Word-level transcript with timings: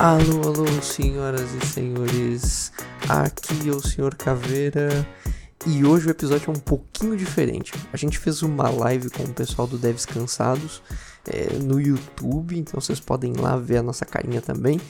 Alô, 0.00 0.42
alô, 0.42 0.82
senhoras 0.82 1.54
e 1.54 1.66
senhores. 1.66 2.72
Aqui 3.08 3.68
é 3.68 3.72
o 3.72 3.80
Senhor 3.80 4.16
Caveira. 4.16 5.06
E 5.68 5.84
hoje 5.84 6.08
o 6.08 6.10
episódio 6.10 6.50
é 6.50 6.50
um 6.50 6.60
pouquinho 6.60 7.16
diferente. 7.16 7.72
A 7.92 7.96
gente 7.96 8.18
fez 8.18 8.42
uma 8.42 8.68
live 8.68 9.08
com 9.08 9.22
o 9.22 9.32
pessoal 9.32 9.68
do 9.68 9.78
Devs 9.78 10.04
Cansados 10.04 10.82
é, 11.24 11.54
no 11.62 11.80
YouTube, 11.80 12.58
então 12.58 12.80
vocês 12.80 12.98
podem 12.98 13.34
lá 13.34 13.56
ver 13.56 13.76
a 13.76 13.82
nossa 13.84 14.04
carinha 14.04 14.42
também. 14.42 14.80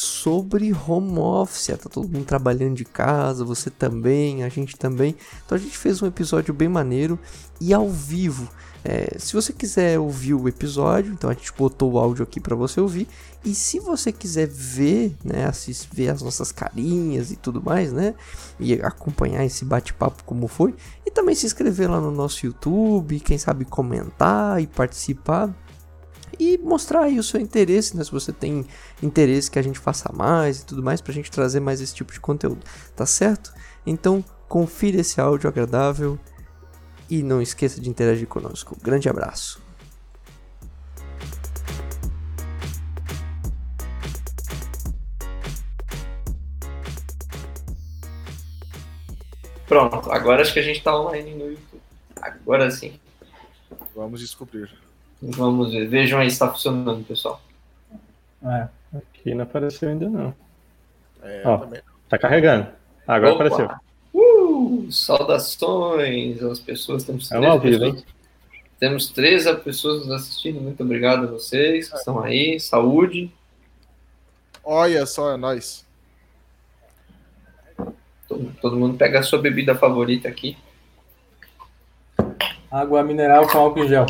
Sobre 0.00 0.72
home 0.72 1.18
office, 1.18 1.76
tá 1.76 1.88
todo 1.90 2.08
mundo 2.08 2.24
trabalhando 2.24 2.76
de 2.76 2.84
casa, 2.84 3.44
você 3.44 3.68
também, 3.68 4.44
a 4.44 4.48
gente 4.48 4.76
também. 4.76 5.16
Então 5.44 5.58
a 5.58 5.60
gente 5.60 5.76
fez 5.76 6.00
um 6.00 6.06
episódio 6.06 6.54
bem 6.54 6.68
maneiro 6.68 7.18
e 7.60 7.74
ao 7.74 7.90
vivo. 7.90 8.48
É, 8.84 9.18
se 9.18 9.32
você 9.32 9.52
quiser 9.52 9.98
ouvir 9.98 10.34
o 10.34 10.48
episódio, 10.48 11.12
então 11.12 11.28
a 11.28 11.32
gente 11.32 11.52
botou 11.52 11.94
o 11.94 11.98
áudio 11.98 12.22
aqui 12.22 12.38
para 12.38 12.54
você 12.54 12.80
ouvir. 12.80 13.08
E 13.44 13.52
se 13.56 13.80
você 13.80 14.12
quiser 14.12 14.46
ver, 14.46 15.16
né, 15.24 15.46
assistir, 15.46 15.88
ver 15.92 16.10
as 16.10 16.22
nossas 16.22 16.52
carinhas 16.52 17.32
e 17.32 17.36
tudo 17.36 17.60
mais, 17.60 17.92
né, 17.92 18.14
e 18.60 18.74
acompanhar 18.74 19.44
esse 19.44 19.64
bate-papo 19.64 20.22
como 20.22 20.46
foi, 20.46 20.76
e 21.04 21.10
também 21.10 21.34
se 21.34 21.44
inscrever 21.44 21.90
lá 21.90 22.00
no 22.00 22.12
nosso 22.12 22.46
YouTube, 22.46 23.18
quem 23.18 23.36
sabe 23.36 23.64
comentar 23.64 24.62
e 24.62 24.66
participar 24.68 25.52
e 26.38 26.58
mostrar 26.58 27.02
aí 27.02 27.18
o 27.18 27.22
seu 27.22 27.40
interesse, 27.40 27.96
né? 27.96 28.04
Se 28.04 28.12
você 28.12 28.32
tem 28.32 28.66
interesse 29.02 29.50
que 29.50 29.58
a 29.58 29.62
gente 29.62 29.78
faça 29.78 30.12
mais 30.12 30.60
e 30.60 30.66
tudo 30.66 30.82
mais, 30.82 31.00
pra 31.00 31.12
gente 31.12 31.30
trazer 31.30 31.60
mais 31.60 31.80
esse 31.80 31.94
tipo 31.94 32.12
de 32.12 32.20
conteúdo, 32.20 32.64
tá 32.94 33.04
certo? 33.04 33.52
Então, 33.86 34.24
confira 34.48 35.00
esse 35.00 35.20
áudio 35.20 35.48
agradável 35.48 36.18
e 37.10 37.22
não 37.22 37.42
esqueça 37.42 37.80
de 37.80 37.88
interagir 37.88 38.28
conosco. 38.28 38.76
Grande 38.82 39.08
abraço. 39.08 39.60
Pronto, 49.66 50.10
agora 50.10 50.40
acho 50.40 50.54
que 50.54 50.60
a 50.60 50.62
gente 50.62 50.82
tá 50.82 50.98
online 50.98 51.34
no 51.34 51.50
YouTube. 51.50 51.82
Agora 52.22 52.70
sim. 52.70 52.98
Vamos 53.94 54.20
descobrir. 54.20 54.87
Vamos 55.20 55.72
ver. 55.72 55.88
Vejam 55.88 56.18
aí 56.20 56.30
se 56.30 56.38
tá 56.38 56.48
funcionando, 56.48 57.04
pessoal. 57.04 57.40
É, 58.44 58.68
aqui 58.96 59.34
não 59.34 59.42
apareceu 59.42 59.88
ainda 59.88 60.08
não. 60.08 60.34
É, 61.22 61.42
Ó. 61.44 61.58
também. 61.58 61.80
Tá 62.08 62.16
carregando. 62.18 62.68
Agora 63.06 63.34
Opa. 63.34 63.44
apareceu. 63.46 63.76
Uh, 64.14 64.90
saudações 64.90 66.42
às 66.42 66.60
pessoas. 66.60 67.04
Temos 67.04 67.30
É 67.30 67.38
um 67.38 67.40
três 67.40 67.52
ao 67.52 67.60
vivo, 67.60 67.78
pessoas. 67.80 68.18
Temos 68.78 69.08
13 69.08 69.56
pessoas 69.56 70.06
nos 70.06 70.12
assistindo. 70.12 70.60
Muito 70.60 70.82
obrigado 70.84 71.24
a 71.24 71.26
vocês 71.26 71.90
que 71.90 71.96
estão 71.96 72.22
aí. 72.22 72.60
Saúde. 72.60 73.32
Olha 74.62 75.04
só, 75.04 75.32
é 75.32 75.36
nóis. 75.36 75.84
Todo, 78.28 78.52
todo 78.60 78.76
mundo 78.76 78.96
pega 78.96 79.18
a 79.18 79.22
sua 79.22 79.40
bebida 79.40 79.74
favorita 79.74 80.28
aqui. 80.28 80.56
Água 82.70 83.02
mineral 83.02 83.48
com 83.48 83.58
álcool 83.58 83.84
em 83.84 83.88
gel. 83.88 84.06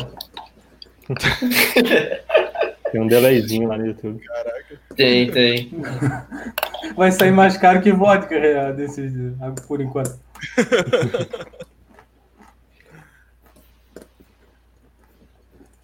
Tem 2.91 3.01
um 3.01 3.07
delayzinho 3.07 3.67
lá 3.67 3.77
no 3.77 3.85
YouTube. 3.85 4.19
Tem, 4.95 5.31
tem. 5.31 5.71
Vai 6.97 7.11
sair 7.11 7.31
mais 7.31 7.55
caro 7.55 7.81
que 7.81 7.91
vodka 7.91 8.35
é, 8.35 8.73
desse, 8.73 9.09
por 9.67 9.81
enquanto. 9.81 10.19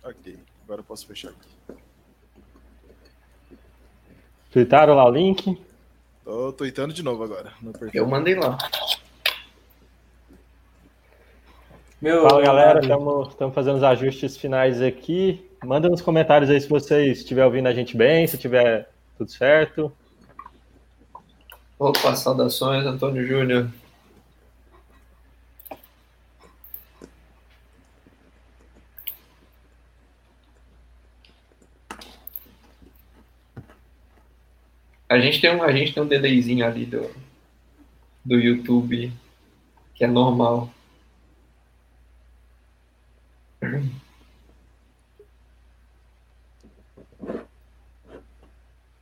Ok, 0.03 0.38
agora 0.64 0.81
eu 0.81 0.84
posso 0.84 1.08
fechar 1.08 1.30
aqui. 1.30 1.80
Tweetaram 4.52 4.94
lá 4.94 5.03
o 5.03 5.09
link. 5.09 5.59
Tô 6.24 6.53
tweetando 6.53 6.94
de 6.94 7.02
novo 7.02 7.24
agora. 7.24 7.52
Eu 7.91 8.06
mandei 8.06 8.35
lá. 8.35 8.56
Meu, 12.06 12.22
Fala 12.30 12.40
galera, 12.40 12.82
estamos 12.82 13.56
fazendo 13.56 13.78
os 13.78 13.84
ajustes 13.84 14.38
finais 14.38 14.80
aqui. 14.80 15.44
Manda 15.64 15.90
nos 15.90 16.02
comentários 16.02 16.52
aí 16.52 16.62
se 16.62 16.70
vocês 16.70 17.18
estiver 17.18 17.44
ouvindo 17.44 17.66
a 17.66 17.74
gente 17.74 17.98
bem, 17.98 18.28
se 18.28 18.38
tiver 18.38 18.88
tudo 19.18 19.32
certo. 19.32 19.92
Opa, 21.80 22.16
saudações, 22.16 22.86
Antônio 22.86 23.26
Júnior. 23.26 23.72
A 35.10 35.20
gente 35.20 35.42
tem 35.42 35.56
um, 35.56 35.64
a 35.64 35.72
gente 35.72 35.92
tem 35.92 36.04
um 36.04 36.08
delayzinho 36.08 36.68
ali 36.68 36.86
do, 36.86 37.10
do 38.24 38.36
YouTube 38.36 39.12
que 39.96 40.04
é 40.04 40.08
normal. 40.08 40.70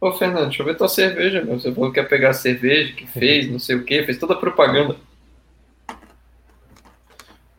Ô, 0.03 0.11
Fernando, 0.11 0.47
deixa 0.47 0.61
eu 0.61 0.65
ver 0.65 0.75
tua 0.75 0.89
cerveja, 0.89 1.41
meu. 1.43 1.57
Você 1.57 1.73
falou 1.73 1.89
que 1.89 1.97
ia 1.97 2.05
pegar 2.05 2.31
a 2.31 2.33
cerveja, 2.33 2.93
que 2.93 3.07
fez, 3.07 3.49
não 3.49 3.57
sei 3.57 3.77
o 3.77 3.85
que, 3.85 4.03
fez 4.03 4.17
toda 4.17 4.33
a 4.33 4.37
propaganda. 4.37 4.97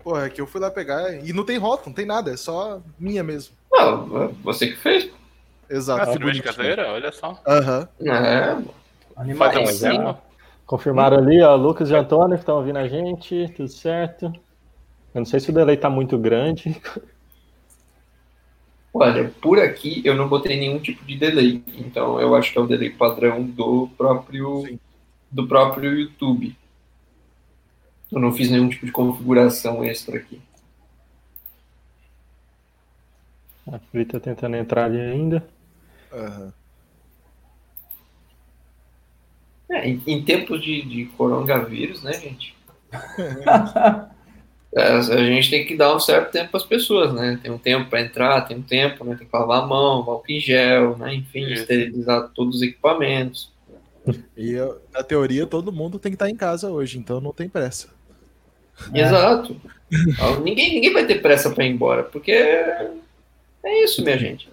Porra, 0.02 0.26
é 0.26 0.28
que 0.28 0.42
eu 0.42 0.46
fui 0.46 0.60
lá 0.60 0.70
pegar 0.70 1.14
e 1.24 1.32
não 1.32 1.42
tem 1.42 1.56
rótulo, 1.56 1.88
não 1.88 1.94
tem 1.94 2.04
nada, 2.04 2.30
é 2.30 2.36
só 2.36 2.82
minha 2.98 3.24
mesmo. 3.24 3.56
Não, 3.72 4.34
você 4.42 4.66
que 4.66 4.76
fez. 4.76 5.10
Exato. 5.70 6.02
Ah, 6.02 6.12
cerveja 6.12 6.42
caseira? 6.42 6.92
Olha 6.92 7.10
só. 7.10 7.40
Aham. 7.46 7.88
É, 8.02 8.62
animal. 9.16 9.50
Faz 9.50 9.56
um 9.56 9.70
exemplo. 9.70 10.18
Confirmaram 10.66 11.16
ali, 11.16 11.40
ó, 11.40 11.56
Lucas 11.56 11.88
e 11.88 11.94
Antônio 11.94 12.36
que 12.36 12.42
estão 12.42 12.56
ouvindo 12.56 12.78
a 12.78 12.86
gente, 12.86 13.50
tudo 13.56 13.68
certo. 13.68 14.30
Eu 15.14 15.20
não 15.20 15.24
sei 15.24 15.38
se 15.38 15.50
o 15.50 15.52
delay 15.52 15.76
tá 15.76 15.88
muito 15.88 16.18
grande. 16.18 16.76
Olha, 18.92 19.28
por 19.40 19.60
aqui 19.60 20.02
eu 20.04 20.16
não 20.16 20.28
botei 20.28 20.58
nenhum 20.58 20.80
tipo 20.80 21.04
de 21.04 21.16
delay, 21.16 21.62
então 21.76 22.20
eu 22.20 22.34
acho 22.34 22.52
que 22.52 22.58
é 22.58 22.60
o 22.60 22.66
delay 22.66 22.90
padrão 22.90 23.44
do 23.44 23.88
próprio 23.96 24.62
Sim. 24.66 24.78
do 25.30 25.46
próprio 25.46 25.92
YouTube. 25.92 26.56
Eu 28.10 28.20
não 28.20 28.32
fiz 28.32 28.50
nenhum 28.50 28.68
tipo 28.68 28.86
de 28.86 28.92
configuração 28.92 29.84
extra 29.84 30.18
aqui. 30.18 30.40
A 33.66 33.78
Pri 33.78 34.04
tá 34.04 34.20
tentando 34.20 34.56
entrar 34.56 34.84
ali 34.84 35.00
ainda. 35.00 35.46
Aham. 36.12 36.52
É, 39.70 39.88
em, 39.88 40.02
em 40.06 40.24
tempos 40.24 40.62
de, 40.62 40.82
de 40.82 41.06
coronavírus, 41.06 42.02
né, 42.02 42.12
gente? 42.12 42.54
É, 44.76 44.88
a 44.88 45.00
gente 45.00 45.50
tem 45.50 45.64
que 45.64 45.76
dar 45.76 45.94
um 45.94 46.00
certo 46.00 46.32
tempo 46.32 46.50
para 46.50 46.60
as 46.60 46.66
pessoas, 46.66 47.12
né? 47.14 47.38
Tem 47.40 47.50
um 47.50 47.58
tempo 47.58 47.88
para 47.88 48.00
entrar, 48.00 48.40
tem 48.42 48.56
um 48.56 48.62
tempo, 48.62 49.04
né? 49.04 49.14
Tem 49.16 49.26
que 49.26 49.36
lavar 49.36 49.62
a 49.62 49.66
mão, 49.66 49.98
álcool 50.10 50.24
em 50.28 50.40
gel, 50.40 50.98
né? 50.98 51.14
Enfim, 51.14 51.44
Isso. 51.44 51.62
esterilizar 51.62 52.28
todos 52.34 52.56
os 52.56 52.62
equipamentos. 52.62 53.52
E 54.36 54.56
na 54.92 55.02
teoria 55.02 55.46
todo 55.46 55.72
mundo 55.72 55.98
tem 55.98 56.10
que 56.12 56.16
estar 56.16 56.28
em 56.28 56.36
casa 56.36 56.70
hoje, 56.70 56.98
então 56.98 57.20
não 57.20 57.32
tem 57.32 57.48
pressa. 57.48 57.88
Exato. 58.92 59.56
Então, 59.90 60.40
ninguém, 60.40 60.74
ninguém 60.74 60.92
vai 60.92 61.06
ter 61.06 61.22
pressa 61.22 61.50
para 61.50 61.64
ir 61.64 61.70
embora, 61.70 62.02
porque 62.02 62.32
é 62.32 63.84
isso, 63.84 64.02
minha 64.02 64.18
gente. 64.18 64.48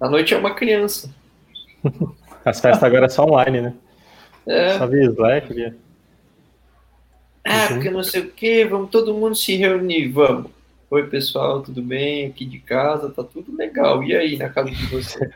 A 0.00 0.08
noite 0.08 0.32
é 0.34 0.38
uma 0.38 0.54
criança. 0.54 1.14
As 2.44 2.60
festas 2.60 2.82
agora 2.82 3.06
é 3.06 3.08
só 3.08 3.24
online, 3.24 3.60
né? 3.60 3.74
É, 4.46 4.78
Só 4.78 4.86
via 4.86 5.04
Slack, 5.04 5.54
via. 5.54 5.76
Ah, 7.44 7.66
porque 7.68 7.90
não 7.90 8.02
sei 8.02 8.22
o 8.22 8.30
que, 8.30 8.64
vamos 8.64 8.90
todo 8.90 9.14
mundo 9.14 9.34
se 9.34 9.56
reunir, 9.56 10.08
vamos. 10.08 10.50
Oi, 10.90 11.06
pessoal, 11.08 11.62
tudo 11.62 11.82
bem? 11.82 12.26
Aqui 12.26 12.44
de 12.44 12.58
casa, 12.58 13.10
tá 13.10 13.22
tudo 13.24 13.56
legal. 13.56 14.02
E 14.02 14.14
aí, 14.14 14.36
na 14.36 14.48
casa 14.48 14.70
de 14.70 14.86
você? 14.86 15.30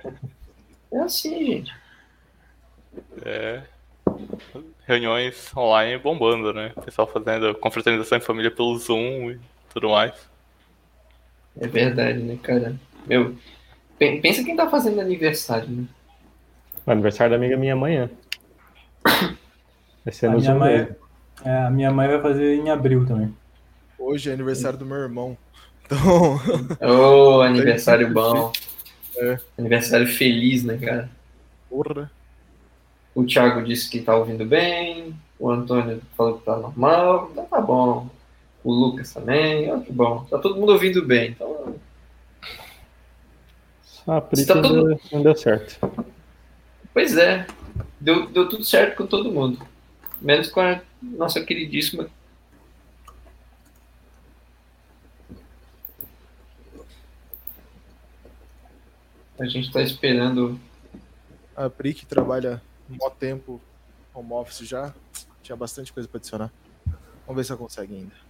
É 0.91 1.01
assim, 1.01 1.39
gente. 1.39 1.75
É. 3.27 3.63
Reuniões 4.87 5.55
online 5.55 5.99
bombando, 5.99 6.53
né? 6.55 6.73
O 6.77 6.81
pessoal 6.81 7.07
fazendo 7.07 7.55
confraternização 7.57 8.17
em 8.17 8.23
família 8.23 8.51
pelo 8.51 8.75
Zoom 8.79 9.33
e 9.33 9.41
tudo 9.71 9.91
mais. 9.91 10.15
É 11.61 11.67
verdade, 11.67 12.21
né, 12.21 12.39
cara? 12.43 12.75
Meu, 13.07 13.37
pen- 13.99 14.21
pensa 14.21 14.43
quem 14.45 14.57
tá 14.57 14.71
fazendo 14.71 15.01
aniversário, 15.01 15.69
né? 15.69 15.85
O 16.87 16.91
aniversário 16.91 17.31
da 17.33 17.37
amiga 17.37 17.57
minha 17.57 17.75
amanhã. 17.75 18.09
Vai 20.05 20.15
ser 20.15 20.29
A 20.29 20.31
no 20.31 20.39
minha, 20.39 20.53
Zoom 20.53 20.59
mãe, 20.59 20.79
mesmo. 20.79 20.97
É, 21.45 21.57
a 21.67 21.71
minha 21.71 21.91
mãe 21.91 22.09
vai 22.09 22.21
fazer 22.21 22.55
em 22.57 22.71
abril 22.71 23.07
também. 23.07 23.35
Hoje 23.99 24.31
é 24.31 24.33
aniversário 24.33 24.79
do 24.79 24.87
meu 24.87 24.97
irmão. 24.99 25.37
Então, 25.85 26.39
Ô, 26.81 27.41
aniversário 27.43 28.13
bom. 28.13 28.53
É. 29.17 29.39
Aniversário 29.59 30.07
feliz, 30.07 30.63
né, 30.65 30.77
cara? 30.79 31.11
porra. 31.69 32.11
O 33.15 33.25
Thiago 33.25 33.63
disse 33.65 33.91
que 33.91 34.01
tá 34.01 34.15
ouvindo 34.17 34.45
bem. 34.47 35.15
O 35.41 35.51
Antônio 35.51 36.01
falou 36.17 36.39
que 36.39 36.45
tá 36.45 36.57
normal. 36.57 37.29
Então 37.33 37.45
tá 37.47 37.61
bom. 37.61 38.09
O 38.63 38.73
Lucas 38.73 39.13
também. 39.13 39.73
Ó, 39.73 39.81
que 39.81 39.93
bom. 39.93 40.25
Tá 40.31 40.39
todo 40.39 40.57
mundo 40.59 40.73
ouvindo 40.73 41.05
bem. 41.05 41.31
Então, 41.31 41.75
Só 43.83 44.13
a 44.17 44.21
Pri 44.21 44.41
Está 44.41 44.55
que 44.55 44.63
tudo- 44.63 44.87
ainda 44.89 45.01
não 45.13 45.23
deu 45.23 45.37
certo. 45.37 45.79
Pois 46.95 47.17
é. 47.17 47.47
Deu, 48.01 48.29
deu 48.29 48.49
tudo 48.49 48.63
certo 48.65 48.97
com 48.97 49.07
todo 49.07 49.33
mundo. 49.33 49.59
Menos 50.21 50.51
com 50.51 50.61
a 50.61 50.81
nossa 51.03 51.43
queridíssima. 51.45 52.11
A 59.39 59.47
gente 59.47 59.71
tá 59.71 59.81
esperando. 59.81 60.61
A 61.57 61.71
Pri, 61.71 61.95
que 61.95 62.05
trabalha 62.05 62.61
mó 62.89 63.09
tempo 63.11 63.61
home 64.13 64.33
office 64.33 64.67
já, 64.67 64.93
tinha 65.43 65.55
bastante 65.55 65.93
coisa 65.93 66.09
para 66.09 66.19
adicionar. 66.19 66.53
Vamos 67.27 67.37
ver 67.37 67.45
se 67.45 67.53
ela 67.53 67.59
consegue 67.59 67.95
ainda. 67.95 68.29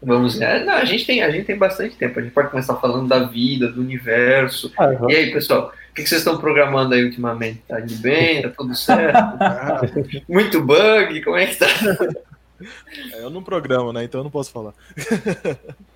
Vamos. 0.00 0.40
É, 0.40 0.64
não, 0.64 0.74
a 0.74 0.84
gente, 0.84 1.06
tem, 1.06 1.22
a 1.22 1.30
gente 1.30 1.46
tem 1.46 1.56
bastante 1.56 1.96
tempo. 1.96 2.18
A 2.18 2.22
gente 2.22 2.32
pode 2.32 2.50
começar 2.50 2.76
falando 2.76 3.08
da 3.08 3.24
vida, 3.24 3.70
do 3.70 3.80
universo. 3.80 4.72
Uhum. 4.78 5.10
E 5.10 5.16
aí, 5.16 5.32
pessoal, 5.32 5.72
o 5.92 5.94
que 5.94 6.04
que 6.04 6.08
vocês 6.08 6.22
estão 6.22 6.38
programando 6.38 6.94
aí 6.94 7.04
ultimamente? 7.04 7.60
Tá 7.68 7.78
indo 7.78 7.94
bem? 7.96 8.40
Tá 8.40 8.48
tudo 8.48 8.74
certo? 8.74 9.18
Muito 10.26 10.64
bug? 10.64 11.20
Como 11.22 11.36
é 11.36 11.46
que 11.46 11.56
tá? 11.56 11.66
eu 13.18 13.28
não 13.28 13.42
programo, 13.42 13.92
né? 13.92 14.02
Então 14.02 14.20
eu 14.20 14.24
não 14.24 14.30
posso 14.30 14.50
falar. 14.50 14.72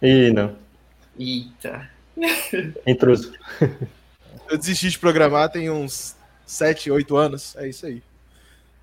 Ih, 0.02 0.31
não. 0.32 0.54
Eita. 1.19 1.88
Intruso. 2.87 3.32
Eu 4.50 4.58
desisti 4.58 4.90
de 4.90 4.98
programar 4.98 5.48
tem 5.48 5.70
uns 5.70 6.14
7, 6.44 6.90
8 6.90 7.16
anos. 7.16 7.56
É 7.56 7.66
isso 7.66 7.87
aí. 7.87 8.02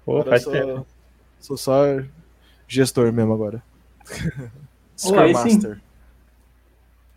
Pô, 0.03 0.23
faz 0.23 0.41
sou, 0.41 0.51
tempo. 0.51 0.87
sou 1.39 1.57
só 1.57 1.83
gestor 2.67 3.13
mesmo 3.13 3.33
agora. 3.35 3.61
Scrum. 4.97 5.31
Master. 5.31 5.79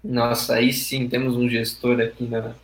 Nossa, 0.05 0.57
aí 0.57 0.71
sim 0.71 1.09
temos 1.09 1.35
um 1.35 1.49
gestor 1.49 1.99
aqui 1.99 2.25
na... 2.25 2.55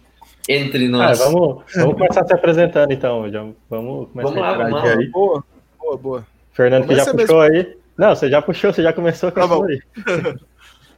entre 0.48 0.86
Ah, 0.86 0.88
nós. 0.88 1.18
vamos, 1.18 1.62
vamos 1.74 1.94
começar 1.94 2.24
se 2.26 2.32
apresentando 2.34 2.92
então. 2.92 3.30
Já, 3.30 3.40
vamos 3.70 4.08
começar 4.10 4.28
Vamos 4.30 4.36
lá, 4.42 4.54
vamos 4.56 4.72
lá. 4.82 4.90
aí. 4.98 5.06
Boa, 5.08 5.44
boa, 5.78 5.96
boa. 5.96 6.26
Fernando 6.52 6.86
que 6.86 6.94
já 6.94 7.06
puxou 7.12 7.40
aí. 7.40 7.76
Não, 7.96 8.14
você 8.14 8.28
já 8.28 8.42
puxou, 8.42 8.72
você 8.72 8.82
já 8.82 8.92
começou 8.92 9.30
com 9.30 9.40
Tá 9.40 9.44
a 9.44 9.48
bom. 9.48 9.64
aí. 9.64 9.80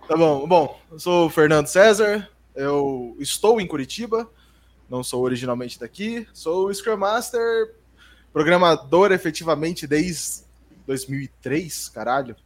Tá 0.07 0.17
bom. 0.19 0.47
Bom, 0.47 0.79
eu 0.93 0.99
sou 0.99 1.27
o 1.27 1.31
Fernando 1.31 1.67
César. 1.67 2.29
Eu 2.55 3.17
estou 3.19 3.61
em 3.61 3.67
Curitiba. 3.67 4.29
Não 4.89 5.03
sou 5.03 5.23
originalmente 5.23 5.81
daqui. 5.81 6.27
Sou 6.33 6.67
o 6.69 6.75
Scrum 6.75 6.99
Master, 6.99 7.75
programador 8.33 9.13
efetivamente 9.13 9.87
desde 9.87 10.43
2003, 10.87 11.89
caralho. 11.89 12.37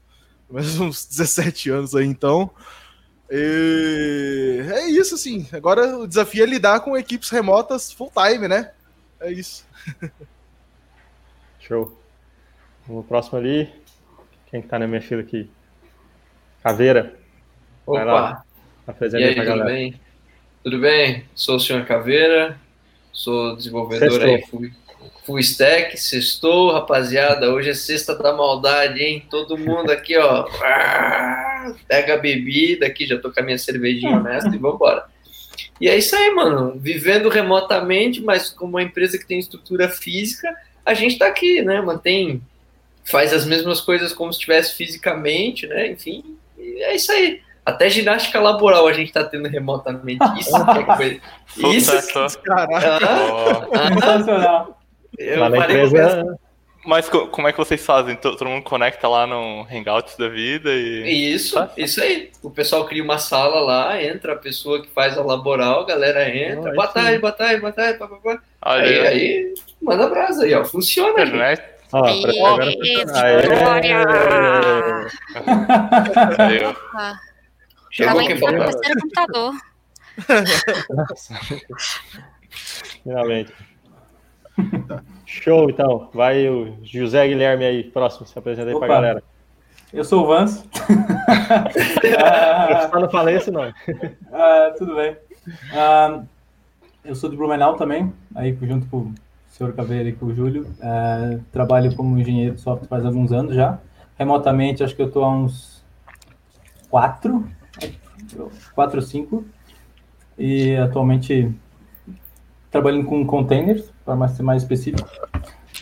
Mais 0.48 0.78
uns 0.78 1.04
17 1.04 1.68
anos 1.70 1.94
aí 1.96 2.06
então. 2.06 2.48
E 3.30 4.62
é 4.72 4.88
isso, 4.90 5.14
assim. 5.14 5.46
Agora 5.52 5.98
o 5.98 6.06
desafio 6.06 6.42
é 6.42 6.46
lidar 6.46 6.80
com 6.80 6.96
equipes 6.96 7.28
remotas 7.30 7.92
full 7.92 8.10
time, 8.10 8.48
né? 8.48 8.72
É 9.20 9.30
isso. 9.30 9.66
Show. 11.60 11.98
Vamos 12.86 13.02
pro 13.04 13.08
próximo 13.08 13.38
ali. 13.38 13.70
Quem 14.46 14.62
que 14.62 14.68
tá 14.68 14.78
na 14.78 14.86
minha 14.86 15.02
fila 15.02 15.20
aqui? 15.20 15.50
Caveira. 16.62 17.14
vai 17.86 18.04
lá. 18.04 18.30
Opa, 18.30 18.44
e 18.86 18.90
Apresenta 18.90 19.24
aí, 19.26 19.34
pra 19.34 19.44
tudo 19.44 19.56
galera. 19.58 19.70
bem? 19.70 20.00
Tudo 20.64 20.78
bem? 20.80 21.24
Sou 21.34 21.56
o 21.56 21.60
senhor 21.60 21.84
Caveira, 21.84 22.58
sou 23.12 23.54
desenvolvedor 23.56 24.10
Sextou. 24.10 24.34
aí, 24.34 24.46
full, 24.46 24.70
full 25.24 25.38
stack, 25.40 25.96
sextou, 25.96 26.72
rapaziada, 26.72 27.52
hoje 27.52 27.70
é 27.70 27.74
sexta 27.74 28.14
da 28.16 28.32
maldade, 28.32 29.02
hein? 29.02 29.26
Todo 29.28 29.58
mundo 29.58 29.90
aqui, 29.90 30.16
ó, 30.16 30.44
pega 31.86 32.14
a 32.14 32.18
bebida 32.18 32.86
aqui, 32.86 33.06
já 33.06 33.18
tô 33.18 33.30
com 33.30 33.40
a 33.40 33.42
minha 33.42 33.58
cervejinha 33.58 34.16
honesta 34.16 34.48
e 34.54 34.58
vambora. 34.58 35.04
E 35.80 35.88
é 35.88 35.96
isso 35.96 36.16
aí, 36.16 36.30
mano, 36.30 36.78
vivendo 36.78 37.28
remotamente, 37.28 38.22
mas 38.22 38.50
como 38.50 38.70
uma 38.70 38.82
empresa 38.82 39.18
que 39.18 39.26
tem 39.26 39.38
estrutura 39.38 39.88
física, 39.88 40.54
a 40.84 40.94
gente 40.94 41.18
tá 41.18 41.26
aqui, 41.26 41.62
né, 41.62 41.80
mantém, 41.80 42.42
faz 43.04 43.32
as 43.32 43.44
mesmas 43.44 43.80
coisas 43.80 44.12
como 44.12 44.32
se 44.32 44.38
estivesse 44.38 44.74
fisicamente, 44.74 45.66
né, 45.66 45.88
enfim, 45.88 46.36
é 46.58 46.94
isso 46.94 47.12
aí. 47.12 47.42
Até 47.68 47.90
ginástica 47.90 48.40
laboral 48.40 48.88
a 48.88 48.94
gente 48.94 49.12
tá 49.12 49.22
tendo 49.22 49.46
remotamente. 49.46 50.24
Isso 50.40 50.64
que 50.64 50.78
é 50.78 50.84
coisa. 50.84 51.20
Isso. 51.76 52.00
Sucesso. 52.00 52.40
Caralho. 52.40 53.06
Ah, 53.06 53.68
ah, 53.74 53.92
Sensacional. 53.92 54.80
Eu 55.18 55.40
Lá 55.40 55.48
na 55.48 55.58
empresa. 55.58 56.38
Mas 56.86 57.08
co- 57.08 57.26
como 57.26 57.48
é 57.48 57.52
que 57.52 57.58
vocês 57.58 57.84
fazem? 57.84 58.14
To- 58.16 58.36
Todo 58.36 58.48
mundo 58.48 58.62
conecta 58.62 59.06
lá 59.08 59.26
no 59.26 59.66
Hangouts 59.70 60.16
da 60.16 60.28
vida 60.28 60.70
e. 60.72 61.34
Isso, 61.34 61.56
isso 61.76 62.00
aí. 62.02 62.30
O 62.42 62.50
pessoal 62.50 62.86
cria 62.86 63.02
uma 63.02 63.18
sala 63.18 63.60
lá, 63.60 64.02
entra 64.02 64.32
a 64.32 64.36
pessoa 64.36 64.80
que 64.80 64.88
faz 64.88 65.18
a 65.18 65.22
laboral, 65.22 65.80
a 65.82 65.86
galera 65.86 66.28
entra. 66.34 66.70
Oh, 66.70 66.74
boa 66.74 66.86
tarde, 66.86 67.18
boa 67.18 67.32
tarde, 67.32 67.60
boa 67.60 67.72
tarde. 67.72 67.98
Pá, 67.98 68.08
pá, 68.08 68.16
pá. 68.16 68.38
Olha 68.64 68.82
Aí, 68.84 69.00
aí, 69.00 69.06
aí, 69.08 69.54
manda 69.82 70.08
brasa 70.08 70.44
aí, 70.44 70.54
ó. 70.54 70.64
Funciona, 70.64 71.26
gente. 71.26 71.34
internet. 71.34 71.62
Ó, 71.92 72.06
agora. 72.06 72.70
Chegou 77.90 78.26
quem 78.26 78.36
falou. 78.38 78.70
computador. 79.00 79.52
Finalmente. 83.02 83.52
Show, 85.26 85.68
então. 85.70 86.08
Vai 86.12 86.48
o 86.48 86.74
José 86.82 87.26
Guilherme 87.28 87.64
aí, 87.64 87.84
próximo. 87.84 88.26
Se 88.26 88.38
apresenta 88.38 88.68
aí 88.68 88.74
pra 88.76 88.86
Opa. 88.86 88.94
galera. 88.94 89.22
Eu 89.92 90.04
sou 90.04 90.24
o 90.24 90.26
Vance. 90.26 90.64
Eu 92.02 92.18
Ah, 92.24 92.88
só 92.90 93.00
não 93.00 93.08
falei 93.08 93.36
esse 93.36 93.50
nome. 93.50 93.72
ah, 94.32 94.74
tudo 94.76 94.94
bem. 94.96 95.16
Ah, 95.72 96.22
eu 97.04 97.14
sou 97.14 97.30
de 97.30 97.36
Blumenau 97.36 97.74
também, 97.74 98.12
aí 98.34 98.56
junto 98.60 98.86
com 98.88 98.96
o 98.98 99.14
senhor 99.48 99.72
Caveira 99.72 100.08
e 100.08 100.12
com 100.12 100.26
o 100.26 100.34
Júlio. 100.34 100.66
Ah, 100.82 101.38
trabalho 101.52 101.94
como 101.96 102.18
engenheiro 102.18 102.54
de 102.56 102.60
software 102.60 102.88
faz 102.88 103.04
alguns 103.04 103.32
anos 103.32 103.54
já. 103.54 103.78
Remotamente, 104.18 104.82
acho 104.84 104.94
que 104.94 105.00
eu 105.02 105.06
estou 105.06 105.24
há 105.24 105.30
uns 105.30 105.82
quatro, 106.90 107.48
quatro 108.74 108.96
ou 108.96 109.02
cinco. 109.02 109.44
E 110.36 110.76
atualmente 110.76 111.50
trabalhando 112.70 113.06
com 113.06 113.26
containers, 113.26 113.90
para 114.16 114.28
ser 114.28 114.42
mais 114.42 114.62
específico. 114.62 115.08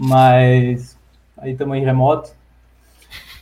Mas 0.00 0.99
aí 1.37 1.54
também 1.54 1.85
remoto, 1.85 2.30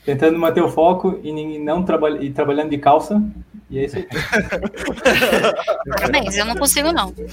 tentando 0.05 0.39
manter 0.39 0.63
o 0.63 0.69
foco 0.69 1.19
e 1.23 1.59
não 1.59 1.83
trabalha 1.83 2.23
e 2.23 2.31
trabalhando 2.31 2.71
de 2.71 2.79
calça. 2.79 3.23
E 3.71 3.79
é 3.79 3.85
isso 3.85 3.97
aí. 3.97 4.07
Parabéns, 5.89 6.37
eu 6.37 6.45
não 6.45 6.57
consigo 6.57 6.93
não. 6.93 7.15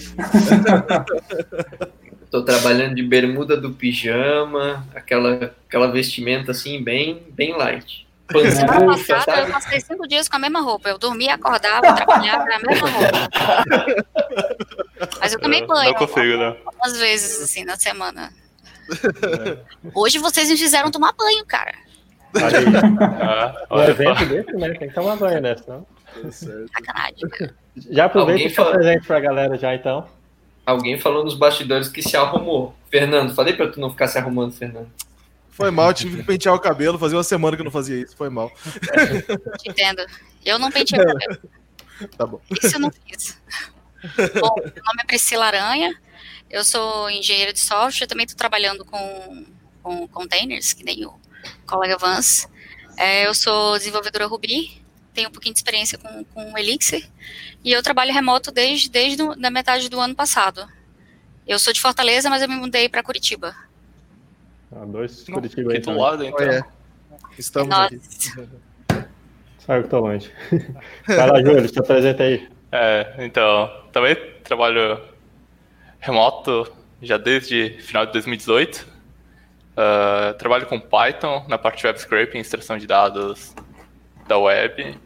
Tô 2.31 2.43
trabalhando 2.43 2.95
de 2.95 3.03
bermuda 3.03 3.57
do 3.57 3.71
pijama, 3.71 4.87
aquela, 4.95 5.53
aquela 5.67 5.91
vestimenta 5.91 6.51
assim, 6.51 6.81
bem, 6.81 7.23
bem 7.33 7.57
light. 7.57 8.07
Semana 8.55 8.85
passada 8.85 9.31
eu 9.31 9.37
sabe? 9.37 9.51
passei 9.51 9.79
cinco 9.81 10.07
dias 10.07 10.27
com 10.29 10.35
a 10.35 10.39
mesma 10.39 10.61
roupa. 10.61 10.89
Eu 10.89 10.97
dormia, 10.97 11.35
acordava, 11.35 11.93
trabalhava 11.93 12.45
na 12.45 12.59
mesma 12.59 12.89
roupa. 12.89 13.29
Mas 15.19 15.33
eu 15.33 15.39
tomei 15.39 15.61
Eu 15.61 15.67
banho 15.67 15.91
Não 15.91 15.97
consigo, 15.99 16.37
né? 16.37 16.55
algumas 16.65 16.97
vezes, 16.97 17.41
assim, 17.41 17.63
na 17.63 17.75
semana. 17.77 18.31
Hoje 19.93 20.17
vocês 20.19 20.49
me 20.49 20.57
fizeram 20.57 20.91
tomar 20.91 21.13
banho, 21.13 21.45
cara. 21.45 21.73
Ah, 23.21 23.53
Um 23.69 23.75
olha 23.77 23.85
só. 23.95 24.01
evento 24.03 24.25
desse, 24.25 24.53
né? 24.53 24.69
Tem 24.75 24.87
que 24.87 24.95
tomar 24.95 25.15
banho, 25.17 25.41
né? 25.41 25.55
Senão... 25.57 25.85
Tá. 26.05 26.31
Sacanagem. 26.31 27.29
cara. 27.29 27.55
Já 27.89 28.05
aproveita 28.05 28.33
Alguém 28.41 28.47
e 28.47 28.55
fala- 28.55 28.71
presente 28.71 29.07
pra 29.07 29.19
galera 29.19 29.57
já, 29.57 29.75
então. 29.75 30.07
Alguém 30.65 30.97
falou 30.99 31.23
nos 31.25 31.33
bastidores 31.35 31.87
que 31.89 32.01
se 32.01 32.15
arrumou. 32.15 32.73
Fernando, 32.89 33.33
falei 33.35 33.53
pra 33.53 33.67
tu 33.69 33.79
não 33.79 33.89
ficar 33.89 34.07
se 34.07 34.17
arrumando, 34.17 34.53
Fernando. 34.53 34.89
Foi 35.61 35.71
mal, 35.71 35.93
tive 35.93 36.17
que 36.17 36.23
pentear 36.23 36.55
o 36.55 36.59
cabelo. 36.59 36.97
Fazia 36.97 37.17
uma 37.17 37.23
semana 37.23 37.55
que 37.55 37.61
eu 37.61 37.65
não 37.65 37.71
fazia 37.71 37.97
isso. 38.01 38.15
Foi 38.15 38.29
mal. 38.29 38.51
Te 39.59 39.69
entendo. 39.69 40.03
Eu 40.43 40.57
não 40.57 40.71
pentei 40.71 40.99
o 40.99 41.05
cabelo. 41.05 41.37
Tá 42.17 42.25
bom. 42.25 42.41
Isso 42.49 42.77
eu 42.77 42.79
não 42.79 42.91
fiz. 42.91 43.39
Bom, 44.39 44.55
meu 44.55 44.83
nome 44.83 45.01
é 45.03 45.05
Priscila 45.05 45.45
Aranha. 45.45 45.95
Eu 46.49 46.63
sou 46.63 47.11
engenheira 47.11 47.53
de 47.53 47.59
software. 47.59 48.07
Também 48.07 48.23
estou 48.23 48.37
trabalhando 48.37 48.83
com, 48.83 49.45
com 49.83 50.07
containers, 50.07 50.73
que 50.73 50.83
nem 50.83 51.05
o 51.05 51.13
colega 51.67 51.99
Vance. 51.99 52.47
É, 52.97 53.27
eu 53.27 53.35
sou 53.35 53.77
desenvolvedora 53.77 54.25
Ruby. 54.25 54.81
Tenho 55.13 55.29
um 55.29 55.31
pouquinho 55.31 55.53
de 55.53 55.59
experiência 55.59 55.95
com, 55.99 56.23
com 56.23 56.57
Elixir. 56.57 57.07
E 57.63 57.71
eu 57.71 57.83
trabalho 57.83 58.11
remoto 58.11 58.51
desde, 58.51 58.89
desde 58.89 59.21
a 59.21 59.51
metade 59.51 59.87
do 59.87 59.99
ano 59.99 60.15
passado. 60.15 60.67
Eu 61.45 61.59
sou 61.59 61.71
de 61.71 61.81
Fortaleza, 61.81 62.29
mas 62.29 62.41
eu 62.41 62.49
me 62.49 62.55
mudei 62.55 62.89
para 62.89 63.03
Curitiba. 63.03 63.55
Ó, 64.71 64.85
dois 64.85 65.27
Não, 65.27 65.35
Curitiba 65.35 65.71
aí. 65.71 65.77
Aqui 65.77 65.85
do 65.85 65.97
lado, 65.97 66.23
então. 66.23 66.47
Olha, 66.47 66.65
estamos 67.37 67.69
Nossa. 67.69 67.95
aqui. 68.93 69.05
Saiu 69.59 69.83
que 69.83 69.89
tô 69.89 69.99
longe. 69.99 70.31
Vai 71.07 71.29
lá, 71.29 71.41
Júlio, 71.41 71.69
se 71.69 71.79
apresenta 71.79 72.23
aí. 72.23 72.49
É, 72.71 73.15
então, 73.19 73.69
também 73.91 74.15
trabalho 74.43 74.99
remoto 75.99 76.71
já 77.01 77.17
desde 77.17 77.77
final 77.79 78.05
de 78.05 78.13
2018. 78.13 78.91
Ah, 79.75 80.35
trabalho 80.37 80.65
com 80.67 80.79
Python 80.79 81.45
na 81.47 81.57
parte 81.57 81.79
de 81.79 81.87
web 81.87 81.99
scraping, 81.99 82.39
extração 82.39 82.77
de 82.77 82.85
dados 82.85 83.55
da 84.27 84.37
web. 84.37 84.97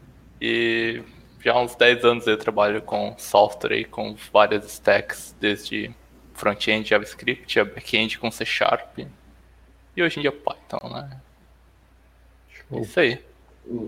E 0.41 1.01
já 1.41 1.53
há 1.53 1.62
uns 1.62 1.75
10 1.75 2.03
anos 2.03 2.27
eu 2.27 2.38
trabalho 2.38 2.81
com 2.81 3.15
software 3.17 3.79
e 3.79 3.86
com 3.86 4.15
várias 4.34 4.65
stacks, 4.65 5.36
desde 5.39 5.93
front-end 6.34 6.89
JavaScript, 6.89 7.63
back-end 7.63 8.19
com 8.19 8.29
C 8.29 8.45
Sharp. 8.45 9.00
E 9.95 10.03
hoje 10.03 10.19
em 10.19 10.21
dia 10.21 10.31
Python, 10.31 10.89
né? 10.89 11.09
É 12.71 12.79
isso 12.81 12.99
aí. 12.99 13.19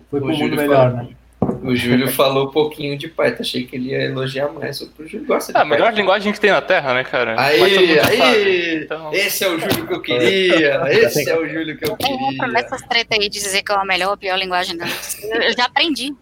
Foi 0.09 0.19
pro 0.19 0.29
mundo 0.29 0.55
melhor, 0.55 0.93
né? 0.93 1.09
O 1.39 1.75
Júlio 1.75 2.09
falou 2.09 2.47
um 2.47 2.51
pouquinho 2.51 2.97
de 2.97 3.07
Python, 3.07 3.41
achei 3.41 3.65
que 3.65 3.75
ele 3.75 3.89
ia 3.89 4.03
elogiar 4.03 4.49
mais. 4.49 4.81
O 4.81 4.91
Júlio 5.05 5.25
gosta 5.25 5.53
de 5.53 5.57
É 5.57 5.61
a 5.61 5.65
melhor 5.65 5.93
linguagem 5.93 6.33
que 6.33 6.39
tem 6.39 6.51
na 6.51 6.61
Terra, 6.61 6.93
né, 6.93 7.03
cara? 7.03 7.35
Aí, 7.39 7.99
aí! 7.99 8.83
Então... 8.83 9.13
Esse 9.13 9.43
é 9.43 9.47
o 9.49 9.59
Júlio 9.59 9.87
que 9.87 9.93
eu 9.93 10.01
queria! 10.01 10.81
Esse 10.91 11.29
é 11.29 11.37
o 11.37 11.47
Júlio 11.47 11.77
que 11.77 11.89
eu 11.89 11.95
queria! 11.95 12.47
Nessas 12.47 12.81
treta 12.83 13.15
aí 13.15 13.29
de 13.29 13.39
dizer 13.39 13.61
que 13.63 13.71
é 13.71 13.75
a 13.75 13.85
melhor 13.85 14.11
ou 14.11 14.17
pior 14.17 14.37
linguagem, 14.37 14.75
não. 14.75 14.87
Eu 14.87 15.53
já 15.55 15.65
aprendi. 15.65 16.15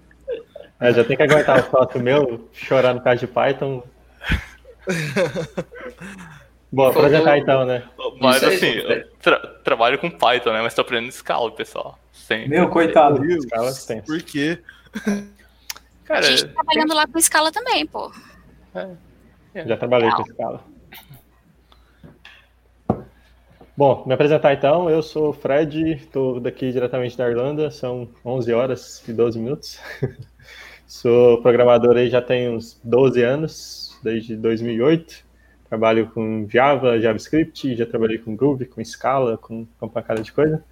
É, 0.80 0.94
já 0.94 1.04
tem 1.04 1.16
que 1.16 1.24
aguentar 1.24 1.60
o 1.60 1.72
sócio 1.72 2.02
meu 2.02 2.50
chorar 2.54 2.94
no 2.94 3.02
caso 3.02 3.22
de 3.22 3.28
Python. 3.28 3.84
Bom, 6.76 6.88
apresentar 6.88 7.38
então, 7.38 7.66
né? 7.66 7.84
Mas 8.20 8.44
assim, 8.44 8.68
eu 8.68 9.08
tra 9.22 9.40
trabalho 9.64 9.98
com 9.98 10.12
Python, 10.12 10.52
né? 10.52 10.62
Mas 10.62 10.74
tô 10.74 10.82
aprendendo 10.82 11.10
Scala, 11.14 11.50
pessoal. 11.50 11.98
Sem... 12.12 12.50
Meu, 12.50 12.68
coitado. 12.68 13.24
Scala 13.44 13.72
tem. 13.88 14.02
Por 14.02 14.22
quê? 14.22 14.60
Cara, 16.04 16.20
a 16.20 16.24
gente 16.24 16.46
tá 16.46 16.54
trabalhando 16.54 16.94
lá 16.94 17.08
com 17.08 17.22
Scala 17.22 17.50
também, 17.50 17.86
pô. 17.86 18.12
É. 18.76 18.90
É. 19.54 19.66
Já 19.66 19.78
trabalhei 19.78 20.10
Não. 20.10 20.18
com 20.18 20.26
Scala. 20.26 20.64
Bom, 23.78 24.04
me 24.06 24.14
apresentar 24.14 24.54
então, 24.54 24.90
eu 24.90 25.02
sou 25.02 25.30
o 25.30 25.34
Fred, 25.34 25.94
estou 25.94 26.42
daqui 26.42 26.74
diretamente 26.74 27.18
da 27.18 27.30
Irlanda, 27.30 27.72
são 27.72 28.10
11 28.26 28.54
horas 28.54 29.08
e 29.08 29.14
12 29.14 29.40
minutos. 29.40 29.80
sou 30.86 31.42
programador 31.42 31.96
aí 31.96 32.10
já 32.10 32.22
tem 32.22 32.50
uns 32.50 32.78
12 32.84 33.24
anos, 33.24 33.98
desde 34.04 34.36
2008. 34.36 35.25
Trabalho 35.68 36.08
com 36.14 36.48
Java, 36.50 37.00
JavaScript, 37.00 37.76
já 37.76 37.86
trabalhei 37.86 38.18
com 38.18 38.36
Groove, 38.36 38.66
com 38.66 38.84
Scala, 38.84 39.38
com, 39.38 39.66
com 39.80 39.86
uma 39.88 40.02
cara 40.02 40.22
de 40.22 40.32
coisa. 40.32 40.64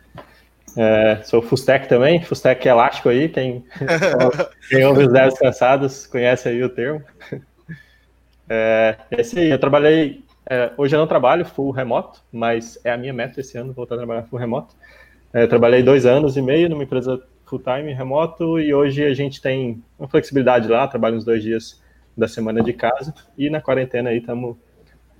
É, 0.76 1.22
sou 1.24 1.42
full 1.42 1.58
stack 1.58 1.88
também, 1.88 2.22
full 2.24 2.36
stack 2.36 2.68
elástico 2.68 3.10
aí, 3.10 3.30
quem, 3.30 3.64
quem 4.70 4.86
ouve 4.86 5.06
os 5.06 5.14
devs 5.14 5.38
cansados 5.38 6.08
conhece 6.08 6.50
aí 6.50 6.64
o 6.64 6.70
termo. 6.70 7.04
É, 8.50 8.98
esse 9.12 9.40
aí, 9.40 9.50
eu 9.50 9.60
trabalhei, 9.60 10.24
é, 10.50 10.72
hoje 10.78 10.96
eu 10.96 11.00
não 11.00 11.08
trabalho 11.08 11.46
full 11.46 11.72
remoto, 11.72 12.22
mas 12.32 12.80
é 12.84 12.92
a 12.92 12.98
minha 12.98 13.14
meta 13.14 13.40
esse 13.40 13.58
ano 13.58 13.74
voltar 13.74 13.96
a 13.96 14.00
trabalhar 14.00 14.24
full 14.24 14.40
remoto. 14.40 14.76
É, 15.32 15.48
trabalhei 15.48 15.82
dois 15.82 16.06
anos 16.06 16.38
e 16.38 16.42
meio 16.42 16.70
numa 16.70 16.84
empresa 16.84 17.22
full 17.46 17.60
time 17.60 17.94
remoto 17.94 18.60
e 18.60 18.74
hoje 18.74 19.04
a 19.04 19.14
gente 19.14 19.42
tem 19.42 19.84
uma 19.98 20.08
flexibilidade 20.08 20.68
lá, 20.68 20.88
trabalho 20.88 21.18
uns 21.18 21.26
dois 21.26 21.42
dias 21.44 21.82
da 22.16 22.28
semana 22.28 22.62
de 22.62 22.74
casa 22.74 23.14
e 23.38 23.50
na 23.50 23.62
quarentena 23.62 24.10
aí 24.10 24.18
estamos 24.18 24.56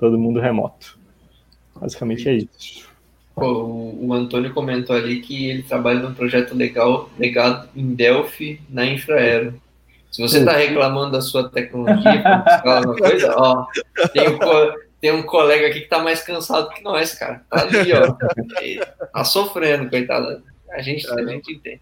todo 0.04 0.20
mundo 0.20 0.42
remoto. 0.42 0.98
Basicamente 1.80 2.28
é 2.28 2.34
isso. 2.34 2.92
O, 3.36 4.08
o 4.08 4.14
Antônio 4.14 4.54
comentou 4.54 4.96
ali 4.96 5.22
que 5.22 5.50
ele 5.50 5.64
trabalha 5.64 6.00
num 6.02 6.14
projeto 6.14 6.54
legal 6.54 7.10
legado 7.18 7.70
em 7.74 7.96
Delphi 7.96 8.62
na 8.70 8.86
Infraero. 8.86 9.60
Se 10.12 10.22
você 10.22 10.40
está 10.40 10.52
reclamando 10.52 11.14
da 11.14 11.22
sua 11.22 11.50
tecnologia, 11.50 12.22
alguma 12.64 12.96
coisa, 12.96 13.34
ó, 13.36 13.66
tem 14.14 14.30
um, 14.30 14.38
tem 15.02 15.12
um 15.12 15.24
colega 15.24 15.68
aqui 15.68 15.80
que 15.80 15.86
está 15.86 16.00
mais 16.04 16.22
cansado 16.22 16.70
que 16.70 16.84
nós, 16.84 17.16
cara. 17.16 17.42
Tá 17.50 17.62
ali, 17.62 17.94
ó. 17.94 18.14
Tá 19.08 19.24
sofrendo, 19.24 19.90
coitado. 19.90 20.44
A 20.72 20.82
gente, 20.82 21.10
a 21.10 21.26
gente 21.26 21.54
entende. 21.54 21.82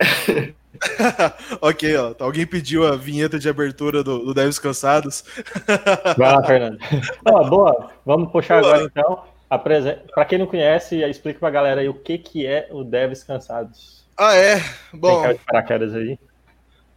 ok, 1.60 1.96
ó. 1.96 2.14
Alguém 2.18 2.46
pediu 2.46 2.86
a 2.86 2.96
vinheta 2.96 3.38
de 3.38 3.48
abertura 3.48 4.02
do, 4.02 4.26
do 4.26 4.34
Devs 4.34 4.58
Cansados. 4.58 5.24
Vai 6.16 6.32
lá, 6.32 6.44
Fernando. 6.44 6.78
Oh, 7.24 7.44
boa, 7.48 7.90
vamos 8.04 8.30
puxar 8.30 8.60
boa. 8.60 8.74
agora 8.74 8.90
então. 8.90 9.24
Para 10.14 10.24
quem 10.26 10.38
não 10.38 10.46
conhece, 10.46 11.02
explica 11.02 11.38
para 11.38 11.48
a 11.48 11.52
galera 11.52 11.80
aí 11.80 11.88
o 11.88 11.94
que, 11.94 12.18
que 12.18 12.46
é 12.46 12.68
o 12.70 12.84
Devs 12.84 13.24
Cansados. 13.24 14.06
Ah, 14.16 14.34
é? 14.34 14.62
Bom. 14.92 15.22
Tem 15.22 15.40
paraquedas 15.46 15.94
aí. 15.94 16.18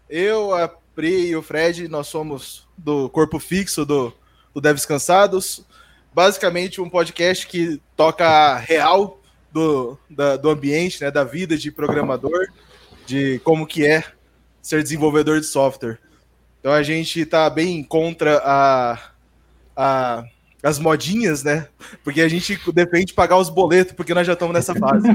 Eu, 0.10 0.54
a 0.54 0.68
Pri 0.94 1.28
e 1.28 1.36
o 1.36 1.42
Fred, 1.42 1.88
nós 1.88 2.08
somos 2.08 2.68
do 2.78 3.10
corpo 3.10 3.40
fixo 3.40 3.86
do, 3.86 4.14
do 4.54 4.60
Devs 4.60 4.86
Cansados. 4.86 5.66
Basicamente, 6.14 6.82
um 6.82 6.90
podcast 6.90 7.48
que 7.48 7.82
toca 7.96 8.28
a 8.28 8.58
real 8.58 9.22
do, 9.52 9.98
da, 10.10 10.36
do 10.36 10.50
ambiente, 10.50 11.02
né, 11.02 11.10
da 11.10 11.24
vida 11.24 11.58
de 11.58 11.72
programador, 11.72 12.48
de 13.12 13.40
como 13.40 13.68
que 13.68 13.86
é 13.86 14.06
ser 14.62 14.82
desenvolvedor 14.82 15.42
de 15.42 15.46
software. 15.46 16.00
Então 16.60 16.72
a 16.72 16.82
gente 16.82 17.20
está 17.20 17.50
bem 17.50 17.84
contra 17.84 18.42
a, 18.44 18.98
a 19.76 20.24
as 20.64 20.78
modinhas, 20.78 21.44
né? 21.44 21.68
Porque 22.04 22.22
a 22.22 22.30
gente 22.30 22.58
depende 22.72 23.08
de 23.08 23.14
pagar 23.14 23.38
os 23.38 23.50
boletos, 23.50 23.94
porque 23.94 24.14
nós 24.14 24.28
já 24.28 24.34
estamos 24.34 24.54
nessa 24.54 24.76
fase. 24.76 25.08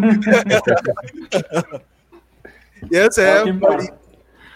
e, 2.91 2.97
essa 2.97 3.23
é 3.23 3.43
a, 3.43 3.45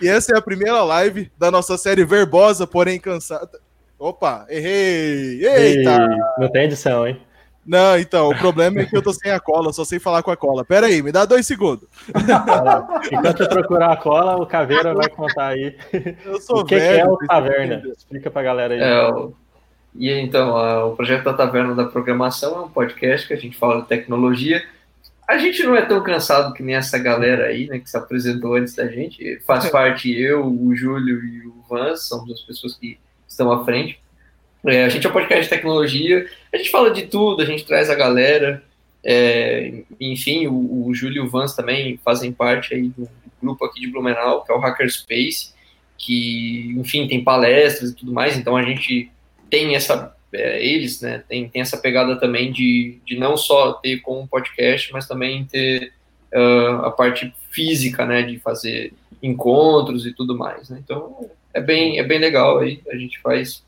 e 0.02 0.08
essa 0.08 0.34
é 0.34 0.36
a 0.36 0.42
primeira 0.42 0.82
live 0.82 1.30
da 1.38 1.48
nossa 1.48 1.78
série 1.78 2.04
verbosa, 2.04 2.66
porém 2.66 2.98
cansada. 2.98 3.60
Opa, 3.96 4.46
errei! 4.48 5.46
Eita! 5.46 5.92
Ei, 5.92 6.18
não 6.38 6.50
tem 6.50 6.64
edição, 6.64 7.06
hein? 7.06 7.20
Não, 7.66 7.98
então, 7.98 8.30
o 8.30 8.38
problema 8.38 8.80
é 8.80 8.86
que 8.86 8.96
eu 8.96 9.02
tô 9.02 9.12
sem 9.12 9.30
a 9.30 9.38
cola, 9.38 9.72
só 9.72 9.84
sei 9.84 9.98
falar 9.98 10.22
com 10.22 10.30
a 10.30 10.36
cola. 10.36 10.64
Pera 10.64 10.86
aí, 10.86 11.02
me 11.02 11.12
dá 11.12 11.24
dois 11.24 11.46
segundos. 11.46 11.86
Enquanto 13.12 13.42
eu 13.42 13.48
procurar 13.48 13.92
a 13.92 13.96
cola, 13.96 14.36
o 14.42 14.46
Caveira 14.46 14.94
vai 14.94 15.08
contar 15.08 15.48
aí. 15.48 15.76
Eu 16.24 16.40
sou 16.40 16.60
o 16.60 16.64
que, 16.64 16.76
velho, 16.76 16.94
que 16.94 17.00
é 17.00 17.06
o 17.06 17.16
Taverna? 17.18 17.82
Explica 17.96 18.30
pra 18.30 18.42
galera 18.42 18.74
aí. 18.74 18.80
É, 18.80 19.08
o 19.08 19.34
e 19.94 20.10
então, 20.10 20.56
a, 20.56 20.86
o 20.86 20.96
projeto 20.96 21.24
da 21.24 21.34
Taverna 21.34 21.74
da 21.74 21.84
Programação 21.84 22.56
é 22.56 22.60
um 22.62 22.68
podcast 22.68 23.26
que 23.26 23.34
a 23.34 23.36
gente 23.36 23.56
fala 23.56 23.82
de 23.82 23.88
tecnologia. 23.88 24.62
A 25.26 25.38
gente 25.38 25.62
não 25.62 25.76
é 25.76 25.82
tão 25.82 26.02
cansado 26.02 26.52
que 26.52 26.62
nem 26.62 26.74
essa 26.74 26.98
galera 26.98 27.46
aí, 27.46 27.66
né, 27.66 27.78
que 27.78 27.90
se 27.90 27.96
apresentou 27.96 28.54
antes 28.54 28.74
da 28.74 28.86
gente. 28.86 29.40
Faz 29.46 29.68
parte 29.70 30.10
eu, 30.10 30.46
o 30.46 30.74
Júlio 30.74 31.24
e 31.24 31.46
o 31.46 31.64
Vans, 31.68 32.06
somos 32.06 32.30
as 32.32 32.40
pessoas 32.40 32.76
que 32.76 32.98
estão 33.26 33.50
à 33.50 33.64
frente. 33.64 34.00
É, 34.66 34.84
a 34.84 34.88
gente 34.88 35.06
é 35.06 35.10
um 35.10 35.12
podcast 35.12 35.44
de 35.44 35.50
tecnologia, 35.50 36.26
a 36.52 36.56
gente 36.56 36.70
fala 36.70 36.90
de 36.90 37.06
tudo, 37.06 37.42
a 37.42 37.46
gente 37.46 37.64
traz 37.64 37.88
a 37.88 37.94
galera. 37.94 38.62
É, 39.02 39.82
enfim, 39.98 40.46
o, 40.46 40.86
o 40.86 40.94
Júlio 40.94 41.22
e 41.22 41.26
o 41.26 41.30
Vans 41.30 41.54
também 41.54 41.98
fazem 42.04 42.32
parte 42.32 42.74
aí 42.74 42.88
do 42.88 43.08
grupo 43.42 43.64
aqui 43.64 43.80
de 43.80 43.86
Blumenau, 43.86 44.44
que 44.44 44.52
é 44.52 44.54
o 44.54 44.58
Hackerspace, 44.58 45.54
que, 45.96 46.74
enfim, 46.76 47.06
tem 47.08 47.24
palestras 47.24 47.90
e 47.90 47.94
tudo 47.94 48.12
mais, 48.12 48.36
então 48.36 48.56
a 48.56 48.62
gente 48.62 49.10
tem 49.48 49.74
essa, 49.74 50.14
é, 50.32 50.64
eles, 50.64 51.00
né, 51.00 51.22
tem, 51.28 51.48
tem 51.48 51.62
essa 51.62 51.76
pegada 51.76 52.16
também 52.16 52.52
de, 52.52 52.98
de 53.04 53.18
não 53.18 53.36
só 53.36 53.72
ter 53.74 54.00
como 54.00 54.28
podcast, 54.28 54.92
mas 54.92 55.06
também 55.06 55.44
ter 55.44 55.92
uh, 56.32 56.84
a 56.84 56.90
parte 56.90 57.32
física, 57.50 58.06
né, 58.06 58.22
de 58.22 58.38
fazer 58.38 58.92
encontros 59.22 60.06
e 60.06 60.12
tudo 60.12 60.36
mais, 60.36 60.70
né, 60.70 60.80
então 60.82 61.30
é 61.52 61.60
bem, 61.60 61.98
é 61.98 62.02
bem 62.02 62.18
legal 62.18 62.58
aí, 62.58 62.80
a 62.90 62.96
gente 62.96 63.18
faz 63.20 63.62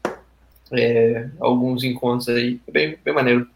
é, 0.72 1.28
alguns 1.40 1.84
encontros 1.84 2.28
aí, 2.28 2.60
é 2.66 2.70
bem, 2.70 2.98
bem 3.04 3.14
maneiro. 3.14 3.48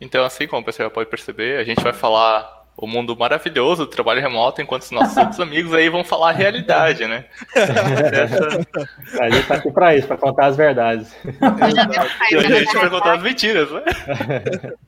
Então, 0.00 0.24
assim 0.24 0.46
como 0.46 0.62
o 0.62 0.64
pessoal 0.64 0.90
pode 0.90 1.08
perceber, 1.08 1.58
a 1.58 1.64
gente 1.64 1.82
vai 1.82 1.92
falar 1.92 2.56
o 2.76 2.86
mundo 2.86 3.16
maravilhoso 3.16 3.86
do 3.86 3.90
trabalho 3.90 4.20
remoto, 4.20 4.60
enquanto 4.60 4.82
os 4.82 4.90
nossos 4.90 5.16
outros 5.16 5.40
amigos 5.40 5.72
aí 5.72 5.88
vão 5.88 6.04
falar 6.04 6.30
a 6.30 6.32
realidade, 6.32 7.06
né? 7.06 7.24
Essa... 7.54 8.60
A 9.22 9.30
gente 9.30 9.46
tá 9.46 9.54
aqui 9.54 9.70
pra 9.70 9.96
isso, 9.96 10.06
pra 10.06 10.18
contar 10.18 10.46
as 10.46 10.56
verdades. 10.56 11.16
e 12.30 12.36
hoje 12.36 12.52
a 12.52 12.58
gente 12.58 12.74
vai 12.74 12.90
contar 12.90 13.14
as 13.14 13.22
mentiras, 13.22 13.70
né? 13.70 13.82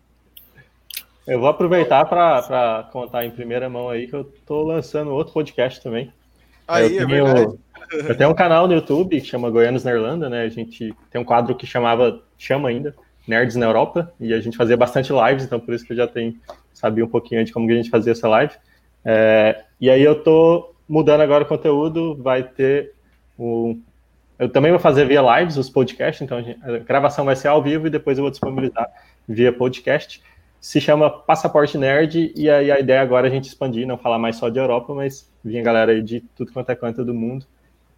Eu 1.26 1.38
vou 1.38 1.48
aproveitar 1.50 2.06
para 2.06 2.88
contar 2.90 3.26
em 3.26 3.30
primeira 3.30 3.68
mão 3.68 3.90
aí 3.90 4.06
que 4.06 4.16
eu 4.16 4.24
tô 4.46 4.62
lançando 4.62 5.12
outro 5.12 5.34
podcast 5.34 5.82
também. 5.82 6.10
Aí, 6.66 6.96
eu, 6.96 7.02
é 7.02 7.06
tenho, 7.06 7.58
eu 7.90 8.16
tenho 8.16 8.30
um 8.30 8.34
canal 8.34 8.66
no 8.66 8.74
YouTube 8.74 9.20
que 9.20 9.26
chama 9.26 9.50
Goianos 9.50 9.84
na 9.84 9.92
Irlanda, 9.92 10.28
né? 10.28 10.42
A 10.42 10.48
gente 10.48 10.94
tem 11.10 11.20
um 11.20 11.24
quadro 11.24 11.54
que 11.54 11.66
chamava, 11.66 12.22
chama 12.36 12.68
ainda, 12.68 12.94
Nerds 13.26 13.56
na 13.56 13.66
Europa, 13.66 14.12
e 14.18 14.32
a 14.32 14.40
gente 14.40 14.56
fazia 14.56 14.76
bastante 14.76 15.12
lives, 15.12 15.44
então 15.44 15.60
por 15.60 15.74
isso 15.74 15.84
que 15.84 15.92
eu 15.92 15.96
já 15.96 16.06
tenho 16.06 16.36
sabia 16.72 17.04
um 17.04 17.08
pouquinho 17.08 17.44
de 17.44 17.52
como 17.52 17.66
que 17.66 17.72
a 17.72 17.76
gente 17.76 17.90
fazia 17.90 18.12
essa 18.12 18.28
live. 18.28 18.54
É, 19.04 19.64
e 19.80 19.90
aí 19.90 20.02
eu 20.02 20.22
tô 20.22 20.74
mudando 20.88 21.20
agora 21.20 21.44
o 21.44 21.46
conteúdo, 21.46 22.16
vai 22.16 22.42
ter 22.42 22.92
o... 23.38 23.76
Eu 24.38 24.48
também 24.48 24.70
vou 24.70 24.78
fazer 24.78 25.04
via 25.04 25.20
lives 25.20 25.56
os 25.56 25.68
podcasts, 25.68 26.22
então 26.22 26.38
a, 26.38 26.78
gravação 26.78 27.24
vai 27.24 27.34
ser 27.34 27.48
ao 27.48 27.60
vivo 27.60 27.88
e 27.88 27.90
depois 27.90 28.16
eu 28.16 28.22
vou 28.22 28.30
disponibilizar 28.30 28.88
via 29.28 29.52
podcast. 29.52 30.22
Se 30.60 30.80
chama 30.80 31.10
Passaporte 31.10 31.76
Nerd, 31.76 32.32
e 32.36 32.48
aí 32.48 32.70
a 32.70 32.78
ideia 32.78 33.02
agora 33.02 33.26
é 33.26 33.30
a 33.30 33.32
gente 33.32 33.48
expandir, 33.48 33.86
não 33.86 33.98
falar 33.98 34.18
mais 34.18 34.36
só 34.36 34.48
de 34.48 34.58
Europa, 34.58 34.94
mas 34.94 35.28
vir 35.44 35.58
a 35.58 35.62
galera 35.62 35.92
aí 35.92 36.02
de 36.02 36.20
tudo 36.36 36.52
quanto 36.52 36.70
é 36.70 36.76
canto 36.76 37.04
do 37.04 37.12
mundo 37.14 37.44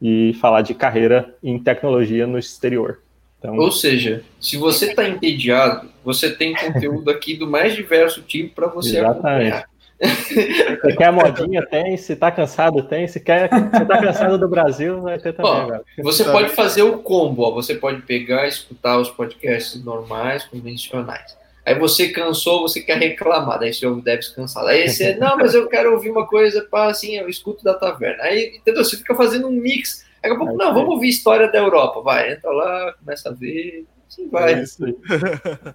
e 0.00 0.34
falar 0.40 0.62
de 0.62 0.74
carreira 0.74 1.34
em 1.42 1.58
tecnologia 1.58 2.26
no 2.26 2.38
exterior. 2.38 3.00
Então... 3.38 3.56
Ou 3.56 3.72
seja, 3.72 4.22
se 4.40 4.56
você 4.56 4.90
está 4.90 5.08
entediado, 5.08 5.88
você 6.04 6.30
tem 6.30 6.54
conteúdo 6.54 7.08
aqui 7.10 7.36
do 7.36 7.46
mais 7.46 7.74
diverso 7.74 8.22
tipo 8.22 8.54
para 8.54 8.66
você 8.66 8.98
Exatamente. 8.98 9.52
acompanhar. 9.52 9.70
Se 10.02 10.96
quer 10.96 11.12
modinha, 11.12 11.66
tem. 11.66 11.96
Se 11.96 12.16
tá 12.16 12.30
cansado, 12.30 12.82
tem. 12.82 13.06
Se 13.06 13.20
quer, 13.20 13.50
se 13.50 13.84
tá 13.84 14.00
cansado 14.00 14.38
do 14.38 14.48
Brasil, 14.48 15.02
vai 15.02 15.18
ter 15.18 15.34
também, 15.34 15.52
ó, 15.52 15.80
Você 16.02 16.24
pode 16.24 16.48
fazer 16.50 16.82
o 16.82 16.98
combo, 16.98 17.42
ó. 17.42 17.50
Você 17.50 17.74
pode 17.74 18.00
pegar 18.02 18.46
e 18.46 18.48
escutar 18.48 18.98
os 18.98 19.10
podcasts 19.10 19.82
normais, 19.84 20.44
convencionais. 20.44 21.36
Aí 21.64 21.78
você 21.78 22.08
cansou, 22.08 22.62
você 22.62 22.80
quer 22.80 22.98
reclamar, 22.98 23.58
daí 23.58 23.72
você 23.72 23.86
ouve 23.86 24.02
deve 24.02 24.22
cansado. 24.34 24.66
Aí 24.68 24.88
você, 24.88 25.14
não, 25.20 25.36
mas 25.36 25.54
eu 25.54 25.68
quero 25.68 25.92
ouvir 25.92 26.10
uma 26.10 26.26
coisa 26.26 26.62
para 26.62 26.90
assim, 26.90 27.16
eu 27.16 27.28
escuto 27.28 27.62
da 27.62 27.74
taverna. 27.74 28.22
Aí, 28.24 28.56
entendeu? 28.56 28.84
Você 28.84 28.96
fica 28.96 29.14
fazendo 29.14 29.48
um 29.48 29.52
mix. 29.52 30.06
Daqui 30.22 30.34
a 30.34 30.38
pouco, 30.38 30.56
não, 30.56 30.74
vamos 30.74 30.90
ouvir 30.90 31.08
história 31.08 31.50
da 31.50 31.58
Europa. 31.58 32.02
Vai, 32.02 32.32
entra 32.32 32.50
lá, 32.50 32.92
começa 32.94 33.28
a 33.30 33.32
ver, 33.32 33.86
assim 34.08 34.28
vai. 34.28 34.54
É 34.54 34.64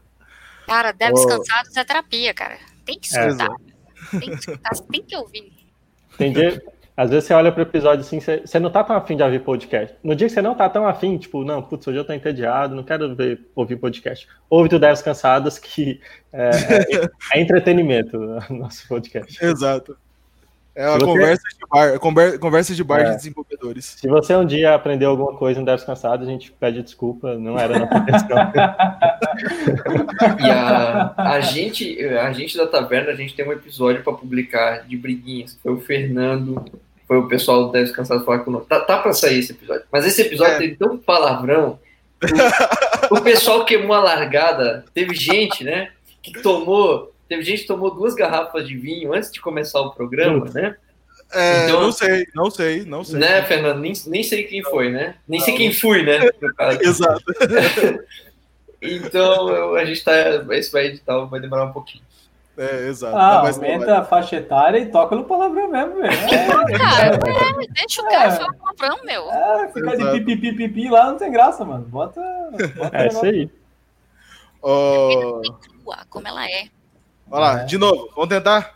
cara, 0.65 0.91
Deves 0.91 1.21
oh. 1.21 1.27
cansados 1.27 1.75
é 1.75 1.83
terapia, 1.83 2.33
cara. 2.33 2.57
Tem 2.85 2.99
que 2.99 3.15
é, 3.15 3.27
escutar. 3.27 3.49
É, 4.13 4.19
tem 4.19 4.29
que 4.29 4.39
escutar, 4.39 4.71
tem 4.91 5.03
que 5.03 5.15
ouvir. 5.15 5.53
Tem 6.17 6.31
dia, 6.31 6.63
às 6.97 7.09
vezes 7.09 7.25
você 7.25 7.33
olha 7.33 7.51
pro 7.51 7.63
episódio 7.63 8.01
assim, 8.01 8.19
você, 8.19 8.41
você 8.45 8.59
não 8.59 8.69
tá 8.69 8.83
tão 8.83 8.95
afim 8.95 9.17
de 9.17 9.23
ouvir 9.23 9.39
podcast. 9.39 9.95
No 10.01 10.15
dia 10.15 10.27
que 10.27 10.33
você 10.33 10.41
não 10.41 10.55
tá 10.55 10.69
tão 10.69 10.87
afim, 10.87 11.17
tipo, 11.17 11.43
não, 11.43 11.61
putz, 11.61 11.87
hoje 11.87 11.97
eu 11.97 12.05
tô 12.05 12.13
entediado, 12.13 12.73
não 12.73 12.83
quero 12.83 13.13
ver, 13.13 13.41
ouvir 13.53 13.75
podcast. 13.75 14.27
Ouve 14.49 14.69
do 14.69 14.79
10 14.79 15.01
Cansados, 15.01 15.59
que 15.59 15.99
é, 16.31 16.49
é, 16.49 17.09
é 17.37 17.41
entretenimento 17.41 18.17
nosso 18.49 18.87
podcast. 18.87 19.43
Exato. 19.43 19.97
É 20.75 20.89
uma 20.89 20.99
você... 20.99 21.05
conversa 21.05 21.43
de 21.47 21.55
bar, 21.69 21.99
conversa 22.39 22.75
de 22.75 22.83
bar 22.83 22.99
é. 22.99 23.11
de 23.11 23.15
desenvolvedores. 23.15 23.85
Se 23.85 24.09
você 24.09 24.35
um 24.35 24.45
dia 24.45 24.75
aprendeu 24.75 25.09
alguma 25.09 25.33
coisa 25.37 25.57
no 25.59 25.65
Devs 25.65 25.85
Cansado, 25.85 26.23
a 26.23 26.27
gente 26.27 26.51
pede 26.51 26.83
desculpa, 26.83 27.37
não 27.37 27.57
era 27.57 27.79
na 27.79 27.97
intenção. 27.97 28.37
e 30.45 30.49
a, 30.49 31.13
a, 31.17 31.39
gente, 31.39 32.05
a 32.05 32.33
gente 32.33 32.57
da 32.57 32.67
taverna, 32.67 33.11
a 33.11 33.15
gente 33.15 33.33
tem 33.33 33.47
um 33.47 33.53
episódio 33.53 34.03
para 34.03 34.11
publicar 34.11 34.85
de 34.85 34.97
briguinhas. 34.97 35.57
Foi 35.63 35.71
o 35.71 35.79
Fernando, 35.79 36.65
foi 37.07 37.17
o 37.17 37.27
pessoal 37.27 37.65
do 37.65 37.71
Devs 37.71 37.91
Cansado 37.91 38.25
falar 38.25 38.39
conosco. 38.39 38.67
Tá, 38.67 38.79
tá 38.79 38.97
para 38.97 39.13
sair 39.13 39.39
esse 39.39 39.51
episódio. 39.51 39.83
Mas 39.91 40.05
esse 40.05 40.21
episódio 40.21 40.53
é. 40.55 40.57
teve 40.59 40.75
tão 40.75 40.97
palavrão. 40.97 41.79
O, 43.11 43.15
o 43.17 43.21
pessoal 43.21 43.65
queimou 43.65 43.95
a 43.95 44.01
largada. 44.01 44.85
Teve 44.93 45.13
gente, 45.15 45.63
né, 45.63 45.91
que 46.21 46.41
tomou 46.41 47.13
Teve 47.27 47.43
gente 47.43 47.61
que 47.61 47.67
tomou 47.67 47.93
duas 47.93 48.13
garrafas 48.13 48.67
de 48.67 48.77
vinho 48.77 49.13
antes 49.13 49.31
de 49.31 49.41
começar 49.41 49.81
o 49.81 49.91
programa, 49.91 50.45
né? 50.53 50.75
É, 51.33 51.65
então, 51.65 51.81
não 51.81 51.91
sei, 51.91 52.27
não 52.35 52.51
sei, 52.51 52.85
não 52.85 53.03
sei. 53.03 53.19
Né, 53.19 53.43
Fernando? 53.43 53.79
Nem, 53.79 53.93
nem 54.05 54.23
sei 54.23 54.43
quem 54.43 54.61
foi, 54.61 54.91
né? 54.91 55.15
Nem 55.27 55.39
não. 55.39 55.45
sei 55.45 55.55
quem 55.55 55.73
fui, 55.73 56.03
né? 56.03 56.19
Exato. 56.81 57.23
então, 58.79 59.75
a 59.75 59.83
gente 59.85 60.03
tá. 60.03 60.13
Esse 60.51 60.71
vai 60.71 60.85
editar, 60.85 61.17
vai 61.25 61.39
demorar 61.39 61.65
um 61.65 61.73
pouquinho. 61.73 62.03
É, 62.57 62.87
exato. 62.87 63.17
Ah, 63.17 63.41
tá 63.41 63.49
aumenta 63.49 63.99
a 63.99 64.05
faixa 64.05 64.37
etária 64.37 64.77
e 64.77 64.85
toca 64.85 65.15
no 65.15 65.25
palavrão 65.25 65.69
mesmo, 65.69 65.95
velho. 65.95 66.13
É, 66.13 66.77
cara, 66.77 67.15
é, 67.15 67.67
deixa 67.73 68.01
o 68.01 68.05
cara 68.05 68.27
é. 68.27 68.31
falar 68.31 68.53
palavrão, 68.53 69.03
meu. 69.03 69.29
É, 69.29 69.71
ficar 69.73 69.95
de 69.95 70.11
pipipipipi 70.11 70.89
lá 70.89 71.11
não 71.11 71.17
tem 71.17 71.31
graça, 71.31 71.65
mano. 71.65 71.85
Bota. 71.85 72.21
bota 72.75 72.97
é 72.97 73.07
isso 73.07 73.25
aí. 73.25 73.49
Oh... 74.61 75.41
Como 76.09 76.27
ela 76.27 76.49
é. 76.49 76.69
Olha 77.29 77.39
lá, 77.39 77.61
é. 77.61 77.65
de 77.65 77.77
novo, 77.77 78.09
vamos 78.15 78.29
tentar? 78.29 78.75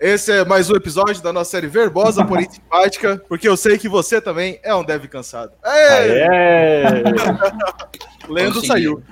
Esse 0.00 0.30
é 0.32 0.44
mais 0.44 0.70
um 0.70 0.76
episódio 0.76 1.20
da 1.20 1.32
nossa 1.32 1.50
série 1.50 1.66
Verbosa, 1.66 2.24
porém 2.24 2.46
simpática, 2.50 3.20
porque 3.28 3.48
eu 3.48 3.56
sei 3.56 3.76
que 3.76 3.88
você 3.88 4.20
também 4.20 4.60
é 4.62 4.72
um 4.72 4.84
dev 4.84 5.04
cansado. 5.06 5.52
Aê! 5.62 7.02
Lendo 8.28 8.64
saiu. 8.64 9.02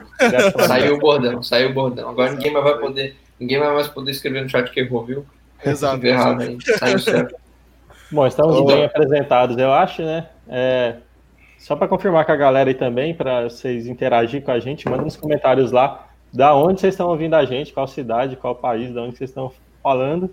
Saiu 0.67 0.95
o 0.95 0.99
bordão, 0.99 1.43
saiu 1.43 1.71
o 1.71 1.75
bordão. 1.75 2.09
Agora 2.09 2.33
ninguém 2.33 2.53
mais 2.53 2.65
vai 2.65 2.79
poder, 2.79 3.17
ninguém 3.39 3.59
vai 3.59 3.73
mais 3.73 3.89
poder 3.89 4.11
escrever 4.11 4.43
no 4.43 4.49
chat 4.49 4.71
que 4.71 4.81
errou, 4.81 5.05
viu? 5.05 5.27
Exato. 5.65 6.05
Errado, 6.07 6.59
saiu 6.79 6.99
certo. 6.99 7.35
Bom, 8.11 8.27
estamos 8.27 8.65
bem 8.65 8.85
apresentados, 8.85 9.59
eu 9.59 9.73
acho, 9.73 10.03
né? 10.03 10.29
É, 10.49 10.97
só 11.59 11.75
para 11.75 11.89
confirmar 11.89 12.25
com 12.25 12.33
a 12.33 12.37
galera 12.37 12.71
aí 12.71 12.75
também, 12.75 13.13
para 13.13 13.45
vocês 13.45 13.89
interagir 13.89 14.43
com 14.43 14.53
a 14.53 14.61
gente, 14.61 14.89
manda 14.89 15.03
nos 15.03 15.17
comentários 15.17 15.73
lá 15.73 16.09
da 16.33 16.55
onde 16.55 16.81
vocês 16.81 16.95
estão 16.95 17.09
ouvindo 17.09 17.35
a 17.35 17.45
gente, 17.45 17.73
qual 17.73 17.89
cidade, 17.89 18.37
qual 18.37 18.55
país, 18.55 18.95
da 18.95 19.03
onde 19.03 19.17
vocês 19.17 19.31
estão 19.31 19.53
falando. 19.83 20.33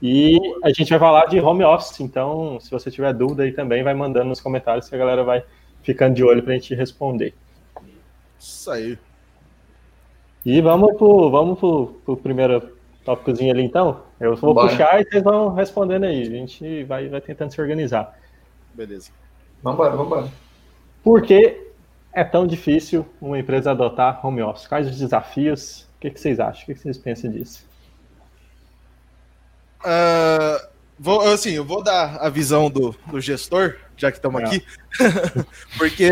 E 0.00 0.38
a 0.62 0.68
gente 0.68 0.90
vai 0.90 0.98
falar 0.98 1.26
de 1.26 1.40
home 1.40 1.64
office, 1.64 1.98
então 2.00 2.60
se 2.60 2.70
você 2.70 2.90
tiver 2.90 3.12
dúvida 3.12 3.42
aí 3.42 3.52
também, 3.52 3.82
vai 3.82 3.94
mandando 3.94 4.26
nos 4.26 4.40
comentários 4.40 4.88
que 4.88 4.94
a 4.94 4.98
galera 4.98 5.24
vai 5.24 5.42
ficando 5.82 6.14
de 6.14 6.22
olho 6.22 6.42
para 6.42 6.52
a 6.52 6.56
gente 6.56 6.74
responder. 6.74 7.34
Isso 8.38 8.70
aí. 8.70 8.96
E 10.44 10.60
vamos 10.60 10.96
pro, 10.96 11.30
vamos 11.30 11.58
pro, 11.58 11.86
pro 12.04 12.16
primeiro 12.16 12.76
tópicozinho 13.04 13.52
ali 13.52 13.62
então. 13.62 14.02
Eu 14.20 14.36
vou 14.36 14.54
Bora. 14.54 14.68
puxar 14.68 15.00
e 15.00 15.04
vocês 15.04 15.22
vão 15.22 15.54
respondendo 15.54 16.04
aí. 16.04 16.22
A 16.22 16.30
gente 16.30 16.84
vai, 16.84 17.08
vai 17.08 17.20
tentando 17.20 17.52
se 17.52 17.60
organizar. 17.60 18.18
Beleza. 18.74 19.10
Vambora, 19.62 19.96
vambora. 19.96 20.28
Por 21.02 21.22
que 21.22 21.68
é 22.12 22.24
tão 22.24 22.46
difícil 22.46 23.06
uma 23.20 23.38
empresa 23.38 23.70
adotar 23.70 24.24
home 24.24 24.42
office? 24.42 24.66
Quais 24.66 24.88
os 24.88 24.98
desafios? 24.98 25.88
O 25.96 26.00
que, 26.00 26.10
que 26.10 26.20
vocês 26.20 26.38
acham? 26.38 26.62
O 26.62 26.66
que, 26.66 26.74
que 26.74 26.80
vocês 26.80 26.98
pensam 26.98 27.30
disso? 27.30 27.66
Uh, 29.80 30.68
vou, 30.98 31.20
assim, 31.22 31.50
eu 31.50 31.64
vou 31.64 31.82
dar 31.82 32.16
a 32.16 32.28
visão 32.28 32.70
do, 32.70 32.94
do 33.06 33.20
gestor, 33.20 33.76
já 33.96 34.10
que 34.10 34.18
estamos 34.18 34.40
é. 34.42 34.44
aqui, 34.44 34.64
porque 35.78 36.10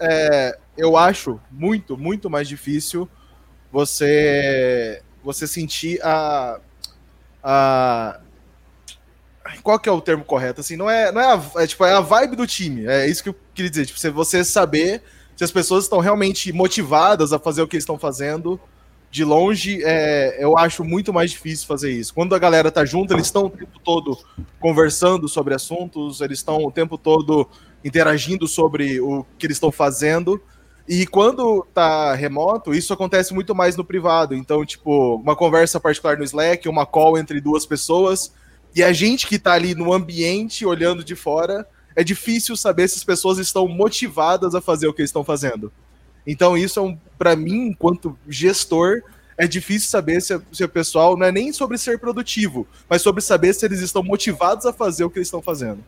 é, 0.00 0.58
eu 0.76 0.96
acho 0.96 1.40
muito, 1.50 1.96
muito 1.96 2.30
mais 2.30 2.48
difícil 2.48 3.08
você 3.74 5.02
você 5.22 5.48
sentir 5.48 6.00
a, 6.00 6.60
a 7.42 8.20
qual 9.62 9.80
que 9.80 9.88
é 9.88 9.92
o 9.92 10.00
termo 10.00 10.24
correto 10.24 10.60
assim 10.60 10.76
não 10.76 10.88
é 10.88 11.10
não 11.10 11.20
é, 11.20 11.34
a, 11.34 11.62
é, 11.62 11.66
tipo 11.66 11.84
é 11.84 11.92
a 11.92 12.00
vibe 12.00 12.36
do 12.36 12.46
time 12.46 12.86
é 12.86 13.08
isso 13.08 13.22
que 13.22 13.30
eu 13.30 13.36
queria 13.52 13.70
dizer 13.70 13.86
tipo 13.86 13.98
você 14.12 14.44
saber 14.44 15.02
se 15.36 15.44
as 15.44 15.50
pessoas 15.50 15.84
estão 15.84 15.98
realmente 15.98 16.52
motivadas 16.52 17.32
a 17.32 17.38
fazer 17.38 17.62
o 17.62 17.68
que 17.68 17.76
estão 17.76 17.98
fazendo. 17.98 18.60
De 19.10 19.24
longe, 19.24 19.80
é, 19.84 20.42
eu 20.42 20.58
acho 20.58 20.82
muito 20.82 21.12
mais 21.12 21.30
difícil 21.30 21.68
fazer 21.68 21.92
isso. 21.92 22.12
Quando 22.12 22.34
a 22.34 22.38
galera 22.38 22.68
tá 22.68 22.84
junto, 22.84 23.12
eles 23.12 23.26
estão 23.26 23.46
o 23.46 23.50
tempo 23.50 23.78
todo 23.78 24.18
conversando 24.58 25.28
sobre 25.28 25.54
assuntos, 25.54 26.20
eles 26.20 26.40
estão 26.40 26.64
o 26.64 26.70
tempo 26.70 26.98
todo 26.98 27.48
interagindo 27.84 28.48
sobre 28.48 29.00
o 29.00 29.24
que 29.38 29.46
eles 29.46 29.56
estão 29.56 29.70
fazendo. 29.70 30.42
E 30.86 31.06
quando 31.06 31.66
tá 31.72 32.14
remoto, 32.14 32.74
isso 32.74 32.92
acontece 32.92 33.32
muito 33.32 33.54
mais 33.54 33.74
no 33.74 33.84
privado. 33.84 34.34
Então, 34.34 34.64
tipo, 34.64 35.16
uma 35.16 35.34
conversa 35.34 35.80
particular 35.80 36.18
no 36.18 36.24
Slack, 36.24 36.68
uma 36.68 36.84
call 36.84 37.16
entre 37.16 37.40
duas 37.40 37.64
pessoas, 37.64 38.32
e 38.74 38.82
a 38.82 38.92
gente 38.92 39.26
que 39.26 39.38
tá 39.38 39.52
ali 39.52 39.74
no 39.74 39.92
ambiente, 39.92 40.66
olhando 40.66 41.02
de 41.02 41.14
fora, 41.16 41.66
é 41.96 42.04
difícil 42.04 42.56
saber 42.56 42.88
se 42.88 42.96
as 42.96 43.04
pessoas 43.04 43.38
estão 43.38 43.66
motivadas 43.66 44.54
a 44.54 44.60
fazer 44.60 44.86
o 44.86 44.92
que 44.92 45.02
estão 45.02 45.24
fazendo. 45.24 45.72
Então, 46.26 46.56
isso 46.56 46.78
é 46.78 46.82
um, 46.82 46.98
para 47.18 47.34
mim, 47.36 47.68
enquanto 47.68 48.18
gestor, 48.28 49.02
é 49.38 49.46
difícil 49.46 49.88
saber 49.88 50.20
se, 50.20 50.38
se 50.52 50.64
o 50.64 50.68
pessoal 50.68 51.16
não 51.16 51.26
é 51.26 51.32
nem 51.32 51.52
sobre 51.52 51.78
ser 51.78 51.98
produtivo, 51.98 52.66
mas 52.88 53.02
sobre 53.02 53.22
saber 53.22 53.54
se 53.54 53.64
eles 53.64 53.80
estão 53.80 54.02
motivados 54.02 54.66
a 54.66 54.72
fazer 54.72 55.04
o 55.04 55.10
que 55.10 55.18
eles 55.18 55.28
estão 55.28 55.42
fazendo. 55.42 55.82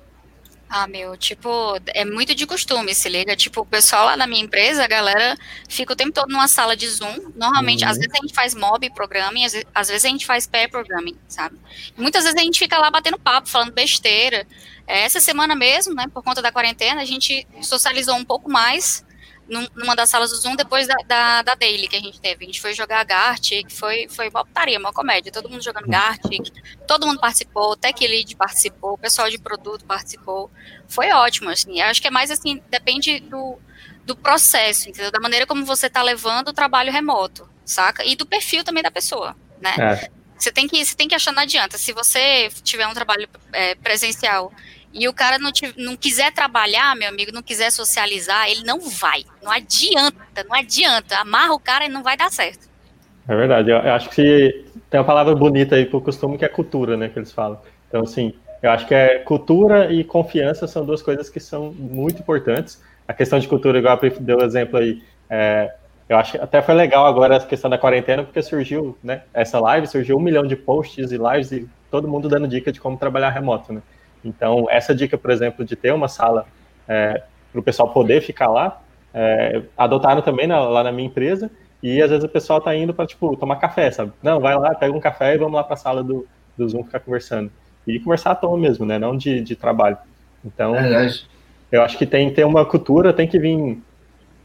Ah, 0.68 0.88
meu, 0.88 1.16
tipo, 1.16 1.48
é 1.94 2.04
muito 2.04 2.34
de 2.34 2.44
costume, 2.44 2.92
se 2.92 3.08
liga. 3.08 3.36
Tipo, 3.36 3.60
o 3.60 3.66
pessoal 3.66 4.06
lá 4.06 4.16
na 4.16 4.26
minha 4.26 4.42
empresa, 4.42 4.84
a 4.84 4.88
galera 4.88 5.36
fica 5.68 5.92
o 5.92 5.96
tempo 5.96 6.12
todo 6.12 6.28
numa 6.28 6.48
sala 6.48 6.76
de 6.76 6.88
Zoom. 6.88 7.32
Normalmente, 7.36 7.84
uhum. 7.84 7.90
às 7.90 7.96
vezes 7.96 8.12
a 8.12 8.20
gente 8.20 8.34
faz 8.34 8.54
mob 8.54 8.90
programming, 8.90 9.44
às 9.44 9.52
vezes, 9.52 9.66
às 9.72 9.88
vezes 9.88 10.04
a 10.04 10.08
gente 10.08 10.26
faz 10.26 10.46
pair 10.46 10.68
programming, 10.68 11.16
sabe? 11.28 11.56
muitas 11.96 12.24
vezes 12.24 12.38
a 12.38 12.42
gente 12.42 12.58
fica 12.58 12.78
lá 12.78 12.90
batendo 12.90 13.18
papo, 13.18 13.48
falando 13.48 13.72
besteira. 13.72 14.46
É, 14.86 15.02
essa 15.02 15.20
semana 15.20 15.54
mesmo, 15.54 15.94
né, 15.94 16.06
por 16.12 16.22
conta 16.22 16.42
da 16.42 16.52
quarentena, 16.52 17.00
a 17.00 17.04
gente 17.04 17.46
socializou 17.62 18.16
um 18.16 18.24
pouco 18.24 18.50
mais 18.50 19.04
numa 19.48 19.94
das 19.94 20.10
salas 20.10 20.30
do 20.30 20.36
Zoom 20.36 20.56
depois 20.56 20.88
da, 20.88 20.96
da, 21.06 21.42
da 21.42 21.54
Daily 21.54 21.86
que 21.86 21.96
a 21.96 22.00
gente 22.00 22.20
teve. 22.20 22.44
A 22.44 22.46
gente 22.46 22.60
foi 22.60 22.74
jogar 22.74 23.04
Gartic, 23.04 23.70
foi, 23.70 24.08
foi 24.08 24.28
uma 24.28 24.44
putaria, 24.44 24.78
uma 24.78 24.92
comédia. 24.92 25.30
Todo 25.30 25.48
mundo 25.48 25.62
jogando 25.62 25.86
Gartic, 25.88 26.52
todo 26.86 27.06
mundo 27.06 27.20
participou, 27.20 27.70
o 27.70 27.76
Tech 27.76 28.06
Lead 28.06 28.34
participou, 28.36 28.94
o 28.94 28.98
pessoal 28.98 29.30
de 29.30 29.38
produto 29.38 29.84
participou. 29.84 30.50
Foi 30.88 31.10
ótimo, 31.12 31.50
assim. 31.50 31.80
Eu 31.80 31.86
acho 31.86 32.02
que 32.02 32.08
é 32.08 32.10
mais 32.10 32.30
assim, 32.30 32.60
depende 32.68 33.20
do, 33.20 33.58
do 34.04 34.16
processo, 34.16 34.88
entendeu? 34.88 35.10
Da 35.10 35.20
maneira 35.20 35.46
como 35.46 35.64
você 35.64 35.86
está 35.86 36.02
levando 36.02 36.48
o 36.48 36.52
trabalho 36.52 36.92
remoto, 36.92 37.48
saca? 37.64 38.04
E 38.04 38.16
do 38.16 38.26
perfil 38.26 38.64
também 38.64 38.82
da 38.82 38.90
pessoa, 38.90 39.36
né? 39.60 39.74
É. 39.78 40.16
Você 40.38 40.52
tem 40.52 40.68
que, 40.68 40.84
você 40.84 40.94
tem 40.94 41.08
que 41.08 41.14
achar, 41.14 41.32
não 41.32 41.42
adianta. 41.42 41.78
Se 41.78 41.92
você 41.92 42.50
tiver 42.62 42.86
um 42.86 42.92
trabalho 42.92 43.28
é, 43.52 43.74
presencial 43.76 44.52
e 44.92 45.08
o 45.08 45.12
cara 45.12 45.38
não, 45.38 45.52
te, 45.52 45.72
não 45.76 45.96
quiser 45.96 46.32
trabalhar, 46.32 46.96
meu 46.96 47.08
amigo, 47.08 47.32
não 47.32 47.42
quiser 47.42 47.70
socializar, 47.70 48.48
ele 48.48 48.64
não 48.64 48.80
vai. 48.80 49.24
Não 49.42 49.50
adianta, 49.50 50.44
não 50.48 50.56
adianta. 50.56 51.18
Amarra 51.18 51.52
o 51.52 51.60
cara 51.60 51.84
e 51.84 51.88
não 51.88 52.02
vai 52.02 52.16
dar 52.16 52.30
certo. 52.30 52.68
É 53.28 53.34
verdade. 53.34 53.70
Eu, 53.70 53.78
eu 53.78 53.92
acho 53.92 54.08
que 54.10 54.64
tem 54.88 55.00
uma 55.00 55.06
palavra 55.06 55.34
bonita 55.34 55.76
aí 55.76 55.84
pro 55.84 56.00
costume 56.00 56.38
que 56.38 56.44
é 56.44 56.48
cultura, 56.48 56.96
né? 56.96 57.08
Que 57.08 57.18
eles 57.18 57.32
falam. 57.32 57.60
Então, 57.88 58.02
assim, 58.02 58.32
eu 58.62 58.70
acho 58.70 58.86
que 58.86 58.94
é 58.94 59.18
cultura 59.18 59.92
e 59.92 60.02
confiança 60.02 60.66
são 60.66 60.84
duas 60.84 61.02
coisas 61.02 61.28
que 61.28 61.40
são 61.40 61.72
muito 61.72 62.20
importantes. 62.20 62.82
A 63.06 63.12
questão 63.12 63.38
de 63.38 63.46
cultura, 63.46 63.78
igual 63.78 63.94
a 63.94 63.96
Pri 63.96 64.10
deu 64.18 64.40
exemplo 64.40 64.78
aí, 64.78 65.02
é, 65.28 65.72
eu 66.08 66.16
acho 66.16 66.32
que 66.32 66.38
até 66.38 66.62
foi 66.62 66.74
legal 66.74 67.06
agora 67.06 67.36
a 67.36 67.40
questão 67.40 67.70
da 67.70 67.78
quarentena, 67.78 68.22
porque 68.22 68.42
surgiu, 68.42 68.96
né, 69.02 69.22
essa 69.34 69.58
live, 69.60 69.86
surgiu 69.86 70.16
um 70.16 70.20
milhão 70.20 70.46
de 70.46 70.56
posts 70.56 71.10
e 71.10 71.16
lives 71.16 71.52
e 71.52 71.68
todo 71.90 72.08
mundo 72.08 72.28
dando 72.28 72.48
dica 72.48 72.72
de 72.72 72.80
como 72.80 72.96
trabalhar 72.96 73.30
remoto, 73.30 73.72
né? 73.72 73.82
Então, 74.26 74.66
essa 74.68 74.94
dica, 74.94 75.16
por 75.16 75.30
exemplo, 75.30 75.64
de 75.64 75.76
ter 75.76 75.92
uma 75.92 76.08
sala 76.08 76.46
é, 76.88 77.22
para 77.52 77.60
o 77.60 77.62
pessoal 77.62 77.90
poder 77.92 78.20
ficar 78.20 78.48
lá, 78.48 78.80
é, 79.14 79.62
adotaram 79.76 80.20
também 80.20 80.46
na, 80.46 80.60
lá 80.60 80.82
na 80.82 80.92
minha 80.92 81.06
empresa, 81.06 81.50
e 81.82 82.02
às 82.02 82.10
vezes 82.10 82.24
o 82.24 82.28
pessoal 82.28 82.60
tá 82.60 82.74
indo 82.74 82.92
para, 82.92 83.06
tipo, 83.06 83.36
tomar 83.36 83.56
café, 83.56 83.90
sabe? 83.90 84.12
Não, 84.22 84.40
vai 84.40 84.56
lá, 84.58 84.74
pega 84.74 84.94
um 84.94 85.00
café 85.00 85.34
e 85.34 85.38
vamos 85.38 85.54
lá 85.54 85.62
para 85.62 85.74
a 85.74 85.78
sala 85.78 86.02
do, 86.02 86.26
do 86.56 86.68
Zoom 86.68 86.82
ficar 86.84 87.00
conversando. 87.00 87.50
E 87.86 88.00
conversar 88.00 88.32
à 88.32 88.34
toa 88.34 88.58
mesmo, 88.58 88.84
né? 88.84 88.98
Não 88.98 89.16
de, 89.16 89.40
de 89.40 89.54
trabalho. 89.54 89.96
Então, 90.44 90.74
é 90.74 91.08
eu 91.70 91.82
acho 91.82 91.96
que 91.98 92.06
tem 92.06 92.28
que 92.28 92.36
ter 92.36 92.44
uma 92.44 92.64
cultura, 92.64 93.12
tem 93.12 93.28
que 93.28 93.38
vir 93.38 93.78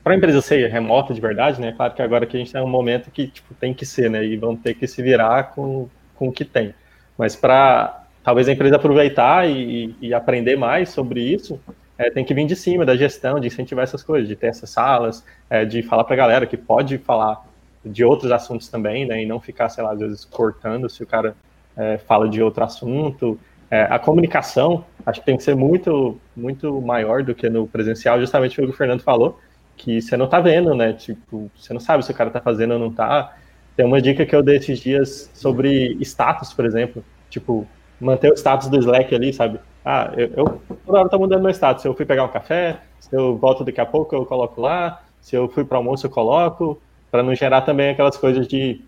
para 0.03 0.13
a 0.13 0.17
empresa 0.17 0.41
ser 0.41 0.69
remota 0.69 1.13
de 1.13 1.21
verdade, 1.21 1.61
né? 1.61 1.73
Claro 1.75 1.93
que 1.93 2.01
agora 2.01 2.25
que 2.25 2.35
a 2.35 2.39
gente 2.39 2.51
tem 2.51 2.61
um 2.61 2.67
momento 2.67 3.11
que 3.11 3.27
tipo, 3.27 3.53
tem 3.53 3.73
que 3.73 3.85
ser, 3.85 4.09
né? 4.09 4.23
E 4.25 4.35
vão 4.35 4.55
ter 4.55 4.73
que 4.73 4.87
se 4.87 5.01
virar 5.01 5.51
com, 5.51 5.87
com 6.15 6.27
o 6.27 6.31
que 6.31 6.43
tem. 6.43 6.73
Mas 7.17 7.35
para 7.35 8.00
talvez 8.23 8.47
a 8.47 8.51
empresa 8.51 8.75
aproveitar 8.75 9.49
e, 9.49 9.95
e 10.01 10.13
aprender 10.13 10.55
mais 10.55 10.89
sobre 10.89 11.21
isso, 11.21 11.59
é, 11.97 12.09
tem 12.09 12.25
que 12.25 12.33
vir 12.33 12.45
de 12.45 12.55
cima 12.55 12.85
da 12.85 12.95
gestão, 12.95 13.39
de 13.39 13.47
incentivar 13.47 13.83
essas 13.83 14.01
coisas, 14.01 14.27
de 14.27 14.35
ter 14.35 14.47
essas 14.47 14.69
salas, 14.69 15.23
é, 15.49 15.65
de 15.65 15.83
falar 15.83 16.03
para 16.03 16.13
a 16.15 16.17
galera 16.17 16.45
que 16.47 16.57
pode 16.57 16.97
falar 16.97 17.45
de 17.85 18.03
outros 18.03 18.31
assuntos 18.31 18.69
também, 18.69 19.05
né? 19.05 19.21
E 19.21 19.25
não 19.25 19.39
ficar, 19.39 19.69
sei 19.69 19.83
lá, 19.83 19.91
às 19.93 19.99
vezes 19.99 20.25
cortando 20.25 20.89
se 20.89 21.03
o 21.03 21.07
cara 21.07 21.35
é, 21.75 21.97
fala 21.99 22.27
de 22.27 22.41
outro 22.41 22.63
assunto. 22.63 23.39
É, 23.69 23.83
a 23.83 23.97
comunicação, 23.97 24.83
acho 25.05 25.19
que 25.19 25.25
tem 25.25 25.37
que 25.37 25.43
ser 25.43 25.55
muito, 25.55 26.19
muito 26.35 26.81
maior 26.81 27.23
do 27.23 27.33
que 27.33 27.49
no 27.49 27.67
presencial, 27.67 28.19
justamente 28.19 28.59
o 28.59 28.65
que 28.65 28.71
o 28.71 28.75
Fernando 28.75 29.01
falou, 29.01 29.39
que 29.77 30.01
você 30.01 30.17
não 30.17 30.27
tá 30.27 30.39
vendo, 30.39 30.75
né? 30.75 30.93
Tipo, 30.93 31.49
você 31.55 31.73
não 31.73 31.79
sabe 31.79 32.03
se 32.03 32.11
o 32.11 32.15
cara 32.15 32.29
tá 32.29 32.41
fazendo 32.41 32.73
ou 32.73 32.79
não 32.79 32.91
tá. 32.91 33.35
Tem 33.75 33.85
uma 33.85 34.01
dica 34.01 34.25
que 34.25 34.35
eu 34.35 34.43
dei 34.43 34.57
esses 34.57 34.79
dias 34.79 35.31
sobre 35.33 35.97
status, 36.01 36.53
por 36.53 36.65
exemplo. 36.65 37.03
Tipo, 37.29 37.67
manter 38.01 38.31
o 38.31 38.35
status 38.35 38.67
do 38.67 38.77
Slack 38.79 39.13
ali, 39.13 39.31
sabe? 39.31 39.59
Ah, 39.85 40.11
eu, 40.17 40.31
eu 40.35 40.61
toda 40.85 40.99
hora 40.99 41.09
tô 41.09 41.19
mudando 41.19 41.41
meu 41.41 41.51
status. 41.51 41.83
Se 41.83 41.87
eu 41.87 41.93
fui 41.93 42.05
pegar 42.05 42.23
um 42.23 42.29
café, 42.29 42.81
se 42.99 43.15
eu 43.15 43.37
volto 43.37 43.63
daqui 43.63 43.79
a 43.79 43.85
pouco, 43.85 44.15
eu 44.15 44.25
coloco 44.25 44.59
lá. 44.59 45.03
Se 45.21 45.35
eu 45.35 45.47
fui 45.47 45.63
para 45.63 45.77
almoço, 45.77 46.05
eu 46.05 46.09
coloco. 46.09 46.81
para 47.09 47.21
não 47.21 47.35
gerar 47.35 47.61
também 47.61 47.91
aquelas 47.91 48.17
coisas 48.17 48.47
de, 48.47 48.81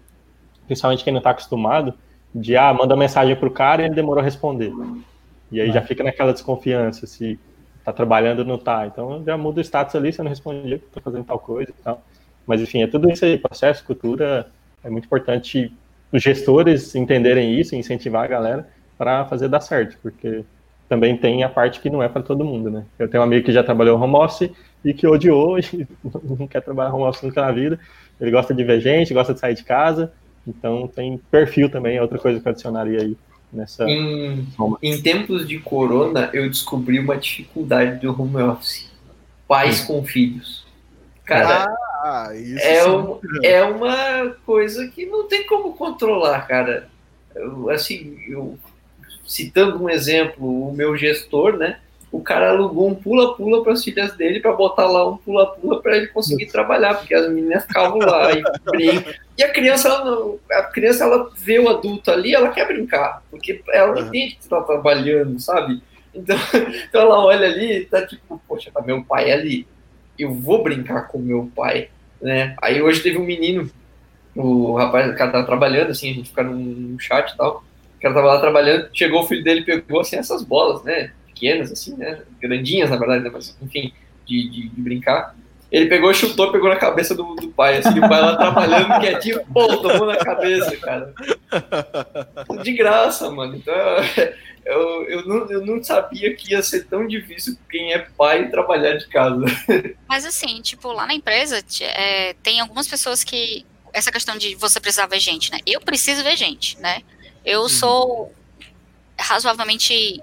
principalmente 0.65 1.03
quem 1.03 1.13
não 1.13 1.21
tá 1.21 1.29
acostumado, 1.29 1.93
de, 2.33 2.57
ah, 2.57 2.73
manda 2.73 2.95
mensagem 2.95 3.35
pro 3.35 3.51
cara 3.51 3.81
e 3.81 3.85
ele 3.85 3.95
demorou 3.95 4.21
a 4.21 4.23
responder. 4.23 4.73
E 5.51 5.61
aí 5.61 5.71
já 5.71 5.81
fica 5.81 6.03
naquela 6.03 6.33
desconfiança, 6.33 7.05
se 7.05 7.39
tá 7.85 7.93
trabalhando 7.93 8.39
ou 8.39 8.45
não 8.45 8.57
tá. 8.57 8.87
Então 8.87 9.23
já 9.23 9.37
muda 9.37 9.59
o 9.59 9.63
status 9.63 9.95
ali, 9.95 10.11
você 10.11 10.23
não 10.23 10.29
respondia 10.29 10.79
que 10.79 10.85
tá 10.85 10.99
fazendo 11.01 11.23
tal 11.23 11.37
coisa 11.37 11.69
e 11.69 11.83
tal. 11.83 12.01
Mas 12.47 12.61
enfim, 12.61 12.81
é 12.81 12.87
tudo 12.87 13.09
isso 13.11 13.23
aí, 13.23 13.37
processo, 13.37 13.85
cultura, 13.85 14.47
é 14.83 14.89
muito 14.89 15.05
importante 15.05 15.71
os 16.11 16.21
gestores 16.21 16.95
entenderem 16.95 17.59
isso, 17.59 17.75
incentivar 17.75 18.23
a 18.23 18.27
galera 18.27 18.67
para 19.03 19.25
fazer 19.25 19.49
dar 19.49 19.59
certo, 19.59 19.97
porque 20.01 20.45
também 20.87 21.17
tem 21.17 21.43
a 21.43 21.49
parte 21.49 21.81
que 21.81 21.89
não 21.89 22.01
é 22.01 22.07
para 22.07 22.23
todo 22.23 22.45
mundo, 22.45 22.71
né? 22.71 22.85
Eu 22.97 23.09
tenho 23.09 23.21
um 23.21 23.25
amigo 23.25 23.45
que 23.45 23.51
já 23.51 23.61
trabalhou 23.61 23.99
home 23.99 24.15
office 24.15 24.49
e 24.83 24.93
que 24.93 25.05
odiou 25.05 25.59
e 25.59 25.85
não 26.39 26.47
quer 26.47 26.61
trabalhar 26.61 26.93
home 26.93 27.03
office 27.03 27.23
nunca 27.23 27.41
na 27.41 27.51
vida. 27.51 27.77
Ele 28.21 28.31
gosta 28.31 28.53
de 28.53 28.63
ver 28.63 28.79
gente, 28.79 29.13
gosta 29.13 29.33
de 29.33 29.41
sair 29.41 29.55
de 29.55 29.63
casa, 29.63 30.13
então 30.47 30.87
tem 30.87 31.19
perfil 31.29 31.69
também, 31.69 31.97
é 31.97 32.01
outra 32.01 32.17
coisa 32.17 32.39
que 32.39 32.47
eu 32.47 32.51
adicionaria 32.51 33.01
aí 33.01 33.17
nessa. 33.51 33.83
Em, 33.83 34.47
em 34.81 35.01
tempos 35.01 35.45
de 35.45 35.59
corona, 35.59 36.29
eu 36.31 36.49
descobri 36.49 36.97
uma 36.97 37.17
dificuldade 37.17 37.99
do 37.99 38.21
home 38.21 38.41
office. 38.41 38.89
Pais 39.45 39.77
Sim. 39.79 39.87
com 39.87 40.05
filhos. 40.05 40.65
Cara, 41.25 41.65
ah, 42.03 42.29
é, 42.33 42.87
um, 42.87 43.19
é 43.43 43.63
uma 43.63 44.29
coisa 44.45 44.87
que 44.87 45.05
não 45.05 45.27
tem 45.27 45.45
como 45.45 45.73
controlar, 45.73 46.47
cara. 46.47 46.87
Eu, 47.35 47.69
assim, 47.69 48.17
eu, 48.27 48.57
citando 49.25 49.83
um 49.83 49.89
exemplo, 49.89 50.69
o 50.69 50.73
meu 50.73 50.95
gestor, 50.95 51.57
né? 51.57 51.77
o 52.13 52.21
cara 52.21 52.51
alugou 52.51 52.87
um 52.87 52.93
pula-pula 52.93 53.63
para 53.63 53.73
as 53.73 53.83
filhas 53.83 54.15
dele 54.15 54.39
para 54.39 54.53
botar 54.53 54.85
lá 54.85 55.09
um 55.09 55.17
pula-pula 55.17 55.81
para 55.81 55.97
ele 55.97 56.07
conseguir 56.09 56.45
trabalhar, 56.45 56.93
porque 56.93 57.15
as 57.15 57.27
meninas 57.27 57.65
ficavam 57.65 57.97
lá 57.97 58.31
e 58.31 58.43
brincam. 58.69 59.13
E 59.35 59.43
a 59.43 59.51
criança, 59.51 59.87
ela 59.87 60.05
não, 60.05 60.39
a 60.51 60.61
criança, 60.61 61.05
ela 61.05 61.31
vê 61.35 61.57
o 61.57 61.67
adulto 61.67 62.11
ali, 62.11 62.35
ela 62.35 62.49
quer 62.49 62.67
brincar, 62.67 63.23
porque 63.31 63.63
ela 63.67 63.95
não 63.95 64.07
entende 64.07 64.35
que 64.35 64.43
está 64.43 64.61
trabalhando, 64.61 65.39
sabe? 65.39 65.81
Então, 66.13 66.37
então 66.87 67.01
ela 67.01 67.25
olha 67.25 67.47
ali 67.47 67.77
e 67.77 67.85
tá 67.85 68.05
tipo, 68.05 68.39
poxa, 68.47 68.69
tá 68.71 68.79
meu 68.83 69.03
pai 69.03 69.31
ali, 69.31 69.65
eu 70.17 70.35
vou 70.35 70.61
brincar 70.61 71.07
com 71.07 71.17
meu 71.17 71.49
pai, 71.55 71.89
né? 72.21 72.55
Aí 72.61 72.79
hoje 72.79 73.01
teve 73.01 73.17
um 73.17 73.25
menino, 73.25 73.67
o 74.35 74.75
rapaz, 74.75 75.11
o 75.11 75.15
cara 75.15 75.31
tava 75.31 75.45
trabalhando, 75.47 75.89
assim, 75.89 76.11
a 76.11 76.13
gente 76.13 76.29
fica 76.29 76.43
num 76.43 76.95
chat 76.99 77.31
e 77.31 77.37
tal, 77.37 77.63
cara 78.03 78.13
tava 78.13 78.27
lá 78.27 78.39
trabalhando, 78.39 78.89
chegou 78.93 79.21
o 79.21 79.27
filho 79.27 79.43
dele 79.43 79.63
pegou, 79.63 80.01
assim, 80.01 80.17
essas 80.17 80.43
bolas, 80.43 80.83
né? 80.83 81.11
pequenas, 81.43 81.71
assim, 81.71 81.95
né? 81.97 82.21
Grandinhas, 82.39 82.89
na 82.89 82.95
verdade, 82.95 83.23
né? 83.23 83.29
Mas, 83.33 83.55
enfim, 83.61 83.93
de, 84.25 84.49
de, 84.49 84.69
de 84.69 84.81
brincar. 84.81 85.35
Ele 85.69 85.87
pegou, 85.87 86.13
chutou, 86.13 86.51
pegou 86.51 86.69
na 86.69 86.75
cabeça 86.75 87.15
do, 87.15 87.35
do 87.35 87.49
pai, 87.49 87.77
assim, 87.77 87.97
o 87.97 88.07
pai 88.07 88.21
lá 88.21 88.37
trabalhando 88.37 88.99
quietinho, 88.99 89.43
pô, 89.51 89.65
tomou 89.77 90.05
na 90.05 90.17
cabeça, 90.17 90.77
cara. 90.77 91.13
De 92.61 92.73
graça, 92.73 93.29
mano. 93.31 93.55
Então, 93.55 93.73
eu, 94.63 95.03
eu, 95.09 95.27
não, 95.27 95.51
eu 95.51 95.65
não 95.65 95.83
sabia 95.83 96.35
que 96.35 96.51
ia 96.51 96.61
ser 96.61 96.85
tão 96.85 97.07
difícil 97.07 97.57
quem 97.69 97.91
é 97.91 97.99
pai 97.99 98.49
trabalhar 98.49 98.93
de 98.97 99.07
casa. 99.07 99.43
Mas 100.07 100.25
assim, 100.25 100.61
tipo, 100.61 100.91
lá 100.91 101.07
na 101.07 101.15
empresa 101.15 101.63
é, 101.81 102.33
tem 102.41 102.59
algumas 102.59 102.87
pessoas 102.87 103.23
que. 103.23 103.65
Essa 103.91 104.11
questão 104.11 104.35
de 104.35 104.55
você 104.55 104.79
precisar 104.79 105.05
ver 105.05 105.19
gente, 105.19 105.51
né? 105.51 105.59
Eu 105.67 105.79
preciso 105.79 106.23
ver 106.23 106.35
gente, 106.35 106.79
né? 106.79 107.03
Eu 107.45 107.63
uhum. 107.63 107.69
sou 107.69 108.35
razoavelmente 109.19 110.21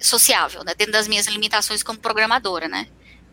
sociável, 0.00 0.62
né, 0.62 0.74
dentro 0.74 0.92
das 0.92 1.08
minhas 1.08 1.26
limitações 1.26 1.82
como 1.82 1.98
programadora, 1.98 2.68
né? 2.68 2.86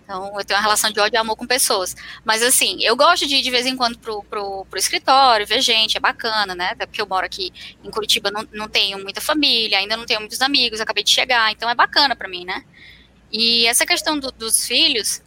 Então, 0.04 0.38
eu 0.38 0.44
tenho 0.44 0.60
uma 0.60 0.64
relação 0.64 0.92
de 0.92 1.00
ódio 1.00 1.16
e 1.16 1.18
amor 1.18 1.36
com 1.38 1.48
pessoas. 1.48 1.96
Mas, 2.26 2.44
assim, 2.44 2.78
eu 2.84 2.96
gosto 2.96 3.26
de 3.26 3.38
ir 3.38 3.42
de 3.42 3.50
vez 3.50 3.66
em 3.66 3.76
quando 3.76 3.98
pro, 3.98 4.22
pro, 4.24 4.66
pro 4.70 4.80
escritório, 4.80 5.48
ver 5.48 5.62
gente, 5.62 5.96
é 5.96 6.00
bacana, 6.00 6.54
né? 6.54 6.72
Até 6.72 6.86
porque 6.86 7.02
eu 7.02 7.08
moro 7.08 7.26
aqui 7.26 7.54
em 7.82 7.90
Curitiba, 7.90 8.30
não, 8.30 8.46
não 8.52 8.68
tenho 8.68 9.02
muita 9.02 9.22
família, 9.22 9.78
ainda 9.78 9.96
não 9.96 10.06
tenho 10.06 10.20
muitos 10.20 10.42
amigos, 10.42 10.82
acabei 10.82 11.04
de 11.04 11.10
chegar, 11.10 11.52
então 11.52 11.70
é 11.70 11.76
bacana 11.76 12.16
para 12.16 12.28
mim, 12.28 12.44
né? 12.44 12.66
E 13.32 13.66
essa 13.66 13.86
questão 13.86 14.20
do, 14.20 14.30
dos 14.32 14.68
filhos, 14.68 15.22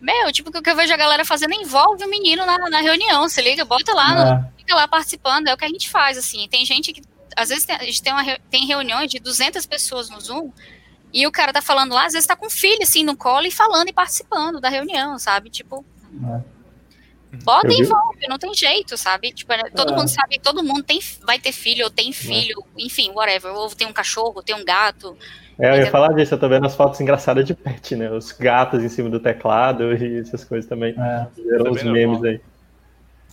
meu, 0.00 0.32
tipo, 0.32 0.50
o 0.50 0.62
que 0.62 0.70
eu 0.70 0.76
vejo 0.76 0.92
a 0.92 0.96
galera 0.96 1.24
fazendo 1.24 1.54
envolve 1.54 2.04
o 2.04 2.10
menino 2.10 2.44
na, 2.44 2.58
na 2.68 2.80
reunião, 2.80 3.28
se 3.28 3.40
liga, 3.40 3.64
bota 3.64 3.94
lá, 3.94 4.42
é. 4.54 4.58
fica 4.58 4.74
lá 4.74 4.88
participando, 4.88 5.46
é 5.46 5.54
o 5.54 5.56
que 5.56 5.64
a 5.64 5.68
gente 5.68 5.88
faz, 5.88 6.18
assim. 6.18 6.48
Tem 6.48 6.64
gente 6.66 6.92
que 6.92 7.00
às 7.40 7.48
vezes 7.48 7.64
tem, 7.64 7.76
a 7.76 7.84
gente 7.84 8.02
tem, 8.02 8.12
uma, 8.12 8.24
tem 8.50 8.66
reuniões 8.66 9.10
de 9.10 9.18
200 9.18 9.64
pessoas 9.66 10.08
no 10.10 10.20
Zoom 10.20 10.52
e 11.12 11.26
o 11.26 11.32
cara 11.32 11.52
tá 11.52 11.60
falando 11.60 11.94
lá, 11.94 12.06
às 12.06 12.12
vezes 12.12 12.26
tá 12.26 12.36
com 12.36 12.46
o 12.46 12.50
filho 12.50 12.82
assim 12.82 13.02
no 13.02 13.16
colo 13.16 13.46
e 13.46 13.50
falando 13.50 13.88
e 13.88 13.92
participando 13.92 14.60
da 14.60 14.68
reunião, 14.68 15.18
sabe? 15.18 15.50
Tipo, 15.50 15.84
é. 16.24 16.40
bota 17.42 17.72
e 17.72 17.80
envolve, 17.80 18.28
não 18.28 18.38
tem 18.38 18.54
jeito, 18.54 18.96
sabe? 18.96 19.32
Tipo, 19.32 19.52
é, 19.52 19.70
todo 19.70 19.92
é. 19.92 19.96
mundo 19.96 20.08
sabe, 20.08 20.38
todo 20.38 20.62
mundo 20.62 20.82
tem, 20.82 21.00
vai 21.24 21.38
ter 21.38 21.52
filho 21.52 21.84
ou 21.84 21.90
tem 21.90 22.12
filho, 22.12 22.64
é. 22.78 22.84
enfim, 22.84 23.10
whatever. 23.10 23.52
Ou 23.52 23.68
tem 23.70 23.88
um 23.88 23.92
cachorro, 23.92 24.42
tem 24.42 24.54
um 24.54 24.64
gato. 24.64 25.16
É, 25.58 25.76
eu 25.76 25.84
ia 25.84 25.90
falar 25.90 26.12
disso, 26.14 26.34
eu 26.34 26.38
tô 26.38 26.48
vendo 26.48 26.66
as 26.66 26.74
fotos 26.74 27.00
engraçadas 27.00 27.44
de 27.44 27.54
pet, 27.54 27.96
né? 27.96 28.10
Os 28.10 28.30
gatos 28.32 28.82
em 28.82 28.88
cima 28.88 29.10
do 29.10 29.18
teclado 29.18 29.92
e 29.94 30.20
essas 30.20 30.44
coisas 30.44 30.68
também. 30.68 30.94
É. 30.96 31.68
Os 31.68 31.82
memes 31.82 32.22
aí. 32.22 32.40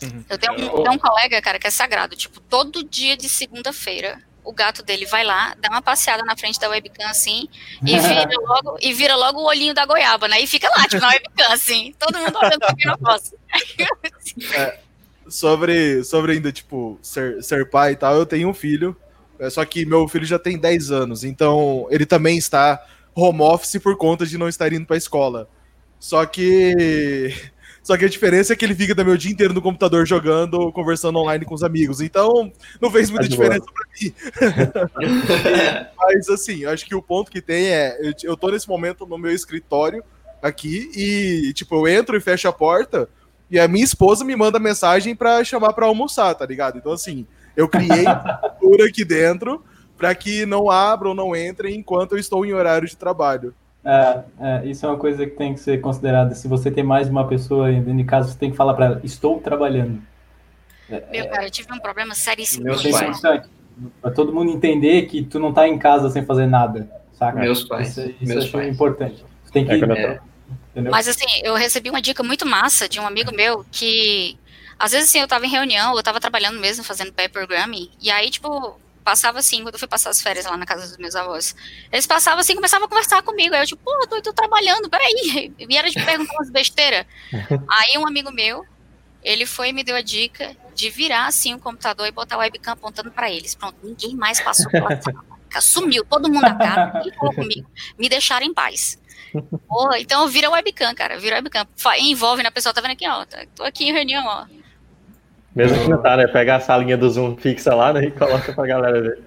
Uhum. 0.02 0.24
Eu 0.30 0.38
tenho 0.38 0.54
um, 0.54 0.84
tenho 0.84 0.92
um 0.92 0.98
colega, 0.98 1.42
cara, 1.42 1.60
que 1.60 1.68
é 1.68 1.72
sagrado. 1.72 2.16
Tipo, 2.16 2.40
todo 2.42 2.84
dia 2.84 3.18
de 3.18 3.28
segunda-feira, 3.28 4.22
o 4.44 4.54
gato 4.54 4.82
dele 4.84 5.06
vai 5.06 5.24
lá, 5.24 5.56
dá 5.60 5.70
uma 5.70 5.82
passeada 5.82 6.24
na 6.24 6.38
frente 6.38 6.60
da 6.60 6.70
webcam 6.70 7.06
assim, 7.10 7.50
e 7.86 7.98
vira 8.00 8.30
logo, 8.40 8.78
e 8.80 8.94
vira 8.94 9.16
logo 9.16 9.40
o 9.40 9.46
olhinho 9.46 9.74
da 9.74 9.86
goiaba, 9.86 10.28
né? 10.28 10.40
E 10.40 10.48
fica 10.48 10.70
lá, 10.70 10.84
tipo, 10.84 11.02
na 11.02 11.10
webcam, 11.10 11.52
assim, 11.52 11.94
todo 12.00 12.18
mundo 12.18 12.38
olhando 12.38 12.60
pra 12.60 12.76
quem 12.76 12.88
não 12.88 12.98
posso. 12.98 13.36
É, 14.54 14.80
sobre, 15.28 16.04
sobre 16.04 16.34
ainda, 16.34 16.52
tipo, 16.52 16.98
ser, 17.02 17.44
ser 17.44 17.70
pai 17.70 17.94
e 17.94 17.96
tal, 17.96 18.16
eu 18.16 18.26
tenho 18.26 18.48
um 18.48 18.54
filho, 18.54 18.96
é, 19.40 19.50
só 19.50 19.66
que 19.66 19.86
meu 19.86 20.08
filho 20.08 20.26
já 20.26 20.40
tem 20.40 20.58
10 20.58 20.92
anos, 20.92 21.24
então 21.24 21.88
ele 21.90 22.06
também 22.06 22.38
está 22.38 22.82
home 23.14 23.42
office 23.42 23.82
por 23.82 23.98
conta 23.98 24.26
de 24.26 24.38
não 24.38 24.48
estar 24.48 24.72
indo 24.72 24.86
pra 24.86 24.96
escola. 24.96 25.50
Só 26.00 26.26
que 26.26 27.34
só 27.88 27.96
que 27.96 28.04
a 28.04 28.10
diferença 28.10 28.52
é 28.52 28.56
que 28.58 28.66
ele 28.66 28.76
fica 28.76 28.94
também 28.94 29.14
o 29.14 29.18
dia 29.18 29.32
inteiro 29.32 29.54
no 29.54 29.62
computador 29.62 30.06
jogando, 30.06 30.74
conversando 30.74 31.20
online 31.20 31.46
com 31.46 31.56
os 31.56 31.64
amigos. 31.64 32.02
Então, 32.02 32.52
não 32.82 32.92
fez 32.92 33.10
muita 33.10 33.28
é 33.28 33.30
diferença 33.30 33.64
para 33.64 33.88
mim. 34.02 34.14
Mas, 35.98 36.28
assim, 36.28 36.66
acho 36.66 36.86
que 36.86 36.94
o 36.94 37.02
ponto 37.02 37.32
que 37.32 37.42
tem 37.42 37.68
é: 37.68 37.98
eu, 38.02 38.14
eu 38.24 38.36
tô 38.36 38.50
nesse 38.50 38.68
momento 38.68 39.08
no 39.08 39.18
meu 39.18 39.32
escritório 39.32 40.04
aqui 40.42 40.92
e, 40.94 41.54
tipo, 41.54 41.76
eu 41.76 41.88
entro 41.88 42.18
e 42.18 42.20
fecho 42.20 42.50
a 42.50 42.52
porta 42.52 43.08
e 43.50 43.58
a 43.58 43.70
minha 43.70 43.86
esposa 43.86 44.26
me 44.26 44.36
manda 44.36 44.60
mensagem 44.60 45.16
para 45.16 45.42
chamar 45.46 45.72
para 45.72 45.86
almoçar, 45.86 46.36
tá 46.36 46.46
ligado? 46.46 46.78
Então, 46.78 46.92
assim, 46.92 47.26
eu 47.56 47.70
criei 47.70 48.04
cultura 48.60 48.90
aqui 48.90 49.06
dentro 49.06 49.64
para 49.98 50.14
que 50.14 50.46
não 50.46 50.70
abram, 50.70 51.16
não 51.16 51.34
entrem 51.34 51.78
enquanto 51.78 52.12
eu 52.12 52.20
estou 52.20 52.46
em 52.46 52.52
horário 52.52 52.86
de 52.86 52.98
trabalho. 52.98 53.56
É, 53.90 54.24
é, 54.40 54.66
isso 54.66 54.86
é 54.86 54.90
uma 54.90 54.98
coisa 54.98 55.26
que 55.26 55.32
tem 55.38 55.54
que 55.54 55.62
ser 55.62 55.80
considerada. 55.80 56.36
Se 56.36 56.46
você 56.46 56.70
tem 56.70 56.84
mais 56.84 57.08
de 57.08 57.12
uma 57.12 57.26
pessoa 57.26 57.72
dentro 57.72 57.96
de 57.96 58.04
casa, 58.04 58.30
você 58.30 58.38
tem 58.38 58.52
que 58.52 58.58
falar 58.58 58.74
para 58.74 58.86
ela: 58.86 59.02
estou 59.02 59.40
trabalhando. 59.40 60.02
Meu, 60.90 61.30
cara, 61.30 61.46
eu 61.46 61.52
tive 61.52 61.72
um 61.72 61.80
problema 61.80 62.14
seríssimo. 62.14 62.66
Meus 62.66 62.82
com 62.82 62.90
isso. 62.90 63.22
pais. 63.22 63.50
Pra 64.02 64.12
todo 64.12 64.34
mundo 64.34 64.52
entender 64.52 65.04
que 65.04 65.24
tu 65.24 65.40
não 65.40 65.54
tá 65.54 65.68
em 65.68 65.78
casa 65.78 66.10
sem 66.10 66.26
fazer 66.26 66.48
nada, 66.48 66.90
saca? 67.14 67.40
Meus 67.40 67.64
pais. 67.64 67.90
Isso, 67.96 68.10
isso 68.22 68.34
Meus 68.34 68.50
pais. 68.50 68.68
importante. 68.68 69.24
Tu 69.46 69.52
tem 69.54 69.66
que. 69.66 69.72
É, 69.72 69.76
É. 69.76 70.20
entendeu? 70.72 70.92
Mas 70.92 71.08
assim, 71.08 71.26
eu 71.44 71.56
recebi 71.56 71.90
uma 71.90 72.02
dica 72.02 72.22
muito 72.24 72.46
massa 72.46 72.90
de 72.90 73.00
um 73.00 73.08
amigo 73.08 73.34
meu 73.34 73.66
que 73.72 74.38
às 74.80 74.92
vezes 74.92 75.10
assim, 75.10 75.20
eu 75.20 75.28
tava 75.28 75.46
em 75.46 75.50
reunião, 75.50 75.96
eu 75.96 76.04
tava 76.04 76.20
trabalhando 76.20 76.60
mesmo, 76.60 76.84
fazendo 76.84 77.12
pair 77.12 77.30
programming, 77.30 77.90
e 78.02 78.12
aí, 78.12 78.30
tipo, 78.30 78.80
passava 79.08 79.40
assim, 79.40 79.64
quando 79.64 79.76
eu 79.76 79.80
fui 79.80 79.88
passar 79.88 80.10
as 80.10 80.22
férias 80.22 80.46
lá 80.46 80.58
na 80.58 80.66
casa 80.66 80.86
dos 80.86 80.98
meus 80.98 81.16
avós. 81.16 81.56
Eles 81.90 82.06
passavam 82.06 82.42
assim, 82.42 82.56
começavam 82.56 82.88
a 82.88 82.90
conversar 82.90 83.22
comigo. 83.24 83.56
Aí 83.56 83.62
eu, 83.62 83.66
tipo, 83.66 83.82
pô, 83.82 83.94
eu 84.02 84.06
tô, 84.06 84.22
tô 84.22 84.34
trabalhando, 84.34 84.90
peraí. 84.90 85.54
E 85.58 85.78
era 85.78 85.90
de 85.90 86.04
perguntar 86.04 86.34
umas 86.34 86.50
besteiras. 86.50 87.06
Aí 87.72 87.98
um 87.98 88.06
amigo 88.06 88.30
meu, 88.34 88.66
ele 89.24 89.46
foi 89.46 89.70
e 89.70 89.74
me 89.74 89.82
deu 89.82 89.96
a 89.96 90.02
dica 90.02 90.54
de 90.76 90.90
virar 90.90 91.26
assim 91.28 91.54
o 91.54 91.60
computador 91.60 92.06
e 92.06 92.12
botar 92.12 92.36
o 92.36 92.40
webcam 92.42 92.74
apontando 92.74 93.10
pra 93.10 93.32
eles. 93.32 93.56
Pronto, 93.56 93.78
ninguém 93.82 94.14
mais 94.14 94.42
passou 94.42 94.70
pela 94.70 95.02
sala. 95.02 95.24
Sumiu, 95.62 96.04
todo 96.04 96.28
mundo 96.28 96.42
na 96.42 96.56
cara, 96.56 96.92
ninguém 97.00 97.14
falou 97.18 97.34
comigo. 97.34 97.66
Me 97.98 98.10
deixaram 98.10 98.46
em 98.46 98.54
paz. 98.54 99.00
Porra, 99.70 100.00
então 100.00 100.28
vira 100.28 100.50
webcam, 100.50 100.94
cara, 100.94 101.18
vira 101.18 101.38
webcam. 101.38 101.66
Envolve 102.00 102.44
na 102.44 102.52
pessoa, 102.52 102.74
tá 102.74 102.82
vendo 102.82 102.92
aqui, 102.92 103.08
ó. 103.08 103.24
tá- 103.26 103.46
Tô 103.56 103.64
aqui 103.64 103.86
em 103.86 103.94
reunião, 103.94 104.26
ó. 104.26 104.46
Mesmo 105.58 105.84
que 105.84 105.90
não 105.90 106.02
tá, 106.02 106.16
né? 106.16 106.28
Pega 106.28 106.56
a 106.56 106.60
salinha 106.60 106.96
do 106.98 107.10
Zoom 107.10 107.36
fixa 107.36 107.74
lá 107.74 107.92
né, 107.92 108.06
e 108.06 108.12
coloca 108.12 108.54
pra 108.54 108.66
galera 108.66 109.02
ver. 109.02 109.20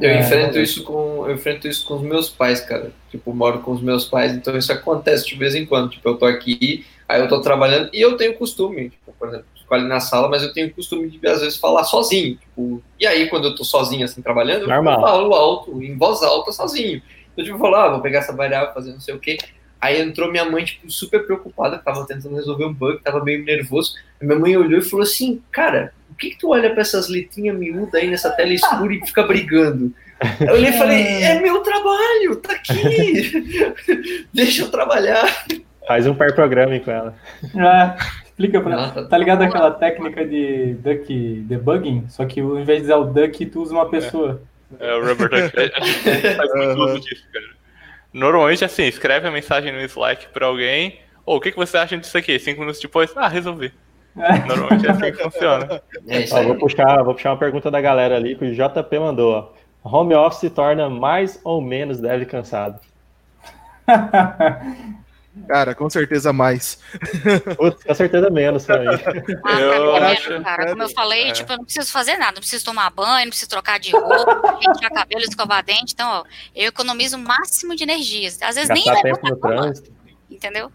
Eu 0.00 0.10
É, 0.10 0.20
enfrento 0.20 0.58
é. 0.58 0.62
isso 0.62 0.82
com 0.84 1.26
eu 1.28 1.34
enfrento 1.34 1.68
isso 1.68 1.86
com 1.86 1.94
os 1.94 2.02
meus 2.02 2.28
pais, 2.28 2.60
cara. 2.60 2.90
Tipo, 3.10 3.32
moro 3.34 3.60
com 3.60 3.72
os 3.72 3.82
meus 3.82 4.04
pais, 4.06 4.32
então 4.32 4.56
isso 4.56 4.72
acontece 4.72 5.26
de 5.26 5.36
vez 5.36 5.54
em 5.54 5.66
quando. 5.66 5.90
Tipo, 5.90 6.08
eu 6.08 6.16
tô 6.16 6.24
aqui, 6.24 6.84
aí 7.08 7.20
eu 7.20 7.28
tô 7.28 7.40
trabalhando 7.40 7.90
e 7.92 8.00
eu 8.00 8.16
tenho 8.16 8.34
costume, 8.34 8.90
tipo, 8.90 9.12
por 9.18 9.28
exemplo, 9.28 9.46
fico 9.54 9.74
ali 9.74 9.86
na 9.86 10.00
sala, 10.00 10.28
mas 10.28 10.42
eu 10.42 10.52
tenho 10.52 10.72
costume 10.72 11.10
de 11.10 11.26
às 11.28 11.40
vezes 11.42 11.58
falar 11.58 11.84
sozinho. 11.84 12.36
Tipo, 12.36 12.82
e 12.98 13.06
aí 13.06 13.28
quando 13.28 13.48
eu 13.48 13.54
tô 13.54 13.64
sozinho 13.64 14.04
assim 14.04 14.22
trabalhando, 14.22 14.66
Normal. 14.66 14.94
eu 14.94 15.00
falo 15.00 15.34
alto, 15.34 15.82
em 15.82 15.96
voz 15.96 16.22
alta, 16.22 16.50
sozinho. 16.52 17.02
Eu 17.36 17.44
tipo, 17.44 17.56
eu 17.56 17.60
falo, 17.60 17.76
ah, 17.76 17.90
vou 17.90 18.00
pegar 18.00 18.20
essa 18.20 18.32
variável, 18.34 18.72
fazer 18.74 18.92
não 18.92 19.00
sei 19.00 19.14
o 19.14 19.18
quê. 19.18 19.36
Aí 19.82 20.00
entrou 20.00 20.30
minha 20.30 20.44
mãe, 20.44 20.64
tipo, 20.64 20.88
super 20.88 21.26
preocupada, 21.26 21.76
que 21.76 21.84
tava 21.84 22.06
tentando 22.06 22.36
resolver 22.36 22.66
um 22.66 22.72
bug, 22.72 23.02
tava 23.02 23.24
meio 23.24 23.44
nervoso. 23.44 23.94
A 24.20 24.24
minha 24.24 24.38
mãe 24.38 24.56
olhou 24.56 24.78
e 24.78 24.84
falou 24.84 25.02
assim, 25.02 25.42
cara, 25.50 25.92
por 26.06 26.16
que, 26.16 26.30
que 26.30 26.38
tu 26.38 26.50
olha 26.50 26.70
pra 26.70 26.82
essas 26.82 27.08
letrinhas 27.08 27.58
miúdas 27.58 27.94
aí 27.94 28.08
nessa 28.08 28.30
tela 28.30 28.52
escura 28.52 28.94
e 28.94 29.04
fica 29.04 29.24
brigando? 29.24 29.92
Eu 30.40 30.54
olhei 30.54 30.70
e 30.70 30.78
falei, 30.78 31.02
é 31.24 31.40
meu 31.40 31.62
trabalho, 31.62 32.36
tá 32.36 32.52
aqui. 32.52 33.74
Deixa 34.32 34.62
eu 34.62 34.70
trabalhar. 34.70 35.26
Faz 35.84 36.06
um 36.06 36.14
pair 36.14 36.32
programming 36.32 36.78
com 36.78 36.92
ela. 36.92 37.16
É, 37.42 38.24
explica 38.24 38.60
pra 38.60 38.76
Nossa, 38.76 39.02
Tá 39.02 39.18
ligado 39.18 39.42
aquela 39.42 39.72
técnica 39.72 40.24
de 40.24 40.74
duck 40.74 41.42
debugging? 41.48 42.04
Só 42.08 42.24
que 42.24 42.40
ao 42.40 42.56
invés 42.56 42.82
de 42.82 42.84
usar 42.84 42.98
o 42.98 43.06
duck, 43.06 43.46
tu 43.46 43.62
usa 43.62 43.74
uma 43.74 43.90
pessoa. 43.90 44.40
É, 44.78 44.94
o 44.94 45.04
Rubber 45.04 45.28
Duck 45.28 45.50
faz 46.36 46.54
muito 46.54 46.80
uso 46.84 47.00
disso, 47.00 47.24
cara. 47.32 47.61
Normalmente, 48.12 48.64
assim, 48.64 48.84
escreve 48.84 49.26
a 49.26 49.30
mensagem 49.30 49.72
no 49.72 49.80
Slack 49.80 50.28
pra 50.28 50.46
alguém. 50.46 51.00
Ô, 51.24 51.36
o 51.36 51.40
que, 51.40 51.50
que 51.50 51.56
você 51.56 51.78
acha 51.78 51.96
disso 51.96 52.16
aqui? 52.18 52.38
Cinco 52.38 52.60
minutos 52.60 52.80
depois, 52.80 53.12
ah, 53.16 53.28
resolvi. 53.28 53.72
É. 54.16 54.46
Normalmente 54.46 54.86
é 54.86 54.90
assim 54.90 55.12
que 55.12 55.22
funciona. 55.22 55.82
É 56.06 56.24
Ó, 56.32 56.42
vou, 56.42 56.56
puxar, 56.56 57.02
vou 57.02 57.14
puxar 57.14 57.30
uma 57.30 57.38
pergunta 57.38 57.70
da 57.70 57.80
galera 57.80 58.16
ali 58.16 58.36
que 58.36 58.44
o 58.44 58.54
JP 58.54 58.98
mandou. 58.98 59.32
Ó. 59.32 59.52
Home 59.84 60.14
office 60.14 60.50
torna 60.52 60.90
mais 60.90 61.40
ou 61.42 61.60
menos 61.60 61.98
dev 61.98 62.24
cansado? 62.26 62.78
Cara, 65.48 65.74
com 65.74 65.88
certeza 65.88 66.30
mais. 66.32 66.78
Putz, 67.56 67.82
com 67.82 67.94
certeza 67.94 68.28
menos 68.30 68.66
pra 68.66 68.78
mim. 68.80 68.86
Ah, 69.44 69.60
Eu 69.60 69.96
é 69.96 70.12
acho- 70.12 70.42
cara. 70.42 70.68
Como 70.70 70.82
eu 70.82 70.88
falei, 70.90 71.28
É. 71.28 71.32
tipo, 71.32 71.52
eu 71.52 71.56
não 71.56 71.64
preciso 71.64 71.90
fazer 71.90 72.16
nada, 72.18 72.32
não 72.32 72.40
preciso 72.40 72.64
tomar 72.64 72.90
banho, 72.90 73.24
não 73.24 73.30
preciso 73.30 73.48
trocar 73.50 73.80
de 73.80 73.92
roupa, 73.92 74.58
pentear 74.60 74.92
cabelo, 74.92 75.22
escovar 75.22 75.64
dente. 75.64 75.94
Então, 75.94 76.08
ó, 76.10 76.24
eu 76.54 76.68
economizo 76.68 77.16
o 77.16 77.20
máximo 77.20 77.74
de 77.74 77.82
energias. 77.82 78.38
Às 78.42 78.56
vezes 78.56 78.68
nem 78.68 78.84
Gastar 78.84 79.02
levanto 79.04 79.22
tempo 79.22 79.34
no 79.34 79.36
trânsito. 79.40 79.90
entendeu? 80.30 80.70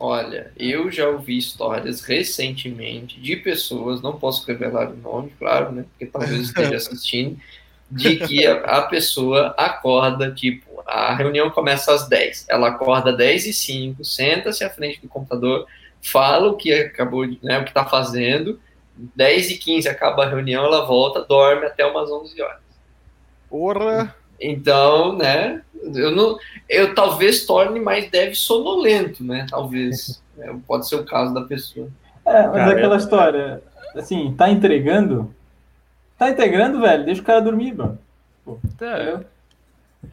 Olha, 0.00 0.52
eu 0.56 0.90
já 0.92 1.08
ouvi 1.08 1.36
histórias 1.38 2.02
recentemente 2.02 3.18
de 3.20 3.34
pessoas, 3.36 4.00
não 4.00 4.16
posso 4.16 4.46
revelar 4.46 4.90
o 4.90 4.96
nome, 4.96 5.32
claro, 5.38 5.72
né? 5.72 5.84
Porque 5.90 6.06
talvez 6.06 6.40
esteja 6.40 6.76
assistindo, 6.76 7.36
de 7.90 8.16
que 8.16 8.46
a, 8.46 8.54
a 8.78 8.82
pessoa 8.82 9.54
acorda, 9.56 10.30
tipo, 10.32 10.82
a 10.86 11.14
reunião 11.14 11.50
começa 11.50 11.92
às 11.92 12.08
10. 12.08 12.46
Ela 12.48 12.68
acorda 12.68 13.12
10 13.12 13.46
e 13.46 13.52
5, 13.52 14.04
senta-se 14.04 14.64
à 14.64 14.70
frente 14.70 15.00
do 15.00 15.08
computador, 15.08 15.66
fala 16.02 16.48
o 16.48 16.56
que 16.56 16.72
acabou, 16.72 17.26
de, 17.26 17.38
né, 17.42 17.58
o 17.58 17.64
que 17.64 17.70
está 17.70 17.84
fazendo, 17.84 18.58
10 19.14 19.50
e 19.50 19.58
15 19.58 19.88
acaba 19.88 20.24
a 20.24 20.28
reunião, 20.28 20.64
ela 20.64 20.84
volta, 20.86 21.24
dorme 21.24 21.66
até 21.66 21.84
umas 21.86 22.10
11 22.10 22.40
horas. 22.40 22.60
Porra! 23.48 24.14
Então, 24.40 25.16
né, 25.16 25.62
eu 25.94 26.10
não, 26.10 26.38
eu 26.68 26.94
talvez 26.94 27.44
torne 27.44 27.80
mais 27.80 28.10
dev 28.10 28.34
sonolento, 28.34 29.24
né, 29.24 29.46
talvez, 29.48 30.22
É, 30.38 30.54
pode 30.68 30.88
ser 30.88 30.94
o 30.94 31.04
caso 31.04 31.34
da 31.34 31.42
pessoa. 31.42 31.88
É, 32.24 32.46
mas 32.46 32.52
Cara, 32.52 32.70
é 32.70 32.76
aquela 32.76 32.94
é- 32.94 32.98
história, 32.98 33.62
assim, 33.96 34.32
tá 34.36 34.48
entregando? 34.48 35.34
Tá 36.18 36.28
entregando, 36.30 36.80
velho? 36.80 37.04
Deixa 37.04 37.22
o 37.22 37.24
cara 37.24 37.40
dormir, 37.40 37.74
mano. 37.76 37.98
É, 38.46 38.52
Entendeu? 39.02 39.24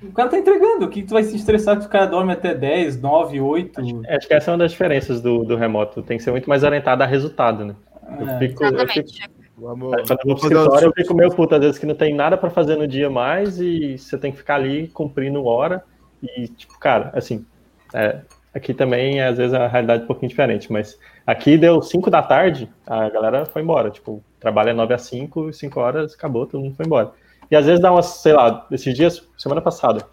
O 0.04 0.12
cara 0.14 0.30
tá 0.30 0.38
entregando. 0.38 0.86
O 0.86 0.90
que 0.90 1.04
tu 1.04 1.14
vai 1.14 1.24
se 1.24 1.36
estressar 1.36 1.80
que 1.80 1.86
o 1.86 1.90
cara 1.90 2.06
dorme 2.06 2.32
até 2.34 2.54
10, 2.54 3.02
9, 3.02 3.40
8? 3.42 3.82
Acho 4.10 4.28
que 4.28 4.34
essa 4.34 4.52
é 4.52 4.54
uma 4.54 4.58
das 4.60 4.72
diferenças 4.72 5.22
do, 5.22 5.44
do 5.44 5.56
remoto. 5.56 6.02
Tem 6.02 6.18
que 6.18 6.24
ser 6.24 6.32
muito 6.32 6.48
mais 6.50 6.64
orientado 6.64 7.02
a 7.04 7.06
resultado, 7.06 7.66
né? 7.66 7.76
Eu 8.20 8.30
É. 8.30 8.40
fico, 8.40 8.64
eu 8.64 8.70
fico, 8.70 8.82
Exatamente. 8.82 9.30
Vamos, 9.58 9.96
quando 9.96 10.10
eu 10.10 10.26
vou 10.26 10.36
pro 10.36 10.48
escritório, 10.48 10.88
eu 10.90 10.94
fico 10.94 11.14
meio 11.14 11.34
puto, 11.34 11.56
às 11.56 11.62
vezes, 11.62 11.78
que 11.80 11.86
não 11.86 11.96
tem 11.96 12.14
nada 12.14 12.36
pra 12.36 12.50
fazer 12.50 12.76
no 12.76 12.86
dia 12.86 13.10
mais 13.10 13.58
e 13.58 13.98
você 13.98 14.18
tem 14.18 14.32
que 14.32 14.38
ficar 14.38 14.56
ali 14.56 14.88
cumprindo 14.90 15.46
hora. 15.46 15.82
E, 16.22 16.50
tipo, 16.50 16.78
cara, 16.78 17.10
assim, 17.14 17.46
é, 17.94 18.20
aqui 18.54 18.74
também, 18.74 19.22
às 19.22 19.38
vezes, 19.38 19.54
a 19.54 19.66
realidade 19.66 20.02
é 20.02 20.04
um 20.04 20.08
pouquinho 20.08 20.30
diferente, 20.30 20.70
mas 20.72 21.00
aqui 21.26 21.58
deu 21.58 21.82
5 21.82 22.10
da 22.10 22.22
tarde, 22.22 22.70
a 22.86 23.10
galera 23.10 23.46
foi 23.46 23.62
embora. 23.62 23.90
Tipo, 23.90 24.24
trabalha 24.40 24.74
9 24.74 24.94
a 24.94 24.98
5, 24.98 25.54
5 25.54 25.80
horas, 25.80 26.14
acabou, 26.14 26.46
todo 26.46 26.62
mundo 26.62 26.76
foi 26.76 26.86
embora. 26.86 27.12
E 27.50 27.56
às 27.56 27.66
vezes 27.66 27.82
dá 27.82 27.92
umas, 27.92 28.06
sei 28.06 28.34
lá, 28.34 28.66
esses 28.72 28.96
dias, 28.96 29.28
semana 29.38 29.62
passada, 29.62 30.06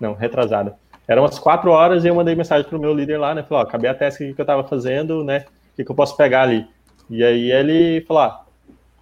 não, 0.00 0.14
retrasada, 0.14 0.76
eram 1.06 1.22
umas 1.22 1.38
4 1.38 1.70
horas 1.70 2.04
e 2.04 2.08
eu 2.08 2.14
mandei 2.14 2.34
mensagem 2.34 2.68
pro 2.68 2.78
meu 2.78 2.94
líder 2.94 3.18
lá, 3.18 3.34
né? 3.34 3.42
Falei, 3.42 3.64
ó, 3.64 3.66
acabei 3.66 3.90
a 3.90 3.94
task 3.94 4.18
que 4.18 4.34
eu 4.38 4.44
tava 4.44 4.64
fazendo, 4.64 5.24
né? 5.24 5.44
O 5.72 5.76
que, 5.76 5.84
que 5.84 5.90
eu 5.90 5.96
posso 5.96 6.16
pegar 6.16 6.42
ali? 6.42 6.66
E 7.10 7.22
aí 7.24 7.50
ele 7.50 8.02
falou, 8.06 8.22
ah, 8.22 8.44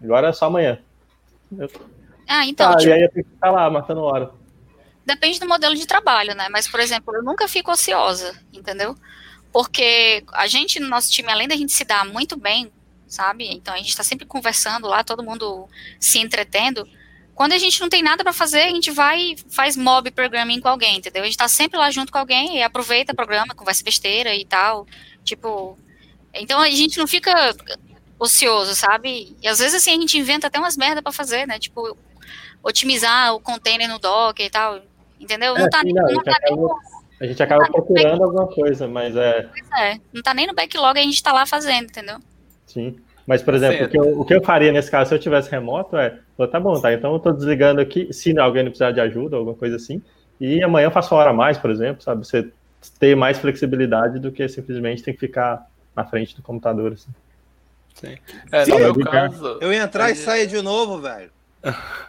agora 0.02 0.28
é 0.28 0.32
só 0.32 0.46
amanhã. 0.46 0.78
Eu, 1.58 1.68
Ah, 2.28 2.44
então, 2.46 2.70
ah, 2.70 2.76
tipo, 2.76 2.90
e 2.90 2.92
aí 2.92 3.02
eu 3.02 3.10
tenho 3.10 3.24
que 3.24 3.30
ficar 3.32 3.50
lá, 3.50 3.68
matando 3.70 4.02
hora. 4.02 4.30
depende 5.04 5.38
do 5.40 5.48
modelo 5.48 5.74
de 5.74 5.86
trabalho, 5.86 6.34
né? 6.34 6.48
Mas, 6.50 6.68
por 6.68 6.80
exemplo, 6.80 7.14
eu 7.14 7.22
nunca 7.22 7.46
fico 7.48 7.70
ociosa, 7.72 8.34
entendeu? 8.52 8.94
Porque 9.56 10.22
a 10.34 10.46
gente, 10.46 10.78
no 10.78 10.86
nosso 10.86 11.10
time, 11.10 11.32
além 11.32 11.48
da 11.48 11.56
gente 11.56 11.72
se 11.72 11.82
dar 11.82 12.04
muito 12.04 12.36
bem, 12.36 12.70
sabe? 13.08 13.48
Então 13.50 13.72
a 13.72 13.78
gente 13.78 13.88
está 13.88 14.02
sempre 14.02 14.26
conversando 14.26 14.86
lá, 14.86 15.02
todo 15.02 15.22
mundo 15.22 15.66
se 15.98 16.18
entretendo. 16.18 16.86
Quando 17.34 17.54
a 17.54 17.58
gente 17.58 17.80
não 17.80 17.88
tem 17.88 18.02
nada 18.02 18.22
para 18.22 18.34
fazer, 18.34 18.64
a 18.64 18.68
gente 18.68 18.90
vai 18.90 19.18
e 19.18 19.36
faz 19.48 19.74
mob 19.74 20.10
programming 20.10 20.60
com 20.60 20.68
alguém, 20.68 20.98
entendeu? 20.98 21.22
A 21.22 21.24
gente 21.24 21.38
tá 21.38 21.48
sempre 21.48 21.78
lá 21.78 21.90
junto 21.90 22.12
com 22.12 22.18
alguém 22.18 22.58
e 22.58 22.62
aproveita 22.62 23.14
o 23.14 23.16
programa, 23.16 23.54
conversa 23.54 23.82
besteira 23.82 24.36
e 24.36 24.44
tal. 24.44 24.86
Tipo, 25.24 25.78
então 26.34 26.60
a 26.60 26.68
gente 26.68 26.98
não 26.98 27.06
fica 27.06 27.32
ocioso, 28.18 28.74
sabe? 28.74 29.34
E 29.40 29.48
às 29.48 29.58
vezes 29.58 29.76
assim 29.76 29.92
a 29.92 29.98
gente 29.98 30.18
inventa 30.18 30.48
até 30.48 30.58
umas 30.58 30.76
merda 30.76 31.00
para 31.00 31.12
fazer, 31.12 31.46
né? 31.46 31.58
Tipo, 31.58 31.96
otimizar 32.62 33.34
o 33.34 33.40
container 33.40 33.88
no 33.88 33.98
Docker 33.98 34.44
e 34.44 34.50
tal, 34.50 34.82
entendeu? 35.18 35.54
Não 35.54 35.64
É, 35.64 35.70
tá, 35.70 35.78
sim, 35.78 35.86
nem- 35.86 35.94
não, 35.94 36.12
não 36.12 36.22
tá 36.22 36.34
nem 36.42 36.52
acaba, 36.52 36.95
a 37.20 37.26
gente 37.26 37.42
acaba 37.42 37.66
procurando 37.70 38.22
alguma 38.24 38.46
coisa, 38.46 38.86
mas 38.86 39.16
é, 39.16 39.48
é, 39.78 39.98
não 40.12 40.22
tá 40.22 40.34
nem 40.34 40.46
no 40.46 40.54
backlog, 40.54 40.98
a 40.98 41.02
gente 41.02 41.22
tá 41.22 41.32
lá 41.32 41.46
fazendo, 41.46 41.84
entendeu? 41.84 42.18
sim. 42.66 42.96
Mas, 43.26 43.42
por 43.42 43.54
exemplo, 43.54 43.86
o, 43.86 43.88
que 43.88 43.98
eu, 43.98 44.20
o 44.20 44.24
que 44.24 44.34
eu 44.34 44.44
faria 44.44 44.70
nesse 44.70 44.88
caso, 44.88 45.08
se 45.08 45.14
eu 45.16 45.18
tivesse 45.18 45.50
remoto, 45.50 45.96
é, 45.96 46.16
tá 46.48 46.60
bom, 46.60 46.80
tá, 46.80 46.92
então 46.92 47.12
eu 47.12 47.18
tô 47.18 47.32
desligando 47.32 47.80
aqui, 47.80 48.12
se 48.12 48.38
alguém 48.38 48.62
não 48.62 48.70
precisar 48.70 48.92
de 48.92 49.00
ajuda, 49.00 49.36
alguma 49.36 49.56
coisa 49.56 49.74
assim, 49.74 50.00
e 50.40 50.62
amanhã 50.62 50.86
eu 50.86 50.90
faço 50.92 51.12
uma 51.12 51.20
hora 51.22 51.30
a 51.30 51.32
mais, 51.32 51.58
por 51.58 51.68
exemplo, 51.70 52.00
sabe? 52.00 52.24
Você 52.24 52.48
ter 53.00 53.16
mais 53.16 53.36
flexibilidade 53.38 54.20
do 54.20 54.30
que 54.30 54.46
simplesmente 54.48 55.02
tem 55.02 55.12
que 55.12 55.18
ficar 55.18 55.66
na 55.96 56.04
frente 56.04 56.36
do 56.36 56.42
computador, 56.42 56.92
assim. 56.92 57.10
sim. 57.94 58.16
É, 58.52 58.64
Sim, 58.64 58.70
no 58.72 58.78
meu 58.78 58.86
eu- 58.94 59.04
caso. 59.10 59.58
Eu 59.60 59.72
ia 59.72 59.82
entrar 59.82 60.04
e 60.08 60.12
Aí- 60.12 60.16
sair 60.16 60.46
de 60.46 60.62
novo, 60.62 61.00
velho. 61.00 61.30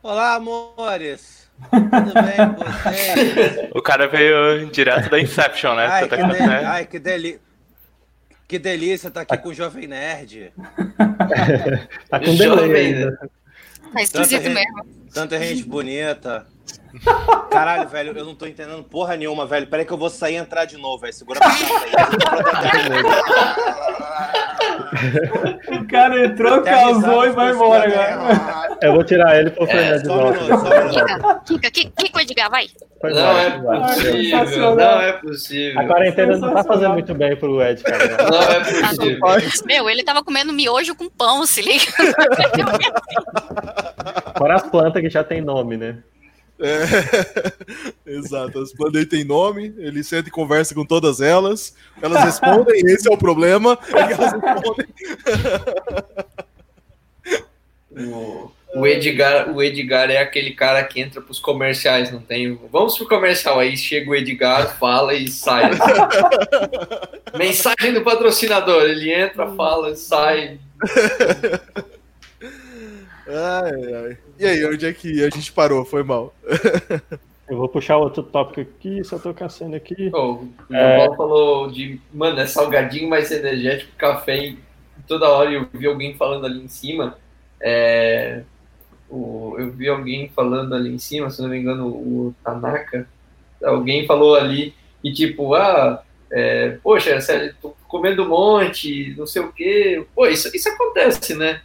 Olá, 0.00 0.34
amores. 0.36 1.47
Tudo 1.70 2.14
bem 2.22 2.54
com 2.54 2.64
vocês? 2.64 3.70
O 3.74 3.82
cara 3.82 4.06
veio 4.06 4.70
direto 4.70 5.10
da 5.10 5.20
Inception, 5.20 5.74
né? 5.74 5.86
Ai, 5.86 6.02
Você 6.02 6.08
tá 6.08 6.16
que, 6.16 6.22
de... 6.22 6.46
né? 6.46 6.64
Ai, 6.64 6.86
que, 6.86 6.98
deli... 6.98 7.40
que 8.46 8.58
delícia 8.58 9.10
tá 9.10 9.22
aqui 9.22 9.36
com 9.38 9.48
o 9.50 9.54
Jovem 9.54 9.86
Nerd. 9.86 10.52
Tá 12.08 12.18
com 12.20 12.32
Jovem, 12.32 12.36
delay 12.36 12.92
né? 12.94 12.98
ainda. 12.98 13.30
Tá 13.92 14.02
esquisito 14.02 14.42
Tanta 14.42 14.54
mesmo. 14.54 14.84
Tanta 15.12 15.38
gente 15.38 15.64
bonita. 15.64 16.46
Caralho, 17.50 17.88
velho, 17.88 18.16
eu 18.16 18.24
não 18.24 18.34
tô 18.34 18.46
entendendo 18.46 18.82
porra 18.84 19.16
nenhuma, 19.16 19.46
velho. 19.46 19.66
Peraí 19.66 19.84
que 19.84 19.92
eu 19.92 19.96
vou 19.98 20.08
sair 20.10 20.34
e 20.34 20.36
entrar 20.36 20.64
de 20.64 20.76
novo, 20.76 20.98
velho. 20.98 21.12
Segura 21.12 21.40
pra 21.40 21.48
O 25.80 25.86
cara 25.88 26.24
entrou, 26.24 26.62
causou 26.62 27.26
e 27.26 27.30
vai 27.30 27.52
embora, 27.52 27.90
cara. 27.90 28.78
Eu 28.80 28.92
vou 28.94 29.04
tirar 29.04 29.38
ele 29.38 29.50
pro 29.50 29.66
Fernando 29.66 30.00
de 30.00 30.06
só 30.06 30.14
volta. 30.16 30.40
minuto, 30.40 30.60
só 30.60 30.68
minuto. 30.68 31.40
Kika, 31.44 31.70
Kika, 31.70 32.22
Edgar, 32.22 32.50
vai. 32.50 32.66
Foi 33.00 33.12
Não 33.12 33.18
embora, 33.20 33.42
é 33.42 33.56
embora. 33.56 33.80
possível, 33.80 34.74
não 34.74 35.00
é 35.00 35.12
possível. 35.12 35.80
A 35.80 35.86
quarentena 35.86 36.36
não 36.36 36.52
tá 36.54 36.64
fazendo 36.64 36.92
muito 36.94 37.14
bem 37.14 37.36
pro 37.36 37.62
Ed, 37.62 37.82
cara. 37.82 38.04
Não 38.30 38.42
é 38.42 38.60
possível. 38.60 39.66
Meu, 39.66 39.90
ele 39.90 40.02
tava 40.02 40.22
comendo 40.24 40.52
miojo 40.52 40.94
com 40.94 41.08
pão, 41.08 41.46
se 41.46 41.62
liga. 41.62 41.84
Fora 44.36 44.54
as 44.56 44.62
plantas 44.62 45.00
que 45.02 45.10
já 45.10 45.22
tem 45.24 45.40
nome, 45.40 45.76
né? 45.76 45.98
É, 46.60 46.84
Exato, 48.18 48.58
as 48.58 48.72
plantas 48.72 49.06
têm 49.06 49.24
nome, 49.24 49.74
ele 49.78 50.02
senta 50.02 50.28
e 50.28 50.32
conversa 50.32 50.74
com 50.74 50.84
todas 50.84 51.20
elas, 51.20 51.74
elas 52.02 52.24
respondem, 52.24 52.80
esse 52.86 53.08
é 53.08 53.14
o 53.14 53.18
problema, 53.18 53.78
é 53.94 54.06
que 54.06 54.12
elas 54.12 54.32
respondem. 54.32 54.86
O, 57.90 58.50
o 58.74 58.86
Edgar, 58.86 59.50
o 59.54 59.62
Edgar 59.62 60.10
é 60.10 60.18
aquele 60.18 60.52
cara 60.52 60.82
que 60.84 61.00
entra 61.00 61.20
pros 61.20 61.38
comerciais, 61.38 62.12
não 62.12 62.20
tem? 62.20 62.58
Vamos 62.70 62.98
pro 62.98 63.08
comercial 63.08 63.58
aí, 63.58 63.76
chega 63.76 64.10
o 64.10 64.14
Edgar, 64.14 64.78
fala 64.78 65.14
e 65.14 65.28
sai. 65.28 65.70
Mensagem 67.38 67.94
do 67.94 68.02
patrocinador, 68.02 68.82
ele 68.82 69.12
entra, 69.12 69.48
fala, 69.54 69.94
sai. 69.94 70.58
Ai, 73.28 73.94
ai. 73.94 74.18
E 74.38 74.46
aí, 74.46 74.64
onde 74.66 74.86
é 74.86 74.92
que 74.92 75.22
a 75.22 75.30
gente 75.30 75.52
parou? 75.52 75.84
Foi 75.84 76.02
mal. 76.02 76.34
Eu 77.48 77.56
vou 77.56 77.68
puxar 77.68 77.96
outro 77.96 78.22
tópico 78.22 78.60
aqui, 78.60 79.02
só 79.04 79.18
tô 79.18 79.32
caçando 79.32 79.74
aqui. 79.74 80.10
Pô, 80.10 80.34
o 80.34 80.74
É. 80.74 81.06
Falou 81.16 81.70
de, 81.70 81.98
mano, 82.12 82.38
é 82.38 82.46
salgadinho 82.46 83.08
mais 83.08 83.30
energético, 83.30 83.90
café 83.96 84.36
e 84.36 84.58
toda 85.06 85.30
hora 85.30 85.50
eu 85.50 85.66
vi 85.72 85.86
alguém 85.86 86.14
falando 86.14 86.44
ali 86.44 86.62
em 86.62 86.68
cima. 86.68 87.16
É, 87.60 88.42
o, 89.08 89.56
eu 89.58 89.70
vi 89.70 89.88
alguém 89.88 90.28
falando 90.28 90.74
ali 90.74 90.94
em 90.94 90.98
cima, 90.98 91.30
se 91.30 91.40
não 91.40 91.48
me 91.48 91.58
engano, 91.58 91.86
o 91.86 92.34
Tanaka. 92.44 93.08
Alguém 93.64 94.06
falou 94.06 94.36
ali 94.36 94.74
e 95.02 95.10
tipo, 95.10 95.54
ah, 95.54 96.02
é, 96.30 96.78
poxa, 96.82 97.18
sério, 97.22 97.54
tô 97.62 97.74
comendo 97.88 98.24
um 98.24 98.28
monte, 98.28 99.14
não 99.16 99.26
sei 99.26 99.40
o 99.40 99.50
quê. 99.50 100.04
Pô, 100.14 100.26
isso, 100.26 100.54
isso 100.54 100.68
acontece, 100.68 101.34
né? 101.34 101.62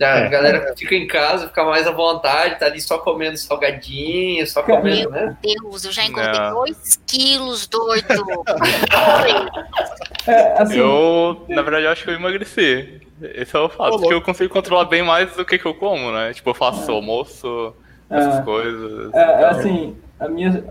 A 0.00 0.20
É. 0.20 0.28
galera 0.30 0.74
fica 0.76 0.94
em 0.94 1.06
casa, 1.06 1.48
fica 1.48 1.62
mais 1.64 1.86
à 1.86 1.90
vontade, 1.90 2.58
tá 2.58 2.66
ali 2.66 2.80
só 2.80 2.98
comendo 2.98 3.36
salgadinho, 3.36 4.46
só 4.46 4.62
comendo, 4.62 5.10
Meu 5.10 5.26
né? 5.26 5.36
Deus, 5.42 5.84
eu 5.84 5.92
já 5.92 6.04
engordei 6.04 6.40
Não. 6.40 6.54
2 6.54 6.98
quilos, 7.06 7.66
doido. 7.66 8.06
É, 10.26 10.62
assim, 10.62 10.78
Eu, 10.78 11.44
na 11.48 11.62
verdade, 11.62 11.84
eu 11.84 11.90
acho 11.90 12.04
que 12.04 12.10
eu 12.10 12.14
emagreci. 12.14 13.00
Esse 13.20 13.54
é 13.54 13.58
o 13.58 13.68
fato, 13.68 13.98
porque 13.98 14.14
eu 14.14 14.22
consigo 14.22 14.52
controlar 14.52 14.84
bem 14.86 15.02
mais 15.02 15.34
do 15.36 15.44
que, 15.44 15.58
que 15.58 15.66
eu 15.66 15.74
como, 15.74 16.10
né? 16.12 16.32
Tipo, 16.32 16.50
eu 16.50 16.54
faço 16.54 16.90
almoço, 16.90 17.74
essas 18.08 18.38
É. 18.38 18.42
coisas. 18.42 19.12
É, 19.14 19.18
é 19.18 19.36
então- 19.36 19.50
assim, 19.50 19.96
a 20.18 20.28
minha. 20.28 20.64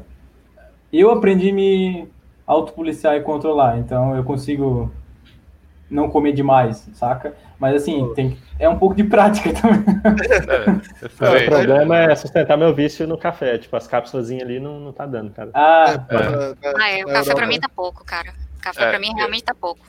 Eu 0.92 1.12
aprendi 1.12 1.52
a 1.52 1.54
me 1.54 2.08
autopoliciar 2.48 3.16
e 3.16 3.22
controlar, 3.22 3.78
então 3.78 4.16
eu 4.16 4.24
consigo 4.24 4.92
não 5.90 6.10
comer 6.10 6.34
demais, 6.34 6.88
saca? 6.94 7.34
Mas 7.60 7.76
assim, 7.82 8.14
tem, 8.16 8.32
que- 8.32 8.38
é 8.60 8.70
um 8.70 8.78
pouco 8.78 8.96
de 8.96 9.04
prática 9.04 9.52
também. 9.60 9.84
É, 10.48 10.70
eu 11.26 11.48
O 11.48 11.50
problema 11.50 11.98
é 11.98 12.16
sustentar 12.16 12.58
meu 12.58 12.74
vício 12.74 13.06
no 13.08 13.18
café. 13.18 13.58
Tipo, 13.58 13.76
as 13.76 13.88
cápsulas 13.88 14.30
ali 14.32 14.60
não, 14.60 14.80
não 14.80 14.94
tá 14.94 15.06
dando, 15.06 15.32
cara. 15.32 15.50
Ah, 15.54 16.06
Ah, 16.80 16.90
é, 16.90 17.04
o 17.04 17.08
café 17.08 17.34
pra 17.34 17.48
mim 17.48 17.60
tá 17.60 17.70
pouco, 17.70 18.04
cara. 18.06 18.32
O 18.58 18.62
café 18.62 18.84
É, 18.84 18.90
pra 18.90 19.00
mim 19.00 19.14
realmente 19.16 19.44
tá 19.44 19.54
pouco. 19.54 19.86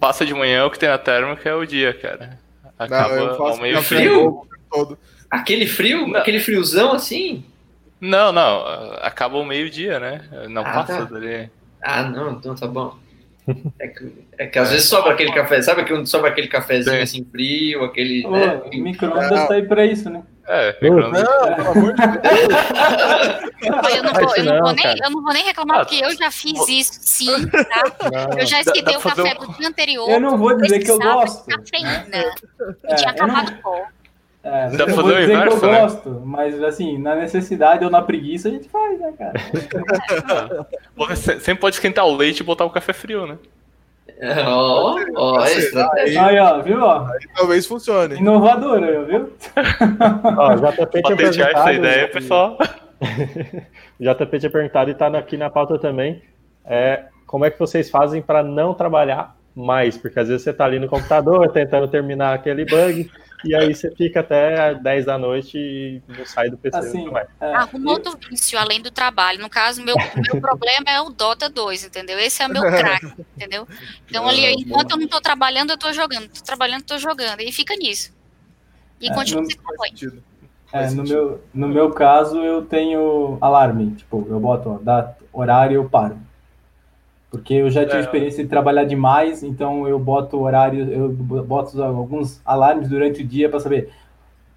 Passa 0.00 0.26
de 0.26 0.34
manhã, 0.34 0.66
o 0.66 0.70
que 0.70 0.78
tem 0.78 0.88
na 0.88 0.98
térmica 0.98 1.48
é 1.48 1.54
o 1.54 1.64
dia, 1.64 1.94
cara. 1.94 2.38
Acaba 2.78 3.14
eu 3.14 3.30
ao 3.30 3.36
faço 3.36 3.60
meio 3.62 3.76
café 3.76 3.96
frio. 3.96 4.46
todo. 4.70 4.98
Aquele 5.30 5.66
frio, 5.66 6.08
Não. 6.08 6.18
aquele 6.20 6.40
friozão 6.40 6.92
assim? 6.92 7.44
Não, 8.00 8.32
não, 8.32 8.64
acaba 9.02 9.36
ao 9.36 9.44
meio-dia, 9.44 10.00
né? 10.00 10.22
Não 10.48 10.62
Ah, 10.62 10.72
passa 10.72 10.98
tá. 10.98 11.04
dali. 11.04 11.50
Ah, 11.82 12.02
não, 12.02 12.32
então 12.32 12.54
tá 12.54 12.66
bom. 12.66 12.96
É 13.78 13.88
que, 13.88 14.12
é 14.40 14.46
que 14.46 14.58
às 14.58 14.70
vezes 14.70 14.88
sobra 14.88 15.12
aquele 15.12 15.32
café, 15.32 15.60
sabe 15.60 15.84
que 15.84 16.06
sobra 16.06 16.30
aquele 16.30 16.48
cafezinho 16.48 16.96
Sim. 16.96 17.02
assim 17.02 17.24
frio, 17.30 17.84
aquele. 17.84 18.26
Ô, 18.26 18.30
né? 18.30 18.62
o 18.72 18.76
micro-ondas 18.78 19.46
tá 19.46 19.52
aí 19.52 19.62
pra 19.68 19.84
isso, 19.84 20.08
né? 20.08 20.22
É, 20.48 20.76
micro-ondas. 20.80 21.22
Não, 21.22 21.54
pelo 21.54 21.70
amor 21.70 21.92
de 21.94 22.06
Deus. 22.06 23.82
Olha, 23.84 23.96
eu 23.96 24.02
não 24.02 24.12
vou, 24.14 24.36
eu 24.36 24.44
não 24.44 24.54
Não, 24.54 24.60
vou 24.62 24.72
nem, 24.74 24.86
eu 24.86 25.10
não 25.10 25.22
vou 25.22 25.32
nem 25.34 25.44
reclamar, 25.44 25.76
Ah, 25.80 25.84
porque 25.84 26.02
eu 26.02 26.16
já 26.16 26.30
fiz 26.30 26.68
isso, 26.68 26.92
sim, 27.02 27.46
tá? 27.48 27.82
Não. 28.10 28.38
Eu 28.38 28.46
já 28.46 28.60
esquentei 28.62 28.96
o 28.96 29.00
café 29.00 29.36
um- 29.38 29.46
do 29.46 29.52
dia 29.58 29.68
anterior. 29.68 30.08
Eu 30.10 30.20
não 30.20 30.38
vou 30.38 30.56
dizer 30.56 30.78
que 30.78 30.90
eu 30.90 30.98
gosto. 30.98 31.44
Cafeína. 31.46 32.06
É, 32.10 32.30
E 32.92 32.94
tinha 32.94 33.10
eu 33.10 33.26
não- 33.26 33.36
acabado 33.36 33.52
o 33.58 33.62
pó. 33.62 33.86
É, 34.42 34.70
Dá 34.70 34.84
eu 34.84 34.94
vou 34.94 35.04
dizer 35.04 35.24
inverso, 35.24 35.58
que 35.60 35.66
eu 35.66 35.70
né? 35.70 35.80
gosto, 35.82 36.22
mas 36.24 36.62
assim, 36.62 36.96
na 36.96 37.14
necessidade 37.14 37.84
ou 37.84 37.90
na 37.90 38.00
preguiça 38.00 38.48
a 38.48 38.50
gente 38.50 38.70
faz, 38.70 38.98
né, 38.98 39.12
cara? 39.18 39.34
Você 40.96 41.38
sempre 41.40 41.60
pode 41.60 41.76
esquentar 41.76 42.06
o 42.06 42.16
leite 42.16 42.40
e 42.40 42.42
botar 42.42 42.64
o 42.64 42.70
café 42.70 42.94
frio, 42.94 43.26
né? 43.26 43.36
Ó, 44.46 44.96
ó, 45.16 45.44
é 45.44 45.52
estratégia. 45.52 46.26
Aí, 46.26 46.38
ó, 46.38 46.60
viu, 46.60 46.82
ó? 46.82 47.06
Talvez 47.34 47.66
funcione. 47.66 48.16
Inovador, 48.16 48.82
aí, 48.82 48.96
ó, 48.96 49.04
viu? 49.04 49.32
Ó, 50.38 50.52
o 50.52 50.56
JP 50.56 51.02
tinha 51.02 51.16
Patentear 51.16 51.48
essa 51.50 51.64
perguntado. 51.64 51.72
ideia, 51.72 52.08
pessoal. 52.08 52.58
O 53.98 54.02
JP 54.04 54.38
tinha 54.38 54.50
perguntado 54.50 54.90
e 54.90 54.94
tá 54.94 55.06
aqui 55.08 55.36
na 55.36 55.48
pauta 55.48 55.78
também. 55.78 56.22
É, 56.64 57.04
como 57.26 57.44
é 57.44 57.50
que 57.50 57.58
vocês 57.58 57.88
fazem 57.90 58.20
para 58.20 58.42
não 58.42 58.74
trabalhar 58.74 59.36
mais? 59.54 59.96
Porque 59.96 60.18
às 60.20 60.28
vezes 60.28 60.42
você 60.42 60.52
tá 60.52 60.64
ali 60.64 60.78
no 60.78 60.88
computador 60.88 61.50
tentando 61.50 61.88
terminar 61.88 62.34
aquele 62.34 62.64
bug 62.64 63.10
e 63.44 63.54
aí 63.54 63.74
você 63.74 63.90
fica 63.94 64.20
até 64.20 64.74
10 64.74 65.04
da 65.06 65.16
noite 65.18 65.56
e 65.58 66.02
não 66.08 66.24
sai 66.26 66.50
do 66.50 66.58
PC 66.58 66.76
Assim, 66.76 67.10
mais. 67.10 67.26
é, 67.40 67.54
Arruma 67.54 67.92
outro 67.92 68.18
vício 68.28 68.58
além 68.58 68.80
do 68.80 68.90
trabalho. 68.90 69.40
No 69.40 69.48
caso, 69.48 69.82
meu, 69.82 69.96
meu 69.96 70.40
problema 70.40 70.84
é 70.88 71.00
o 71.00 71.10
Dota 71.10 71.48
2, 71.48 71.84
entendeu? 71.84 72.18
Esse 72.18 72.42
é 72.42 72.46
o 72.46 72.50
meu 72.50 72.62
crack, 72.70 73.06
entendeu? 73.36 73.66
Então, 74.08 74.28
ali, 74.28 74.46
enquanto 74.52 74.92
eu 74.92 74.96
não 74.98 75.08
tô 75.08 75.20
trabalhando, 75.20 75.70
eu 75.70 75.78
tô 75.78 75.92
jogando. 75.92 76.28
Tô 76.28 76.42
trabalhando, 76.44 76.82
tô 76.84 76.98
jogando. 76.98 77.40
E 77.40 77.50
fica 77.52 77.74
nisso. 77.76 78.12
E 79.00 79.08
É, 79.08 79.14
continua 79.14 79.42
não- 79.42 79.50
se 79.50 79.56
acompanha. 79.58 79.90
Sentido. 79.96 80.22
É, 80.72 80.88
no, 80.90 81.02
meu, 81.02 81.42
no 81.52 81.68
meu 81.68 81.90
caso, 81.90 82.38
eu 82.44 82.64
tenho 82.64 83.38
alarme. 83.40 83.92
Tipo, 83.96 84.24
eu 84.30 84.38
boto, 84.38 84.70
ó, 84.70 84.78
dá 84.78 85.14
horário 85.32 85.74
eu 85.76 85.88
paro. 85.88 86.16
Porque 87.30 87.54
eu 87.54 87.70
já 87.70 87.84
tive 87.84 87.98
É. 87.98 88.00
experiência 88.00 88.42
de 88.42 88.50
trabalhar 88.50 88.84
demais, 88.84 89.42
então 89.42 89.86
eu 89.86 89.98
boto 89.98 90.40
horário, 90.40 90.90
eu 90.90 91.10
boto 91.12 91.80
alguns 91.82 92.40
alarmes 92.44 92.88
durante 92.88 93.22
o 93.22 93.26
dia 93.26 93.48
para 93.48 93.60
saber 93.60 93.92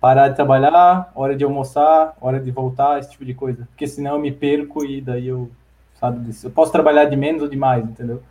parar 0.02 0.30
de 0.30 0.36
trabalhar, 0.36 1.12
hora 1.16 1.36
de 1.36 1.44
almoçar, 1.44 2.16
hora 2.20 2.40
de 2.40 2.52
voltar, 2.52 3.00
esse 3.00 3.12
tipo 3.12 3.24
de 3.24 3.34
coisa. 3.34 3.66
Porque 3.68 3.88
senão 3.88 4.16
eu 4.16 4.20
me 4.20 4.32
perco 4.32 4.84
e 4.84 5.00
daí 5.00 5.28
eu, 5.28 5.50
sabe, 6.00 6.20
disso. 6.26 6.48
eu 6.48 6.52
posso 6.52 6.72
trabalhar 6.72 7.06
de 7.06 7.16
menos 7.16 7.44
ou 7.44 7.48
de 7.48 7.56
mais, 7.56 7.86
entendeu? 7.86 8.22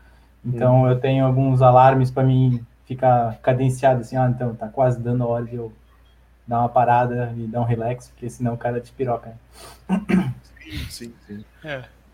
Então 0.45 0.89
eu 0.89 0.99
tenho 0.99 1.25
alguns 1.25 1.63
alarmes 1.63 2.11
para 2.11 2.25
mim 2.25 2.61
ficar 2.85 3.39
cadenciado 3.41 4.01
assim, 4.01 4.17
ah, 4.17 4.29
então 4.29 4.55
tá 4.57 4.69
quase 4.69 5.01
dando 5.01 5.27
hora 5.27 5.45
de 5.45 5.55
eu 5.55 5.73
dar 6.47 6.59
uma 6.59 6.69
parada 6.69 7.33
e 7.37 7.47
dar 7.47 7.61
um 7.61 7.65
relax, 7.65 8.09
porque 8.09 8.29
senão 8.29 8.55
o 8.55 8.59
cara 8.59 8.81
despiroca. 8.81 9.31
né? 9.89 10.35
Sim, 10.91 11.13
sim. 11.27 11.45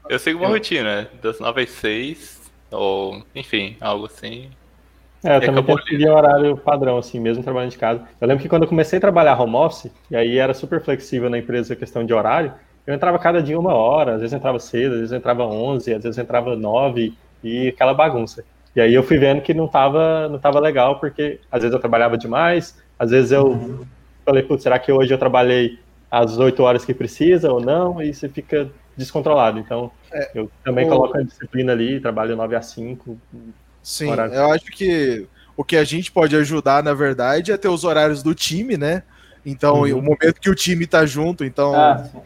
Eu 0.08 0.18
sigo 0.18 0.38
uma 0.38 0.48
rotina, 0.48 1.08
das 1.22 1.38
9 1.38 1.62
às 1.62 1.70
6, 1.70 2.50
ou 2.70 3.22
enfim, 3.34 3.76
algo 3.80 4.06
assim. 4.06 4.48
É, 5.22 5.36
eu 5.36 5.42
E 5.42 5.46
também 5.46 5.64
tento 5.64 5.82
seguir 5.88 6.08
um 6.08 6.14
horário 6.14 6.56
padrão, 6.56 6.98
assim, 6.98 7.18
mesmo 7.18 7.42
trabalhando 7.42 7.70
de 7.70 7.78
casa. 7.78 8.02
Eu 8.20 8.28
lembro 8.28 8.42
que 8.42 8.48
quando 8.48 8.62
eu 8.62 8.68
comecei 8.68 8.98
a 8.98 9.00
trabalhar 9.00 9.40
home 9.40 9.56
office, 9.56 9.90
e 10.10 10.16
aí 10.16 10.38
era 10.38 10.54
super 10.54 10.80
flexível 10.80 11.28
na 11.28 11.38
empresa 11.38 11.74
a 11.74 11.76
questão 11.76 12.04
de 12.04 12.14
horário, 12.14 12.52
eu 12.86 12.94
entrava 12.94 13.18
cada 13.18 13.42
dia 13.42 13.58
uma 13.58 13.74
hora, 13.74 14.14
às 14.14 14.20
vezes 14.20 14.32
eu 14.32 14.38
entrava 14.38 14.58
cedo, 14.58 14.92
às 14.92 14.98
vezes 14.98 15.12
eu 15.12 15.18
entrava 15.18 15.44
11, 15.44 15.92
às 15.92 16.02
vezes 16.02 16.16
eu 16.16 16.24
entrava 16.24 16.56
9, 16.56 17.12
e 17.42 17.68
aquela 17.68 17.92
bagunça. 17.92 18.44
E 18.74 18.80
aí 18.80 18.94
eu 18.94 19.02
fui 19.02 19.18
vendo 19.18 19.42
que 19.42 19.52
não 19.52 19.68
tava, 19.68 20.28
não 20.28 20.38
tava 20.38 20.60
legal, 20.60 20.98
porque 20.98 21.40
às 21.50 21.62
vezes 21.62 21.74
eu 21.74 21.80
trabalhava 21.80 22.16
demais, 22.16 22.78
às 22.98 23.10
vezes 23.10 23.32
eu 23.32 23.86
falei, 24.24 24.42
putz, 24.42 24.62
será 24.62 24.78
que 24.78 24.92
hoje 24.92 25.12
eu 25.12 25.18
trabalhei 25.18 25.78
as 26.10 26.38
8 26.38 26.62
horas 26.62 26.84
que 26.84 26.94
precisa 26.94 27.52
ou 27.52 27.60
não? 27.60 28.00
E 28.02 28.14
você 28.14 28.28
fica 28.28 28.70
descontrolado. 28.96 29.58
Então, 29.58 29.90
eu 30.34 30.50
também 30.64 30.86
o- 30.86 30.88
coloco 30.88 31.16
a 31.18 31.22
disciplina 31.22 31.72
ali, 31.72 32.00
trabalho 32.00 32.36
9 32.36 32.56
a 32.56 32.62
5, 32.62 33.18
Sim, 33.82 34.10
Horário. 34.10 34.34
eu 34.34 34.52
acho 34.52 34.66
que 34.66 35.26
o 35.56 35.64
que 35.64 35.76
a 35.76 35.84
gente 35.84 36.12
pode 36.12 36.36
ajudar, 36.36 36.82
na 36.82 36.94
verdade, 36.94 37.50
é 37.52 37.56
ter 37.56 37.68
os 37.68 37.84
horários 37.84 38.22
do 38.22 38.34
time, 38.34 38.76
né? 38.76 39.02
Então, 39.46 39.82
Uhum. 39.82 39.98
o 39.98 40.02
momento 40.02 40.40
que 40.40 40.50
o 40.50 40.54
time 40.54 40.86
tá 40.86 41.06
junto, 41.06 41.44
então 41.44 41.74
Ah, 41.74 42.04
sim. 42.04 42.20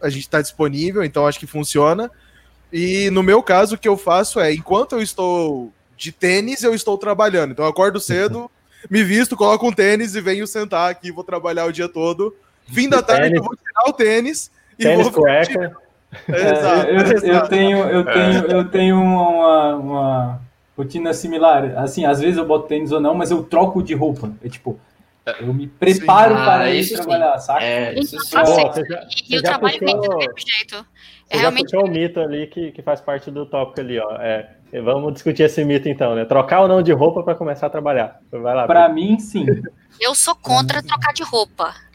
a 0.00 0.08
gente 0.08 0.28
tá 0.28 0.40
disponível, 0.40 1.02
então 1.02 1.26
acho 1.26 1.38
que 1.40 1.46
funciona. 1.46 2.10
E 2.72 3.10
no 3.10 3.22
meu 3.22 3.42
caso, 3.42 3.74
o 3.74 3.78
que 3.78 3.88
eu 3.88 3.96
faço 3.96 4.38
é, 4.40 4.52
enquanto 4.54 4.92
eu 4.92 5.02
estou 5.02 5.72
de 5.96 6.12
tênis, 6.12 6.62
eu 6.62 6.74
estou 6.74 6.96
trabalhando. 6.96 7.52
Então 7.52 7.64
eu 7.64 7.70
acordo 7.70 7.98
cedo, 8.00 8.50
me 8.90 9.02
visto, 9.02 9.36
coloco 9.36 9.66
um 9.68 9.72
tênis 9.72 10.14
e 10.14 10.20
venho 10.20 10.46
sentar 10.46 10.90
aqui, 10.90 11.10
vou 11.12 11.24
trabalhar 11.24 11.66
o 11.66 11.72
dia 11.72 11.88
todo. 11.88 12.34
Fim 12.68 12.88
da 12.88 13.00
De 13.00 13.06
tarde 13.06 13.22
tênis? 13.24 13.38
eu 13.38 13.44
vou 13.44 13.56
tirar 13.56 13.88
o 13.88 13.92
tênis 13.92 14.50
Tênis 14.78 15.08
cueca. 15.10 15.76
É, 16.28 16.90
eu, 16.90 17.34
eu, 17.34 17.48
tenho, 17.48 17.78
eu 17.88 18.04
tenho, 18.04 18.46
eu 18.46 18.68
tenho 18.68 18.96
uma, 19.00 19.76
uma 19.76 20.40
rotina 20.76 21.12
similar. 21.14 21.78
Assim, 21.78 22.04
às 22.04 22.20
vezes 22.20 22.36
eu 22.36 22.46
boto 22.46 22.68
tênis 22.68 22.92
ou 22.92 23.00
não, 23.00 23.14
mas 23.14 23.30
eu 23.30 23.42
troco 23.42 23.82
de 23.82 23.94
roupa. 23.94 24.30
É 24.44 24.48
tipo, 24.48 24.78
eu 25.40 25.54
me 25.54 25.66
preparo 25.66 26.36
Sim. 26.36 26.44
para 26.44 26.64
Ah, 26.64 26.70
ir 26.70 26.80
isso 26.80 26.94
trabalhar, 26.94 27.38
sim. 27.38 27.46
saca? 27.46 27.64
É, 27.64 27.98
isso 27.98 28.18
sim. 28.20 28.36
Você 28.36 28.84
já, 28.84 29.06
e 29.28 29.36
o 29.36 29.40
já 29.40 29.48
trabalho 29.48 29.78
vem 29.80 29.94
do 29.94 30.16
mesmo 30.18 30.34
jeito. 30.38 30.86
É 31.30 31.36
você 31.36 31.38
já 31.38 31.40
realmente 31.40 31.72
puxou 31.72 31.84
o 31.86 31.88
mito 31.88 32.20
ali 32.20 32.46
que, 32.46 32.72
que 32.72 32.82
faz 32.82 33.00
parte 33.00 33.30
do 33.30 33.46
tópico 33.46 33.80
ali, 33.80 33.98
ó. 33.98 34.16
É, 34.16 34.56
vamos 34.80 35.12
discutir 35.12 35.42
esse 35.42 35.64
mito 35.64 35.88
então, 35.88 36.14
né? 36.14 36.24
Trocar 36.24 36.60
ou 36.62 36.68
não 36.68 36.82
de 36.82 36.92
roupa 36.92 37.22
para 37.22 37.34
começar 37.34 37.66
a 37.66 37.70
trabalhar. 37.70 38.20
Vai 38.30 38.54
lá. 38.54 38.66
Pra 38.66 38.88
mim, 38.88 39.18
sim. 39.18 39.44
eu 40.00 40.14
sou 40.14 40.34
contra 40.34 40.82
trocar 40.82 41.12
de 41.12 41.22
roupa. 41.22 41.74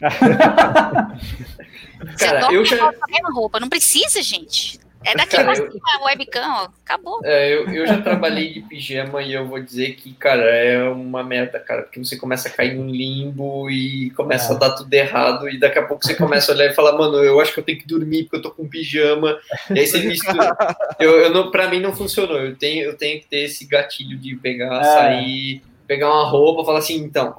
Você 1.98 2.26
Cara, 2.26 2.40
dorme 2.40 2.56
eu 2.58 2.64
já- 2.64 2.88
a 2.88 3.10
mesma 3.10 3.32
roupa, 3.32 3.58
não 3.58 3.68
precisa, 3.68 4.22
gente. 4.22 4.78
É 5.04 5.14
daqui 5.14 5.36
Cara, 5.36 5.52
pra 5.52 5.62
eu- 5.64 5.70
cima, 5.70 5.84
a 6.00 6.04
webcam, 6.06 6.42
ó, 6.62 6.68
acabou. 6.84 7.20
É, 7.24 7.54
eu, 7.54 7.68
eu 7.72 7.86
já 7.86 8.00
trabalhei 8.02 8.52
de 8.52 8.60
pijama 8.62 9.22
e 9.22 9.32
eu 9.32 9.46
vou 9.46 9.60
dizer 9.62 9.94
que, 9.94 10.12
cara, 10.12 10.42
é 10.42 10.82
uma 10.88 11.22
merda, 11.22 11.60
cara, 11.60 11.82
porque 11.82 11.98
você 12.02 12.16
começa 12.16 12.48
a 12.48 12.50
cair 12.50 12.74
num 12.74 12.90
limbo 12.90 13.70
e 13.70 14.10
começa 14.10 14.52
É. 14.52 14.56
a 14.56 14.58
dar 14.58 14.70
tudo 14.72 14.92
errado, 14.92 15.48
e 15.48 15.58
daqui 15.58 15.78
a 15.78 15.84
pouco 15.86 16.04
você 16.04 16.14
começa 16.14 16.50
a 16.50 16.54
olhar 16.54 16.66
e 16.70 16.74
falar, 16.74 16.92
mano, 16.98 17.16
eu 17.18 17.40
acho 17.40 17.54
que 17.54 17.60
eu 17.60 17.64
tenho 17.64 17.78
que 17.78 17.86
dormir 17.86 18.24
porque 18.24 18.36
eu 18.36 18.42
tô 18.42 18.50
com 18.50 18.68
pijama, 18.68 19.38
e 19.74 19.78
aí 19.78 19.86
você 19.86 19.98
mistura. 20.00 20.56
Eu, 20.98 21.12
eu 21.20 21.30
não, 21.30 21.50
pra 21.50 21.68
mim 21.68 21.80
não 21.80 21.94
funcionou, 21.94 22.36
eu 22.38 22.56
tenho, 22.56 22.82
eu 22.84 22.96
tenho 22.96 23.20
que 23.20 23.26
ter 23.26 23.44
esse 23.44 23.64
gatilho 23.66 24.18
de 24.18 24.34
pegar, 24.36 24.80
É. 24.80 24.84
sair, 24.84 25.62
pegar 25.86 26.08
uma 26.12 26.28
roupa, 26.28 26.64
falar 26.64 26.80
assim, 26.80 26.96
então. 26.96 27.36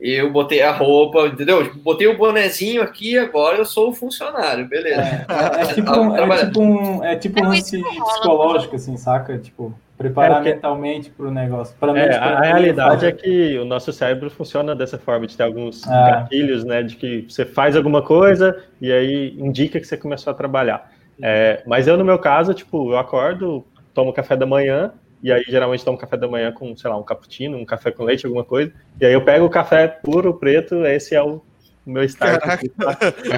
Eu 0.00 0.30
botei 0.32 0.60
a 0.60 0.72
roupa, 0.72 1.26
entendeu? 1.26 1.72
Botei 1.76 2.06
o 2.08 2.16
bonezinho 2.16 2.82
aqui, 2.82 3.16
agora 3.16 3.56
eu 3.58 3.64
sou 3.64 3.90
o 3.90 3.92
funcionário, 3.94 4.66
beleza. 4.68 5.00
É, 5.28 5.62
é 5.62 5.66
tipo, 5.74 5.90
um, 5.92 6.16
é 6.16 6.44
tipo 6.44 6.60
um, 6.60 7.04
é 7.04 7.16
tipo 7.16 7.40
um 7.40 7.44
É 7.44 7.48
lance 7.48 7.76
isso 7.80 7.88
que 7.90 7.98
rola. 7.98 8.12
psicológico, 8.12 8.76
assim, 8.76 8.96
saca? 8.96 9.38
Tipo, 9.38 9.72
preparar 9.96 10.32
É, 10.32 10.34
porque- 10.36 10.54
mentalmente 10.54 11.10
pro 11.10 11.30
negócio. 11.30 11.74
Pra 11.78 11.90
É, 11.90 11.94
mente, 11.94 12.16
a, 12.16 12.18
pra 12.18 12.38
a 12.38 12.42
realidade 12.42 13.06
é 13.06 13.12
que 13.12 13.56
o 13.58 13.64
nosso 13.64 13.92
cérebro 13.92 14.28
funciona 14.28 14.74
dessa 14.74 14.98
forma, 14.98 15.26
de 15.26 15.36
ter 15.36 15.44
alguns 15.44 15.84
gatilhos, 15.86 16.64
né? 16.64 16.82
De 16.82 16.96
que 16.96 17.24
você 17.28 17.44
faz 17.46 17.76
alguma 17.76 18.02
coisa 18.02 18.62
e 18.80 18.92
aí 18.92 19.34
indica 19.38 19.78
que 19.80 19.86
você 19.86 19.96
começou 19.96 20.32
a 20.32 20.34
trabalhar. 20.34 20.90
É, 21.22 21.62
mas 21.64 21.86
eu, 21.86 21.96
no 21.96 22.04
meu 22.04 22.18
caso, 22.18 22.52
tipo, 22.52 22.90
eu 22.90 22.98
acordo, 22.98 23.64
tomo 23.94 24.12
café 24.12 24.36
da 24.36 24.44
manhã, 24.44 24.92
e 25.24 25.32
aí 25.32 25.42
geralmente 25.48 25.82
tomo 25.82 25.96
café 25.96 26.18
da 26.18 26.28
manhã 26.28 26.52
com, 26.52 26.76
sei 26.76 26.90
lá, 26.90 26.96
um 26.98 27.02
cappuccino, 27.02 27.56
um 27.56 27.64
café 27.64 27.90
com 27.90 28.04
leite, 28.04 28.26
alguma 28.26 28.44
coisa, 28.44 28.70
e 29.00 29.06
aí 29.06 29.12
eu 29.14 29.24
pego 29.24 29.46
o 29.46 29.50
café 29.50 29.88
puro, 29.88 30.34
preto, 30.34 30.84
esse 30.84 31.14
é 31.14 31.22
o 31.22 31.40
meu 31.86 32.04
start 32.04 32.40
Caraca. 32.40 32.68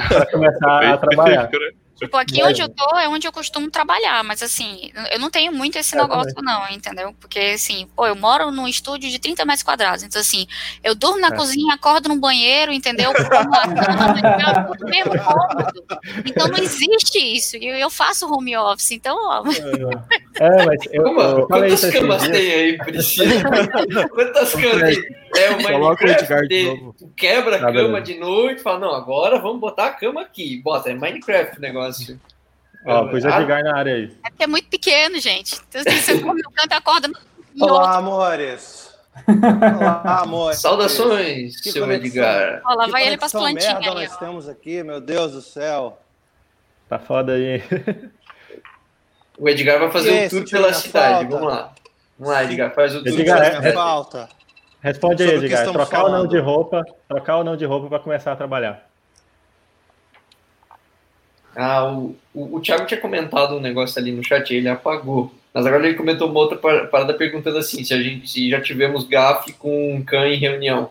para 0.09 0.27
começar 0.33 0.93
a 0.93 0.99
trabalhar. 0.99 1.45
né? 1.45 1.71
Tipo, 1.99 2.19
aqui 2.19 2.43
onde 2.43 2.61
eu 2.61 2.69
tô 2.69 2.99
é 2.99 3.09
onde 3.09 3.27
eu 3.27 3.33
costumo 3.33 3.71
trabalhar, 3.71 4.23
mas 4.23 4.43
assim, 4.43 4.91
eu 5.11 5.19
não 5.19 5.31
tenho 5.31 5.51
muito 5.51 5.79
esse 5.79 5.97
Eu 5.97 6.03
negócio, 6.03 6.35
não, 6.43 6.69
entendeu? 6.69 7.15
Porque 7.19 7.39
assim, 7.55 7.89
pô, 7.97 8.07
eu 8.07 8.15
moro 8.15 8.51
num 8.51 8.69
estúdio 8.69 9.09
de 9.09 9.19
30 9.19 9.47
metros 9.47 9.63
quadrados, 9.63 10.03
então 10.03 10.21
assim, 10.21 10.47
eu 10.85 10.95
durmo 10.95 11.19
na 11.19 11.29
É. 11.29 11.31
cozinha, 11.35 11.75
acordo 11.75 12.11
no 12.11 12.17
banheiro, 12.21 12.71
entendeu? 12.71 13.13
Como 13.17 14.89
é 14.89 14.91
mesmo 14.91 15.25
cômodo. 15.25 15.85
Então 16.27 16.49
não 16.49 16.59
existe 16.59 17.19
isso. 17.19 17.57
E 17.57 17.67
eu, 17.67 17.77
eu 17.77 17.89
faço 17.89 18.31
home 18.31 18.55
office, 18.59 18.91
então, 18.91 19.17
ó, 19.19 19.43
É, 19.47 20.26
mas 20.67 20.79
eu, 20.93 21.03
Como, 21.03 21.21
eu 21.21 21.47
falei 21.49 21.71
quantas 21.71 21.91
camas 21.93 22.29
tem 22.29 22.53
aí, 22.53 22.79
Priscila? 22.79 23.33
quantas 24.11 24.53
camas 24.55 24.81
tem? 24.97 25.17
É 25.37 25.51
o 25.51 25.63
Coloca 25.63 26.05
o 26.05 26.09
Edgar 26.09 26.41
Minecraft, 26.43 26.49
de 26.49 26.65
novo. 26.67 26.95
tu 26.99 27.09
quebra 27.17 27.57
a 27.57 27.59
Tá, 27.59 27.67
cama 27.67 27.75
beleza. 27.75 28.01
de 28.03 28.19
noite, 28.19 28.63
fala, 28.63 28.79
não, 28.79 28.95
agora 28.95 29.39
vamos 29.39 29.61
botar 29.61 29.87
a 29.87 29.91
cama 29.93 30.21
aqui. 30.23 30.61
Bota, 30.63 30.91
é 30.91 30.95
Minecraft 30.95 31.59
o 31.59 31.61
negócio. 31.61 32.21
Ó, 32.87 33.05
o 33.05 33.09
Ah, 33.11 33.17
Edgar 33.41 33.65
na 33.65 33.77
área 33.77 33.95
aí. 33.95 34.13
é 34.25 34.31
porque 34.31 34.45
é 34.45 34.47
muito 34.47 34.69
pequeno, 34.69 35.19
gente. 35.19 35.57
Então, 35.69 35.83
você 35.83 36.19
come 36.21 36.43
no 36.43 36.51
canto, 36.53 36.73
acorda 36.73 37.09
no 37.09 37.15
outro. 37.59 37.75
Olá, 37.75 37.97
amores. 37.97 38.95
Olá, 39.27 40.21
amores. 40.23 40.59
Saudações, 40.61 41.61
Que 41.61 41.73
seu 41.73 41.83
conexão. 41.85 42.07
Edgar. 42.09 42.63
Que 42.85 42.91
vai 42.91 43.07
ele 43.07 43.17
pras 43.17 43.33
conexão 43.33 43.71
plantinhas 43.73 43.75
merda 43.81 43.91
ali, 43.99 44.07
nós 44.09 44.17
ó. 44.17 44.19
temos 44.19 44.49
aqui, 44.49 44.83
meu 44.83 45.01
Deus 45.01 45.33
do 45.33 45.41
céu. 45.43 45.99
Tá 46.89 46.99
foda 46.99 47.33
aí. 47.33 47.63
O 49.39 49.49
Edgar 49.49 49.79
vai 49.79 49.91
fazer 49.91 50.29
Que 50.29 50.37
um 50.37 50.41
tour 50.41 50.51
pela 50.51 50.73
cidade. 50.73 51.25
falta. 51.25 51.29
Vamos 51.37 51.49
lá. 51.55 51.73
Vamos 52.19 52.33
lá, 52.35 52.45
Edgar, 52.45 52.75
faz 52.75 52.95
o 52.95 53.05
tour 53.05 53.09
Edgar, 53.13 53.37
pela 53.37 53.47
é- 53.49 53.55
cidade. 53.57 53.75
falta. 53.75 54.29
Responde 54.81 55.23
aí, 55.23 55.29
o 55.31 55.45
Edgar. 55.45 55.65
Trocar 55.73 55.99
ou 56.05 56.09
não 56.11 56.17
falando? 56.17 56.29
de 56.31 56.39
roupa, 56.39 56.85
trocar 57.09 57.37
ou 57.39 57.45
não 57.45 57.57
de 57.57 57.65
roupa 57.65 57.89
para 57.89 57.99
começar 57.99 58.33
a 58.33 58.37
trabalhar. 58.37 58.87
Ah, 61.55 61.85
o, 61.91 62.15
o, 62.35 62.57
o 62.57 62.61
Thiago 62.61 62.87
tinha 62.87 63.01
comentado 63.01 63.57
um 63.57 63.61
negócio 63.61 63.99
ali 64.01 64.13
no 64.13 64.23
chat, 64.25 64.55
ele 64.55 64.69
apagou. 64.69 65.33
Mas 65.55 65.65
agora 65.65 65.87
ele 65.87 65.97
comentou 65.97 66.29
uma 66.29 66.41
outra 66.41 66.59
par- 66.59 66.89
parada 66.89 67.15
perguntando 67.15 67.57
assim, 67.57 67.83
se 67.83 67.95
a 67.95 68.03
gente 68.03 68.29
se 68.29 68.51
já 68.51 68.61
tivemos 68.61 69.05
gafe 69.05 69.55
com 69.55 69.95
um 69.95 70.05
can 70.05 70.29
em 70.29 70.37
reunião. 70.37 70.91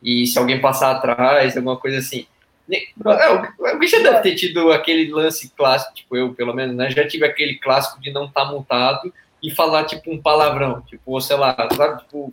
E 0.00 0.26
se 0.26 0.38
alguém 0.38 0.60
passar 0.60 0.92
atrás, 0.92 1.56
alguma 1.56 1.76
coisa 1.76 1.98
assim. 1.98 2.26
É, 2.70 3.32
o- 3.60 3.66
Alguém 3.66 3.88
já 3.88 3.98
deve 3.98 4.20
ter 4.20 4.34
tido 4.34 4.72
aquele 4.72 5.10
lance 5.12 5.50
clássico, 5.56 5.94
tipo 5.94 6.16
eu, 6.16 6.32
pelo 6.34 6.54
menos, 6.54 6.74
né? 6.74 6.90
Já 6.90 7.06
tive 7.06 7.24
aquele 7.26 7.56
clássico 7.58 8.00
de 8.00 8.10
não 8.12 8.24
estar 8.26 8.46
multado 8.46 9.12
e 9.42 9.50
falar, 9.50 9.84
tipo, 9.84 10.10
um 10.10 10.20
palavrão. 10.20 10.80
Tipo, 10.82 11.02
ou 11.12 11.20
sei 11.20 11.36
lá, 11.36 11.54
sabe? 11.76 12.00
Tipo, 12.02 12.32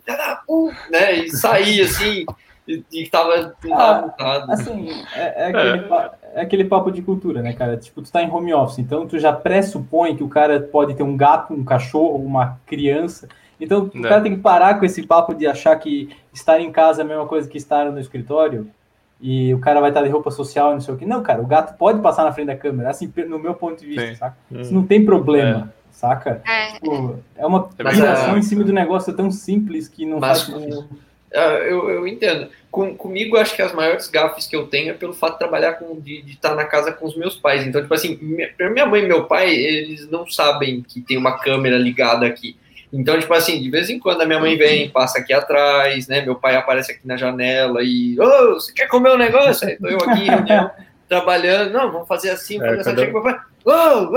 né? 0.90 1.12
E 1.16 1.30
sair 1.30 1.82
assim, 1.82 2.24
e, 2.66 2.82
e 2.90 3.06
tava, 3.08 3.36
não 3.36 3.50
tava 3.76 3.82
Ah, 3.98 4.00
multado. 4.00 4.52
Assim, 4.52 4.88
é, 5.14 5.42
é 5.42 5.46
aquele, 5.48 5.78
pa- 5.82 6.14
é 6.34 6.40
aquele 6.40 6.64
papo 6.64 6.90
de 6.90 7.02
cultura, 7.02 7.42
né, 7.42 7.52
cara? 7.52 7.76
Tipo, 7.76 8.00
tu 8.00 8.10
tá 8.10 8.22
em 8.22 8.30
home 8.30 8.54
office, 8.54 8.78
então 8.78 9.06
tu 9.06 9.18
já 9.18 9.32
pressupõe 9.32 10.16
que 10.16 10.24
o 10.24 10.28
cara 10.28 10.60
pode 10.60 10.94
ter 10.94 11.02
um 11.02 11.16
gato, 11.16 11.52
um 11.52 11.64
cachorro, 11.64 12.16
uma 12.24 12.58
criança. 12.66 13.28
Então 13.60 13.90
o 13.94 13.98
Né. 13.98 14.08
cara 14.08 14.22
tem 14.22 14.34
que 14.34 14.40
parar 14.40 14.78
com 14.78 14.86
esse 14.86 15.06
papo 15.06 15.34
de 15.34 15.46
achar 15.46 15.76
que 15.76 16.08
estar 16.32 16.58
em 16.60 16.72
casa 16.72 17.02
é 17.02 17.04
a 17.04 17.08
mesma 17.08 17.26
coisa 17.26 17.46
que 17.48 17.58
estar 17.58 17.84
no 17.92 18.00
escritório. 18.00 18.70
E 19.22 19.54
o 19.54 19.60
cara 19.60 19.80
vai 19.80 19.90
estar 19.90 20.02
de 20.02 20.08
roupa 20.08 20.32
social 20.32 20.72
e 20.72 20.74
não 20.74 20.80
sei 20.80 20.92
o 20.94 20.96
que. 20.96 21.06
Não, 21.06 21.22
cara, 21.22 21.40
o 21.40 21.46
gato 21.46 21.78
pode 21.78 22.00
passar 22.02 22.24
na 22.24 22.32
frente 22.32 22.48
da 22.48 22.56
câmera, 22.56 22.90
assim, 22.90 23.10
no 23.28 23.38
meu 23.38 23.54
ponto 23.54 23.78
de 23.78 23.86
vista, 23.86 24.06
Sim. 24.08 24.14
saca? 24.16 24.36
Hum. 24.50 24.60
Isso 24.60 24.74
não 24.74 24.84
tem 24.84 25.04
problema, 25.04 25.72
saca? 25.92 26.42
É, 26.44 26.72
Tipo, 26.72 27.20
é 27.36 27.46
uma 27.46 27.68
piração 27.68 28.34
é- 28.34 28.38
em 28.38 28.42
cima 28.42 28.64
do 28.64 28.72
negócio 28.72 29.12
tão 29.12 29.30
simples 29.30 29.86
que 29.86 30.04
não 30.04 30.18
Mas 30.18 30.42
faz 30.42 30.60
sentido. 30.60 30.88
Ah, 31.34 31.54
eu, 31.64 31.88
eu 31.88 32.06
entendo. 32.06 32.48
Com, 32.70 32.94
comigo, 32.96 33.36
acho 33.36 33.54
que 33.54 33.62
as 33.62 33.72
maiores 33.72 34.08
gafes 34.08 34.46
que 34.46 34.56
eu 34.56 34.66
tenho 34.66 34.90
é 34.90 34.94
pelo 34.94 35.14
fato 35.14 35.34
de 35.34 35.38
trabalhar 35.38 35.74
com, 35.74 35.98
de, 35.98 36.20
de 36.22 36.32
estar 36.32 36.54
na 36.54 36.64
casa 36.64 36.92
com 36.92 37.06
os 37.06 37.16
meus 37.16 37.36
pais. 37.36 37.66
Então, 37.66 37.80
tipo 37.80 37.94
assim, 37.94 38.18
minha, 38.20 38.50
pra 38.54 38.68
minha 38.68 38.84
mãe 38.84 39.02
e 39.02 39.06
meu 39.06 39.24
pai, 39.24 39.50
eles 39.54 40.10
não 40.10 40.26
sabem 40.26 40.82
que 40.82 41.00
tem 41.00 41.16
uma 41.16 41.38
câmera 41.38 41.78
ligada 41.78 42.26
aqui. 42.26 42.56
Então, 42.92 43.18
tipo 43.18 43.32
assim, 43.32 43.60
de 43.60 43.70
vez 43.70 43.88
em 43.88 43.98
quando 43.98 44.20
a 44.20 44.26
minha 44.26 44.38
mãe 44.38 44.56
vem, 44.56 44.90
passa 44.90 45.18
aqui 45.18 45.32
atrás, 45.32 46.06
né? 46.08 46.20
Meu 46.20 46.34
pai 46.34 46.56
aparece 46.56 46.92
aqui 46.92 47.06
na 47.06 47.16
janela 47.16 47.80
e, 47.82 48.20
ô, 48.20 48.54
você 48.54 48.72
quer 48.72 48.86
comer 48.86 49.12
um 49.12 49.16
negócio? 49.16 49.66
Aí 49.66 49.78
tô 49.78 49.88
eu 49.88 49.96
aqui 49.96 50.24
reunião, 50.24 50.70
trabalhando, 51.08 51.72
não, 51.72 51.90
vamos 51.90 52.06
fazer 52.06 52.30
assim, 52.30 52.62
É, 52.62 52.76
fazer 52.76 52.80
assim. 52.80 52.84
quando 52.84 53.00
Chega 53.00 53.12
meu 53.12 53.22
pai, 53.22 53.40
ô, 53.64 53.70
ô, 53.70 54.10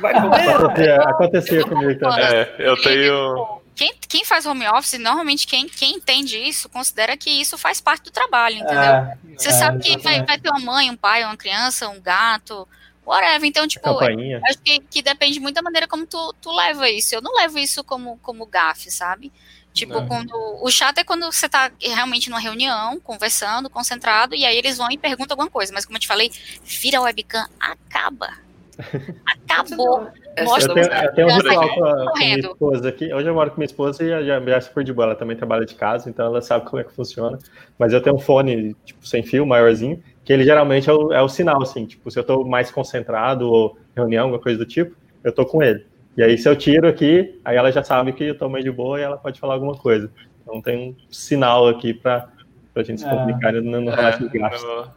vai 0.00 0.20
comer? 0.20 0.50
Acontecia, 0.50 0.96
acontecia 0.96 1.62
comigo 1.62 2.00
também. 2.00 2.24
É, 2.24 2.54
eu 2.58 2.76
tenho. 2.82 3.60
Quem, 3.76 3.92
quem 4.08 4.24
faz 4.24 4.46
home 4.46 4.66
office, 4.68 4.98
normalmente 4.98 5.46
quem, 5.46 5.68
quem 5.68 5.96
entende 5.96 6.38
isso, 6.38 6.68
considera 6.68 7.14
que 7.16 7.28
isso 7.28 7.58
faz 7.58 7.78
parte 7.78 8.04
do 8.04 8.10
trabalho, 8.10 8.56
entendeu? 8.56 8.80
É, 8.80 9.16
Você 9.36 9.48
é, 9.48 9.52
sabe 9.52 9.78
que 9.80 9.98
vai, 9.98 10.24
vai 10.24 10.38
ter 10.38 10.48
uma 10.48 10.60
mãe, 10.60 10.90
um 10.90 10.96
pai, 10.96 11.22
uma 11.22 11.36
criança, 11.36 11.86
um 11.88 12.00
gato, 12.00 12.66
whatever. 13.06 13.48
Então, 13.48 13.66
tipo, 13.66 13.88
acho 13.88 14.58
que, 14.62 14.80
que 14.80 15.02
depende 15.02 15.38
muito 15.38 15.54
da 15.54 15.62
maneira 15.62 15.86
como 15.86 16.06
tu, 16.06 16.34
tu 16.40 16.50
leva 16.52 16.90
isso. 16.90 17.14
Eu 17.14 17.22
não 17.22 17.34
levo 17.36 17.58
isso 17.58 17.84
como, 17.84 18.18
como 18.18 18.44
gafe, 18.46 18.90
sabe? 18.90 19.32
Tipo, 19.72 19.92
Não. 19.92 20.08
quando. 20.08 20.32
O 20.62 20.70
chato 20.70 20.98
é 20.98 21.04
quando 21.04 21.26
você 21.26 21.48
tá 21.48 21.70
realmente 21.80 22.30
numa 22.30 22.40
reunião, 22.40 22.98
conversando, 23.00 23.68
concentrado, 23.68 24.34
e 24.34 24.44
aí 24.44 24.56
eles 24.56 24.78
vão 24.78 24.90
e 24.90 24.96
perguntam 24.96 25.34
alguma 25.34 25.50
coisa. 25.50 25.72
Mas 25.72 25.84
como 25.84 25.96
eu 25.96 26.00
te 26.00 26.08
falei, 26.08 26.30
vira 26.64 26.98
a 26.98 27.02
webcam, 27.02 27.46
acaba. 27.60 28.30
Acabou. 29.26 30.08
Mostra 30.44 30.70
Eu 30.70 30.74
tenho, 30.74 31.02
eu 31.02 31.14
tenho 31.14 31.28
um 31.28 31.30
Nossa, 31.30 31.48
ritual 31.48 31.74
com 31.74 31.84
a, 31.84 32.10
com 32.10 32.18
minha 32.18 32.38
esposa 32.38 32.88
aqui. 32.88 33.12
Hoje 33.12 33.28
eu 33.28 33.34
moro 33.34 33.50
com 33.50 33.56
minha 33.56 33.66
esposa 33.66 34.04
e 34.04 34.08
já, 34.08 34.22
já 34.22 34.56
é 34.56 34.60
super 34.60 34.84
de 34.84 34.92
boa. 34.92 35.06
Ela 35.06 35.14
também 35.14 35.36
trabalha 35.36 35.64
de 35.64 35.74
casa, 35.74 36.10
então 36.10 36.26
ela 36.26 36.42
sabe 36.42 36.66
como 36.66 36.80
é 36.80 36.84
que 36.84 36.92
funciona. 36.92 37.38
Mas 37.78 37.92
eu 37.92 38.02
tenho 38.02 38.16
um 38.16 38.18
fone, 38.18 38.74
tipo, 38.84 39.06
sem 39.06 39.22
fio, 39.22 39.46
maiorzinho, 39.46 40.02
que 40.26 40.32
ele 40.32 40.42
geralmente 40.42 40.90
é 40.90 40.92
o, 40.92 41.12
é 41.12 41.22
o 41.22 41.28
sinal, 41.28 41.62
assim. 41.62 41.86
Tipo, 41.86 42.10
se 42.10 42.18
eu 42.18 42.24
tô 42.24 42.44
mais 42.44 42.68
concentrado 42.68 43.48
ou 43.48 43.78
reunião, 43.96 44.24
alguma 44.24 44.42
coisa 44.42 44.58
do 44.58 44.66
tipo, 44.66 44.94
eu 45.22 45.32
tô 45.32 45.46
com 45.46 45.62
ele. 45.62 45.86
E 46.16 46.22
aí, 46.22 46.36
se 46.36 46.48
eu 46.48 46.56
tiro 46.56 46.88
aqui, 46.88 47.40
aí 47.44 47.56
ela 47.56 47.70
já 47.70 47.84
sabe 47.84 48.12
que 48.12 48.24
eu 48.24 48.36
tô 48.36 48.48
meio 48.48 48.64
de 48.64 48.70
boa 48.72 48.98
e 48.98 49.04
ela 49.04 49.16
pode 49.16 49.38
falar 49.38 49.54
alguma 49.54 49.76
coisa. 49.76 50.10
Então 50.42 50.60
tem 50.60 50.90
um 50.90 50.96
sinal 51.12 51.68
aqui 51.68 51.94
pra, 51.94 52.28
pra 52.74 52.82
gente 52.82 53.00
se 53.02 53.06
É. 53.06 53.10
comunicar 53.10 53.52
não, 53.52 53.80
não 53.80 53.92
É, 53.92 54.18
no, 54.18 54.90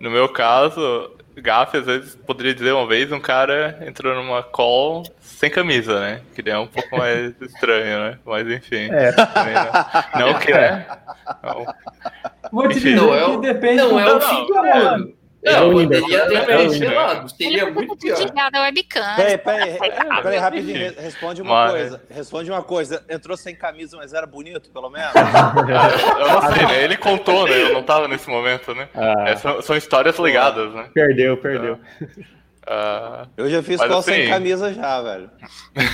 no 0.00 0.10
meu 0.10 0.28
caso, 0.28 1.10
gafe, 1.40 1.76
às 1.78 1.86
vezes, 1.86 2.14
poderia 2.16 2.54
dizer 2.54 2.72
uma 2.72 2.86
vez, 2.86 3.10
um 3.12 3.20
cara 3.20 3.78
entrou 3.86 4.14
numa 4.14 4.42
call 4.42 5.02
sem 5.20 5.50
camisa, 5.50 6.00
né? 6.00 6.20
Que 6.34 6.42
daí 6.42 6.54
é 6.54 6.58
um 6.58 6.66
pouco 6.66 6.96
mais 6.96 7.34
estranho, 7.42 7.98
né? 8.10 8.18
Mas 8.24 8.48
enfim. 8.48 8.88
É. 8.90 9.12
também 9.12 9.54
Não, 10.14 10.32
não 10.32 10.38
que 10.38 10.52
é. 10.52 10.86
Não. 11.42 11.66
Vou 12.52 12.68
te 12.68 12.78
Enfim, 12.78 12.90
dizer 12.94 12.96
não 12.96 13.14
é 13.14 13.24
que 13.24 13.30
o- 13.30 13.40
depende 13.40 13.76
Não 13.76 13.88
do 13.90 13.98
é 14.00 14.14
o 14.14 14.20
fim 14.20 14.46
do 14.46 14.54
mundo. 14.54 15.16
Não, 15.44 15.70
poderia 15.70 16.26
ter 16.26 16.34
É 16.34 16.40
o 16.40 16.44
feito 16.44 16.58
Windows. 16.72 16.78
pelado. 16.78 17.28
Seria 17.30 17.62
Ele 17.62 17.70
muito 17.70 17.96
pior. 17.96 18.18
webcam. 18.54 19.16
Peraí, 19.16 19.38
peraí, 19.38 19.78
Ah, 20.10 20.22
peraí, 20.22 20.38
rapidinho. 20.38 20.76
re- 20.78 20.94
Responde 20.98 21.42
uma 21.42 21.50
Mas- 21.54 21.70
coisa. 21.72 22.02
Responde 22.10 22.50
uma 22.50 22.62
coisa. 22.62 23.04
Entrou 23.08 23.36
sem 23.36 23.54
camisa, 23.54 23.96
mas 23.96 24.12
era 24.12 24.26
bonito, 24.26 24.70
pelo 24.70 24.90
menos? 24.90 25.12
Eu 26.18 26.28
não 26.28 26.52
sei, 26.52 26.66
né? 26.66 26.82
Ele 26.82 26.96
contou, 26.96 27.46
né? 27.46 27.62
Eu 27.62 27.74
não 27.74 27.82
tava 27.82 28.08
nesse 28.08 28.28
momento, 28.28 28.74
né? 28.74 28.88
Ah, 28.94 29.24
É, 29.28 29.36
são, 29.36 29.62
são 29.62 29.76
histórias 29.76 30.18
ligadas, 30.18 30.72
né? 30.74 30.88
perdeu, 30.92 31.36
perdeu. 31.36 31.78
Ah, 32.02 32.06
Eu 33.36 33.48
já 33.48 33.62
fiz 33.62 33.76
call 33.78 33.98
assim- 33.98 34.12
sem 34.12 34.28
camisa 34.28 34.74
já, 34.74 35.00
velho. 35.00 35.30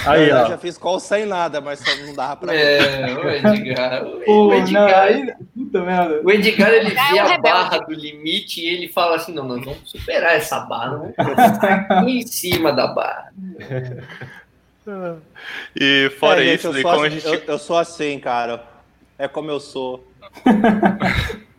Aí, 0.06 0.30
eu 0.30 0.36
ó. 0.36 0.46
já 0.48 0.56
fiz 0.56 0.78
call 0.78 0.98
sem 0.98 1.26
nada, 1.26 1.60
mas 1.60 1.80
só 1.80 1.94
não 1.96 2.14
dava 2.14 2.36
pra 2.36 2.54
É, 2.54 3.14
o 3.14 3.28
Edgar. 3.28 4.04
O 4.26 4.48
não, 4.48 4.54
Edgar, 4.54 5.10
merda. 5.74 6.20
o 6.24 6.30
Edgar 6.30 6.70
ele 6.70 6.88
é 6.88 7.12
vê 7.12 7.20
um 7.22 7.26
a 7.26 7.38
barra 7.38 7.78
do 7.78 7.92
limite 7.92 8.60
e 8.62 8.66
ele 8.68 8.88
fala 8.88 9.16
assim: 9.16 9.34
não, 9.34 9.44
nós 9.46 9.62
vamos 9.62 9.80
superar 9.90 10.32
essa 10.34 10.60
barra, 10.60 10.96
vamos 10.96 11.54
ficar 11.54 11.86
aqui 11.90 12.18
em 12.20 12.26
cima 12.26 12.72
da 12.72 12.86
barra. 12.86 13.32
e 15.76 16.10
fora 16.18 16.42
É, 16.42 16.46
gente, 16.48 16.58
isso, 16.58 16.66
eu 16.68 16.72
sou 16.72 16.82
como 16.82 17.04
a 17.04 17.06
assim, 17.06 17.20
gente. 17.20 17.26
eu, 17.26 17.42
eu 17.46 17.58
sou 17.58 17.76
assim, 17.78 18.18
cara. 18.18 18.64
É 19.18 19.28
como 19.28 19.50
eu 19.50 19.60
sou. 19.60 20.02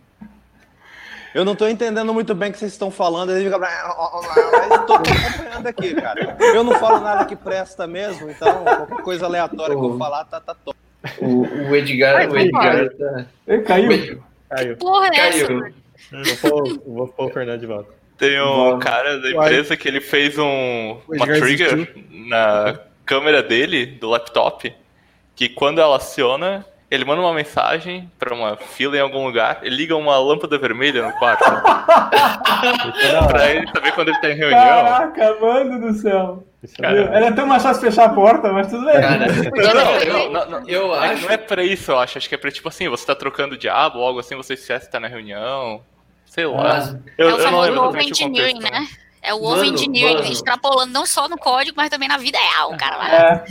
Eu 1.33 1.43
não 1.43 1.55
tô 1.55 1.67
entendendo 1.67 2.13
muito 2.13 2.35
bem 2.35 2.49
o 2.49 2.51
que 2.51 2.59
vocês 2.59 2.71
estão 2.71 2.91
falando. 2.91 3.31
Ele 3.31 3.45
fica. 3.45 3.57
Mas 3.57 4.85
tô 4.85 4.93
acompanhando 4.93 5.67
aqui, 5.67 5.95
cara. 5.95 6.37
Eu 6.39 6.63
não 6.63 6.73
falo 6.75 6.99
nada 6.99 7.25
que 7.25 7.35
presta 7.35 7.87
mesmo, 7.87 8.29
então 8.29 8.63
qualquer 8.63 9.01
coisa 9.01 9.25
aleatória 9.25 9.75
que 9.75 9.83
eu 9.83 9.97
falar 9.97 10.25
tá, 10.25 10.39
tá 10.39 10.53
top. 10.53 10.77
O, 11.19 11.41
o 11.41 11.75
Edgar, 11.75 12.15
Ai, 12.17 12.27
o 12.27 12.37
Edgar 12.37 12.89
tá. 12.91 13.25
Ele 13.47 13.61
caiu. 13.63 14.23
Caiu. 14.49 14.77
Porra, 14.77 15.07
é 15.07 15.17
essa? 15.17 15.47
Caiu. 15.47 15.59
mano? 15.59 15.83
Vou 16.11 16.51
pôr, 16.51 16.81
vou 16.85 17.07
pôr 17.07 17.25
o 17.25 17.29
Fernando 17.29 17.59
de 17.59 17.65
volta. 17.65 17.89
Tem 18.17 18.39
um 18.41 18.79
cara 18.79 19.19
da 19.19 19.31
empresa 19.31 19.75
que 19.75 19.87
ele 19.87 19.99
fez 19.99 20.37
um, 20.37 20.97
uma 21.09 21.25
trigger 21.25 21.93
na 22.09 22.79
câmera 23.05 23.41
dele, 23.41 23.85
do 23.85 24.09
laptop, 24.09 24.73
que 25.35 25.49
quando 25.49 25.81
ela 25.81 25.97
aciona, 25.97 26.65
ele 26.93 27.05
manda 27.05 27.21
uma 27.21 27.33
mensagem 27.33 28.09
pra 28.19 28.33
uma 28.33 28.55
fila 28.55 28.95
em 28.97 28.99
algum 29.01 29.25
lugar, 29.25 29.59
ele 29.63 29.75
liga 29.75 29.95
uma 29.95 30.17
lâmpada 30.17 30.57
vermelha 30.57 31.01
no 31.07 31.13
quarto. 31.13 31.43
pra 33.27 33.51
ele 33.51 33.67
saber 33.67 33.91
quando 33.93 34.09
ele 34.09 34.19
tá 34.21 34.29
em 34.29 34.35
reunião. 34.35 34.59
Caraca, 34.59 35.35
mano 35.39 35.79
do 35.79 35.93
céu. 35.93 36.43
Cara. 36.79 37.13
é 37.13 37.17
Era 37.17 37.31
tão 37.33 37.45
mais 37.45 37.61
fácil 37.61 37.81
fechar 37.81 38.05
a 38.05 38.09
porta, 38.09 38.51
mas 38.53 38.67
tudo 38.67 38.85
bem. 38.85 38.93
Cara, 39.01 39.25
Não, 39.27 39.73
não, 39.73 39.95
eu, 39.97 40.31
não, 40.31 40.49
não, 40.49 40.69
eu 40.69 40.95
é 40.95 41.07
que 41.09 41.13
acho. 41.15 41.23
não 41.25 41.31
é 41.31 41.37
pra 41.37 41.63
isso, 41.63 41.91
eu 41.91 41.99
acho. 41.99 42.17
Acho 42.17 42.29
que 42.29 42.35
é 42.35 42.37
pra 42.37 42.51
tipo 42.51 42.69
assim, 42.69 42.87
você 42.87 43.05
tá 43.05 43.15
trocando 43.15 43.57
diabo 43.57 43.99
ou 43.99 44.05
algo 44.05 44.19
assim, 44.19 44.35
você 44.35 44.53
esquece 44.53 44.85
que 44.85 44.91
tá 44.91 44.99
na 44.99 45.07
reunião. 45.07 45.81
Sei 46.25 46.45
lá. 46.45 46.63
Mas, 46.63 46.95
Eu, 47.17 47.29
é 47.29 47.33
o 47.33 47.35
eu 47.35 47.37
não 47.37 47.43
famoso 47.45 47.81
over 47.81 48.01
engineering, 48.01 48.53
contexto. 48.55 48.73
né? 48.73 48.87
É 49.21 49.33
o 49.33 49.43
over 49.43 49.65
engineering, 49.65 50.15
mano. 50.15 50.31
extrapolando 50.31 50.91
não 50.91 51.05
só 51.05 51.27
no 51.27 51.37
código, 51.37 51.75
mas 51.77 51.89
também 51.89 52.07
na 52.07 52.17
vida 52.17 52.37
real, 52.37 52.75
cara. 52.77 53.07
É, 53.07 53.43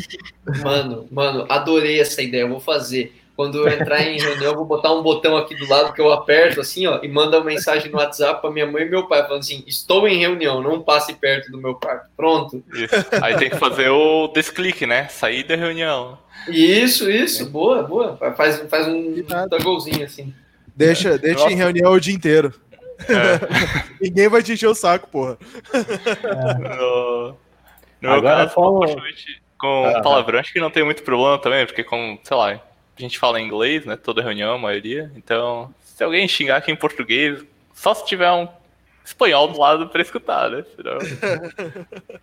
Mano, 0.62 1.06
mano, 1.10 1.46
adorei 1.48 2.00
essa 2.00 2.22
ideia. 2.22 2.42
Eu 2.42 2.48
vou 2.48 2.60
fazer. 2.60 3.21
Quando 3.42 3.58
eu 3.58 3.68
entrar 3.68 4.00
em 4.02 4.20
reunião, 4.20 4.52
eu 4.52 4.54
vou 4.54 4.64
botar 4.64 4.92
um 4.92 5.02
botão 5.02 5.36
aqui 5.36 5.56
do 5.56 5.68
lado 5.68 5.92
que 5.92 6.00
eu 6.00 6.12
aperto 6.12 6.60
assim, 6.60 6.86
ó, 6.86 7.00
e 7.02 7.08
manda 7.08 7.38
uma 7.38 7.44
mensagem 7.46 7.90
no 7.90 7.98
WhatsApp 7.98 8.40
pra 8.40 8.52
minha 8.52 8.64
mãe 8.70 8.84
e 8.84 8.88
meu 8.88 9.08
pai, 9.08 9.22
falando 9.24 9.40
assim: 9.40 9.64
estou 9.66 10.06
em 10.06 10.16
reunião, 10.16 10.62
não 10.62 10.80
passe 10.80 11.12
perto 11.14 11.50
do 11.50 11.58
meu 11.58 11.74
quarto. 11.74 12.08
Pronto. 12.16 12.62
Isso. 12.72 12.94
Aí 13.20 13.36
tem 13.36 13.50
que 13.50 13.56
fazer 13.56 13.88
o 13.88 14.28
desclique, 14.28 14.86
né? 14.86 15.08
Sair 15.08 15.42
da 15.42 15.56
reunião. 15.56 16.16
Isso, 16.46 17.10
isso, 17.10 17.50
boa, 17.50 17.82
boa. 17.82 18.16
Faz, 18.36 18.62
faz 18.70 18.86
um 18.86 19.24
togglezinho 19.50 20.04
assim. 20.04 20.32
Deixa, 20.76 21.18
deixa 21.18 21.40
Nossa. 21.40 21.52
em 21.52 21.56
reunião 21.56 21.92
o 21.92 22.00
dia 22.00 22.14
inteiro. 22.14 22.54
É. 23.00 23.92
Ninguém 24.00 24.28
vai 24.28 24.40
te 24.44 24.52
encher 24.52 24.68
o 24.68 24.74
saco, 24.74 25.08
porra. 25.08 25.36
No, 26.60 27.28
no 27.30 27.36
meu 28.02 28.12
Agora, 28.12 28.36
caso, 28.44 28.54
como- 28.54 28.86
com 29.58 29.86
Ah. 29.86 30.00
palavrão, 30.00 30.38
acho 30.38 30.52
que 30.52 30.60
não 30.60 30.70
tem 30.70 30.84
muito 30.84 31.02
problema 31.02 31.38
também, 31.38 31.66
porque 31.66 31.82
como, 31.84 32.18
sei 32.22 32.36
lá, 32.36 32.60
gente 33.02 33.18
fala 33.18 33.40
inglês, 33.40 33.84
né? 33.84 33.96
Toda 33.96 34.22
reunião, 34.22 34.54
a 34.54 34.58
maioria. 34.58 35.10
Então, 35.16 35.74
se 35.80 36.02
alguém 36.02 36.26
xingar 36.26 36.56
aqui 36.56 36.70
em 36.70 36.76
português, 36.76 37.44
só 37.74 37.94
se 37.94 38.06
tiver 38.06 38.30
um 38.30 38.48
espanhol 39.04 39.48
do 39.48 39.58
lado 39.58 39.88
pra 39.88 40.02
escutar, 40.02 40.50
né? 40.50 40.64
Senão... 40.76 40.98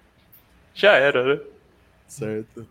Já 0.74 0.94
era, 0.94 1.36
né? 1.36 1.42
Certo. 2.08 2.66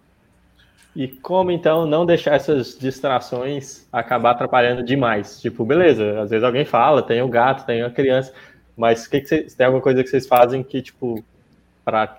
E 0.97 1.07
como 1.07 1.51
então 1.51 1.87
não 1.87 2.05
deixar 2.05 2.35
essas 2.35 2.77
distrações 2.77 3.87
acabar 3.93 4.33
atrapalhando 4.33 4.83
demais? 4.83 5.41
Tipo, 5.41 5.65
beleza, 5.65 6.21
às 6.21 6.31
vezes 6.31 6.43
alguém 6.43 6.65
fala, 6.65 7.03
tem 7.03 7.23
o 7.23 7.29
gato, 7.29 7.67
tem 7.67 7.83
a 7.83 7.91
criança, 7.91 8.33
mas 8.77 9.07
que 9.07 9.21
que 9.21 9.29
vocês, 9.29 9.55
tem 9.55 9.67
alguma 9.67 9.83
coisa 9.83 10.03
que 10.03 10.09
vocês 10.09 10.27
fazem 10.27 10.63
que, 10.63 10.81
tipo, 10.81 11.23
para 11.85 12.19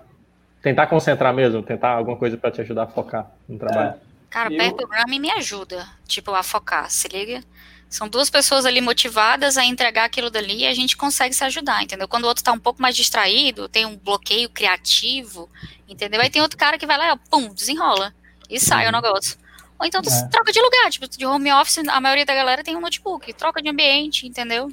tentar 0.62 0.86
concentrar 0.86 1.34
mesmo, 1.34 1.62
tentar 1.62 1.90
alguma 1.90 2.16
coisa 2.16 2.36
para 2.36 2.50
te 2.50 2.60
ajudar 2.60 2.84
a 2.84 2.86
focar 2.86 3.30
no 3.48 3.58
trabalho? 3.58 3.94
Cara, 4.30 4.52
Eu- 4.52 4.56
pair 4.58 4.72
programming 4.74 5.18
me 5.18 5.30
ajuda, 5.32 5.86
tipo, 6.06 6.32
a 6.32 6.42
focar, 6.42 6.88
se 6.90 7.08
liga? 7.08 7.42
São 7.88 8.08
duas 8.08 8.30
pessoas 8.30 8.64
ali 8.64 8.80
motivadas 8.80 9.56
a 9.58 9.64
entregar 9.64 10.04
aquilo 10.04 10.30
dali 10.30 10.60
e 10.60 10.66
a 10.66 10.72
gente 10.74 10.96
consegue 10.96 11.34
se 11.34 11.42
ajudar, 11.42 11.82
entendeu? 11.82 12.06
Quando 12.06 12.24
o 12.24 12.28
outro 12.28 12.44
tá 12.44 12.52
um 12.52 12.58
pouco 12.58 12.80
mais 12.80 12.94
distraído, 12.94 13.68
tem 13.68 13.84
um 13.84 13.96
bloqueio 13.96 14.48
criativo, 14.48 15.50
entendeu? 15.88 16.20
Aí 16.20 16.30
tem 16.30 16.40
outro 16.40 16.56
cara 16.56 16.78
que 16.78 16.86
vai 16.86 16.96
lá 16.96 17.08
e, 17.08 17.10
ó, 17.12 17.16
pum, 17.28 17.52
desenrola 17.52 18.14
e 18.48 18.60
sai 18.60 18.86
o 18.88 18.92
negócio. 18.92 19.36
Ou 19.76 19.84
então 19.86 20.00
tu 20.00 20.08
É. 20.08 20.28
troca 20.28 20.52
de 20.52 20.60
lugar, 20.62 20.88
tipo, 20.90 21.08
de 21.08 21.26
home 21.26 21.52
office, 21.52 21.78
a 21.78 22.00
maioria 22.00 22.24
da 22.24 22.34
galera 22.34 22.62
tem 22.62 22.76
um 22.76 22.80
notebook, 22.80 23.32
troca 23.32 23.60
de 23.60 23.68
ambiente, 23.68 24.24
entendeu? 24.26 24.70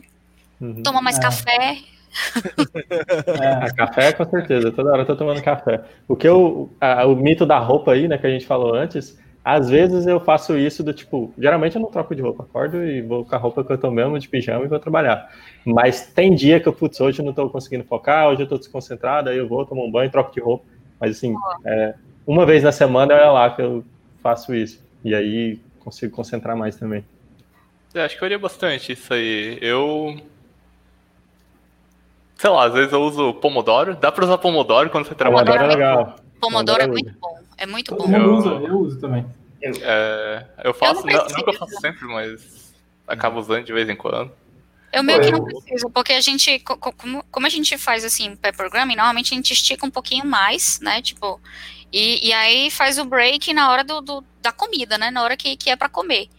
Uhum. 0.61 0.83
Toma 0.83 1.01
mais 1.01 1.17
É. 1.17 1.21
café. 1.21 1.77
é. 3.41 3.65
Ah, 3.65 3.73
café, 3.75 4.13
com 4.13 4.29
certeza. 4.29 4.71
Toda 4.71 4.91
hora 4.91 5.01
eu 5.01 5.05
tô 5.07 5.15
tomando 5.15 5.41
café. 5.41 5.83
O 6.07 6.15
que 6.15 6.27
eu. 6.27 6.71
a- 6.79 7.05
o 7.07 7.15
mito 7.15 7.45
da 7.45 7.57
roupa 7.59 7.93
aí, 7.93 8.07
né, 8.07 8.17
que 8.17 8.27
a 8.27 8.29
gente 8.29 8.45
falou 8.45 8.75
antes, 8.75 9.17
às 9.47 9.69
vezes 9.69 10.05
eu 10.05 10.19
faço 10.19 10.57
isso 10.57 10.83
do 10.83 10.93
tipo. 10.93 11.33
Geralmente 11.37 11.77
eu 11.77 11.81
não 11.81 11.89
troco 11.89 12.13
de 12.13 12.21
roupa. 12.21 12.43
Acordo 12.43 12.83
e 12.83 13.01
vou 13.01 13.23
com 13.23 13.33
a 13.33 13.37
roupa 13.37 13.63
que 13.63 13.71
eu 13.71 13.77
tô 13.77 13.89
mesmo, 13.89 14.19
de 14.19 14.27
pijama, 14.27 14.65
e 14.65 14.67
vou 14.67 14.77
trabalhar. 14.77 15.33
Mas 15.65 16.05
tem 16.07 16.35
dia 16.35 16.59
que 16.59 16.67
eu, 16.67 16.73
putz, 16.73 16.99
hoje 16.99 17.21
eu 17.21 17.25
não 17.25 17.31
tô 17.31 17.49
conseguindo 17.49 17.85
focar, 17.85 18.27
hoje 18.27 18.41
eu 18.41 18.47
tô 18.47 18.57
desconcentrado, 18.57 19.29
aí 19.29 19.37
eu 19.37 19.47
vou, 19.47 19.65
tomo 19.65 19.85
um 19.85 19.89
banho, 19.89 20.11
troco 20.11 20.33
de 20.33 20.41
roupa. 20.41 20.65
Mas 20.99 21.11
assim, 21.15 21.33
é, 21.63 21.93
uma 22.25 22.45
vez 22.45 22.61
na 22.61 22.73
semana 22.73 23.13
é 23.13 23.29
lá 23.29 23.49
que 23.49 23.61
eu 23.61 23.85
faço 24.21 24.53
isso. 24.53 24.83
E 25.01 25.15
aí 25.15 25.61
consigo 25.79 26.13
concentrar 26.13 26.57
mais 26.57 26.75
também. 26.75 27.05
É, 27.95 28.01
acho 28.01 28.15
que 28.15 28.19
eu 28.19 28.25
faria 28.25 28.39
bastante 28.39 28.91
isso 28.91 29.13
aí. 29.13 29.59
Eu. 29.61 30.17
Sei 32.35 32.49
lá, 32.49 32.65
às 32.65 32.73
vezes 32.73 32.91
eu 32.91 33.01
uso 33.01 33.33
Pomodoro. 33.35 33.95
Dá 33.95 34.11
pra 34.11 34.25
usar 34.25 34.37
Pomodoro 34.39 34.89
quando 34.89 35.07
você 35.07 35.15
trabalha. 35.15 35.45
Pomodoro 35.45 35.71
é 35.71 35.73
legal. 35.73 35.95
Pomodoro 35.95 36.17
é 36.17 36.41
Pomodoro 36.41 36.83
eu 36.83 36.89
muito 36.89 37.13
bom. 37.17 37.36
É 37.57 37.65
muito 37.65 37.95
Todo 37.95 38.07
bom. 38.07 38.15
Eu- 38.17 38.35
usa, 38.35 38.49
eu 38.49 38.77
uso 38.79 38.99
também. 38.99 39.25
É, 39.61 40.45
eu 40.63 40.73
faço, 40.73 41.05
não 41.05 41.13
não, 41.13 41.19
eu 41.19 41.25
preciso. 41.43 41.57
faço 41.59 41.81
sempre, 41.81 42.05
mas 42.05 42.73
acabo 43.07 43.39
usando 43.39 43.63
de 43.65 43.73
vez 43.73 43.89
em 43.89 43.95
quando. 43.95 44.31
Eu 44.93 45.03
meio 45.03 45.19
que 45.21 45.31
não 45.31 45.39
Eu- 45.39 45.45
preciso, 45.45 45.89
porque 45.89 46.13
a 46.13 46.21
gente, 46.21 46.59
co- 46.59 46.77
co- 46.77 46.93
como, 46.93 47.23
como 47.31 47.45
a 47.45 47.49
gente 47.49 47.77
faz 47.77 48.05
assim, 48.05 48.35
pair 48.35 48.55
programming, 48.55 48.95
normalmente 48.95 49.33
a 49.33 49.35
gente 49.35 49.51
estica 49.53 49.85
um 49.85 49.89
pouquinho 49.91 50.25
mais, 50.25 50.79
né? 50.79 51.01
Tipo, 51.01 51.41
e, 51.91 52.27
e 52.27 52.31
aí 52.33 52.69
faz 52.71 52.97
o 52.97 53.05
break 53.05 53.51
na 53.53 53.69
hora 53.71 53.83
do, 53.83 53.99
do- 54.01 54.23
da 54.41 54.51
comida, 54.51 54.97
né? 54.97 55.09
Na 55.11 55.23
hora 55.23 55.35
que, 55.35 55.57
que 55.57 55.69
é 55.69 55.75
pra 55.75 55.89
comer. 55.89 56.29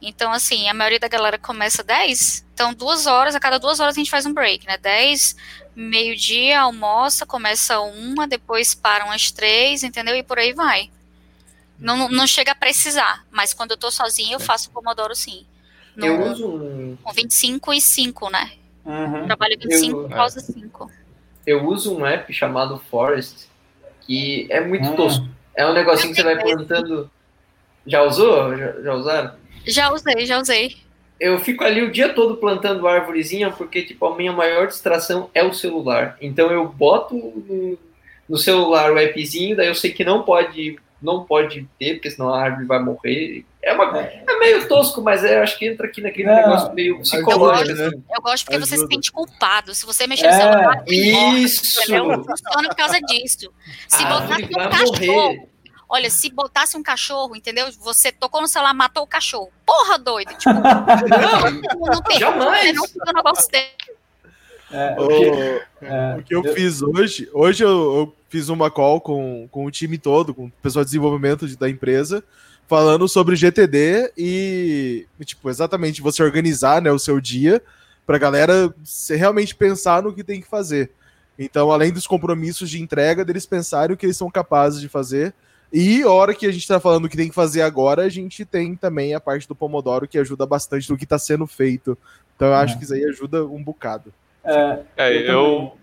Então, 0.00 0.32
assim, 0.32 0.68
a 0.68 0.74
maioria 0.74 1.00
da 1.00 1.08
galera 1.08 1.38
começa 1.38 1.82
10, 1.82 2.44
então 2.54 2.72
duas 2.72 3.06
horas, 3.06 3.34
a 3.34 3.40
cada 3.40 3.58
duas 3.58 3.80
horas 3.80 3.96
a 3.96 3.98
gente 3.98 4.10
faz 4.10 4.24
um 4.26 4.32
break, 4.32 4.64
né? 4.66 4.78
10, 4.78 5.34
meio-dia, 5.74 6.60
almoça, 6.60 7.26
começa 7.26 7.80
uma, 7.80 8.26
depois 8.28 8.74
param 8.74 9.10
as 9.10 9.30
três, 9.32 9.82
entendeu? 9.82 10.14
E 10.16 10.22
por 10.22 10.38
aí 10.38 10.52
vai. 10.52 10.90
Não, 11.78 12.08
não- 12.08 12.26
chega 12.26 12.52
a 12.52 12.54
precisar, 12.56 13.24
mas 13.30 13.52
quando 13.52 13.72
eu 13.72 13.76
tô 13.76 13.90
sozinha 13.90 14.34
eu 14.34 14.40
faço 14.40 14.70
Pomodoro 14.70 15.14
sim. 15.14 15.44
No, 15.96 16.06
Eu 16.06 16.22
uso 16.32 16.46
um, 16.48 16.96
com 17.02 17.12
25 17.12 17.72
e 17.74 17.80
5, 17.80 18.30
né? 18.30 18.52
Uhum. 18.84 19.26
Trabalho 19.26 19.58
25 19.60 19.96
Eu- 20.00 20.08
por 20.08 20.14
causa 20.16 20.40
5. 20.40 20.90
eu 21.46 21.64
uso 21.66 21.96
um 21.96 22.06
app 22.06 22.32
chamado 22.32 22.78
Forest, 22.90 23.48
que 24.02 24.46
é 24.50 24.60
muito 24.60 24.88
Hum. 24.90 24.96
tosco. 24.96 25.28
É 25.56 25.66
um 25.66 25.72
negocinho 25.72 26.10
que 26.14 26.20
você 26.20 26.22
vai 26.24 26.40
plantando. 26.40 27.10
Já 27.86 28.02
usou? 28.02 28.56
Já, 28.56 28.80
já 28.80 28.94
usaram? 28.94 29.34
Já 29.66 29.92
usei, 29.92 30.26
já 30.26 30.38
usei. 30.40 30.76
Eu 31.20 31.38
fico 31.40 31.64
ali 31.64 31.82
o 31.82 31.90
dia 31.90 32.10
todo 32.14 32.36
plantando 32.36 32.86
árvorezinha, 32.86 33.50
porque 33.50 33.82
tipo, 33.82 34.06
a 34.06 34.16
minha 34.16 34.32
maior 34.32 34.66
distração 34.68 35.28
é 35.34 35.42
o 35.42 35.52
celular. 35.52 36.16
Então 36.20 36.50
eu 36.50 36.66
boto 36.68 37.14
no, 37.16 37.78
no 38.28 38.38
celular 38.38 38.92
o 38.92 38.98
appzinho, 38.98 39.56
daí 39.56 39.66
eu 39.66 39.74
sei 39.74 39.90
que 39.92 40.04
não 40.04 40.22
pode, 40.22 40.78
não 41.02 41.24
pode 41.24 41.66
ter, 41.78 41.94
porque 41.94 42.10
senão 42.10 42.32
a 42.32 42.40
árvore 42.40 42.66
vai 42.66 42.78
morrer. 42.80 43.44
É, 43.60 43.72
uma, 43.72 43.98
É. 43.98 44.22
é 44.28 44.38
meio 44.38 44.68
tosco, 44.68 45.02
mas 45.02 45.24
é, 45.24 45.38
eu 45.38 45.42
acho 45.42 45.58
que 45.58 45.66
entra 45.66 45.86
aqui 45.88 46.00
naquele 46.00 46.28
Não, 46.28 46.36
negócio 46.36 46.72
meio 46.72 47.00
psicológico. 47.00 47.64
ajuda, 47.72 47.74
né? 47.74 47.86
assim. 47.88 48.04
Eu 48.14 48.22
gosto 48.22 48.44
porque 48.44 48.58
você 48.60 48.66
se 48.66 48.74
Ajuda. 48.76 48.94
sente 48.94 49.12
culpado. 49.12 49.74
Se 49.74 49.84
você 49.84 50.06
mexer 50.06 50.28
no 50.28 50.32
É. 50.34 50.36
celular, 50.38 50.76
morre, 50.76 51.38
Isso! 51.40 51.80
entendeu? 51.82 52.24
Funciona 52.24 52.68
por 52.68 52.76
causa 52.76 53.00
disso. 53.00 53.52
Se 53.88 54.04
árvore 54.04 54.44
um 54.44 54.48
cachorro, 54.70 55.12
morrer. 55.12 55.48
Olha, 55.88 56.10
se 56.10 56.30
botasse 56.30 56.76
um 56.76 56.82
cachorro, 56.82 57.34
entendeu? 57.34 57.70
Você 57.80 58.12
tocou 58.12 58.40
no 58.40 58.48
celular, 58.48 58.74
matou 58.74 59.04
o 59.04 59.06
cachorro. 59.06 59.50
Porra, 59.64 59.98
doido. 59.98 60.28
Tipo, 60.34 60.54
Não, 60.54 61.92
não 61.92 62.02
tem 62.02 62.18
Jamais. 62.18 62.74
Não 62.74 62.86
tem 62.86 63.02
um 63.06 63.12
negócio 63.12 63.50
desse. 63.50 63.98
É, 64.70 64.96
o, 64.98 65.08
que, 65.08 65.84
é, 65.86 66.16
o 66.18 66.22
que 66.22 66.34
eu, 66.34 66.44
eu, 66.44 66.54
fiz 66.54 66.82
hoje, 66.82 67.30
hoje 67.32 67.64
eu, 67.64 67.70
eu, 67.70 68.16
fiz 68.28 68.50
uma 68.50 68.70
call 68.70 69.00
com, 69.00 69.48
com 69.50 69.64
o 69.64 69.70
time 69.70 69.96
todo, 69.96 70.34
com 70.34 70.44
o 70.46 70.52
pessoal 70.62 70.84
de 70.84 70.90
desenvolvimento 70.90 71.48
de, 71.48 71.56
da 71.56 71.70
empresa, 71.70 72.22
falando 72.66 73.08
sobre 73.08 73.34
GTD 73.34 74.12
e, 74.14 75.06
tipo, 75.24 75.48
exatamente 75.48 76.02
você 76.02 76.22
organizar 76.22 76.82
né, 76.82 76.92
o 76.92 76.98
seu 76.98 77.18
dia 77.18 77.62
para 78.06 78.16
a 78.16 78.18
galera 78.18 78.74
realmente 79.08 79.54
pensar 79.54 80.02
no 80.02 80.12
que 80.12 80.22
tem 80.22 80.40
que 80.40 80.46
fazer. 80.46 80.90
Então, 81.38 81.70
além 81.70 81.90
dos 81.90 82.06
compromissos 82.06 82.68
de 82.68 82.82
entrega, 82.82 83.24
deles 83.24 83.46
pensarem 83.46 83.94
o 83.94 83.96
que 83.96 84.04
eles 84.04 84.18
são 84.18 84.30
capazes 84.30 84.82
de 84.82 84.88
fazer. 84.88 85.32
E 85.72 86.02
a 86.02 86.10
hora 86.10 86.34
que 86.34 86.46
a 86.46 86.50
gente 86.50 86.62
está 86.62 86.80
falando 86.80 87.04
o 87.04 87.08
que 87.08 87.16
tem 87.16 87.28
que 87.28 87.34
fazer 87.34 87.62
agora, 87.62 88.02
a 88.02 88.08
gente 88.08 88.44
tem 88.44 88.74
também 88.74 89.14
a 89.14 89.20
parte 89.20 89.46
do 89.46 89.54
Pomodoro 89.54 90.08
que 90.08 90.18
ajuda 90.18 90.46
bastante 90.46 90.88
do 90.88 90.96
que 90.96 91.04
está 91.04 91.18
sendo 91.18 91.46
feito. 91.46 91.96
Então, 92.34 92.48
eu 92.48 92.54
acho 92.54 92.74
é. 92.74 92.78
que 92.78 92.84
isso 92.84 92.94
aí 92.94 93.04
ajuda 93.04 93.44
um 93.44 93.62
bocado. 93.62 94.12
É, 94.44 94.78
é 94.96 95.16
eu. 95.18 95.32
eu... 95.32 95.78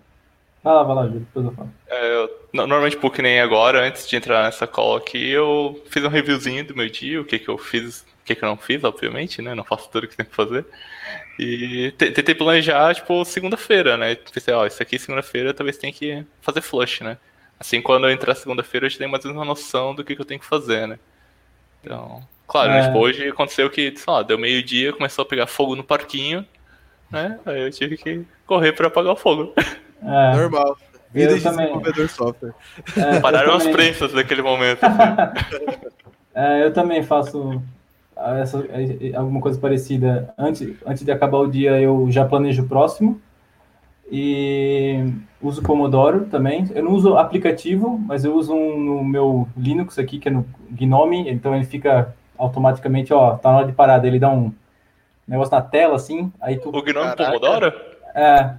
Vai 0.64 0.74
lá, 0.74 0.82
vai 0.82 0.96
lá, 0.96 1.02
Júlio, 1.04 1.20
depois 1.20 1.46
eu 1.46 1.52
falo. 1.52 1.72
É, 1.86 2.14
eu, 2.16 2.48
normalmente, 2.52 2.96
pouco 2.96 3.22
nem 3.22 3.40
agora, 3.40 3.86
antes 3.86 4.08
de 4.08 4.16
entrar 4.16 4.42
nessa 4.42 4.66
call 4.66 4.96
aqui, 4.96 5.28
eu 5.30 5.80
fiz 5.88 6.02
um 6.02 6.08
reviewzinho 6.08 6.66
do 6.66 6.74
meu 6.74 6.88
dia, 6.88 7.20
o 7.20 7.24
que, 7.24 7.38
que 7.38 7.48
eu 7.48 7.56
fiz, 7.56 8.00
o 8.00 8.24
que, 8.24 8.34
que 8.34 8.44
eu 8.44 8.48
não 8.48 8.56
fiz, 8.56 8.82
obviamente, 8.82 9.40
né? 9.40 9.54
Não 9.54 9.62
faço 9.62 9.88
tudo 9.88 10.08
que 10.08 10.16
tem 10.16 10.26
que 10.26 10.34
fazer. 10.34 10.66
E 11.38 11.92
tentei 11.96 12.34
planejar, 12.34 12.96
tipo, 12.96 13.24
segunda-feira, 13.24 13.96
né? 13.96 14.16
Pensei, 14.16 14.52
ó, 14.52 14.66
isso 14.66 14.82
aqui 14.82 14.98
segunda-feira 14.98 15.54
talvez 15.54 15.76
tenha 15.76 15.92
que 15.92 16.24
fazer 16.40 16.62
flush, 16.62 17.04
né? 17.04 17.16
Assim, 17.58 17.80
quando 17.80 18.06
eu 18.06 18.10
entrar 18.10 18.34
segunda-feira, 18.34 18.86
eu 18.86 18.90
já 18.90 18.98
tenho 18.98 19.10
mais 19.10 19.24
ou 19.24 19.30
menos 19.30 19.40
uma 19.40 19.48
noção 19.48 19.94
do 19.94 20.04
que, 20.04 20.14
que 20.14 20.20
eu 20.20 20.26
tenho 20.26 20.40
que 20.40 20.46
fazer, 20.46 20.86
né? 20.86 20.98
Então, 21.82 22.22
claro, 22.46 22.72
é. 22.72 22.86
tipo, 22.86 22.98
hoje 22.98 23.28
aconteceu 23.28 23.70
que, 23.70 23.94
sei 23.96 24.12
lá, 24.12 24.22
deu 24.22 24.38
meio-dia, 24.38 24.92
começou 24.92 25.22
a 25.22 25.26
pegar 25.26 25.46
fogo 25.46 25.74
no 25.74 25.84
parquinho, 25.84 26.44
né? 27.10 27.38
Aí 27.46 27.62
eu 27.62 27.70
tive 27.70 27.96
que 27.96 28.24
correr 28.46 28.72
para 28.72 28.88
apagar 28.88 29.12
o 29.12 29.16
fogo. 29.16 29.54
É. 30.02 30.36
Normal. 30.36 30.76
Vida 31.12 31.32
eu 31.32 31.38
de 31.38 31.42
também. 31.42 31.66
desenvolvedor 31.66 32.08
software. 32.08 32.54
É, 32.96 33.20
Pararam 33.20 33.54
as 33.54 33.66
prensas 33.66 34.12
naquele 34.12 34.42
momento. 34.42 34.80
Assim. 34.84 35.86
é, 36.34 36.64
eu 36.64 36.72
também 36.72 37.02
faço 37.02 37.62
essa, 38.40 38.64
alguma 39.14 39.40
coisa 39.40 39.58
parecida. 39.58 40.34
Antes, 40.36 40.74
antes 40.84 41.04
de 41.04 41.10
acabar 41.10 41.38
o 41.38 41.50
dia, 41.50 41.80
eu 41.80 42.10
já 42.10 42.24
planejo 42.24 42.64
o 42.64 42.68
próximo. 42.68 43.20
E 44.10 45.12
uso 45.42 45.62
Pomodoro 45.62 46.26
também. 46.26 46.68
Eu 46.74 46.84
não 46.84 46.92
uso 46.92 47.16
aplicativo, 47.16 47.98
mas 47.98 48.24
eu 48.24 48.34
uso 48.34 48.54
um 48.54 48.78
no 48.78 49.04
meu 49.04 49.48
Linux 49.56 49.98
aqui, 49.98 50.18
que 50.18 50.28
é 50.28 50.32
no 50.32 50.46
Gnome. 50.70 51.28
Então 51.30 51.54
ele 51.54 51.64
fica 51.64 52.14
automaticamente, 52.38 53.12
ó, 53.12 53.36
tá 53.36 53.50
na 53.50 53.58
hora 53.58 53.66
de 53.66 53.72
parada. 53.72 54.06
Ele 54.06 54.18
dá 54.18 54.30
um 54.30 54.52
negócio 55.26 55.54
na 55.54 55.62
tela, 55.62 55.96
assim. 55.96 56.32
Aí 56.40 56.56
tu... 56.56 56.68
O 56.68 56.82
Gnome 56.82 57.16
Pomodoro? 57.16 57.72
É. 58.14 58.54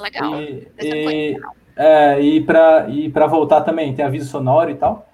Legal. 0.00 0.40
E, 0.40 0.68
e, 0.80 1.40
é, 1.76 2.20
e 2.20 2.40
para 2.40 2.88
e 2.88 3.08
voltar 3.28 3.60
também, 3.60 3.94
tem 3.94 4.04
aviso 4.04 4.30
sonoro 4.30 4.70
e 4.70 4.74
tal. 4.74 5.08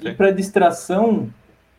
Sim. 0.00 0.08
E 0.08 0.14
para 0.14 0.30
distração, 0.30 1.28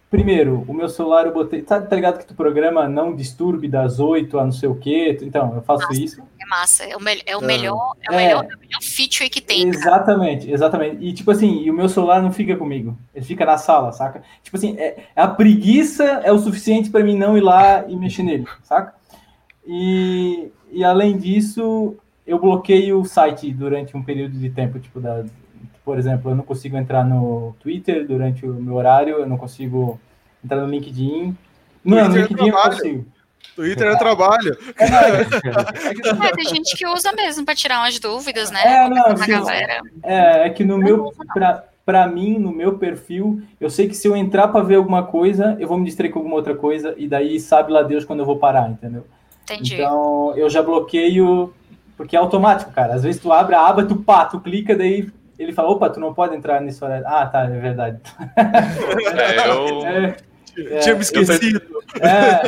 Primeiro, 0.09 0.65
o 0.67 0.73
meu 0.73 0.89
celular 0.89 1.27
eu 1.27 1.33
botei. 1.33 1.61
Tá, 1.61 1.79
tá 1.79 1.95
ligado 1.95 2.17
que 2.17 2.25
tu 2.25 2.33
programa 2.33 2.89
não 2.89 3.15
disturbe 3.15 3.67
das 3.67 3.99
8 3.99 4.39
a 4.39 4.45
não 4.45 4.51
sei 4.51 4.67
o 4.67 4.73
quê? 4.73 5.15
Então, 5.21 5.53
eu 5.53 5.61
faço 5.61 5.83
massa, 5.83 6.01
isso. 6.01 6.21
É 6.39 6.45
massa. 6.47 6.83
É 6.83 6.97
o, 6.97 6.99
me 6.99 7.21
é 7.27 7.37
o, 7.37 7.41
melhor, 7.41 7.95
é 8.01 8.11
o, 8.11 8.13
é, 8.15 8.17
melhor, 8.17 8.43
é 8.43 8.55
o 8.55 8.59
melhor 8.59 8.81
feature 8.81 9.29
que 9.29 9.39
tem. 9.39 9.69
Exatamente, 9.69 10.45
cara. 10.45 10.53
exatamente. 10.53 10.97
E 11.05 11.13
tipo 11.13 11.29
assim, 11.29 11.61
e 11.61 11.69
o 11.69 11.73
meu 11.75 11.87
celular 11.87 12.23
não 12.23 12.31
fica 12.31 12.55
comigo. 12.55 12.97
Ele 13.13 13.23
fica 13.23 13.45
na 13.45 13.59
sala, 13.59 13.91
saca? 13.91 14.23
Tipo 14.41 14.57
assim, 14.57 14.75
é, 14.79 15.03
a 15.15 15.27
preguiça 15.27 16.03
é 16.03 16.31
o 16.31 16.39
suficiente 16.39 16.89
para 16.89 17.03
mim 17.03 17.15
não 17.15 17.37
ir 17.37 17.41
lá 17.41 17.85
e 17.87 17.95
mexer 17.95 18.23
nele, 18.23 18.47
saca? 18.63 18.95
E, 19.63 20.51
e 20.71 20.83
além 20.83 21.19
disso, 21.19 21.95
eu 22.25 22.39
bloqueio 22.39 22.99
o 22.99 23.05
site 23.05 23.53
durante 23.53 23.95
um 23.95 24.01
período 24.01 24.39
de 24.39 24.49
tempo, 24.49 24.79
tipo, 24.79 24.99
da, 24.99 25.23
por 25.89 25.97
exemplo, 25.97 26.29
eu 26.29 26.35
não 26.35 26.43
consigo 26.43 26.77
entrar 26.77 27.03
no 27.03 27.55
Twitter 27.59 28.05
durante 28.05 28.45
o 28.45 28.53
meu 28.53 28.75
horário, 28.75 29.17
eu 29.17 29.25
não 29.25 29.39
consigo 29.39 29.99
entrar 30.45 30.61
no 30.61 30.69
LinkedIn. 30.69 31.35
Não, 31.83 32.07
no 32.07 32.15
é 32.15 32.21
LinkedIn 32.21 32.45
é 32.45 32.51
eu 32.51 32.53
consigo. 32.53 33.05
Twitter 33.55 33.87
é 33.87 33.95
trabalho. 33.95 34.55
É, 34.77 34.85
é, 36.27 36.31
tem 36.31 36.45
gente 36.45 36.77
que 36.77 36.85
usa 36.85 37.11
mesmo 37.13 37.43
para 37.43 37.55
tirar 37.55 37.79
umas 37.79 37.97
dúvidas, 37.97 38.51
né? 38.51 38.61
É, 38.63 38.87
não, 38.87 39.17
sim, 39.17 39.31
galera. 39.31 39.81
É, 40.03 40.45
é 40.45 40.49
que 40.51 40.63
no 40.63 40.77
meu, 40.77 41.11
para 41.83 42.07
mim, 42.07 42.37
no 42.37 42.51
meu 42.51 42.77
perfil, 42.77 43.41
eu 43.59 43.71
sei 43.71 43.87
que 43.87 43.95
se 43.95 44.07
eu 44.07 44.15
entrar 44.15 44.49
para 44.49 44.63
ver 44.63 44.75
alguma 44.75 45.01
coisa, 45.01 45.57
eu 45.59 45.67
vou 45.67 45.79
me 45.79 45.85
distrair 45.85 46.11
com 46.11 46.19
alguma 46.19 46.35
outra 46.35 46.53
coisa, 46.53 46.93
e 46.97 47.07
daí 47.07 47.39
sabe 47.39 47.71
lá 47.71 47.81
Deus 47.81 48.05
quando 48.05 48.19
eu 48.19 48.27
vou 48.27 48.37
parar, 48.37 48.69
entendeu? 48.69 49.07
Entendi. 49.41 49.73
Então, 49.73 50.37
eu 50.37 50.51
já 50.51 50.61
bloqueio, 50.61 51.51
porque 51.97 52.15
é 52.15 52.19
automático, 52.19 52.71
cara. 52.73 52.93
Às 52.93 53.01
vezes 53.01 53.19
tu 53.19 53.33
abre 53.33 53.55
a 53.55 53.65
aba, 53.65 53.83
tu 53.83 53.95
pá, 53.95 54.25
tu 54.25 54.39
clica, 54.39 54.75
daí 54.75 55.09
ele 55.39 55.53
fala, 55.53 55.69
opa, 55.69 55.89
tu 55.89 55.99
não 55.99 56.13
pode 56.13 56.35
entrar 56.35 56.59
nesse 56.61 56.83
horário. 56.83 57.07
Ah, 57.07 57.25
tá, 57.25 57.43
é 57.43 57.59
verdade. 57.59 57.99
É, 58.35 59.49
eu... 59.49 60.15
É, 60.57 60.75
é, 60.75 60.79
Tinha 60.79 60.95
me 60.95 61.01
esquecido. 61.01 61.61
É, 62.01 62.41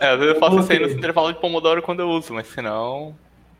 é, 0.00 0.10
às 0.10 0.18
vezes 0.18 0.34
eu 0.34 0.40
faço 0.40 0.72
aí 0.72 0.78
no 0.78 0.90
intervalo 0.90 1.32
de 1.32 1.38
Pomodoro 1.38 1.82
quando 1.82 2.00
eu 2.00 2.08
uso, 2.08 2.32
mas 2.32 2.46
senão, 2.46 3.14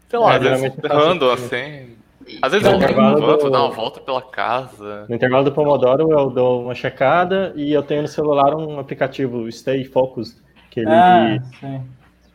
sei 0.09 0.19
lá, 0.19 0.33
é, 0.33 0.37
às 0.37 0.43
vezes 0.43 0.79
errando 0.83 1.31
assim. 1.31 1.97
Às 2.41 2.53
vezes 2.53 2.67
eu 2.67 2.79
levanto, 2.79 3.45
do... 3.45 3.51
dar 3.51 3.65
uma 3.65 3.71
volta 3.71 4.01
pela 4.01 4.23
casa. 4.23 5.05
No 5.09 5.15
intervalo 5.15 5.45
do 5.45 5.53
Pomodoro 5.53 6.11
eu 6.13 6.31
dou 6.31 6.63
uma 6.63 6.75
checada 6.75 7.53
e 7.57 7.73
eu 7.73 7.83
tenho 7.83 8.03
no 8.03 8.09
celular 8.09 8.55
um 8.55 8.79
aplicativo 8.79 9.51
Stay 9.51 9.85
Focused, 9.85 10.41
que 10.71 10.81
ele 10.81 10.91
ah, 10.91 11.39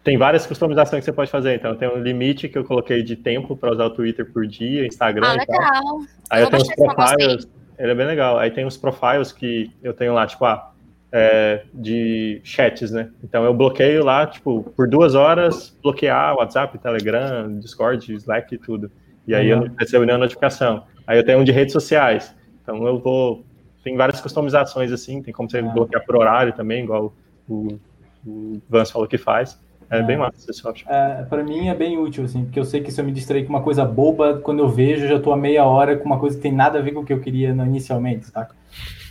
tem 0.08 0.18
várias 0.18 0.47
customizações 0.47 1.01
que 1.01 1.05
você 1.05 1.12
pode 1.12 1.30
fazer. 1.30 1.55
Então, 1.55 1.76
tem 1.76 1.89
um 1.89 2.01
limite 2.01 2.47
que 2.47 2.58
eu 2.58 2.64
coloquei 2.64 3.03
de 3.03 3.18
tempo 3.18 3.58
para 3.58 3.74
usar 3.74 3.88
o 3.88 3.89
Twitter 3.89 4.26
por 4.32 4.47
dia, 4.47 4.88
Instagram 4.88 5.28
ah, 5.28 5.36
e 5.36 5.39
legal. 5.39 5.60
tal. 5.60 5.99
Aí 6.30 6.41
eu, 6.41 6.45
eu 6.45 6.49
tenho 6.49 6.62
os 6.62 6.76
profiles. 6.76 7.49
Ele 7.78 7.91
é 7.91 7.93
bem 7.93 8.08
legal. 8.08 8.39
Aí 8.39 8.49
tem 8.49 8.64
os 8.64 8.78
profiles 8.78 9.34
que 9.34 9.70
eu 9.84 9.93
tenho 9.93 10.14
lá, 10.14 10.26
tipo, 10.26 10.45
ah, 10.45 10.72
é, 11.12 11.62
de 11.74 12.39
chats, 12.41 12.89
né? 12.89 13.10
Então 13.22 13.43
eu 13.43 13.53
bloqueio 13.53 14.05
lá, 14.05 14.26
tipo, 14.26 14.64
por 14.78 14.88
duas 14.88 15.14
horas, 15.14 15.78
bloquear 15.84 16.38
WhatsApp, 16.38 16.78
Telegram, 16.78 17.60
Discord, 17.60 18.14
Slack 18.14 18.55
e 18.55 18.58
tudo. 18.58 18.89
E 19.28 19.36
aí 19.36 19.51
uhum. 19.51 19.64
eu 19.64 19.68
não 19.68 19.76
recebo 19.76 20.05
nenhuma 20.05 20.24
notificação. 20.24 20.86
Aí 21.05 21.20
eu 21.20 21.26
tenho 21.26 21.39
um 21.39 21.43
de 21.43 21.51
redes 21.51 21.74
sociais. 21.74 22.34
Então 22.64 22.88
eu 22.88 22.97
vou. 22.97 23.43
Tem 23.84 23.97
várias 23.97 24.22
customizações 24.22 24.89
assim, 24.93 25.22
tem 25.22 25.34
como 25.34 25.51
você 25.51 25.60
uhum. 25.60 25.74
bloquear 25.74 26.05
por 26.05 26.16
horário 26.16 26.53
também, 26.53 26.86
igual 26.86 27.14
o, 27.45 27.78
o 28.26 28.62
Vance 28.70 28.93
falou 28.93 29.05
que 29.05 29.18
faz. 29.18 29.60
É, 29.89 29.99
é 29.99 30.03
bem 30.03 30.17
massa 30.17 30.38
esse 30.38 30.53
software. 30.53 30.91
É, 30.91 31.23
para 31.23 31.43
mim 31.43 31.69
é 31.69 31.75
bem 31.75 31.97
útil, 31.97 32.25
assim, 32.25 32.43
porque 32.43 32.59
eu 32.59 32.65
sei 32.65 32.81
que 32.81 32.91
se 32.91 32.99
eu 32.99 33.05
me 33.05 33.11
distrair 33.11 33.43
com 33.43 33.49
uma 33.49 33.61
coisa 33.61 33.85
boba, 33.85 34.39
quando 34.43 34.59
eu 34.59 34.69
vejo, 34.69 35.05
eu 35.05 35.09
já 35.09 35.19
tô 35.19 35.31
a 35.31 35.38
meia 35.38 35.65
hora 35.65 35.97
com 35.97 36.05
uma 36.05 36.19
coisa 36.19 36.35
que 36.35 36.41
tem 36.41 36.51
nada 36.51 36.79
a 36.79 36.81
ver 36.81 36.91
com 36.91 37.01
o 37.01 37.05
que 37.05 37.13
eu 37.13 37.19
queria 37.19 37.49
inicialmente, 37.49 38.31
tá? 38.31 38.49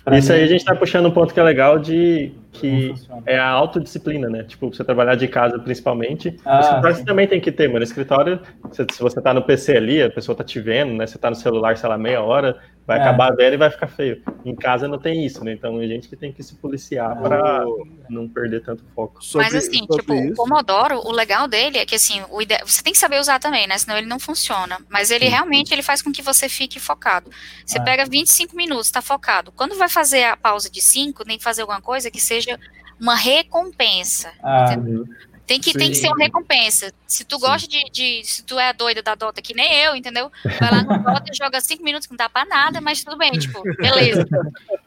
Pra 0.05 0.19
Isso 0.19 0.31
mim, 0.33 0.39
aí 0.39 0.45
a 0.45 0.47
gente 0.47 0.65
tá 0.65 0.75
puxando 0.75 1.07
um 1.07 1.11
ponto 1.11 1.35
que 1.35 1.41
é 1.41 1.43
legal 1.43 1.79
de 1.79 2.33
que 2.59 2.95
é 3.25 3.39
a 3.39 3.49
autodisciplina, 3.49 4.29
né? 4.29 4.45
Tipo, 4.45 4.73
você 4.73 4.85
trabalhar 4.85 5.15
de 5.15 5.29
casa 5.29 5.59
principalmente. 5.59 6.37
Ah, 6.45 6.61
escritório 6.61 6.97
você 6.97 7.05
também 7.05 7.29
tem 7.29 7.41
que 7.41 7.53
ter, 7.53 7.69
mano. 7.69 7.79
No 7.79 7.85
escritório, 7.85 8.41
se 8.71 9.01
você 9.01 9.21
tá 9.21 9.35
no 9.35 9.43
PC 9.43 9.77
ali, 9.77 10.03
a 10.03 10.11
pessoa 10.11 10.37
tá 10.37 10.45
te 10.45 10.61
vendo, 10.61 10.93
né? 10.95 11.07
Você 11.07 11.19
tá 11.19 11.31
no 11.31 11.37
celular, 11.37 11.77
sei 11.77 11.89
lá, 11.89 11.99
meia 11.99 12.23
hora, 12.23 12.59
vai 12.87 12.99
é. 12.99 13.03
acabar 13.03 13.35
velho 13.35 13.55
e 13.55 13.59
vai 13.59 13.71
ficar 13.71 13.89
feio. 13.89 14.23
Em 14.45 14.55
casa 14.55 14.87
não 14.87 14.99
tem 14.99 15.27
isso, 15.27 15.45
né? 15.45 15.53
Então 15.53 15.79
a 15.79 15.87
gente 15.87 16.09
que 16.09 16.17
tem 16.17 16.33
que 16.33 16.43
se 16.43 16.55
policiar 16.55 17.21
para 17.21 17.65
não 18.09 18.29
perder 18.29 18.63
tanto 18.63 18.85
foco. 18.95 19.23
Sobre, 19.23 19.47
Mas 19.47 19.55
assim, 19.57 19.85
tipo, 19.87 20.15
isso. 20.15 20.33
o 20.33 20.35
Pomodoro, 20.35 21.01
o 21.01 21.11
legal 21.11 21.49
dele 21.49 21.79
é 21.79 21.85
que 21.87 21.97
assim, 21.97 22.23
o 22.31 22.41
ide... 22.41 22.57
você 22.65 22.83
tem 22.83 22.93
que 22.93 22.99
saber 22.99 23.19
usar 23.19 23.41
também, 23.41 23.67
né? 23.67 23.77
Senão 23.77 23.99
ele 23.99 24.07
não 24.07 24.21
funciona. 24.21 24.79
Mas 24.89 25.11
ele 25.11 25.25
Sim. 25.25 25.33
realmente 25.33 25.75
ele 25.75 25.83
faz 25.83 26.01
com 26.01 26.13
que 26.13 26.23
você 26.23 26.49
fique 26.49 26.79
focado. 26.79 27.29
Você 27.65 27.79
é. 27.79 27.83
pega 27.83 28.05
25 28.05 28.55
minutos, 28.55 28.91
tá 28.91 29.03
focado. 29.03 29.51
Quando 29.51 29.77
vai 29.77 29.89
fazer 29.89 30.25
a 30.25 30.37
pausa 30.37 30.71
de 30.71 30.81
5, 30.81 31.25
tem 31.25 31.39
que 31.39 31.45
fazer 31.45 31.63
alguma 31.63 31.81
coisa 31.81 32.11
que 32.11 32.21
seja 32.21 32.46
uma 33.01 33.15
recompensa. 33.15 34.33
Ah, 34.43 34.77
tem 35.47 35.61
que, 35.61 35.73
tem 35.73 35.91
que 35.91 35.97
ser 35.97 36.09
uma 36.09 36.25
recompensa. 36.25 36.93
Se 37.07 37.25
tu 37.25 37.37
Sim. 37.37 37.47
gosta 37.47 37.69
de, 37.69 37.85
de, 37.93 38.25
Se 38.25 38.43
tu 38.43 38.59
é 38.59 38.73
doida 38.73 39.01
da 39.01 39.15
Dota, 39.15 39.41
que 39.41 39.55
nem 39.55 39.73
eu, 39.85 39.95
entendeu? 39.95 40.31
Vai 40.59 40.71
lá 40.71 40.83
no 40.83 40.99
Dota 41.05 41.31
e 41.33 41.37
joga 41.37 41.61
cinco 41.61 41.85
minutos 41.85 42.07
que 42.07 42.13
não 42.13 42.17
dá 42.17 42.29
pra 42.29 42.45
nada, 42.45 42.81
mas 42.81 43.05
tudo 43.05 43.17
bem, 43.17 43.31
tipo, 43.33 43.63
beleza. 43.63 44.27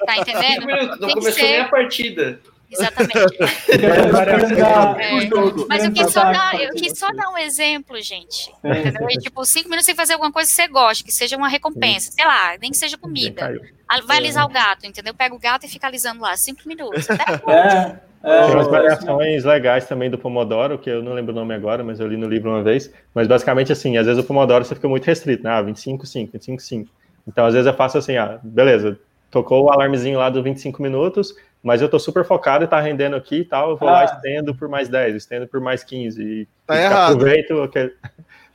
Tá 0.06 0.18
entendendo? 0.18 0.62
Cinco 0.62 0.66
minutos, 0.66 1.00
não 1.00 1.08
tem 1.08 1.16
começou 1.18 1.34
ser... 1.34 1.52
nem 1.52 1.60
a 1.60 1.68
partida. 1.68 2.40
Exatamente. 2.72 3.38
é, 3.72 5.68
mas 5.68 5.84
eu 5.84 5.92
quis, 5.92 6.12
só 6.12 6.32
dar, 6.32 6.62
eu 6.62 6.74
quis 6.74 6.98
só 6.98 7.12
dar 7.12 7.30
um 7.30 7.38
exemplo, 7.38 8.00
gente. 8.02 8.52
Entendeu? 8.64 9.08
E, 9.10 9.18
tipo, 9.18 9.44
cinco 9.46 9.70
minutos 9.70 9.86
sem 9.86 9.96
fazer 9.96 10.14
alguma 10.14 10.32
coisa 10.32 10.50
que 10.50 10.56
você 10.56 10.68
goste, 10.68 11.04
que 11.04 11.12
seja 11.12 11.36
uma 11.36 11.48
recompensa. 11.48 12.12
Sei 12.12 12.26
lá, 12.26 12.56
nem 12.62 12.72
que 12.72 12.78
seja 12.78 12.98
comida. 12.98 13.60
Vai 14.06 14.18
alisar 14.18 14.46
o 14.46 14.50
gato, 14.50 14.86
entendeu? 14.86 15.14
Pega 15.14 15.34
o 15.34 15.40
gato 15.40 15.66
e 15.66 15.70
fica 15.70 15.88
alisando 15.88 16.22
lá, 16.22 16.38
cinco 16.38 16.62
minutos. 16.68 17.10
Até 17.10 17.34
é. 17.52 18.10
É, 18.22 18.48
Tem 18.48 18.56
umas 18.56 18.68
variações 18.68 19.46
legais 19.46 19.88
também 19.88 20.10
do 20.10 20.18
Pomodoro, 20.18 20.78
que 20.78 20.90
eu 20.90 21.02
não 21.02 21.14
lembro 21.14 21.32
o 21.32 21.36
nome 21.36 21.54
agora, 21.54 21.84
mas 21.86 22.02
eu 22.02 22.08
li 22.08 22.18
no 22.18 22.28
livro 22.28 22.52
uma 22.52 22.62
vez. 22.62 22.94
Mas 23.14 23.28
basicamente 23.28 23.72
assim, 23.72 23.98
às 23.98 24.06
vezes 24.06 24.22
o 24.22 24.28
Pomodoro 24.28 24.66
você 24.66 24.76
fica 24.76 24.90
muito 24.90 25.06
restrito, 25.06 25.44
né? 25.44 25.52
Ah, 25.52 25.62
25, 25.62 26.06
5, 26.06 26.34
25, 26.34 26.62
5. 26.62 26.90
Então, 27.28 27.46
às 27.46 27.54
vezes 27.54 27.68
eu 27.68 27.74
faço 27.74 27.98
assim, 27.98 28.18
ah, 28.18 28.40
beleza, 28.44 29.00
tocou 29.32 29.66
o 29.66 29.72
alarmezinho 29.72 30.18
lá 30.20 30.30
dos 30.30 30.44
25 30.44 30.82
minutos, 30.82 31.34
mas 31.64 31.82
eu 31.82 31.90
tô 31.90 32.00
super 32.00 32.24
focado 32.24 32.64
e 32.64 32.68
tá 32.68 32.80
rendendo 32.80 33.16
aqui 33.16 33.38
e 33.40 33.46
tal, 33.46 33.72
eu 33.72 33.78
vou 33.78 33.90
ah. 33.90 33.94
lá 33.94 34.06
estendo 34.06 34.56
por 34.56 34.70
mais 34.70 34.88
10, 34.88 35.16
estendo 35.16 35.48
por 35.48 35.60
mais 35.60 35.84
15. 35.84 36.22
E, 36.22 36.48
tá 36.66 36.76
e 36.76 36.84
errado. 36.84 37.14
aproveito. 37.14 37.52
Okay. 37.64 37.92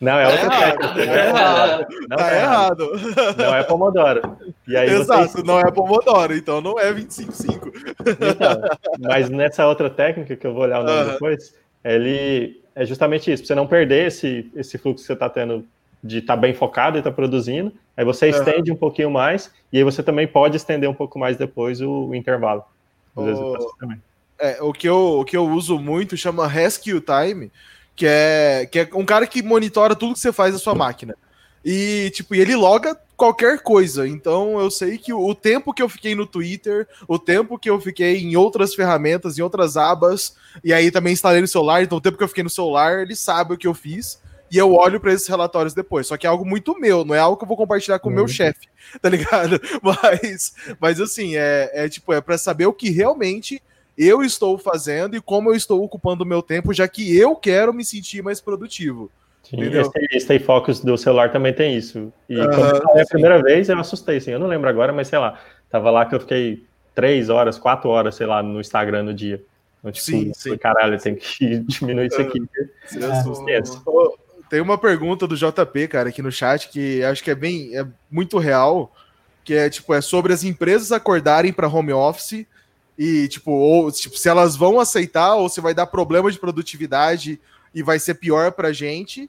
Não, 0.01 0.19
é 0.19 0.27
outra 0.27 0.45
errado, 0.45 0.79
técnica. 0.79 1.07
tá 1.07 1.27
errado. 1.27 1.87
Não, 2.09 2.17
Tá 2.17 2.25
tá 2.25 2.35
errado. 2.37 2.91
Não 3.39 3.55
é 3.55 3.63
Pomodoro. 3.63 4.37
E 4.67 4.77
aí 4.77 4.91
Exato, 4.91 5.29
vocês- 5.31 5.45
não 5.45 5.61
é 5.61 5.71
Pomodoro, 5.71 6.35
então 6.35 6.61
não 6.61 6.79
é 6.79 6.93
25-5. 6.93 7.73
Então, 8.01 8.79
mas 9.01 9.31
nessa 9.31 9.67
outra 9.67 9.89
técnica 9.89 10.37
que 10.37 10.47
eu 10.47 10.53
vou 10.53 10.65
olhar 10.65 10.81
o 10.81 10.85
nome 10.85 10.99
Aham. 10.99 11.13
depois, 11.13 11.55
ele 11.83 12.61
é 12.75 12.85
justamente 12.85 13.33
isso, 13.33 13.43
pra 13.43 13.47
você 13.49 13.55
não 13.55 13.67
perder 13.67 14.09
esse, 14.09 14.51
esse 14.57 14.77
fluxo 14.79 15.03
que 15.03 15.07
você 15.07 15.13
está 15.13 15.29
tendo 15.31 15.65
de 16.03 16.19
estar 16.19 16.37
bem 16.37 16.53
focado 16.53 16.99
e 16.99 17.01
estar 17.01 17.13
produzindo, 17.13 17.73
aí 17.97 18.05
você 18.05 18.29
estende 18.29 18.71
um 18.71 18.77
pouquinho 18.77 19.11
mais, 19.11 19.51
e 19.73 19.79
aí 19.79 19.85
você 19.85 20.03
também 20.03 20.27
pode 20.27 20.57
estender 20.57 20.91
um 20.91 20.95
pouco 20.95 21.19
mais 21.19 21.37
depois 21.37 21.81
o, 21.81 22.09
o 22.09 22.15
intervalo. 22.15 22.63
Às 23.17 23.25
vezes 23.25 23.41
eu 23.41 23.53
faço 23.53 23.77
também. 23.79 24.03
É, 24.39 24.63
o 24.63 24.73
que, 24.73 24.89
eu, 24.89 25.21
o 25.21 25.25
que 25.25 25.37
eu 25.37 25.49
uso 25.49 25.79
muito 25.79 26.17
chama 26.17 26.47
Rescue 26.47 27.01
Time, 27.01 27.53
que 27.95 28.07
é, 28.07 28.69
que 28.71 28.81
é 28.81 28.89
um 28.95 29.05
cara 29.05 29.27
que 29.27 29.43
monitora 29.43 29.95
tudo 29.95 30.15
que 30.15 30.21
você 30.21 30.33
faz 30.33 30.53
na 30.53 30.59
sua 30.59 30.75
máquina. 30.75 31.17
E, 31.65 32.11
tipo, 32.15 32.35
e 32.35 32.41
ele 32.41 32.55
loga 32.55 32.99
qualquer 33.17 33.61
coisa. 33.63 34.07
Então, 34.07 34.61
eu 34.61 34.71
sei 34.71 34.99
que 34.99 35.13
o, 35.13 35.35
tempo 35.35 35.73
que 35.73 35.83
eu 35.83 35.89
fiquei 35.89 36.15
no 36.15 36.27
Twitter, 36.27 36.87
o 37.09 37.19
tempo 37.19 37.59
que 37.59 37.71
eu 37.71 37.81
fiquei 37.81 38.19
em 38.19 38.37
outras 38.37 38.75
ferramentas, 38.75 39.39
em 39.39 39.43
outras 39.43 39.77
abas, 39.77 40.37
e 40.63 40.73
aí 40.73 40.91
também 40.91 41.13
instalei 41.13 41.41
no 41.41 41.49
celular, 41.49 41.83
então 41.83 41.99
o 41.99 42.01
tempo 42.01 42.19
que 42.19 42.25
eu 42.25 42.29
fiquei 42.29 42.45
no 42.45 42.51
celular, 42.51 43.01
ele 43.01 43.17
sabe 43.17 43.55
o 43.55 43.59
que 43.59 43.67
eu 43.67 43.75
fiz. 43.75 44.23
E 44.51 44.59
eu 44.59 44.75
olho 44.75 45.01
para 45.01 45.13
esses 45.13 45.27
relatórios 45.27 45.75
depois. 45.75 46.07
Só 46.07 46.17
que 46.17 46.27
é 46.27 46.31
algo 46.31 46.45
muito 46.45 46.79
meu, 46.79 47.05
não 47.05 47.15
é 47.15 47.19
algo 47.19 47.37
que 47.37 47.45
eu 47.45 47.49
vou 47.49 47.57
compartilhar 47.57 47.99
com 47.99 48.11
o 48.11 48.13
meu 48.13 48.25
Uhum. 48.25 48.29
chefe, 48.29 48.69
tá 49.01 49.09
ligado? 49.09 49.61
Mas, 49.83 50.55
mas 50.81 51.01
assim, 51.01 51.37
é, 51.37 51.71
é 51.73 51.89
tipo, 51.89 52.13
é 52.13 52.21
para 52.21 52.39
saber 52.39 52.67
o 52.67 52.73
que 52.73 52.91
realmente 52.91 53.63
eu 53.97 54.23
estou 54.23 54.59
fazendo 54.59 55.17
e 55.17 55.21
como 55.21 55.51
eu 55.51 55.55
estou 55.55 55.83
ocupando 55.83 56.25
o 56.25 56.27
meu 56.27 56.43
tempo, 56.43 56.73
já 56.73 56.89
que 56.89 57.17
eu 57.17 57.37
quero 57.37 57.73
me 57.73 57.85
sentir 57.85 58.23
mais 58.23 58.41
produtivo. 58.41 59.11
Sim, 59.43 59.61
esse 59.61 60.21
Stay 60.21 60.39
Focus 60.39 60.81
do 60.81 60.97
celular 60.97 61.31
também 61.31 61.53
tem 61.53 61.77
isso. 61.77 62.13
E 62.29 62.41
Aham, 62.41 62.49
quando 62.51 62.97
eu 62.97 63.03
a 63.03 63.07
primeira 63.07 63.43
vez, 63.43 63.69
eu 63.69 63.79
assustei, 63.79 64.17
assim, 64.17 64.31
eu 64.31 64.39
não 64.39 64.47
lembro 64.47 64.69
agora, 64.69 64.93
mas 64.93 65.09
sei 65.09 65.19
lá, 65.19 65.39
tava 65.69 65.91
lá 65.91 66.07
que 66.07 66.15
eu 66.15 66.21
fiquei 66.21 66.65
três 66.95 67.29
horas, 67.29 67.59
quatro 67.59 67.91
horas, 67.91 68.15
sei 68.15 68.27
lá, 68.27 68.43
no 68.43 68.59
Instagram 68.59 69.03
no 69.03 69.13
dia. 69.13 69.43
Então, 69.81 69.93
tipo, 69.93 70.07
Sim, 70.07 70.33
sim. 70.35 70.57
caralho, 70.57 70.99
tem 70.99 71.15
que 71.15 71.59
diminuir 71.69 72.07
isso 72.07 72.21
aqui. 72.21 72.41
Você 72.87 72.99
É. 73.05 73.61
Tem 74.49 74.61
uma 74.61 74.79
pergunta 74.79 75.27
do 75.27 75.37
JP, 75.37 75.89
cara, 75.89 76.09
aqui 76.11 76.23
no 76.23 76.31
chat, 76.31 76.69
que 76.69 77.03
acho 77.03 77.23
que 77.23 77.31
é 77.31 77.35
bem, 77.35 77.77
é 77.77 77.87
muito 78.11 78.39
real, 78.39 78.95
que 79.43 79.55
é 79.55 79.69
tipo, 79.69 79.95
é 79.95 80.01
sobre 80.01 80.33
as 80.33 80.45
empresas 80.45 80.93
acordarem 80.93 81.53
para 81.53 81.69
home 81.69 81.93
office 81.93 82.47
e 82.99 83.29
tipo, 83.29 83.51
ou 83.51 83.91
tipo, 83.91 84.17
se 84.17 84.29
elas 84.29 84.57
vão 84.57 84.79
aceitar 84.79 85.35
ou 85.35 85.49
se 85.49 85.61
vai 85.61 85.75
dar 85.75 85.87
problema 85.87 86.31
de 86.31 86.39
produtividade 86.39 87.41
e 87.75 87.83
vai 87.83 87.99
ser 87.99 88.15
pior 88.15 88.53
pra 88.53 88.73
gente. 88.73 89.29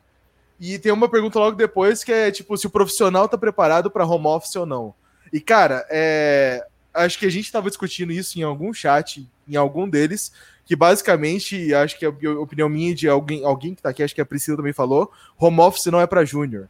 E 0.60 0.80
tem 0.80 0.92
uma 0.92 1.10
pergunta 1.10 1.40
logo 1.40 1.58
depois 1.58 2.04
que 2.04 2.12
é 2.12 2.32
tipo, 2.32 2.56
se 2.58 2.68
o 2.68 2.70
profissional 2.70 3.28
tá 3.28 3.38
preparado 3.38 3.92
para 3.92 4.06
home 4.06 4.28
office 4.28 4.56
ou 4.56 4.66
não. 4.66 4.94
E 5.34 5.42
cara, 5.42 5.86
é, 5.90 6.66
acho 6.94 7.20
que 7.20 7.26
a 7.26 7.32
gente 7.32 7.46
estava 7.46 7.70
discutindo 7.70 8.12
isso 8.12 8.40
em 8.40 8.44
algum 8.44 8.74
chat, 8.74 9.28
em 9.48 9.56
algum 9.56 9.90
deles, 9.90 10.32
que 10.66 10.76
basicamente, 10.76 11.74
acho 11.74 11.98
que 11.98 12.06
é 12.06 12.10
a 12.10 12.40
opinião 12.40 12.68
minha 12.68 12.94
de 12.94 13.08
alguém, 13.08 13.46
alguém 13.46 13.76
que 13.76 13.82
tá 13.82 13.90
aqui, 13.90 14.04
acho 14.04 14.16
que 14.16 14.22
a 14.22 14.26
Priscila 14.26 14.58
também 14.58 14.74
falou, 14.74 15.12
home 15.38 15.60
office 15.60 15.86
não 15.86 16.02
é 16.02 16.08
para 16.08 16.26
júnior. 16.26 16.68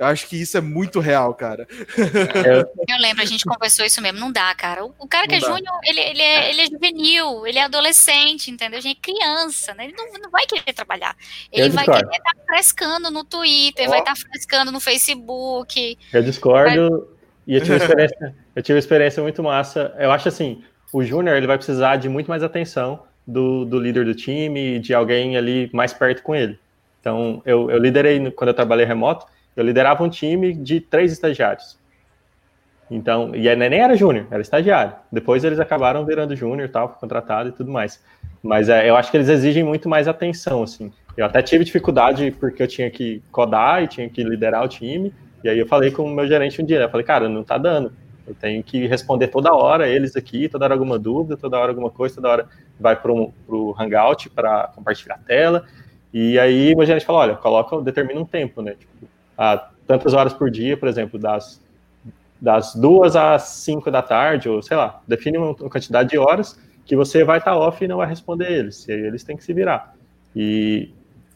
Eu 0.00 0.06
acho 0.06 0.28
que 0.28 0.40
isso 0.40 0.56
é 0.56 0.62
muito 0.62 0.98
real, 0.98 1.34
cara. 1.34 1.68
Eu 2.88 2.98
lembro, 2.98 3.22
a 3.22 3.26
gente 3.26 3.44
conversou 3.44 3.84
isso 3.84 4.00
mesmo. 4.00 4.18
Não 4.18 4.32
dá, 4.32 4.54
cara. 4.54 4.82
O, 4.82 4.94
o 4.98 5.06
cara 5.06 5.28
que 5.28 5.38
Não 5.38 5.48
é 5.48 5.50
júnior, 5.58 5.78
ele, 5.84 6.00
ele, 6.00 6.22
é, 6.22 6.50
ele 6.50 6.62
é 6.62 6.66
juvenil, 6.68 7.46
ele 7.46 7.58
é 7.58 7.64
adolescente, 7.64 8.50
entendeu? 8.50 8.78
A 8.78 8.80
gente 8.80 8.96
é 8.96 9.02
criança, 9.02 9.74
né? 9.74 9.84
Ele 9.84 9.92
não, 9.94 10.10
não 10.22 10.30
vai 10.30 10.46
querer 10.46 10.72
trabalhar. 10.72 11.14
Ele 11.52 11.66
Eu 11.66 11.72
vai 11.72 11.84
discordo. 11.84 12.08
querer 12.08 12.16
estar 12.16 12.44
frescando 12.46 13.10
no 13.10 13.24
Twitter, 13.24 13.86
Ó. 13.88 13.90
vai 13.90 13.98
estar 13.98 14.16
frescando 14.16 14.72
no 14.72 14.80
Facebook. 14.80 15.98
Eu 16.10 16.22
discordo 16.22 17.14
e 17.46 17.56
eu 17.56 17.60
tive, 17.62 17.76
experiência, 17.76 18.36
eu 18.56 18.62
tive 18.62 18.76
uma 18.76 18.80
experiência 18.80 19.22
muito 19.22 19.42
massa. 19.42 19.94
Eu 19.98 20.10
acho 20.10 20.28
assim, 20.28 20.64
o 20.92 21.02
Júnior 21.02 21.36
ele 21.36 21.46
vai 21.46 21.56
precisar 21.56 21.96
de 21.96 22.08
muito 22.08 22.28
mais 22.28 22.42
atenção 22.42 23.02
do, 23.26 23.64
do 23.64 23.78
líder 23.78 24.04
do 24.04 24.14
time, 24.14 24.78
de 24.78 24.94
alguém 24.94 25.36
ali 25.36 25.70
mais 25.72 25.92
perto 25.92 26.22
com 26.22 26.34
ele. 26.34 26.58
Então, 27.00 27.40
eu, 27.46 27.70
eu 27.70 27.78
liderei, 27.78 28.30
quando 28.32 28.48
eu 28.48 28.54
trabalhei 28.54 28.84
remoto, 28.84 29.26
eu 29.56 29.64
liderava 29.64 30.02
um 30.02 30.08
time 30.08 30.52
de 30.52 30.80
três 30.80 31.12
estagiários. 31.12 31.78
Então, 32.90 33.34
e 33.34 33.48
aí 33.48 33.54
nem 33.54 33.80
era 33.80 33.96
júnior, 33.96 34.26
era 34.30 34.42
estagiário. 34.42 34.92
Depois 35.12 35.44
eles 35.44 35.60
acabaram 35.60 36.04
virando 36.04 36.34
júnior 36.34 36.68
tal, 36.68 36.88
contratado 36.88 37.50
e 37.50 37.52
tudo 37.52 37.70
mais. 37.70 38.02
Mas 38.42 38.68
é, 38.68 38.88
eu 38.88 38.96
acho 38.96 39.10
que 39.10 39.16
eles 39.16 39.28
exigem 39.28 39.62
muito 39.62 39.88
mais 39.88 40.08
atenção, 40.08 40.62
assim. 40.64 40.92
Eu 41.16 41.24
até 41.24 41.40
tive 41.40 41.64
dificuldade 41.64 42.32
porque 42.32 42.62
eu 42.62 42.66
tinha 42.66 42.90
que 42.90 43.22
codar 43.30 43.82
e 43.82 43.86
tinha 43.86 44.08
que 44.08 44.24
liderar 44.24 44.64
o 44.64 44.68
time. 44.68 45.14
E 45.44 45.48
aí 45.48 45.58
eu 45.58 45.66
falei 45.66 45.90
com 45.90 46.02
o 46.02 46.10
meu 46.10 46.26
gerente 46.26 46.60
um 46.60 46.64
dia, 46.64 46.80
eu 46.80 46.90
falei, 46.90 47.06
cara, 47.06 47.28
não 47.28 47.44
tá 47.44 47.56
dando. 47.56 47.92
Eu 48.30 48.34
tenho 48.36 48.62
que 48.62 48.86
responder 48.86 49.26
toda 49.26 49.52
hora 49.52 49.88
eles 49.88 50.14
aqui, 50.14 50.48
toda 50.48 50.64
hora 50.64 50.74
alguma 50.74 50.98
dúvida, 50.98 51.36
toda 51.36 51.58
hora 51.58 51.72
alguma 51.72 51.90
coisa, 51.90 52.14
toda 52.14 52.28
hora 52.28 52.48
vai 52.78 52.94
pro, 52.94 53.32
pro 53.44 53.74
Hangout 53.76 54.30
para 54.30 54.68
compartilhar 54.68 55.16
a 55.16 55.18
tela. 55.18 55.64
E 56.14 56.38
aí 56.38 56.72
o 56.72 56.76
meu 56.76 56.86
gerente 56.86 57.04
falou, 57.04 57.22
olha, 57.22 57.34
coloca, 57.34 57.80
determina 57.82 58.20
um 58.20 58.24
tempo, 58.24 58.62
né? 58.62 58.76
Tipo, 58.78 59.08
tantas 59.84 60.14
horas 60.14 60.32
por 60.32 60.48
dia, 60.48 60.76
por 60.76 60.88
exemplo, 60.88 61.18
das, 61.18 61.60
das 62.40 62.72
duas 62.74 63.16
às 63.16 63.42
cinco 63.42 63.90
da 63.90 64.00
tarde, 64.00 64.48
ou 64.48 64.62
sei 64.62 64.76
lá, 64.76 65.00
define 65.08 65.36
uma, 65.36 65.48
uma 65.48 65.70
quantidade 65.70 66.10
de 66.10 66.18
horas 66.18 66.56
que 66.86 66.94
você 66.94 67.24
vai 67.24 67.38
estar 67.38 67.56
off 67.56 67.84
e 67.84 67.88
não 67.88 67.96
vai 67.96 68.06
responder 68.06 68.48
eles. 68.48 68.86
E 68.86 68.92
aí 68.92 69.00
eles 69.00 69.24
têm 69.24 69.36
que 69.36 69.42
se 69.42 69.52
virar. 69.52 69.94
E, 70.36 70.90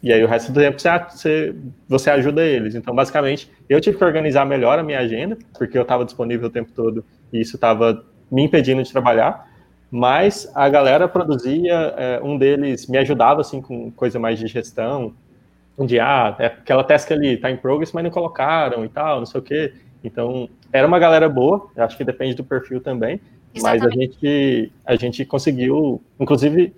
e 0.05 0.13
aí 0.13 0.23
o 0.23 0.27
resto 0.29 0.53
do 0.53 0.61
tempo 0.61 0.79
você, 0.79 1.57
você, 1.89 2.11
ajuda 2.11 2.45
eles. 2.45 2.75
Então, 2.75 2.95
basicamente, 2.95 3.51
eu 3.67 3.81
tive 3.81 3.97
que 3.97 4.05
organizar 4.05 4.45
melhor 4.45 4.79
a 4.79 4.83
minha 4.83 4.99
agenda, 4.99 5.39
porque 5.59 5.79
eu 5.79 5.83
estava 5.83 6.05
disponível 6.05 6.49
o 6.49 6.51
tempo 6.51 6.71
todo 6.73 7.03
e 7.33 7.41
isso 7.41 7.57
estava 7.57 8.05
me 8.31 8.43
impedindo 8.43 8.83
de 8.83 8.93
trabalhar. 8.93 9.49
Mas 9.91 10.51
a 10.55 10.69
galera 10.69 11.09
produzia, 11.09 11.95
é, 11.97 12.21
um 12.23 12.37
deles 12.37 12.87
me 12.87 12.99
ajudava 12.99 13.41
assim 13.41 13.63
com 13.63 13.91
coisa 13.93 14.19
mais 14.19 14.39
de 14.39 14.47
gestão, 14.47 15.15
de 15.79 15.99
ah, 15.99 16.37
é 16.39 16.47
aquela 16.47 16.85
task 16.85 17.11
ali 17.11 17.39
tá 17.39 17.51
em 17.51 17.57
progress, 17.57 17.95
mas 17.95 18.05
não 18.05 18.11
colocaram 18.11 18.85
e 18.85 18.89
tal, 18.91 19.21
não 19.21 19.27
sei 19.27 19.41
o 19.41 19.43
quê. 19.43 19.73
Então, 20.05 20.51
era 20.71 20.87
uma 20.87 20.99
galera 20.99 21.31
boa, 21.31 21.71
acho 21.79 21.97
que 21.97 22.05
depende 22.05 22.35
do 22.35 22.45
perfil 22.45 22.79
também, 22.79 23.19
mas 23.55 23.65
a 23.65 23.77
Exatamente. 23.77 24.19
gente, 24.21 24.73
a 24.85 24.97
gente 24.97 25.25
conseguiu, 25.25 26.03
inclusive, 26.21 26.75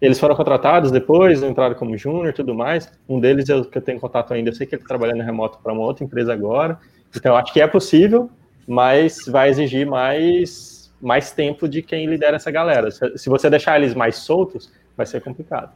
eles 0.00 0.18
foram 0.18 0.36
contratados 0.36 0.90
depois, 0.90 1.42
entraram 1.42 1.74
como 1.74 1.96
júnior 1.96 2.28
e 2.28 2.32
tudo 2.32 2.54
mais. 2.54 2.90
Um 3.08 3.18
deles 3.18 3.48
eu, 3.48 3.64
que 3.64 3.78
eu 3.78 3.82
tenho 3.82 3.98
contato 3.98 4.34
ainda, 4.34 4.50
eu 4.50 4.54
sei 4.54 4.66
que 4.66 4.74
ele 4.74 4.82
está 4.82 4.88
trabalhando 4.88 5.24
remoto 5.24 5.58
para 5.62 5.72
uma 5.72 5.82
outra 5.82 6.04
empresa 6.04 6.32
agora. 6.32 6.78
Então, 7.14 7.34
acho 7.34 7.52
que 7.52 7.60
é 7.60 7.66
possível, 7.66 8.30
mas 8.68 9.24
vai 9.26 9.48
exigir 9.48 9.86
mais, 9.86 10.92
mais 11.00 11.30
tempo 11.30 11.66
de 11.66 11.80
quem 11.80 12.06
lidera 12.06 12.36
essa 12.36 12.50
galera. 12.50 12.90
Se, 12.90 13.28
você 13.28 13.48
deixar 13.48 13.80
eles 13.80 13.94
mais 13.94 14.16
soltos, 14.16 14.70
vai 14.94 15.06
ser 15.06 15.22
complicado. 15.22 15.72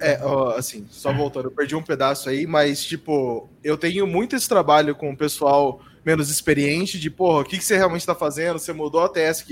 É, 0.00 0.18
assim, 0.56 0.84
só 0.90 1.12
voltando, 1.12 1.46
eu 1.46 1.52
perdi 1.52 1.76
um 1.76 1.82
pedaço 1.82 2.28
aí, 2.28 2.44
mas, 2.44 2.84
tipo, 2.84 3.48
eu 3.62 3.76
tenho 3.76 4.04
muito 4.04 4.34
esse 4.34 4.48
trabalho 4.48 4.96
com 4.96 5.12
o 5.12 5.16
pessoal 5.16 5.80
menos 6.04 6.28
experiente, 6.28 6.98
de, 6.98 7.08
porra, 7.08 7.40
o 7.40 7.44
que, 7.44 7.56
que 7.56 7.64
você 7.64 7.76
realmente 7.76 8.00
está 8.00 8.14
fazendo? 8.14 8.58
Você 8.58 8.72
mudou 8.72 9.02
a 9.02 9.08
task 9.08 9.48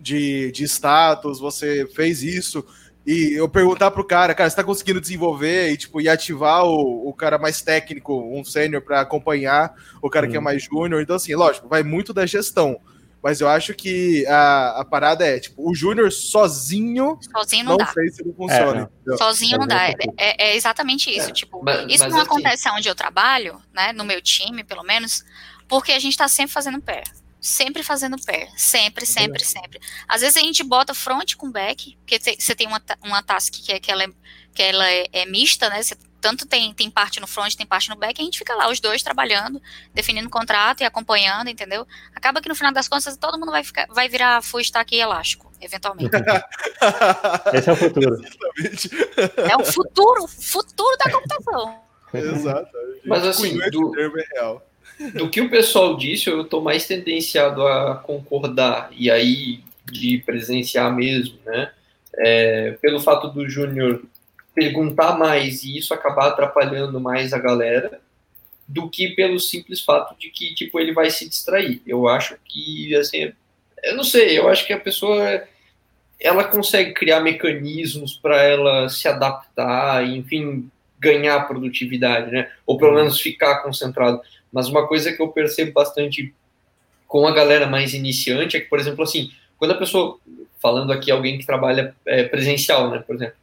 de, 0.00 0.50
de 0.52 0.64
status, 0.64 1.38
você 1.40 1.86
fez 1.94 2.22
isso, 2.22 2.64
e 3.06 3.34
eu 3.38 3.48
perguntar 3.48 3.90
pro 3.92 4.04
cara, 4.04 4.34
cara, 4.34 4.50
você 4.50 4.56
tá 4.56 4.64
conseguindo 4.64 5.00
desenvolver 5.00 5.70
e, 5.70 5.76
tipo, 5.76 6.00
e 6.00 6.08
ativar 6.08 6.64
o, 6.64 7.08
o 7.08 7.12
cara 7.12 7.38
mais 7.38 7.62
técnico, 7.62 8.14
um 8.20 8.44
sênior, 8.44 8.82
para 8.82 9.00
acompanhar 9.00 9.72
o 10.02 10.10
cara 10.10 10.26
que 10.26 10.36
é 10.36 10.40
Hum. 10.40 10.42
mais 10.42 10.62
júnior, 10.64 11.00
então, 11.00 11.14
assim, 11.16 11.34
lógico, 11.34 11.68
vai 11.68 11.82
muito 11.84 12.12
da 12.12 12.26
gestão, 12.26 12.80
mas 13.22 13.40
eu 13.40 13.48
acho 13.48 13.74
que 13.74 14.26
a, 14.26 14.80
a 14.80 14.84
parada 14.84 15.24
é, 15.24 15.38
tipo, 15.40 15.68
o 15.68 15.74
júnior 15.74 16.10
sozinho, 16.12 17.18
Sozinho 17.36 17.64
não, 17.64 17.70
não 17.72 17.78
dá. 17.78 17.86
sei 17.86 18.08
se 18.08 18.22
ele 18.22 18.32
funciona, 18.32 18.80
É, 18.80 18.82
entendeu? 18.82 19.18
Sozinho 19.18 19.58
não 19.58 19.66
dá. 19.66 19.88
É, 19.88 19.92
Sozinho 19.92 20.14
é- 20.18 20.48
é 20.50 20.56
exatamente 20.56 21.10
isso. 21.16 21.32
tipo, 21.32 21.60
mas- 21.64 21.80
isso 21.88 22.04
mas 22.04 22.12
não 22.12 22.20
assim- 22.20 22.26
acontece 22.30 22.68
onde 22.70 22.88
eu 22.88 22.94
trabalho, 22.94 23.60
né? 23.72 23.92
No 23.92 24.04
meu 24.04 24.20
time, 24.20 24.62
pelo 24.62 24.82
menos, 24.84 25.24
porque 25.68 25.92
a 25.92 25.98
gente 25.98 26.16
tá 26.16 26.28
sempre 26.28 26.52
fazendo 26.52 26.80
pair. 26.80 27.04
Sempre 27.46 27.84
fazendo 27.84 28.16
pair. 28.24 28.48
Sempre, 28.56 29.06
sempre, 29.06 29.44
sempre. 29.44 29.80
Às 30.08 30.20
vezes 30.20 30.36
a 30.36 30.40
gente 30.40 30.64
bota 30.64 30.92
front 30.92 31.36
com 31.36 31.48
back, 31.48 31.96
porque 31.98 32.18
você 32.18 32.56
tem 32.56 32.66
uma, 32.66 32.82
uma 33.04 33.22
task 33.22 33.54
que, 33.54 33.70
é, 33.72 33.78
que 33.78 33.88
ela, 33.88 34.02
é, 34.02 34.08
que 34.52 34.62
ela 34.62 34.90
é, 34.90 35.06
é 35.12 35.26
mista, 35.26 35.68
né? 35.70 35.80
Você 35.80 35.96
tanto 36.20 36.44
tem, 36.44 36.74
tem 36.74 36.90
parte 36.90 37.20
no 37.20 37.26
front, 37.28 37.54
tem 37.54 37.64
parte 37.64 37.88
no 37.88 37.94
back, 37.94 38.20
a 38.20 38.24
gente 38.24 38.36
fica 38.36 38.52
lá, 38.56 38.68
os 38.68 38.80
dois 38.80 39.00
trabalhando, 39.00 39.62
definindo 39.94 40.28
contrato 40.28 40.80
e 40.80 40.84
acompanhando, 40.84 41.48
entendeu? 41.48 41.86
Acaba 42.12 42.40
que 42.40 42.48
no 42.48 42.54
final 42.56 42.72
das 42.72 42.88
contas 42.88 43.16
todo 43.16 43.38
mundo 43.38 43.52
vai, 43.52 43.62
ficar, 43.62 43.86
vai 43.90 44.08
virar 44.08 44.42
full 44.42 44.58
stack 44.58 44.92
e 44.92 44.98
elástico, 44.98 45.52
eventualmente. 45.60 46.10
Esse 47.54 47.70
é 47.70 47.72
o 47.72 47.76
futuro. 47.76 48.16
Exatamente. 48.16 48.90
é 49.52 49.56
o 49.56 49.64
futuro, 49.64 50.26
futuro 50.26 50.96
da 50.98 51.12
computação. 51.12 51.80
Exato. 52.12 52.70
Mas, 53.04 53.24
assim, 53.24 53.56
do- 53.70 53.92
termo 53.92 54.18
é 54.18 54.24
real. 54.34 54.68
Do 55.14 55.28
que 55.28 55.40
o 55.40 55.50
pessoal 55.50 55.96
disse, 55.96 56.28
eu 56.28 56.44
tô 56.44 56.60
mais 56.60 56.86
tendenciado 56.86 57.66
a 57.66 57.96
concordar 57.96 58.88
e 58.92 59.10
aí 59.10 59.60
de 59.90 60.18
presenciar 60.24 60.94
mesmo, 60.94 61.38
né? 61.44 61.70
É, 62.18 62.78
pelo 62.80 63.00
fato 63.00 63.28
do 63.28 63.48
Júnior 63.48 64.02
perguntar 64.54 65.18
mais 65.18 65.62
e 65.64 65.76
isso 65.76 65.92
acabar 65.92 66.28
atrapalhando 66.28 66.98
mais 66.98 67.34
a 67.34 67.38
galera 67.38 68.00
do 68.66 68.88
que 68.88 69.08
pelo 69.08 69.38
simples 69.38 69.82
fato 69.82 70.18
de 70.18 70.30
que 70.30 70.54
tipo 70.54 70.80
ele 70.80 70.92
vai 70.92 71.10
se 71.10 71.28
distrair. 71.28 71.82
Eu 71.86 72.08
acho 72.08 72.36
que 72.44 72.96
assim, 72.96 73.32
eu 73.82 73.96
não 73.96 74.02
sei, 74.02 74.38
eu 74.38 74.48
acho 74.48 74.66
que 74.66 74.72
a 74.72 74.80
pessoa 74.80 75.46
ela 76.18 76.44
consegue 76.44 76.94
criar 76.94 77.20
mecanismos 77.20 78.14
para 78.14 78.42
ela 78.42 78.88
se 78.88 79.06
adaptar, 79.06 80.04
enfim, 80.06 80.70
ganhar 80.98 81.46
produtividade, 81.46 82.30
né? 82.30 82.50
Ou 82.64 82.78
pelo 82.78 82.94
menos 82.94 83.20
ficar 83.20 83.62
concentrado. 83.62 84.20
Mas 84.56 84.68
uma 84.68 84.88
coisa 84.88 85.12
que 85.12 85.20
eu 85.20 85.28
percebo 85.28 85.72
bastante 85.72 86.34
com 87.06 87.26
a 87.26 87.30
galera 87.30 87.66
mais 87.66 87.92
iniciante 87.92 88.56
é 88.56 88.60
que, 88.60 88.70
por 88.70 88.80
exemplo, 88.80 89.04
assim, 89.04 89.30
quando 89.58 89.72
a 89.72 89.76
pessoa, 89.76 90.18
falando 90.62 90.90
aqui 90.94 91.10
alguém 91.10 91.36
que 91.36 91.44
trabalha 91.44 91.94
é, 92.06 92.24
presencial, 92.24 92.90
né, 92.90 93.04
por 93.06 93.16
exemplo, 93.16 93.34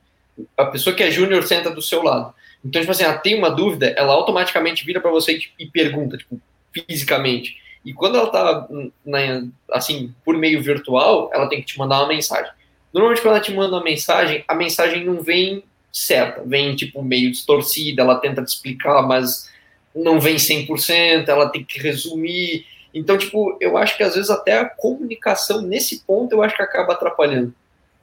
a 0.57 0.66
pessoa 0.66 0.95
que 0.95 1.03
é 1.03 1.11
júnior 1.11 1.43
senta 1.43 1.70
do 1.70 1.84
seu 1.84 2.01
lado. 2.01 2.34
Então, 2.66 2.82
tipo 2.82 2.91
assim, 2.91 3.03
ela 3.03 3.20
tem 3.20 3.38
uma 3.38 3.51
dúvida, 3.51 3.93
ela 3.95 4.11
automaticamente 4.11 4.84
vira 4.84 4.99
para 4.99 5.11
você 5.11 5.39
e 5.59 5.68
pergunta, 5.68 6.18
tipo, 6.18 6.41
fisicamente. 6.74 7.57
E 7.86 7.93
quando 7.93 8.18
ela 8.18 8.32
tá, 8.32 8.68
na, 9.05 9.45
assim, 9.72 10.16
por 10.26 10.36
meio 10.36 10.64
virtual, 10.64 11.30
ela 11.32 11.47
tem 11.47 11.59
que 11.59 11.68
te 11.68 11.78
mandar 11.78 11.99
uma 11.99 12.07
mensagem. 12.07 12.51
Normalmente, 12.91 13.22
quando 13.22 13.36
ela 13.36 13.43
te 13.43 13.53
manda 13.53 13.76
uma 13.76 13.84
mensagem, 13.84 14.43
a 14.47 14.55
mensagem 14.55 15.05
não 15.05 15.22
vem 15.22 15.64
certa, 15.91 16.41
vem, 16.43 16.76
tipo, 16.76 17.03
meio 17.03 17.30
distorcida, 17.30 18.01
ela 18.01 18.16
tenta 18.16 18.43
te 18.43 18.47
explicar, 18.47 19.03
mas 19.03 19.52
não 19.95 20.19
vem 20.19 20.35
100%, 20.35 21.27
ela 21.27 21.49
tem 21.49 21.63
que 21.63 21.79
resumir. 21.79 22.65
Então, 22.93 23.17
tipo, 23.17 23.57
eu 23.59 23.77
acho 23.77 23.97
que 23.97 24.03
às 24.03 24.15
vezes 24.15 24.29
até 24.29 24.59
a 24.59 24.65
comunicação 24.65 25.61
nesse 25.61 26.03
ponto 26.05 26.33
eu 26.33 26.43
acho 26.43 26.55
que 26.55 26.61
acaba 26.61 26.93
atrapalhando. 26.93 27.53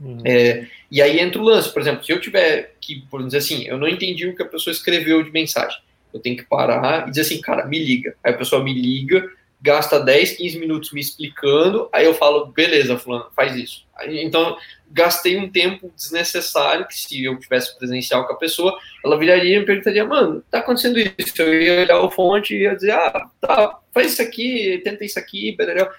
Uhum. 0.01 0.19
É, 0.25 0.67
e 0.91 1.03
aí 1.03 1.21
entra 1.21 1.41
o 1.41 1.45
lance, 1.45 1.73
por 1.73 1.83
exemplo, 1.83 2.05
se 2.05 2.11
eu 2.11 2.21
tiver 2.21 2.75
que, 2.81 3.03
por 3.11 3.23
dizer 3.23 3.39
assim, 3.39 3.67
eu 3.67 3.77
não 3.77 3.87
entendi 3.87 4.27
o 4.27 4.35
que 4.35 4.43
a 4.43 4.47
pessoa 4.47 4.73
escreveu 4.73 5.23
de 5.23 5.31
mensagem, 5.31 5.79
eu 6.13 6.19
tenho 6.19 6.37
que 6.37 6.45
parar 6.45 7.07
e 7.07 7.11
dizer 7.11 7.23
assim, 7.23 7.41
cara, 7.41 7.67
me 7.67 7.79
liga. 7.79 8.17
Aí 8.25 8.33
a 8.33 8.37
pessoa 8.37 8.65
me 8.65 8.73
liga, 8.73 9.31
gasta 9.61 10.01
10, 10.01 10.39
15 10.39 10.59
minutos 10.59 10.93
me 10.93 11.01
explicando, 11.01 11.89
aí 11.93 12.07
eu 12.07 12.15
falo, 12.15 12.47
beleza, 12.47 12.97
fulano, 12.97 13.27
faz 13.37 13.55
isso. 13.55 13.85
Então, 14.07 14.57
gastei 14.91 15.37
um 15.37 15.51
tempo 15.51 15.93
desnecessário, 15.95 16.87
que 16.87 16.95
se 16.95 17.25
eu 17.25 17.39
tivesse 17.39 17.77
presencial 17.79 18.27
com 18.27 18.33
a 18.33 18.39
pessoa, 18.39 18.79
ela 19.05 19.19
viraria 19.19 19.57
e 19.57 19.61
me 19.61 19.67
perguntaria, 19.67 20.05
mano, 20.05 20.43
tá 20.51 20.61
acontecendo 20.61 20.99
isso? 20.99 21.43
Eu 21.43 21.63
ia 21.63 21.83
olhar 21.83 22.01
o 22.01 22.11
fonte 22.11 22.55
e 22.55 22.63
ia 22.63 22.75
dizer, 22.75 22.93
ah, 22.93 23.29
tá, 23.41 23.79
faz 23.93 24.15
isso 24.15 24.23
aqui, 24.23 24.81
tenta 24.83 25.05
isso 25.05 25.19
aqui, 25.19 25.55
beleza. 25.55 25.91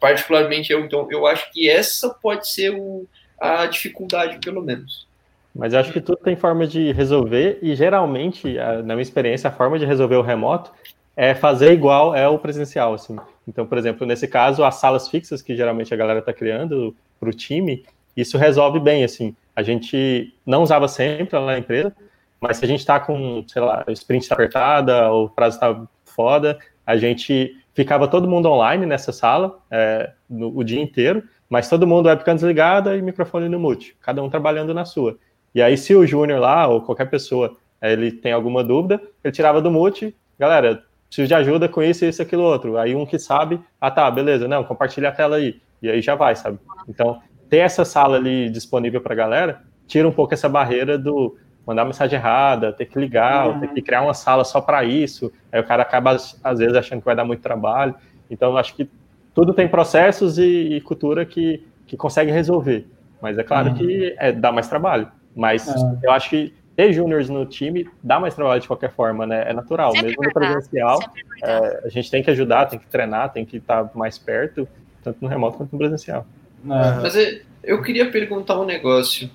Particularmente 0.00 0.72
eu, 0.72 0.80
então, 0.80 1.08
eu 1.10 1.26
acho 1.26 1.52
que 1.52 1.68
essa 1.68 2.10
pode 2.10 2.48
ser 2.48 2.70
o, 2.70 3.06
a 3.40 3.66
dificuldade, 3.66 4.38
pelo 4.38 4.62
menos. 4.62 5.06
Mas 5.52 5.72
eu 5.72 5.80
acho 5.80 5.92
que 5.92 6.00
tudo 6.00 6.18
tem 6.18 6.36
forma 6.36 6.66
de 6.66 6.92
resolver, 6.92 7.58
e 7.60 7.74
geralmente, 7.74 8.54
na 8.54 8.94
minha 8.94 9.02
experiência, 9.02 9.48
a 9.48 9.52
forma 9.52 9.78
de 9.78 9.84
resolver 9.84 10.16
o 10.16 10.22
remoto 10.22 10.70
é 11.16 11.34
fazer 11.34 11.72
igual 11.72 12.14
é 12.14 12.28
o 12.28 12.38
presencial, 12.38 12.94
assim. 12.94 13.16
Então, 13.46 13.66
por 13.66 13.78
exemplo, 13.78 14.06
nesse 14.06 14.26
caso, 14.26 14.64
as 14.64 14.76
salas 14.76 15.08
fixas 15.08 15.42
que 15.42 15.56
geralmente 15.56 15.92
a 15.92 15.96
galera 15.96 16.18
está 16.18 16.32
criando 16.32 16.94
para 17.20 17.28
o 17.28 17.32
time, 17.32 17.84
isso 18.16 18.38
resolve 18.38 18.80
bem, 18.80 19.04
assim. 19.04 19.34
A 19.54 19.62
gente 19.62 20.34
não 20.44 20.62
usava 20.62 20.88
sempre 20.88 21.38
lá 21.38 21.46
na 21.46 21.58
empresa, 21.58 21.94
mas 22.40 22.56
se 22.56 22.64
a 22.64 22.68
gente 22.68 22.80
está 22.80 22.98
com, 22.98 23.44
sei 23.46 23.62
lá, 23.62 23.84
o 23.86 23.92
sprint 23.92 24.22
está 24.22 24.34
apertada, 24.34 25.10
o 25.12 25.28
prazo 25.28 25.56
está 25.56 25.86
foda, 26.04 26.58
a 26.86 26.96
gente 26.96 27.56
ficava 27.72 28.08
todo 28.08 28.28
mundo 28.28 28.48
online 28.48 28.86
nessa 28.86 29.12
sala 29.12 29.58
é, 29.70 30.10
no, 30.28 30.56
o 30.56 30.62
dia 30.62 30.80
inteiro, 30.80 31.22
mas 31.48 31.68
todo 31.68 31.86
mundo 31.86 32.06
webcam 32.06 32.34
desligada 32.34 32.96
e 32.96 33.02
microfone 33.02 33.48
no 33.48 33.58
mute, 33.58 33.96
cada 34.00 34.22
um 34.22 34.28
trabalhando 34.28 34.74
na 34.74 34.84
sua. 34.84 35.16
E 35.54 35.62
aí, 35.62 35.76
se 35.76 35.94
o 35.94 36.06
júnior 36.06 36.40
lá, 36.40 36.66
ou 36.66 36.80
qualquer 36.80 37.08
pessoa, 37.08 37.56
ele 37.80 38.10
tem 38.10 38.32
alguma 38.32 38.64
dúvida, 38.64 39.00
ele 39.22 39.32
tirava 39.32 39.60
do 39.60 39.70
mute, 39.70 40.14
galera, 40.38 40.84
preciso 41.14 41.28
de 41.28 41.34
ajuda 41.34 41.68
com 41.68 41.82
isso, 41.82 42.04
isso, 42.04 42.20
aquilo, 42.20 42.42
outro. 42.42 42.76
Aí 42.76 42.94
um 42.94 43.06
que 43.06 43.18
sabe, 43.18 43.60
ah 43.80 43.90
tá, 43.90 44.10
beleza, 44.10 44.48
não, 44.48 44.64
compartilha 44.64 45.10
a 45.10 45.12
tela 45.12 45.36
aí. 45.36 45.60
E 45.80 45.88
aí 45.88 46.00
já 46.00 46.14
vai, 46.14 46.34
sabe? 46.34 46.58
Então, 46.88 47.20
ter 47.48 47.58
essa 47.58 47.84
sala 47.84 48.16
ali 48.16 48.50
disponível 48.50 49.00
para 49.00 49.12
a 49.12 49.16
galera 49.16 49.62
tira 49.86 50.08
um 50.08 50.12
pouco 50.12 50.34
essa 50.34 50.48
barreira 50.48 50.98
do 50.98 51.36
mandar 51.66 51.84
mensagem 51.84 52.18
errada, 52.18 52.72
ter 52.72 52.86
que 52.86 52.98
ligar, 52.98 53.48
uhum. 53.48 53.60
ter 53.60 53.68
que 53.68 53.82
criar 53.82 54.02
uma 54.02 54.14
sala 54.14 54.44
só 54.44 54.60
para 54.60 54.84
isso. 54.84 55.32
Aí 55.52 55.60
o 55.60 55.64
cara 55.64 55.82
acaba, 55.82 56.16
às 56.42 56.58
vezes, 56.58 56.76
achando 56.76 57.00
que 57.00 57.06
vai 57.06 57.16
dar 57.16 57.24
muito 57.24 57.40
trabalho. 57.40 57.94
Então, 58.30 58.56
acho 58.56 58.74
que 58.74 58.88
tudo 59.34 59.54
tem 59.54 59.68
processos 59.68 60.36
e, 60.38 60.76
e 60.76 60.80
cultura 60.80 61.24
que, 61.24 61.66
que 61.86 61.96
consegue 61.96 62.30
resolver. 62.30 62.86
Mas 63.20 63.38
é 63.38 63.42
claro 63.42 63.70
uhum. 63.70 63.74
que 63.76 64.14
é, 64.18 64.32
dá 64.32 64.52
mais 64.52 64.68
trabalho. 64.68 65.08
Mas 65.34 65.66
uhum. 65.66 65.98
eu 66.02 66.10
acho 66.10 66.30
que 66.30 66.52
ter 66.76 66.92
júniores 66.92 67.28
no 67.28 67.46
time 67.46 67.88
dá 68.02 68.18
mais 68.18 68.34
trabalho 68.34 68.60
de 68.60 68.66
qualquer 68.66 68.92
forma, 68.92 69.26
né? 69.26 69.48
É 69.48 69.52
natural. 69.52 69.92
Sempre 69.92 70.08
Mesmo 70.08 70.24
no 70.24 70.32
presencial, 70.32 70.98
é, 71.42 71.82
a 71.84 71.88
gente 71.88 72.10
tem 72.10 72.22
que 72.22 72.30
ajudar, 72.30 72.66
tem 72.66 72.78
que 72.78 72.86
treinar, 72.86 73.32
tem 73.32 73.44
que 73.44 73.58
estar 73.58 73.90
mais 73.94 74.18
perto, 74.18 74.68
tanto 75.02 75.18
no 75.20 75.28
remoto 75.28 75.56
quanto 75.56 75.72
no 75.72 75.78
presencial. 75.78 76.26
É. 76.64 77.00
Mas 77.00 77.14
eu 77.62 77.82
queria 77.82 78.10
perguntar 78.10 78.60
um 78.60 78.64
negócio. 78.64 79.30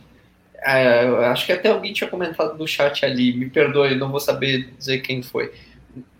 É, 0.61 1.07
acho 1.27 1.45
que 1.45 1.53
até 1.53 1.69
alguém 1.69 1.93
tinha 1.93 2.09
comentado 2.09 2.57
no 2.57 2.67
chat 2.67 3.05
ali, 3.05 3.31
me 3.33 3.49
perdoe, 3.49 3.95
não 3.95 4.11
vou 4.11 4.19
saber 4.19 4.69
dizer 4.77 4.99
quem 4.99 5.23
foi. 5.23 5.53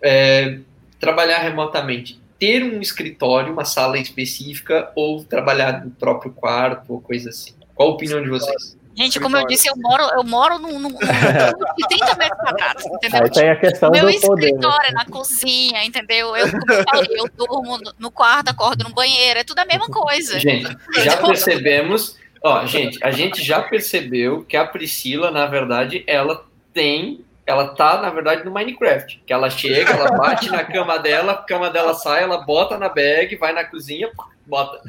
É, 0.02 0.60
trabalhar 0.98 1.40
remotamente, 1.40 2.20
ter 2.40 2.64
um 2.64 2.80
escritório, 2.80 3.52
uma 3.52 3.66
sala 3.66 3.98
específica, 3.98 4.92
ou 4.96 5.24
trabalhar 5.26 5.84
no 5.84 5.92
próprio 5.92 6.32
quarto, 6.32 6.94
ou 6.94 7.02
coisa 7.02 7.30
assim. 7.30 7.54
Qual 7.76 7.90
a 7.90 7.94
opinião 7.94 8.24
de 8.24 8.30
vocês? 8.30 8.79
Gente, 8.96 9.20
como 9.20 9.38
eu 9.38 9.48
disse, 9.48 9.68
eu 9.70 9.76
moro, 9.78 10.04
eu 10.14 10.24
moro 10.24 10.60
num, 10.60 10.78
num, 10.80 10.90
num 10.90 10.98
de 10.98 11.88
30 11.88 12.16
metros 12.16 12.40
quadrados, 12.40 12.86
entendeu? 12.86 13.24
Aí 13.24 13.30
tem 13.30 13.50
a 13.50 13.56
questão 13.56 13.92
Meu 13.92 14.04
do 14.04 14.10
escritório 14.10 14.60
poder, 14.60 14.88
é 14.90 14.92
na 14.92 15.06
cozinha, 15.06 15.86
entendeu? 15.86 16.36
Eu, 16.36 16.52
como 16.52 16.74
eu 16.74 16.84
falei, 16.84 17.10
eu 17.12 17.30
durmo 17.36 17.80
no 17.98 18.12
quarto, 18.12 18.50
acordo 18.50 18.84
no 18.84 18.94
banheiro, 18.94 19.40
é 19.40 19.44
tudo 19.44 19.60
a 19.60 19.66
mesma 19.66 19.88
coisa. 19.88 20.40
Gente, 20.40 20.76
já 20.98 21.18
percebemos, 21.18 22.18
ó, 22.44 22.66
gente, 22.66 23.00
a 23.02 23.12
gente 23.12 23.42
já 23.42 23.62
percebeu 23.62 24.44
que 24.44 24.58
a 24.58 24.66
Priscila, 24.66 25.32
na 25.32 25.46
verdade, 25.46 26.04
ela 26.06 26.46
tem 26.74 27.24
ela 27.50 27.70
tá, 27.70 28.00
na 28.00 28.12
verdade, 28.12 28.46
no 28.46 28.52
Minecraft. 28.52 29.24
Que 29.26 29.34
ela 29.34 29.50
chega, 29.50 29.92
ela 29.92 30.12
bate 30.12 30.52
na 30.52 30.64
cama 30.64 31.00
dela, 31.00 31.32
a 31.32 31.38
cama 31.38 31.72
dela 31.72 31.96
sai, 31.96 32.22
ela 32.22 32.46
bota 32.46 32.78
na 32.78 32.90
bag, 32.90 33.36
vai 33.38 33.52
na 33.54 33.64
cozinha, 33.64 34.08
bota. 34.46 34.80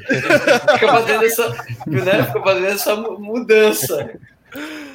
Fica 0.73 0.87
fazendo 0.87 1.25
essa, 1.25 1.49
né? 1.87 2.23
Fica 2.23 2.39
fazendo 2.39 2.67
essa 2.67 2.95
mudança. 2.95 4.11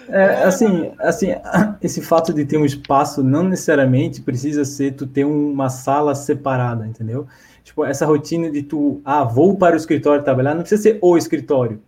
É, 0.08 0.44
assim, 0.44 0.92
assim, 1.00 1.34
esse 1.82 2.00
fato 2.00 2.32
de 2.32 2.44
ter 2.44 2.56
um 2.56 2.64
espaço 2.64 3.20
não 3.20 3.42
necessariamente 3.42 4.22
precisa 4.22 4.64
ser 4.64 4.92
tu 4.92 5.04
ter 5.04 5.24
uma 5.24 5.68
sala 5.68 6.14
separada, 6.14 6.86
entendeu? 6.86 7.26
Tipo, 7.64 7.84
essa 7.84 8.06
rotina 8.06 8.48
de 8.48 8.62
tu, 8.62 9.00
ah, 9.04 9.24
vou 9.24 9.56
para 9.56 9.74
o 9.74 9.76
escritório 9.76 10.22
trabalhar, 10.22 10.54
não 10.54 10.60
precisa 10.60 10.82
ser 10.82 10.98
o 11.02 11.18
escritório 11.18 11.82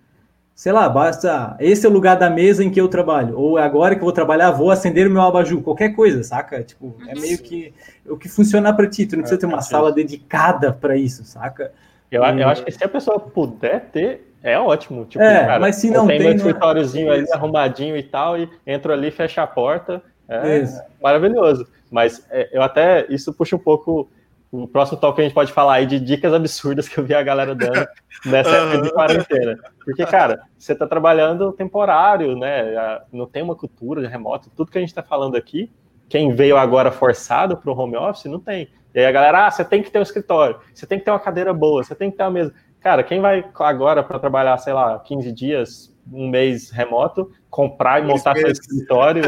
sei 0.58 0.72
lá, 0.72 0.88
basta. 0.88 1.56
Esse 1.60 1.86
é 1.86 1.88
o 1.88 1.92
lugar 1.92 2.16
da 2.16 2.28
mesa 2.28 2.64
em 2.64 2.70
que 2.70 2.80
eu 2.80 2.88
trabalho. 2.88 3.38
Ou 3.38 3.58
agora 3.58 3.94
que 3.94 4.00
eu 4.00 4.04
vou 4.04 4.12
trabalhar, 4.12 4.50
vou 4.50 4.72
acender 4.72 5.06
o 5.06 5.10
meu 5.10 5.22
abajur. 5.22 5.62
Qualquer 5.62 5.90
coisa, 5.90 6.24
saca? 6.24 6.64
Tipo, 6.64 6.96
é 7.06 7.14
meio 7.14 7.36
uhum. 7.36 7.44
que 7.44 7.72
o 8.04 8.16
que 8.16 8.28
funcionar 8.28 8.72
para 8.72 8.88
ti. 8.88 9.06
Tu 9.06 9.14
não 9.14 9.22
precisa 9.22 9.38
ter 9.38 9.46
uma 9.46 9.62
sala 9.62 9.92
dedicada 9.92 10.72
para 10.72 10.96
isso, 10.96 11.22
saca? 11.22 11.70
Eu, 12.10 12.24
eu 12.24 12.48
acho 12.48 12.64
que 12.64 12.72
se 12.72 12.82
a 12.82 12.88
pessoa 12.88 13.20
puder 13.20 13.84
ter, 13.92 14.32
é 14.42 14.58
ótimo. 14.58 15.04
Tipo, 15.04 15.22
é, 15.22 15.46
cara, 15.46 15.60
mas 15.60 15.76
se 15.76 15.92
não 15.92 16.08
tem. 16.08 16.18
meu 16.18 16.30
é 16.30 16.34
escritóriozinho 16.34 17.12
ali 17.12 17.32
arrumadinho 17.32 17.96
e 17.96 18.02
tal, 18.02 18.36
e 18.36 18.50
entro 18.66 18.92
ali, 18.92 19.12
fecho 19.12 19.40
a 19.40 19.46
porta. 19.46 20.02
É 20.28 20.58
isso. 20.58 20.82
maravilhoso. 21.00 21.68
Mas 21.88 22.26
é, 22.32 22.48
eu 22.52 22.62
até. 22.62 23.06
Isso 23.08 23.32
puxa 23.32 23.54
um 23.54 23.60
pouco 23.60 24.10
o 24.50 24.66
próximo 24.66 24.98
talk 24.98 25.20
a 25.20 25.24
gente 25.24 25.34
pode 25.34 25.52
falar 25.52 25.74
aí 25.74 25.86
de 25.86 26.00
dicas 26.00 26.32
absurdas 26.32 26.88
que 26.88 26.98
eu 26.98 27.04
vi 27.04 27.14
a 27.14 27.22
galera 27.22 27.54
dando 27.54 27.86
nessa 28.24 28.50
época 28.50 28.82
de 28.82 28.92
quarentena. 28.92 29.58
Porque, 29.84 30.06
cara, 30.06 30.40
você 30.56 30.72
está 30.72 30.86
trabalhando 30.86 31.52
temporário, 31.52 32.36
né? 32.36 33.00
Não 33.12 33.26
tem 33.26 33.42
uma 33.42 33.54
cultura 33.54 34.00
de 34.00 34.06
remoto. 34.06 34.50
Tudo 34.56 34.70
que 34.70 34.78
a 34.78 34.80
gente 34.80 34.90
está 34.90 35.02
falando 35.02 35.36
aqui, 35.36 35.70
quem 36.08 36.34
veio 36.34 36.56
agora 36.56 36.90
forçado 36.90 37.56
para 37.56 37.70
o 37.70 37.78
home 37.78 37.96
office, 37.96 38.24
não 38.24 38.40
tem. 38.40 38.68
E 38.94 39.00
aí 39.00 39.06
a 39.06 39.12
galera, 39.12 39.46
ah, 39.46 39.50
você 39.50 39.64
tem 39.64 39.82
que 39.82 39.90
ter 39.90 39.98
um 39.98 40.02
escritório, 40.02 40.58
você 40.72 40.86
tem 40.86 40.98
que 40.98 41.04
ter 41.04 41.10
uma 41.10 41.20
cadeira 41.20 41.52
boa, 41.52 41.84
você 41.84 41.94
tem 41.94 42.10
que 42.10 42.16
ter 42.16 42.22
uma 42.22 42.30
mesa. 42.30 42.54
Cara, 42.80 43.02
quem 43.02 43.20
vai 43.20 43.44
agora 43.54 44.02
para 44.02 44.18
trabalhar, 44.18 44.56
sei 44.58 44.72
lá, 44.72 44.98
15 45.00 45.32
dias, 45.32 45.94
um 46.10 46.28
mês 46.28 46.70
remoto, 46.70 47.30
comprar 47.50 48.02
e 48.02 48.06
montar 48.06 48.36
seu 48.36 48.48
escritório 48.48 49.24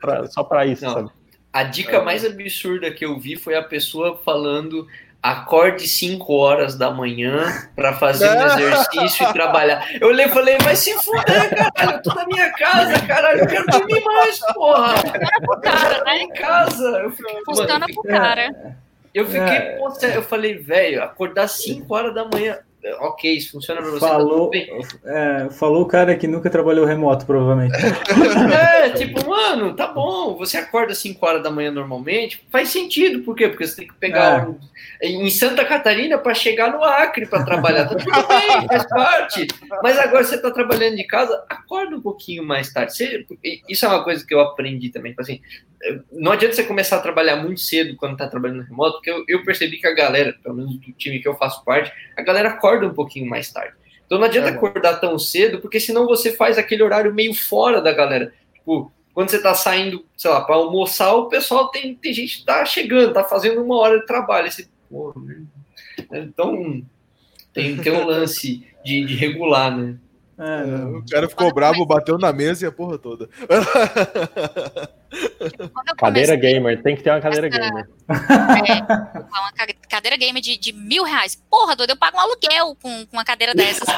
pra, 0.00 0.26
só 0.26 0.44
para 0.44 0.64
isso, 0.64 0.84
não. 0.84 0.92
sabe? 0.92 1.10
A 1.52 1.64
dica 1.64 2.00
mais 2.00 2.24
absurda 2.24 2.90
que 2.90 3.04
eu 3.04 3.18
vi 3.18 3.36
foi 3.36 3.56
a 3.56 3.62
pessoa 3.62 4.20
falando 4.24 4.86
acorde 5.22 5.86
5 5.86 6.32
horas 6.32 6.76
da 6.76 6.90
manhã 6.90 7.68
para 7.74 7.92
fazer 7.94 8.28
um 8.30 8.42
exercício 8.46 9.28
e 9.28 9.32
trabalhar. 9.32 9.86
Eu 10.00 10.08
olhei 10.08 10.26
e 10.26 10.30
falei, 10.30 10.56
vai 10.58 10.76
se 10.76 10.92
fuder, 10.94 11.50
caralho, 11.54 11.98
eu 11.98 12.02
tô 12.02 12.14
na 12.14 12.26
minha 12.26 12.52
casa, 12.52 13.06
caralho, 13.06 13.40
eu 13.40 13.46
quero 13.46 13.66
dormir 13.66 14.02
mais, 14.04 14.38
porra. 14.54 14.94
Funciona 14.96 15.40
pro 15.40 15.60
cara, 15.60 16.04
né? 16.04 16.18
Em 16.22 16.28
casa. 16.30 16.88
Eu 17.02 17.10
fiquei, 17.10 17.44
Funciona 17.44 17.86
pro 17.86 18.02
cara. 18.02 18.76
Eu 19.12 19.26
fiquei, 19.26 19.40
é. 19.40 20.16
eu 20.16 20.22
falei, 20.22 20.56
velho, 20.56 21.02
acordar 21.02 21.48
5 21.48 21.92
horas 21.92 22.14
da 22.14 22.24
manhã. 22.24 22.58
Ok, 23.00 23.36
isso 23.36 23.52
funciona 23.52 23.80
para 23.80 23.90
você. 23.90 24.00
Tá 24.00 24.08
falou, 24.08 24.50
tá 24.50 24.58
é, 25.04 25.50
falou 25.50 25.82
o 25.82 25.86
cara 25.86 26.16
que 26.16 26.26
nunca 26.26 26.48
trabalhou 26.48 26.86
remoto, 26.86 27.26
provavelmente. 27.26 27.74
é, 28.54 28.90
tipo, 28.90 29.28
mano, 29.28 29.74
tá 29.74 29.86
bom, 29.86 30.36
você 30.36 30.56
acorda 30.56 30.92
às 30.92 30.98
5 30.98 31.24
horas 31.24 31.42
da 31.42 31.50
manhã 31.50 31.70
normalmente, 31.70 32.44
faz 32.50 32.68
sentido, 32.68 33.22
por 33.22 33.36
quê? 33.36 33.48
Porque 33.48 33.66
você 33.66 33.76
tem 33.76 33.88
que 33.88 33.94
pegar 33.94 34.48
é. 35.02 35.06
um, 35.08 35.24
em 35.24 35.30
Santa 35.30 35.64
Catarina 35.64 36.18
para 36.18 36.34
chegar 36.34 36.72
no 36.72 36.82
Acre 36.82 37.26
para 37.26 37.44
trabalhar. 37.44 37.86
Tá 37.86 37.94
tudo 37.94 38.28
bem, 38.28 38.66
faz 38.66 38.88
parte. 38.88 39.46
Mas 39.82 39.98
agora 39.98 40.24
você 40.24 40.38
tá 40.40 40.50
trabalhando 40.50 40.96
de 40.96 41.06
casa, 41.06 41.44
acorda 41.48 41.96
um 41.96 42.00
pouquinho 42.00 42.44
mais 42.44 42.72
tarde. 42.72 42.92
Você, 42.92 43.26
isso 43.68 43.84
é 43.84 43.88
uma 43.88 44.04
coisa 44.04 44.24
que 44.26 44.34
eu 44.34 44.40
aprendi 44.40 44.90
também, 44.90 45.12
tipo 45.12 45.22
assim, 45.22 45.40
não 46.12 46.32
adianta 46.32 46.54
você 46.54 46.62
começar 46.64 46.96
a 46.96 47.00
trabalhar 47.00 47.36
muito 47.36 47.60
cedo 47.60 47.96
quando 47.96 48.16
tá 48.16 48.28
trabalhando 48.28 48.62
remoto, 48.62 48.96
porque 48.96 49.10
eu, 49.10 49.24
eu, 49.26 49.44
percebi 49.44 49.78
que 49.78 49.86
a 49.86 49.94
galera, 49.94 50.36
pelo 50.42 50.56
menos 50.56 50.76
do 50.76 50.92
time 50.92 51.20
que 51.20 51.28
eu 51.28 51.34
faço 51.34 51.64
parte, 51.64 51.92
a 52.16 52.22
galera 52.22 52.50
acorda 52.50 52.86
um 52.86 52.94
pouquinho 52.94 53.28
mais 53.28 53.50
tarde. 53.50 53.74
Então 54.04 54.18
não 54.18 54.26
adianta 54.26 54.48
é. 54.48 54.52
acordar 54.52 55.00
tão 55.00 55.18
cedo, 55.18 55.60
porque 55.60 55.80
senão 55.80 56.06
você 56.06 56.32
faz 56.32 56.58
aquele 56.58 56.82
horário 56.82 57.14
meio 57.14 57.32
fora 57.32 57.80
da 57.80 57.92
galera. 57.92 58.32
Tipo, 58.52 58.92
quando 59.14 59.30
você 59.30 59.40
tá 59.40 59.54
saindo, 59.54 60.04
sei 60.16 60.30
lá, 60.30 60.42
para 60.42 60.56
almoçar, 60.56 61.14
o 61.14 61.28
pessoal 61.28 61.68
tem, 61.68 61.94
tem 61.94 62.12
gente 62.12 62.38
que 62.38 62.44
tá 62.44 62.64
chegando, 62.64 63.12
tá 63.12 63.24
fazendo 63.24 63.62
uma 63.62 63.76
hora 63.76 64.00
de 64.00 64.06
trabalho. 64.06 64.48
Esse, 64.48 64.68
pô, 64.88 65.14
então 66.12 66.82
tem, 67.54 67.76
tem 67.76 67.92
um 67.92 68.04
lance 68.04 68.66
de, 68.84 69.04
de 69.04 69.14
regular, 69.14 69.76
né? 69.76 69.96
É, 70.42 70.64
o 70.96 71.04
cara 71.04 71.28
ficou 71.28 71.52
bravo, 71.52 71.84
bateu 71.84 72.16
na 72.16 72.32
mesa 72.32 72.64
e 72.64 72.68
a 72.68 72.72
porra 72.72 72.96
toda. 72.96 73.28
cadeira 75.98 76.34
gamer, 76.34 76.82
tem 76.82 76.96
que 76.96 77.02
ter 77.02 77.10
uma 77.10 77.20
cadeira 77.20 77.48
essa... 77.48 77.58
gamer. 77.58 77.86
É, 78.08 78.14
uma 79.18 79.52
cadeira 79.86 80.16
gamer 80.16 80.40
de, 80.40 80.56
de, 80.56 80.72
mil 80.72 81.04
reais. 81.04 81.36
Porra, 81.50 81.76
doido, 81.76 81.90
eu 81.90 81.96
pago 81.96 82.16
um 82.16 82.20
aluguel 82.20 82.74
com, 82.80 83.04
com 83.06 83.18
uma 83.18 83.24
cadeira 83.24 83.54
dessas. 83.54 83.86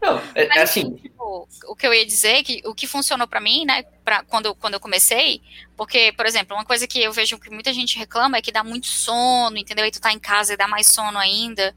Não, 0.00 0.22
é, 0.32 0.46
Mas, 0.46 0.56
é 0.56 0.62
assim. 0.62 0.94
Tipo, 0.94 1.48
o 1.66 1.74
que 1.74 1.84
eu 1.84 1.92
ia 1.92 2.06
dizer, 2.06 2.36
é 2.36 2.42
que 2.44 2.62
o 2.64 2.72
que 2.72 2.86
funcionou 2.86 3.26
para 3.26 3.40
mim, 3.40 3.64
né, 3.64 3.82
pra, 4.04 4.22
quando, 4.22 4.54
quando 4.54 4.74
eu 4.74 4.80
comecei, 4.80 5.42
porque, 5.76 6.12
por 6.12 6.24
exemplo, 6.24 6.56
uma 6.56 6.64
coisa 6.64 6.86
que 6.86 7.02
eu 7.02 7.12
vejo 7.12 7.36
que 7.38 7.50
muita 7.50 7.72
gente 7.72 7.98
reclama 7.98 8.36
é 8.36 8.42
que 8.42 8.52
dá 8.52 8.62
muito 8.62 8.86
sono, 8.86 9.58
entendeu? 9.58 9.84
E 9.84 9.90
tu 9.90 10.00
tá 10.00 10.12
em 10.12 10.20
casa 10.20 10.54
e 10.54 10.56
dá 10.56 10.68
mais 10.68 10.86
sono 10.86 11.18
ainda. 11.18 11.74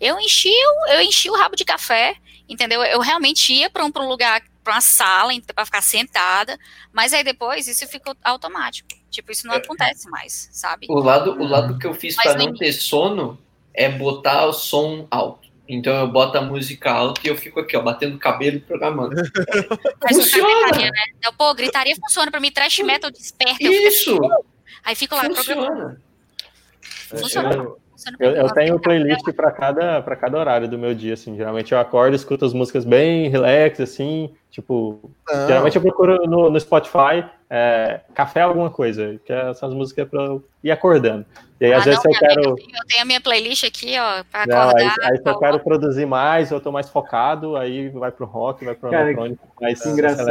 Eu 0.00 0.18
enchi, 0.20 0.52
eu 0.88 1.00
enchi 1.00 1.30
o 1.30 1.36
rabo 1.36 1.56
de 1.56 1.64
café, 1.64 2.16
entendeu? 2.48 2.82
Eu 2.82 3.00
realmente 3.00 3.52
ia 3.52 3.70
para 3.70 3.84
um, 3.84 3.92
um 3.94 4.08
lugar, 4.08 4.42
para 4.62 4.74
uma 4.74 4.80
sala, 4.80 5.32
para 5.54 5.64
ficar 5.64 5.82
sentada, 5.82 6.58
mas 6.92 7.12
aí 7.12 7.24
depois 7.24 7.66
isso 7.66 7.86
ficou 7.86 8.14
automático. 8.22 8.88
Tipo, 9.10 9.30
isso 9.30 9.46
não 9.46 9.54
é. 9.54 9.58
acontece 9.58 10.08
mais, 10.10 10.48
sabe? 10.52 10.86
O 10.90 10.98
lado, 10.98 11.32
o 11.32 11.46
lado 11.46 11.78
que 11.78 11.86
eu 11.86 11.94
fiz 11.94 12.16
para 12.16 12.34
não 12.34 12.52
ter 12.54 12.72
sono 12.72 13.38
é 13.72 13.88
botar 13.88 14.46
o 14.46 14.52
som 14.52 15.06
alto. 15.10 15.44
Então 15.66 15.94
eu 15.94 16.08
boto 16.08 16.36
a 16.36 16.42
música 16.42 16.90
alta 16.90 17.20
e 17.24 17.28
eu 17.28 17.36
fico 17.36 17.60
aqui, 17.60 17.76
ó, 17.76 17.82
batendo 17.82 18.18
cabelo 18.18 18.56
e 18.56 18.60
programando. 18.60 19.14
Mas 20.02 20.16
funciona. 20.16 20.68
Gritaria, 20.68 20.90
né? 20.90 21.30
Pô, 21.38 21.54
gritaria 21.54 21.96
funciona 21.96 22.30
para 22.30 22.40
mim, 22.40 22.50
trash 22.50 22.80
metal 22.80 23.10
desperta. 23.10 23.56
Isso! 23.60 24.12
Fico, 24.12 24.44
aí 24.84 24.94
fico 24.94 25.14
lá 25.14 25.24
funciona. 25.24 25.62
programando. 25.62 26.00
Funciona. 27.08 27.54
Eu, 27.54 27.80
eu 28.18 28.48
tenho 28.52 28.78
playlist 28.78 29.24
para 29.32 29.50
cada, 29.50 30.02
cada 30.02 30.38
horário 30.38 30.68
do 30.68 30.78
meu 30.78 30.94
dia, 30.94 31.14
assim. 31.14 31.36
Geralmente 31.36 31.72
eu 31.72 31.78
acordo, 31.78 32.14
escuto 32.14 32.44
as 32.44 32.52
músicas 32.52 32.84
bem 32.84 33.28
relax, 33.28 33.80
assim. 33.80 34.32
Tipo, 34.50 35.10
ah. 35.28 35.46
geralmente 35.46 35.76
eu 35.76 35.82
procuro 35.82 36.26
no, 36.26 36.50
no 36.50 36.60
Spotify 36.60 37.24
é, 37.50 38.00
café 38.14 38.40
alguma 38.40 38.70
coisa, 38.70 39.20
que 39.24 39.32
é 39.32 39.50
essas 39.50 39.72
músicas 39.72 40.08
para 40.08 40.22
eu 40.22 40.44
ir 40.62 40.70
acordando. 40.70 41.24
E 41.60 41.66
aí, 41.66 41.72
ah, 41.72 41.78
às 41.78 41.84
vezes, 41.84 42.04
eu 42.04 42.10
quero. 42.10 42.42
Eu 42.50 42.86
tenho 42.88 43.02
a 43.02 43.04
minha 43.04 43.20
playlist 43.20 43.64
aqui, 43.64 43.96
ó, 43.98 44.24
para 44.24 44.42
acordar. 44.42 44.94
Aí, 45.02 45.12
aí 45.12 45.16
se 45.18 45.28
eu 45.28 45.38
quero 45.38 45.60
produzir 45.60 46.06
mais, 46.06 46.50
eu 46.50 46.60
tô 46.60 46.72
mais 46.72 46.88
focado, 46.88 47.56
aí 47.56 47.88
vai 47.90 48.10
pro 48.10 48.26
rock, 48.26 48.64
vai 48.64 48.74
pro 48.74 48.90
Cara, 48.90 49.04
eletrônico. 49.04 49.46
Mais 49.60 49.84
engraçado. 49.86 50.28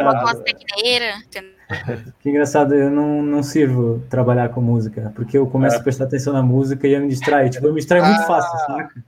Que 2.19 2.29
engraçado, 2.29 2.73
eu 2.73 2.89
não, 2.89 3.21
não 3.21 3.43
sirvo 3.43 4.03
trabalhar 4.09 4.49
com 4.49 4.61
música, 4.61 5.11
porque 5.15 5.37
eu 5.37 5.47
começo 5.47 5.75
é. 5.75 5.79
a 5.79 5.83
prestar 5.83 6.05
atenção 6.05 6.33
na 6.33 6.41
música 6.41 6.87
e 6.87 6.93
eu 6.93 7.01
me 7.01 7.07
distraio. 7.07 7.49
Tipo, 7.49 7.67
eu 7.67 7.73
me 7.73 7.79
distraio 7.79 8.03
ah. 8.03 8.07
muito 8.07 8.27
fácil, 8.27 8.57
saca? 8.59 9.03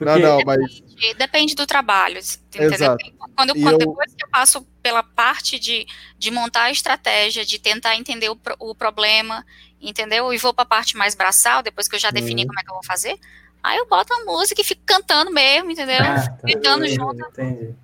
Porque 0.00 0.18
não, 0.18 0.38
não, 0.38 0.44
mas... 0.46 0.80
depende, 0.80 1.14
depende 1.14 1.54
do 1.54 1.66
trabalho, 1.66 2.18
entendeu? 2.18 2.72
Exato. 2.72 3.04
Quando, 3.36 3.52
quando 3.52 3.72
eu... 3.72 3.78
depois 3.78 4.14
que 4.14 4.24
eu 4.24 4.28
passo 4.30 4.66
pela 4.82 5.02
parte 5.02 5.58
de, 5.58 5.86
de 6.18 6.30
montar 6.30 6.64
a 6.64 6.70
estratégia, 6.70 7.44
de 7.44 7.58
tentar 7.58 7.96
entender 7.96 8.30
o, 8.30 8.38
o 8.58 8.74
problema, 8.74 9.44
entendeu? 9.78 10.32
E 10.32 10.38
vou 10.38 10.54
para 10.54 10.62
a 10.62 10.66
parte 10.66 10.96
mais 10.96 11.14
braçal, 11.14 11.62
depois 11.62 11.86
que 11.86 11.96
eu 11.96 12.00
já 12.00 12.10
defini 12.10 12.42
uhum. 12.42 12.48
como 12.48 12.60
é 12.60 12.62
que 12.62 12.70
eu 12.70 12.74
vou 12.74 12.84
fazer, 12.84 13.18
aí 13.62 13.76
eu 13.76 13.86
boto 13.86 14.14
a 14.14 14.24
música 14.24 14.62
e 14.62 14.64
fico 14.64 14.80
cantando 14.86 15.30
mesmo, 15.30 15.70
entendeu? 15.70 15.98
Ah, 16.00 16.14
tá. 16.14 16.38
Gritando 16.44 16.88
junto. 16.88 17.20
Entendi. 17.28 17.74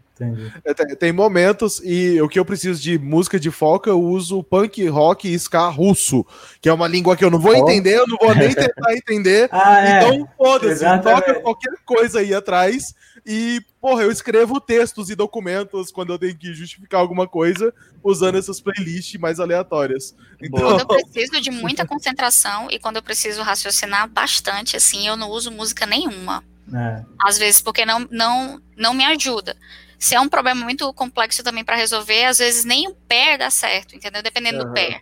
É, 0.64 0.72
tem, 0.72 0.96
tem, 0.96 1.12
momentos, 1.12 1.80
e 1.84 2.20
o 2.22 2.28
que 2.28 2.38
eu 2.38 2.44
preciso 2.44 2.80
de 2.80 2.98
música 2.98 3.38
de 3.38 3.50
foco, 3.50 3.88
eu 3.88 4.00
uso 4.00 4.42
punk, 4.42 4.86
rock 4.88 5.28
e 5.28 5.34
ska 5.34 5.68
russo, 5.68 6.24
que 6.60 6.68
é 6.68 6.72
uma 6.72 6.88
língua 6.88 7.16
que 7.16 7.24
eu 7.24 7.30
não 7.30 7.38
vou 7.38 7.54
entender, 7.54 7.98
eu 7.98 8.06
não 8.06 8.16
vou 8.16 8.34
nem 8.34 8.54
tentar 8.54 8.92
entender. 8.96 9.48
ah, 9.52 9.86
é. 9.86 9.98
Então, 9.98 10.28
foda-se, 10.36 10.84
toca 11.02 11.34
qualquer 11.40 11.74
coisa 11.84 12.20
aí 12.20 12.32
atrás. 12.32 12.94
E, 13.26 13.60
porra, 13.80 14.04
eu 14.04 14.10
escrevo 14.10 14.60
textos 14.60 15.10
e 15.10 15.16
documentos 15.16 15.90
quando 15.90 16.12
eu 16.12 16.18
tenho 16.18 16.36
que 16.36 16.54
justificar 16.54 17.00
alguma 17.00 17.26
coisa 17.26 17.74
usando 18.02 18.38
essas 18.38 18.60
playlists 18.60 19.20
mais 19.20 19.40
aleatórias. 19.40 20.14
Então... 20.40 20.78
Quando 20.78 20.80
eu 20.80 20.86
preciso 21.10 21.40
de 21.40 21.50
muita 21.50 21.84
concentração 21.84 22.68
e 22.70 22.78
quando 22.78 22.96
eu 22.96 23.02
preciso 23.02 23.42
raciocinar 23.42 24.08
bastante, 24.08 24.76
assim, 24.76 25.06
eu 25.08 25.16
não 25.16 25.28
uso 25.28 25.50
música 25.50 25.84
nenhuma. 25.84 26.42
É. 26.72 27.04
Às 27.20 27.36
vezes, 27.36 27.60
porque 27.60 27.84
não, 27.84 28.06
não, 28.10 28.60
não 28.76 28.94
me 28.94 29.04
ajuda 29.04 29.56
se 29.98 30.14
é 30.14 30.20
um 30.20 30.28
problema 30.28 30.62
muito 30.62 30.92
complexo 30.92 31.42
também 31.42 31.64
para 31.64 31.76
resolver, 31.76 32.24
às 32.24 32.38
vezes 32.38 32.64
nem 32.64 32.88
o 32.88 32.94
pé 32.94 33.38
dá 33.38 33.50
certo, 33.50 33.96
entendeu? 33.96 34.22
Dependendo 34.22 34.58
uhum. 34.58 34.66
do 34.66 34.72
pé. 34.72 35.00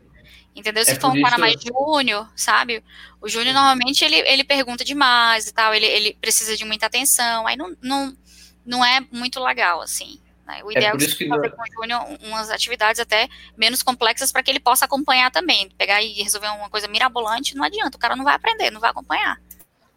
Entendeu? 0.55 0.85
Se 0.85 0.93
é 0.93 1.01
for 1.01 1.11
um 1.11 1.21
cara 1.21 1.37
mais 1.37 1.57
júnior, 1.61 2.31
sabe? 2.37 2.83
O 3.21 3.29
júnior 3.29 3.55
normalmente 3.55 4.05
ele, 4.05 4.17
ele 4.17 4.45
pergunta 4.45 4.85
demais 4.85 5.49
e 5.49 5.53
tal, 5.53 5.75
ele, 5.75 5.87
ele 5.87 6.17
precisa 6.21 6.57
de 6.57 6.65
muita 6.65 6.87
atenção, 6.87 7.47
aí 7.47 7.57
não, 7.57 7.77
não, 7.83 8.17
não 8.65 8.85
é 8.85 9.01
muito 9.11 9.43
legal, 9.43 9.81
assim. 9.81 10.21
Né? 10.47 10.63
O 10.63 10.71
é 10.71 10.75
ideal 10.77 10.93
é, 10.93 10.97
é 10.97 11.09
você 11.09 11.27
fazer 11.27 11.51
com 11.51 11.63
o 11.63 11.83
júnior 11.83 12.19
umas 12.23 12.51
atividades 12.51 13.01
até 13.01 13.29
menos 13.57 13.83
complexas 13.83 14.31
para 14.31 14.45
que 14.45 14.51
ele 14.51 14.61
possa 14.61 14.85
acompanhar 14.85 15.31
também. 15.33 15.69
Pegar 15.71 16.01
e 16.03 16.23
resolver 16.23 16.49
uma 16.49 16.71
coisa 16.71 16.87
mirabolante, 16.87 17.57
não 17.57 17.65
adianta, 17.65 17.97
o 17.97 18.01
cara 18.01 18.15
não 18.15 18.25
vai 18.25 18.35
aprender, 18.35 18.71
não 18.71 18.81
vai 18.81 18.91
acompanhar 18.91 19.41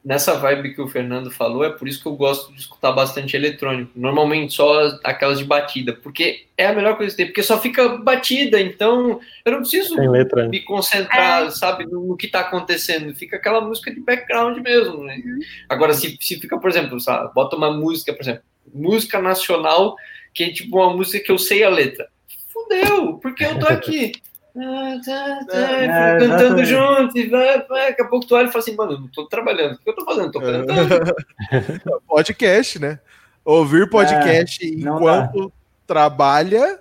nessa 0.04 0.36
vibe 0.36 0.74
que 0.74 0.82
o 0.82 0.88
Fernando 0.88 1.30
falou, 1.30 1.64
é 1.64 1.70
por 1.70 1.88
isso 1.88 2.02
que 2.02 2.08
eu 2.08 2.16
gosto 2.16 2.54
de 2.54 2.62
escutar 2.62 2.91
bastante 2.91 3.36
eletrônico. 3.36 3.91
Normalmente 3.95 4.54
só 4.54 4.98
aquelas 5.04 5.39
de 5.39 5.45
batida, 5.45 5.93
porque 5.93 6.45
é 6.58 6.68
a 6.68 6.74
melhor 6.74 6.95
coisa 6.95 7.12
que 7.12 7.18
tem, 7.18 7.26
porque 7.26 7.43
só 7.43 7.60
fica 7.60 7.98
batida, 7.98 8.60
então 8.60 9.20
eu 9.43 9.52
não 9.52 9.60
preciso 9.60 10.00
letra, 10.00 10.48
me 10.48 10.62
concentrar, 10.62 11.48
é. 11.48 11.52
sabe, 11.52 11.86
no, 11.86 12.16
que 12.16 12.28
tá 12.28 12.41
acontecendo. 12.41 13.14
Fica 13.16 13.36
aquela 13.36 13.62
música 13.62 13.93
de 13.93 14.00
background 14.00 14.58
mesmo, 14.60 15.04
né? 15.04 15.22
Agora, 15.68 15.93
se, 15.93 16.18
se 16.22 16.39
fica, 16.39 16.58
por 16.58 16.70
exemplo, 16.70 17.00
sabe, 17.00 17.34
bota 17.34 17.56
uma 17.56 17.72
música, 17.72 18.14
por 18.14 18.22
exemplo, 18.22 18.43
música 18.74 19.22
nacional, 19.22 19.95
que 20.34 20.43
é 20.45 20.52
tipo 20.52 20.78
uma 20.78 20.95
música 20.95 21.20
que 21.20 21.32
eu 21.32 21.38
sei 21.38 21.64
a 21.64 21.70
letra. 21.70 22.08
Fudeu, 22.54 23.16
porque 23.16 23.43
eu 23.43 23.60
tô 23.60 23.68
aqui. 23.72 24.14
É, 24.60 26.18
cantando 26.20 26.66
junto, 26.66 27.18
e 27.18 27.28
vai, 27.28 27.62
vai, 27.68 27.89
daqui 27.89 28.01
a 28.01 28.05
pouco 28.05 28.26
tu 28.26 28.36
olha 28.36 28.47
e 28.47 28.51
fala 28.51 28.64
assim, 28.64 28.76
mano, 28.76 28.93
eu 28.93 28.99
não 29.01 29.08
tô 29.08 29.28
trabalhando, 29.28 29.76
o 29.76 29.78
que 29.78 29.89
eu 29.89 29.95
tô 29.95 30.03
fazendo? 30.03 30.32
Tô 30.32 30.39
cantando. 30.39 31.16
podcast, 32.08 32.80
né? 32.80 32.99
Ouvir 33.45 33.89
podcast 33.89 34.66
é, 34.66 34.68
enquanto 34.68 35.47
dá. 35.47 35.51
trabalha. 35.86 36.80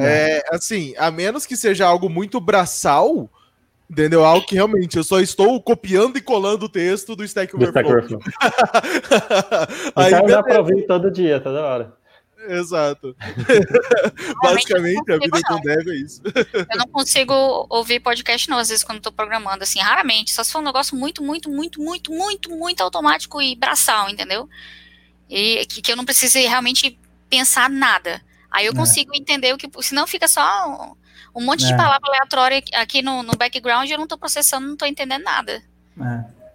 É, 0.00 0.42
assim, 0.50 0.94
a 0.96 1.10
menos 1.10 1.46
que 1.46 1.56
seja 1.56 1.86
algo 1.86 2.08
muito 2.08 2.40
braçal, 2.40 3.30
entendeu? 3.90 4.24
Algo 4.24 4.46
que 4.46 4.54
realmente 4.54 4.96
eu 4.96 5.04
só 5.04 5.20
estou 5.20 5.60
copiando 5.62 6.16
e 6.16 6.20
colando 6.20 6.64
o 6.66 6.68
texto 6.68 7.14
do 7.14 7.22
Stack 7.22 7.54
Overflow. 7.54 8.20
Aí 9.94 10.12
então 10.12 10.26
dá 10.26 10.42
pra 10.42 10.58
ouvir 10.58 10.86
todo 10.86 11.10
dia, 11.10 11.38
toda 11.40 11.62
hora. 11.62 11.92
Exato. 12.48 13.16
Basicamente, 14.42 15.12
a 15.12 15.18
vida 15.18 15.40
com 15.46 15.60
dev 15.60 15.88
é 15.88 15.94
isso. 15.94 16.22
Eu 16.24 16.78
não 16.78 16.86
consigo 16.86 17.32
ouvir 17.68 18.00
podcast, 18.00 18.48
não, 18.48 18.58
às 18.58 18.68
vezes, 18.68 18.84
quando 18.84 18.98
estou 18.98 19.12
programando, 19.12 19.62
assim, 19.62 19.80
raramente. 19.80 20.32
Só 20.32 20.42
se 20.42 20.52
for 20.52 20.60
um 20.60 20.64
negócio 20.64 20.96
muito, 20.96 21.22
muito, 21.22 21.50
muito, 21.50 21.80
muito, 21.80 22.12
muito, 22.12 22.50
muito 22.50 22.80
automático 22.82 23.40
e 23.40 23.54
braçal, 23.54 24.08
entendeu? 24.08 24.48
E 25.28 25.66
que, 25.66 25.82
que 25.82 25.92
eu 25.92 25.96
não 25.96 26.04
precise 26.04 26.40
realmente 26.40 26.98
pensar 27.28 27.68
nada. 27.68 28.20
Aí 28.50 28.66
eu 28.66 28.72
é. 28.72 28.76
consigo 28.76 29.10
entender 29.14 29.52
o 29.52 29.58
que. 29.58 29.68
Senão 29.82 30.06
fica 30.06 30.28
só 30.28 30.96
um, 31.34 31.40
um 31.40 31.44
monte 31.44 31.64
é. 31.64 31.68
de 31.68 31.76
palavra 31.76 32.08
aleatória 32.08 32.62
aqui 32.74 33.02
no, 33.02 33.22
no 33.22 33.36
background 33.36 33.88
e 33.88 33.92
eu 33.92 33.98
não 33.98 34.04
estou 34.04 34.18
processando, 34.18 34.66
não 34.66 34.74
estou 34.74 34.88
entendendo 34.88 35.22
nada. 35.22 35.62
É. 36.00 36.45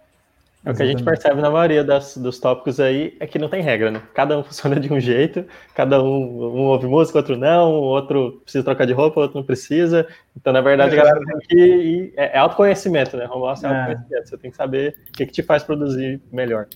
É 0.64 0.70
o 0.70 0.74
que 0.74 0.82
a 0.82 0.86
gente 0.86 1.02
percebe 1.02 1.40
na 1.40 1.50
maioria 1.50 1.82
das, 1.82 2.16
dos 2.16 2.38
tópicos 2.38 2.78
aí, 2.78 3.16
é 3.18 3.26
que 3.26 3.36
não 3.36 3.48
tem 3.48 3.60
regra, 3.60 3.90
né? 3.90 4.00
Cada 4.14 4.38
um 4.38 4.44
funciona 4.44 4.78
de 4.78 4.92
um 4.92 5.00
jeito, 5.00 5.44
cada 5.74 6.00
um, 6.00 6.06
um 6.06 6.66
ouve 6.66 6.86
música, 6.86 7.18
outro 7.18 7.36
não, 7.36 7.72
o 7.72 7.82
outro 7.82 8.40
precisa 8.44 8.62
trocar 8.62 8.86
de 8.86 8.92
roupa, 8.92 9.18
o 9.18 9.22
outro 9.24 9.38
não 9.38 9.44
precisa. 9.44 10.06
Então, 10.36 10.52
na 10.52 10.60
verdade, 10.60 10.94
é. 10.96 11.00
a 11.00 11.04
galera 11.04 11.20
tem 11.24 11.38
que 11.40 11.56
ir, 11.56 12.14
é, 12.16 12.36
é 12.36 12.38
autoconhecimento, 12.38 13.16
né? 13.16 13.26
Home 13.28 13.44
office 13.44 13.64
é, 13.64 13.66
é 13.66 13.70
autoconhecimento, 13.70 14.28
você 14.28 14.38
tem 14.38 14.50
que 14.52 14.56
saber 14.56 14.96
o 15.08 15.12
que, 15.12 15.26
que 15.26 15.32
te 15.32 15.42
faz 15.42 15.64
produzir 15.64 16.22
melhor. 16.30 16.68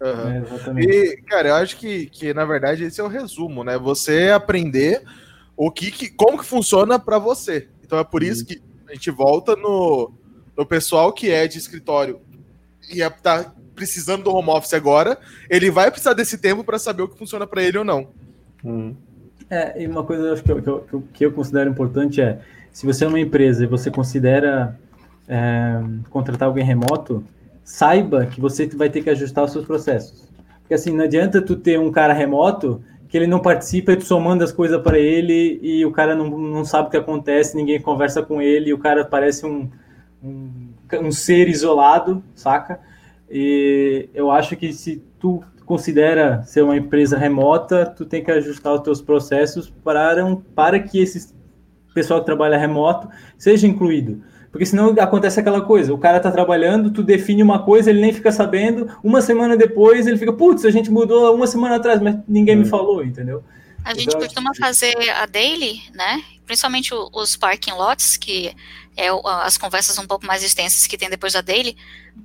Uhum. 0.00 0.78
É, 0.78 0.82
e, 0.82 1.22
cara, 1.22 1.50
eu 1.50 1.54
acho 1.54 1.76
que, 1.76 2.06
que, 2.06 2.34
na 2.34 2.44
verdade, 2.44 2.82
esse 2.82 3.00
é 3.00 3.04
o 3.04 3.08
resumo, 3.08 3.62
né? 3.62 3.78
Você 3.78 4.30
aprender 4.30 5.02
o 5.56 5.70
que, 5.70 5.92
que 5.92 6.10
como 6.10 6.38
que 6.38 6.44
funciona 6.44 6.98
para 6.98 7.20
você. 7.20 7.68
Então 7.84 8.00
é 8.00 8.04
por 8.04 8.20
isso 8.20 8.44
que 8.44 8.60
a 8.88 8.94
gente 8.94 9.12
volta 9.12 9.54
no, 9.54 10.12
no 10.56 10.66
pessoal 10.66 11.12
que 11.12 11.30
é 11.30 11.46
de 11.46 11.56
escritório 11.56 12.20
e 12.90 13.02
é, 13.02 13.10
tá 13.10 13.52
precisando 13.74 14.24
do 14.24 14.34
home 14.34 14.50
office 14.50 14.74
agora, 14.74 15.18
ele 15.48 15.70
vai 15.70 15.90
precisar 15.90 16.14
desse 16.14 16.38
tempo 16.38 16.62
para 16.62 16.78
saber 16.78 17.02
o 17.02 17.08
que 17.08 17.18
funciona 17.18 17.46
para 17.46 17.62
ele 17.62 17.78
ou 17.78 17.84
não. 17.84 18.08
Hum. 18.64 18.94
É, 19.50 19.82
e 19.82 19.86
uma 19.86 20.04
coisa 20.04 20.40
que 20.42 20.50
eu, 20.50 20.62
que, 20.62 20.68
eu, 20.68 21.04
que 21.12 21.26
eu 21.26 21.32
considero 21.32 21.70
importante 21.70 22.20
é, 22.20 22.38
se 22.72 22.86
você 22.86 23.04
é 23.04 23.08
uma 23.08 23.20
empresa 23.20 23.64
e 23.64 23.66
você 23.66 23.90
considera 23.90 24.78
é, 25.28 25.82
contratar 26.08 26.48
alguém 26.48 26.64
remoto, 26.64 27.24
saiba 27.64 28.26
que 28.26 28.40
você 28.40 28.66
vai 28.66 28.88
ter 28.88 29.02
que 29.02 29.10
ajustar 29.10 29.44
os 29.44 29.52
seus 29.52 29.64
processos. 29.64 30.28
Porque 30.60 30.74
assim, 30.74 30.94
não 30.94 31.04
adianta 31.04 31.42
tu 31.42 31.56
ter 31.56 31.78
um 31.78 31.90
cara 31.90 32.12
remoto 32.12 32.82
que 33.12 33.18
ele 33.18 33.26
não 33.26 33.40
participa 33.40 33.92
e 33.92 33.96
tu 33.96 34.04
só 34.04 34.18
manda 34.18 34.42
as 34.42 34.52
coisas 34.52 34.80
para 34.80 34.98
ele 34.98 35.60
e 35.62 35.84
o 35.84 35.92
cara 35.92 36.14
não, 36.14 36.30
não 36.30 36.64
sabe 36.64 36.88
o 36.88 36.90
que 36.90 36.96
acontece, 36.96 37.54
ninguém 37.54 37.78
conversa 37.78 38.22
com 38.22 38.40
ele, 38.40 38.70
e 38.70 38.72
o 38.72 38.78
cara 38.78 39.04
parece 39.04 39.44
um, 39.44 39.68
um, 40.24 40.61
um 41.00 41.10
ser 41.10 41.48
isolado, 41.48 42.22
saca? 42.34 42.80
E 43.30 44.08
eu 44.14 44.30
acho 44.30 44.56
que 44.56 44.72
se 44.72 45.02
tu 45.18 45.42
considera 45.64 46.42
ser 46.42 46.62
uma 46.62 46.76
empresa 46.76 47.16
remota, 47.16 47.86
tu 47.86 48.04
tem 48.04 48.22
que 48.22 48.30
ajustar 48.30 48.74
os 48.74 48.80
teus 48.80 49.00
processos 49.00 49.70
para, 49.82 50.16
para 50.54 50.78
que 50.78 51.00
esse 51.00 51.34
pessoal 51.94 52.20
que 52.20 52.26
trabalha 52.26 52.58
remoto 52.58 53.08
seja 53.38 53.66
incluído. 53.66 54.22
Porque 54.50 54.66
senão 54.66 54.94
acontece 54.98 55.40
aquela 55.40 55.62
coisa, 55.62 55.94
o 55.94 55.98
cara 55.98 56.20
tá 56.20 56.30
trabalhando, 56.30 56.90
tu 56.90 57.02
define 57.02 57.42
uma 57.42 57.64
coisa, 57.64 57.88
ele 57.88 58.02
nem 58.02 58.12
fica 58.12 58.30
sabendo, 58.30 58.86
uma 59.02 59.22
semana 59.22 59.56
depois 59.56 60.06
ele 60.06 60.18
fica, 60.18 60.32
putz, 60.32 60.66
a 60.66 60.70
gente 60.70 60.90
mudou 60.90 61.34
uma 61.34 61.46
semana 61.46 61.76
atrás, 61.76 62.02
mas 62.02 62.18
ninguém 62.28 62.56
me 62.56 62.64
hum. 62.64 62.66
falou, 62.66 63.02
entendeu? 63.02 63.42
A 63.84 63.94
gente 63.94 64.08
então, 64.08 64.20
costuma 64.20 64.54
fazer 64.54 64.96
a 65.10 65.26
daily, 65.26 65.82
né? 65.92 66.22
Principalmente 66.46 66.92
os 66.92 67.36
parking 67.36 67.72
lots, 67.72 68.16
que 68.16 68.54
é 68.96 69.08
as 69.42 69.56
conversas 69.56 69.98
um 69.98 70.06
pouco 70.06 70.26
mais 70.26 70.42
extensas 70.42 70.86
que 70.86 70.98
tem 70.98 71.08
depois 71.08 71.32
da 71.32 71.40
daily, 71.40 71.76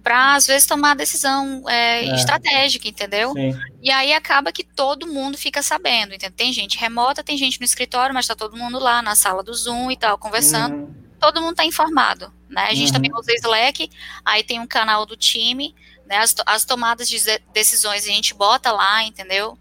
para 0.03 0.35
às 0.35 0.45
vezes 0.45 0.67
tomar 0.67 0.95
decisão 0.95 1.63
é, 1.69 2.05
é. 2.05 2.15
estratégica, 2.15 2.87
entendeu? 2.87 3.31
Sim. 3.33 3.57
E 3.81 3.89
aí 3.89 4.13
acaba 4.13 4.51
que 4.51 4.63
todo 4.63 5.07
mundo 5.07 5.37
fica 5.37 5.63
sabendo, 5.63 6.13
entendeu? 6.13 6.35
Tem 6.35 6.51
gente 6.51 6.77
remota, 6.77 7.23
tem 7.23 7.37
gente 7.37 7.59
no 7.59 7.65
escritório, 7.65 8.13
mas 8.13 8.27
tá 8.27 8.35
todo 8.35 8.57
mundo 8.57 8.79
lá 8.79 9.01
na 9.01 9.15
sala 9.15 9.41
do 9.41 9.53
Zoom 9.53 9.91
e 9.91 9.97
tal, 9.97 10.17
conversando. 10.17 10.75
Uhum 10.75 11.07
todo 11.19 11.41
mundo 11.41 11.51
está 11.51 11.65
informado, 11.65 12.31
né? 12.49 12.67
A 12.69 12.73
gente 12.73 12.87
uhum. 12.87 12.93
também 12.93 13.11
usa 13.13 13.33
Slack, 13.33 13.89
aí 14.23 14.43
tem 14.43 14.59
um 14.59 14.67
canal 14.67 15.05
do 15.05 15.17
time, 15.17 15.75
né? 16.05 16.17
As, 16.17 16.35
as 16.45 16.65
tomadas 16.65 17.09
de 17.09 17.17
decisões 17.53 18.05
a 18.05 18.11
gente 18.11 18.33
bota 18.33 18.71
lá, 18.71 19.03
entendeu? 19.03 19.57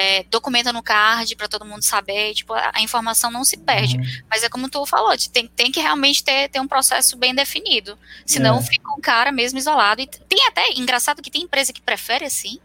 É, 0.00 0.22
documenta 0.30 0.72
no 0.72 0.80
card 0.80 1.34
para 1.34 1.48
todo 1.48 1.64
mundo 1.64 1.82
saber, 1.82 2.32
tipo, 2.32 2.52
a, 2.52 2.70
a 2.74 2.80
informação 2.80 3.32
não 3.32 3.42
se 3.42 3.56
perde. 3.56 3.96
Uhum. 3.96 4.04
Mas 4.30 4.44
é 4.44 4.48
como 4.48 4.68
tu 4.68 4.86
falou, 4.86 5.12
tem, 5.32 5.48
tem 5.48 5.72
que 5.72 5.80
realmente 5.80 6.22
ter, 6.22 6.48
ter 6.48 6.60
um 6.60 6.68
processo 6.68 7.16
bem 7.16 7.34
definido. 7.34 7.98
Senão 8.24 8.58
é. 8.58 8.62
fica 8.62 8.88
um 8.92 9.00
cara 9.00 9.32
mesmo 9.32 9.58
isolado. 9.58 10.00
E 10.00 10.06
tem 10.06 10.46
até, 10.46 10.72
engraçado 10.76 11.20
que 11.20 11.30
tem 11.30 11.42
empresa 11.42 11.72
que 11.72 11.82
prefere 11.82 12.24
assim, 12.24 12.60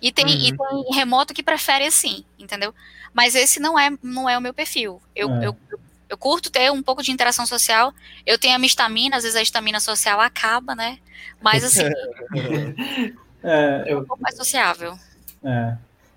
e 0.00 0.10
tem, 0.10 0.24
uhum. 0.24 0.30
e 0.30 0.56
tem 0.56 0.94
remoto 0.94 1.34
que 1.34 1.42
prefere 1.42 1.84
assim, 1.84 2.24
entendeu? 2.38 2.74
Mas 3.12 3.34
esse 3.34 3.60
não 3.60 3.78
é, 3.78 3.90
não 4.02 4.28
é 4.28 4.38
o 4.38 4.40
meu 4.40 4.54
perfil. 4.54 5.02
Eu, 5.14 5.30
é. 5.30 5.46
eu, 5.48 5.56
eu 5.70 5.78
eu 6.08 6.16
curto 6.16 6.50
ter 6.50 6.70
um 6.70 6.82
pouco 6.82 7.02
de 7.02 7.10
interação 7.10 7.46
social. 7.46 7.92
Eu 8.24 8.38
tenho 8.38 8.54
a 8.54 8.58
minha 8.58 8.68
estamina, 8.68 9.16
às 9.16 9.24
vezes 9.24 9.36
a 9.36 9.42
estamina 9.42 9.80
social 9.80 10.20
acaba, 10.20 10.74
né? 10.74 10.98
Mas 11.40 11.64
assim. 11.64 11.82
é, 13.42 13.84
é 13.86 13.96
um 13.96 14.04
pouco 14.04 14.22
mais 14.22 14.36
sociável. 14.36 14.96
É. 15.44 15.76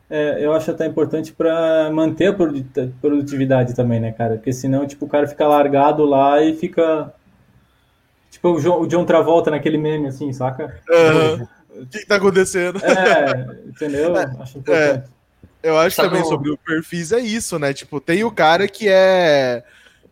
É, 0.10 0.44
eu 0.44 0.54
acho 0.54 0.72
até 0.72 0.88
importante 0.88 1.32
para 1.32 1.92
manter 1.92 2.28
a 2.28 2.36
produtividade 3.00 3.76
também, 3.76 4.00
né, 4.00 4.12
cara? 4.12 4.36
Porque 4.36 4.52
senão, 4.52 4.88
tipo, 4.88 5.06
o 5.06 5.10
cara 5.10 5.28
fica 5.28 5.48
largado 5.48 6.04
lá 6.04 6.42
e 6.42 6.56
fica. 6.56 7.14
Tipo, 8.32 8.50
o 8.54 8.62
John, 8.62 8.82
o 8.82 8.88
John 8.88 9.06
Travolta 9.06 9.52
naquele 9.52 9.78
meme, 9.78 10.08
assim, 10.08 10.34
saca? 10.34 10.82
Uhum. 10.90 11.48
O 11.84 11.86
que, 11.86 12.00
que 12.00 12.06
tá 12.08 12.16
acontecendo? 12.16 12.80
É, 12.84 13.68
entendeu? 13.68 14.16
É, 14.18 14.24
acho 14.40 14.58
importante. 14.58 15.10
É, 15.64 15.70
eu 15.70 15.78
acho 15.78 15.96
Sabe 15.96 16.10
também 16.10 16.26
sobre 16.26 16.50
o 16.50 16.58
perfis 16.58 17.12
é 17.12 17.20
isso, 17.20 17.60
né? 17.60 17.74
Tipo, 17.74 18.02
tem 18.02 18.24
o 18.24 18.32
cara 18.32 18.68
que 18.68 18.88
é 18.90 19.64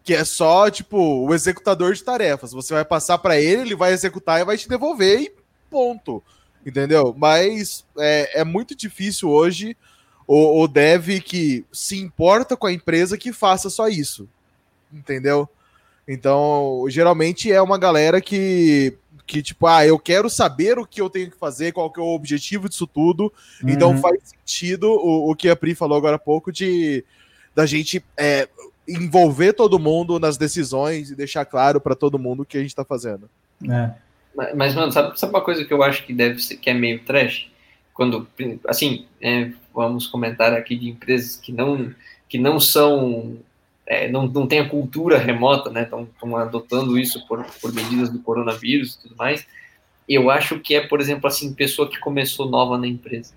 que 0.03 0.13
é 0.13 0.23
só, 0.23 0.69
tipo, 0.69 0.97
o 0.97 1.33
executador 1.33 1.93
de 1.93 2.01
tarefas. 2.01 2.53
Você 2.53 2.73
vai 2.73 2.85
passar 2.85 3.17
para 3.17 3.41
ele, 3.41 3.63
ele 3.63 3.75
vai 3.75 3.91
executar 3.91 4.39
e 4.39 4.45
vai 4.45 4.57
te 4.57 4.69
devolver 4.69 5.19
e 5.19 5.33
ponto. 5.69 6.23
Entendeu? 6.65 7.13
Mas 7.17 7.85
é, 7.97 8.39
é 8.39 8.43
muito 8.45 8.73
difícil 8.73 9.29
hoje 9.29 9.75
o, 10.27 10.61
o 10.61 10.67
dev 10.67 11.21
que 11.21 11.65
se 11.71 11.97
importa 11.97 12.57
com 12.57 12.67
a 12.67 12.73
empresa 12.73 13.17
que 13.17 13.31
faça 13.31 13.69
só 13.69 13.87
isso. 13.87 14.27
Entendeu? 14.91 15.49
Então, 16.07 16.85
geralmente 16.89 17.51
é 17.51 17.61
uma 17.61 17.77
galera 17.77 18.21
que, 18.21 18.97
que, 19.25 19.41
tipo, 19.41 19.67
ah, 19.67 19.85
eu 19.85 19.97
quero 19.97 20.29
saber 20.29 20.77
o 20.77 20.85
que 20.85 21.01
eu 21.01 21.09
tenho 21.09 21.31
que 21.31 21.37
fazer, 21.37 21.71
qual 21.71 21.91
que 21.91 21.99
é 21.99 22.03
o 22.03 22.13
objetivo 22.13 22.69
disso 22.69 22.85
tudo. 22.85 23.31
Então, 23.63 23.89
uhum. 23.89 23.97
Então 23.97 24.01
faz 24.01 24.19
sentido 24.23 24.89
o, 24.89 25.31
o 25.31 25.35
que 25.35 25.49
a 25.49 25.55
Pri 25.55 25.73
falou 25.73 25.97
agora 25.97 26.17
há 26.17 26.19
pouco 26.19 26.51
de 26.51 27.03
da 27.55 27.65
gente 27.65 28.03
é, 28.15 28.47
envolver 28.87 29.51
todo 29.51 29.79
mundo 29.79 30.19
nas 30.19 30.37
decisões 30.37 31.09
e 31.09 31.15
deixar 31.15 31.43
claro 31.43 31.81
para 31.81 31.95
todo 31.95 32.19
mundo 32.19 32.43
o 32.43 32.45
que 32.45 32.55
a 32.55 32.61
gente 32.61 32.69
está 32.69 32.85
fazendo. 32.85 33.27
É. 33.67 33.91
Mas, 34.35 34.55
mas, 34.55 34.75
mano, 34.75 34.91
sabe, 34.91 35.19
sabe 35.19 35.33
uma 35.33 35.41
coisa 35.41 35.65
que 35.65 35.73
eu 35.73 35.81
acho 35.81 36.05
que 36.05 36.13
deve 36.13 36.39
ser, 36.39 36.57
que 36.57 36.69
é 36.69 36.73
meio 36.73 37.03
trash? 37.03 37.49
Quando, 37.97 38.27
assim, 38.67 39.07
é, 39.19 39.51
vamos 39.73 40.05
comentar 40.05 40.53
aqui 40.53 40.75
de 40.75 40.87
empresas 40.87 41.35
que 41.35 41.51
não, 41.51 41.91
que 42.29 42.37
não 42.37 42.59
são, 42.59 43.39
é, 43.87 44.07
não, 44.07 44.27
não 44.27 44.45
tem 44.45 44.59
a 44.59 44.69
cultura 44.69 45.17
remota, 45.17 45.71
né? 45.71 45.81
Estão 45.81 46.37
adotando 46.37 46.99
isso 46.99 47.27
por, 47.27 47.43
por 47.59 47.73
medidas 47.73 48.11
do 48.11 48.19
coronavírus 48.19 48.93
e 48.93 49.01
tudo 49.01 49.15
mais. 49.15 49.47
Eu 50.07 50.29
acho 50.29 50.59
que 50.59 50.75
é, 50.75 50.85
por 50.85 51.01
exemplo, 51.01 51.27
assim, 51.27 51.55
pessoa 51.55 51.89
que 51.89 51.99
começou 51.99 52.47
nova 52.47 52.77
na 52.77 52.85
empresa. 52.85 53.33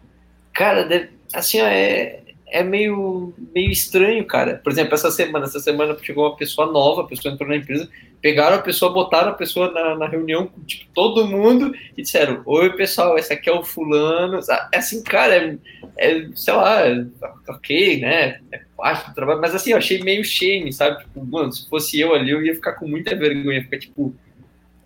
Cara, 0.52 0.84
deve, 0.84 1.08
assim, 1.32 1.58
é, 1.58 2.22
é 2.50 2.62
meio, 2.62 3.32
meio 3.54 3.70
estranho, 3.70 4.24
cara. 4.24 4.60
Por 4.62 4.70
exemplo, 4.70 4.94
essa 4.94 5.10
semana, 5.10 5.46
essa 5.46 5.60
semana 5.60 5.96
chegou 6.00 6.26
uma 6.26 6.36
pessoa 6.36 6.70
nova, 6.70 7.02
a 7.02 7.06
pessoa 7.06 7.32
entrou 7.32 7.48
na 7.48 7.56
empresa, 7.56 7.88
pegaram 8.20 8.56
a 8.56 8.62
pessoa, 8.62 8.92
botaram 8.92 9.30
a 9.30 9.34
pessoa 9.34 9.70
na, 9.70 9.96
na 9.96 10.08
reunião 10.08 10.46
com 10.46 10.60
tipo, 10.62 10.86
todo 10.94 11.26
mundo 11.26 11.74
e 11.96 12.02
disseram: 12.02 12.42
Oi, 12.44 12.70
pessoal, 12.76 13.16
esse 13.18 13.32
aqui 13.32 13.48
é 13.48 13.52
o 13.52 13.64
fulano. 13.64 14.40
É 14.72 14.78
assim, 14.78 15.02
cara, 15.02 15.34
é, 15.36 15.58
é 15.98 16.28
sei 16.34 16.54
lá, 16.54 16.86
é, 16.86 17.06
ok, 17.48 18.00
né? 18.00 18.40
É 18.52 18.60
parte 18.76 19.10
do 19.10 19.14
trabalho, 19.14 19.40
mas 19.40 19.54
assim, 19.54 19.72
eu 19.72 19.78
achei 19.78 20.02
meio 20.02 20.24
shame, 20.24 20.72
sabe? 20.72 21.02
Tipo, 21.04 21.24
mano, 21.24 21.52
se 21.52 21.68
fosse 21.68 22.00
eu 22.00 22.14
ali, 22.14 22.30
eu 22.30 22.42
ia 22.42 22.54
ficar 22.54 22.72
com 22.72 22.88
muita 22.88 23.14
vergonha, 23.14 23.62
ficar 23.62 23.78
tipo 23.78 24.14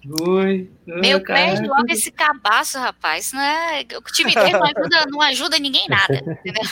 Meu 0.04 1.22
pé 1.22 1.54
logo 1.60 1.86
esse 1.88 2.10
cabaço, 2.10 2.78
rapaz. 2.78 3.32
Não 3.32 3.40
é... 3.40 3.86
O 3.96 4.12
time 4.12 4.34
dele 4.34 4.52
não 4.52 4.64
ajuda, 4.64 5.06
não 5.08 5.20
ajuda 5.20 5.58
ninguém 5.58 5.88
nada. 5.88 6.14
Entendeu? 6.14 6.62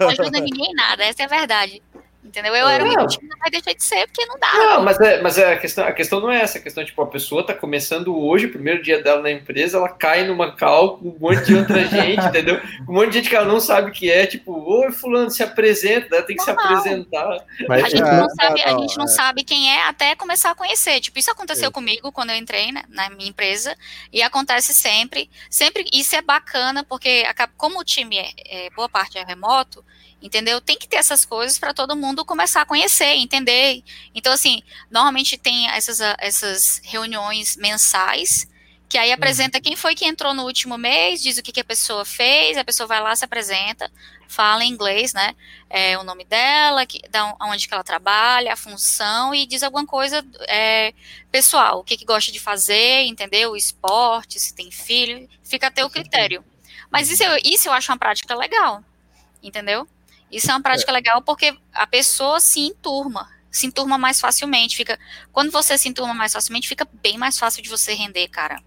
Não 0.00 0.08
ajuda 0.08 0.40
ninguém 0.40 0.72
nada, 0.74 1.04
essa 1.04 1.22
é 1.22 1.26
a 1.26 1.28
verdade. 1.28 1.82
Entendeu? 2.30 2.54
Eu 2.54 2.68
era 2.68 2.84
o 2.84 3.06
time, 3.08 3.28
mas 3.40 3.50
deixei 3.50 3.74
de 3.74 3.82
ser 3.82 4.06
porque 4.06 4.24
não 4.24 4.38
dá. 4.38 4.52
Não, 4.54 4.84
mas, 4.84 5.00
é, 5.00 5.20
mas 5.20 5.36
é 5.36 5.52
a, 5.52 5.58
questão, 5.58 5.84
a 5.84 5.90
questão 5.90 6.20
não 6.20 6.30
é 6.30 6.42
essa. 6.42 6.58
A 6.58 6.60
questão, 6.60 6.84
tipo, 6.84 7.02
a 7.02 7.06
pessoa 7.08 7.44
tá 7.44 7.52
começando 7.52 8.16
hoje, 8.16 8.46
o 8.46 8.52
primeiro 8.52 8.80
dia 8.80 9.02
dela 9.02 9.20
na 9.20 9.32
empresa, 9.32 9.78
ela 9.78 9.88
cai 9.88 10.24
numa 10.24 10.54
cal 10.54 10.98
com 10.98 11.08
um 11.08 11.16
monte 11.18 11.44
de 11.44 11.56
outra 11.56 11.82
gente, 11.90 12.24
entendeu? 12.24 12.60
Um 12.88 12.92
monte 12.92 13.08
de 13.08 13.14
gente 13.18 13.30
que 13.30 13.34
ela 13.34 13.46
não 13.46 13.58
sabe 13.58 13.90
o 13.90 13.92
que 13.92 14.08
é, 14.08 14.28
tipo, 14.28 14.52
oi, 14.52 14.92
fulano, 14.92 15.28
se 15.28 15.42
apresenta, 15.42 16.14
ela 16.14 16.24
tem 16.24 16.36
que 16.36 16.42
se 16.44 16.50
apresentar. 16.52 17.44
Mas, 17.68 17.82
a, 17.84 17.88
gente 17.88 18.02
é, 18.02 18.16
não 18.16 18.30
sabe, 18.30 18.62
a 18.62 18.78
gente 18.78 18.96
não 18.96 19.04
é. 19.06 19.08
sabe 19.08 19.42
quem 19.42 19.74
é 19.74 19.88
até 19.88 20.14
começar 20.14 20.52
a 20.52 20.54
conhecer. 20.54 21.00
Tipo, 21.00 21.18
isso 21.18 21.32
aconteceu 21.32 21.68
é. 21.68 21.72
comigo 21.72 22.12
quando 22.12 22.30
eu 22.30 22.36
entrei 22.36 22.70
né, 22.70 22.84
na 22.88 23.10
minha 23.10 23.28
empresa, 23.28 23.76
e 24.12 24.22
acontece 24.22 24.72
sempre. 24.72 25.28
Sempre, 25.50 25.84
isso 25.92 26.14
é 26.14 26.22
bacana, 26.22 26.84
porque 26.84 27.24
como 27.56 27.80
o 27.80 27.84
time 27.84 28.18
é, 28.18 28.30
é 28.66 28.70
boa 28.70 28.88
parte 28.88 29.18
é 29.18 29.24
remoto, 29.24 29.84
entendeu? 30.20 30.60
Tem 30.60 30.78
que 30.78 30.88
ter 30.88 30.96
essas 30.96 31.24
coisas 31.24 31.58
para 31.58 31.74
todo 31.74 31.96
mundo 31.96 32.24
começar 32.24 32.62
a 32.62 32.66
conhecer, 32.66 33.16
entender. 33.16 33.82
Então, 34.14 34.32
assim, 34.32 34.62
normalmente 34.90 35.36
tem 35.36 35.68
essas, 35.68 36.00
essas 36.18 36.80
reuniões 36.84 37.56
mensais 37.56 38.48
que 38.90 38.98
aí 38.98 39.12
apresenta 39.12 39.60
quem 39.60 39.76
foi 39.76 39.94
que 39.94 40.04
entrou 40.04 40.34
no 40.34 40.42
último 40.42 40.76
mês, 40.76 41.22
diz 41.22 41.38
o 41.38 41.42
que, 41.44 41.52
que 41.52 41.60
a 41.60 41.64
pessoa 41.64 42.04
fez, 42.04 42.58
a 42.58 42.64
pessoa 42.64 42.88
vai 42.88 43.00
lá, 43.00 43.14
se 43.14 43.24
apresenta, 43.24 43.88
fala 44.26 44.64
em 44.64 44.68
inglês, 44.68 45.14
né? 45.14 45.36
É, 45.70 45.96
o 45.96 46.02
nome 46.02 46.24
dela, 46.24 46.84
que, 46.84 47.00
da 47.08 47.36
onde 47.40 47.68
que 47.68 47.72
ela 47.72 47.84
trabalha, 47.84 48.52
a 48.52 48.56
função 48.56 49.32
e 49.32 49.46
diz 49.46 49.62
alguma 49.62 49.86
coisa 49.86 50.26
é, 50.48 50.92
pessoal, 51.30 51.78
o 51.78 51.84
que, 51.84 51.96
que 51.96 52.04
gosta 52.04 52.32
de 52.32 52.40
fazer, 52.40 53.04
entendeu? 53.04 53.52
O 53.52 53.56
esporte, 53.56 54.40
se 54.40 54.52
tem 54.52 54.72
filho, 54.72 55.28
fica 55.44 55.68
a 55.68 55.70
teu 55.70 55.88
critério. 55.88 56.44
Mas 56.90 57.08
isso 57.12 57.22
isso 57.44 57.68
eu 57.68 57.72
acho 57.72 57.92
uma 57.92 57.98
prática 57.98 58.34
legal, 58.34 58.82
entendeu? 59.40 59.86
Isso 60.30 60.50
é 60.50 60.54
uma 60.54 60.62
prática 60.62 60.90
é. 60.90 60.94
legal 60.94 61.22
porque 61.22 61.56
a 61.72 61.86
pessoa 61.86 62.40
se 62.40 62.60
enturma, 62.60 63.28
se 63.50 63.66
enturma 63.66 63.98
mais 63.98 64.20
facilmente. 64.20 64.76
Fica, 64.76 64.98
quando 65.32 65.50
você 65.50 65.76
se 65.76 65.88
enturma 65.88 66.14
mais 66.14 66.32
facilmente, 66.32 66.68
fica 66.68 66.86
bem 67.02 67.18
mais 67.18 67.38
fácil 67.38 67.62
de 67.62 67.68
você 67.68 67.94
render, 67.94 68.28
cara. 68.28 68.62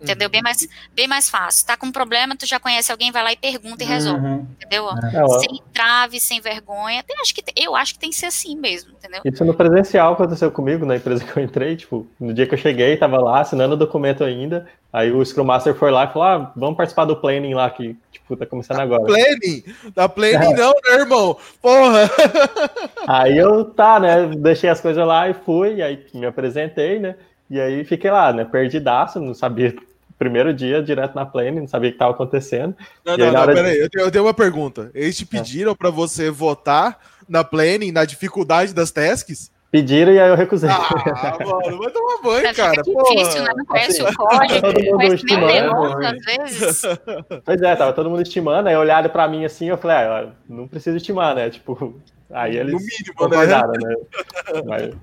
Entendeu? 0.00 0.28
Uhum. 0.28 0.32
Bem, 0.32 0.42
mais, 0.42 0.68
bem 0.94 1.06
mais 1.06 1.28
fácil. 1.28 1.66
Tá 1.66 1.76
com 1.76 1.86
um 1.86 1.92
problema, 1.92 2.34
tu 2.34 2.46
já 2.46 2.58
conhece 2.58 2.90
alguém, 2.90 3.12
vai 3.12 3.22
lá 3.22 3.32
e 3.32 3.36
pergunta 3.36 3.84
e 3.84 3.86
resolve. 3.86 4.24
Uhum. 4.24 4.46
Entendeu? 4.56 4.88
É. 4.88 5.38
Sem 5.40 5.62
trave, 5.72 6.20
sem 6.20 6.40
vergonha. 6.40 7.02
Tem, 7.02 7.16
acho 7.20 7.34
que, 7.34 7.42
eu 7.56 7.76
acho 7.76 7.94
que 7.94 8.00
tem 8.00 8.10
que 8.10 8.16
ser 8.16 8.26
assim 8.26 8.56
mesmo, 8.56 8.92
entendeu? 8.92 9.20
Isso 9.24 9.44
no 9.44 9.54
presencial 9.54 10.14
aconteceu 10.14 10.50
comigo, 10.50 10.86
na 10.86 10.96
empresa 10.96 11.24
que 11.24 11.38
eu 11.38 11.42
entrei. 11.42 11.76
Tipo, 11.76 12.06
no 12.18 12.32
dia 12.32 12.46
que 12.46 12.54
eu 12.54 12.58
cheguei, 12.58 12.96
tava 12.96 13.18
lá 13.18 13.40
assinando 13.40 13.74
o 13.74 13.78
documento 13.78 14.24
ainda. 14.24 14.66
Aí 14.92 15.12
o 15.12 15.24
Scrum 15.24 15.44
Master 15.44 15.74
foi 15.74 15.90
lá 15.90 16.04
e 16.04 16.12
falou: 16.12 16.22
ah, 16.28 16.52
vamos 16.56 16.76
participar 16.76 17.04
do 17.04 17.16
planning 17.16 17.54
lá, 17.54 17.70
que 17.70 17.96
tipo, 18.10 18.36
tá 18.36 18.46
começando 18.46 18.80
agora. 18.80 19.04
Planning? 19.04 19.62
Da 19.94 20.08
planning 20.08 20.52
é. 20.52 20.56
não, 20.56 20.72
né, 20.72 20.94
irmão? 20.94 21.36
Porra! 21.60 22.10
Aí 23.06 23.38
eu, 23.38 23.64
tá, 23.66 24.00
né? 24.00 24.26
Deixei 24.36 24.70
as 24.70 24.80
coisas 24.80 25.06
lá 25.06 25.28
e 25.28 25.34
fui, 25.34 25.82
aí 25.82 26.04
me 26.14 26.26
apresentei, 26.26 26.98
né? 26.98 27.16
E 27.48 27.60
aí 27.60 27.84
fiquei 27.84 28.10
lá, 28.10 28.32
né? 28.32 28.44
Perdidaço, 28.44 29.18
não 29.18 29.34
sabia 29.34 29.74
primeiro 30.20 30.52
dia 30.52 30.82
direto 30.82 31.14
na 31.14 31.24
plane, 31.24 31.60
não 31.60 31.66
sabia 31.66 31.88
o 31.88 31.92
que 31.92 31.96
estava 31.96 32.12
acontecendo. 32.12 32.76
Não, 33.02 33.16
não, 33.16 33.32
não, 33.32 33.46
peraí, 33.46 33.72
de... 33.72 33.80
eu, 33.80 33.88
tenho, 33.88 34.04
eu 34.04 34.10
tenho 34.10 34.24
uma 34.24 34.34
pergunta. 34.34 34.90
Eles 34.94 35.16
te 35.16 35.24
é. 35.24 35.26
pediram 35.26 35.72
é. 35.72 35.74
para 35.74 35.88
você 35.88 36.30
votar 36.30 36.98
na 37.26 37.42
planning, 37.42 37.90
na 37.90 38.04
dificuldade 38.04 38.74
das 38.74 38.90
tasks? 38.90 39.50
Pediram 39.70 40.12
e 40.12 40.20
aí 40.20 40.28
eu 40.28 40.34
recusei. 40.34 40.68
Ah, 40.68 41.38
mano, 41.42 41.78
vai 41.78 41.90
tomar 41.90 42.22
banho, 42.22 42.46
é, 42.46 42.52
cara. 42.52 42.82
difícil, 42.82 43.42
né? 43.44 43.52
Não 43.56 43.64
conhece 43.64 44.02
assim, 44.02 44.12
o 44.12 44.16
código, 44.16 44.60
todo 44.60 44.84
mundo 44.84 45.14
estimando, 45.14 46.06
às 46.06 46.24
vezes. 46.24 46.82
Pois 47.42 47.62
é, 47.62 47.76
tava 47.76 47.92
todo 47.94 48.10
mundo 48.10 48.20
estimando, 48.20 48.66
aí 48.66 48.76
olharam 48.76 49.08
pra 49.08 49.26
mim 49.26 49.46
assim, 49.46 49.70
eu 49.70 49.78
falei, 49.78 49.96
ah, 49.96 50.28
não 50.46 50.68
preciso 50.68 50.98
estimar, 50.98 51.34
né? 51.34 51.48
Tipo, 51.48 51.98
aí 52.30 52.58
eles 52.58 52.74
no 52.74 52.78
mínimo, 52.78 53.14
concordaram, 53.16 53.72
né? 53.72 53.88
né? 53.88 54.62
Mas, 54.66 54.94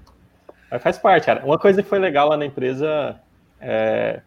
mas, 0.70 0.84
faz 0.84 0.98
parte, 1.00 1.26
cara. 1.26 1.44
Uma 1.44 1.58
coisa 1.58 1.82
que 1.82 1.90
foi 1.90 1.98
legal 1.98 2.30
lá 2.30 2.38
na 2.38 2.46
empresa 2.46 3.16
é, 3.60 4.20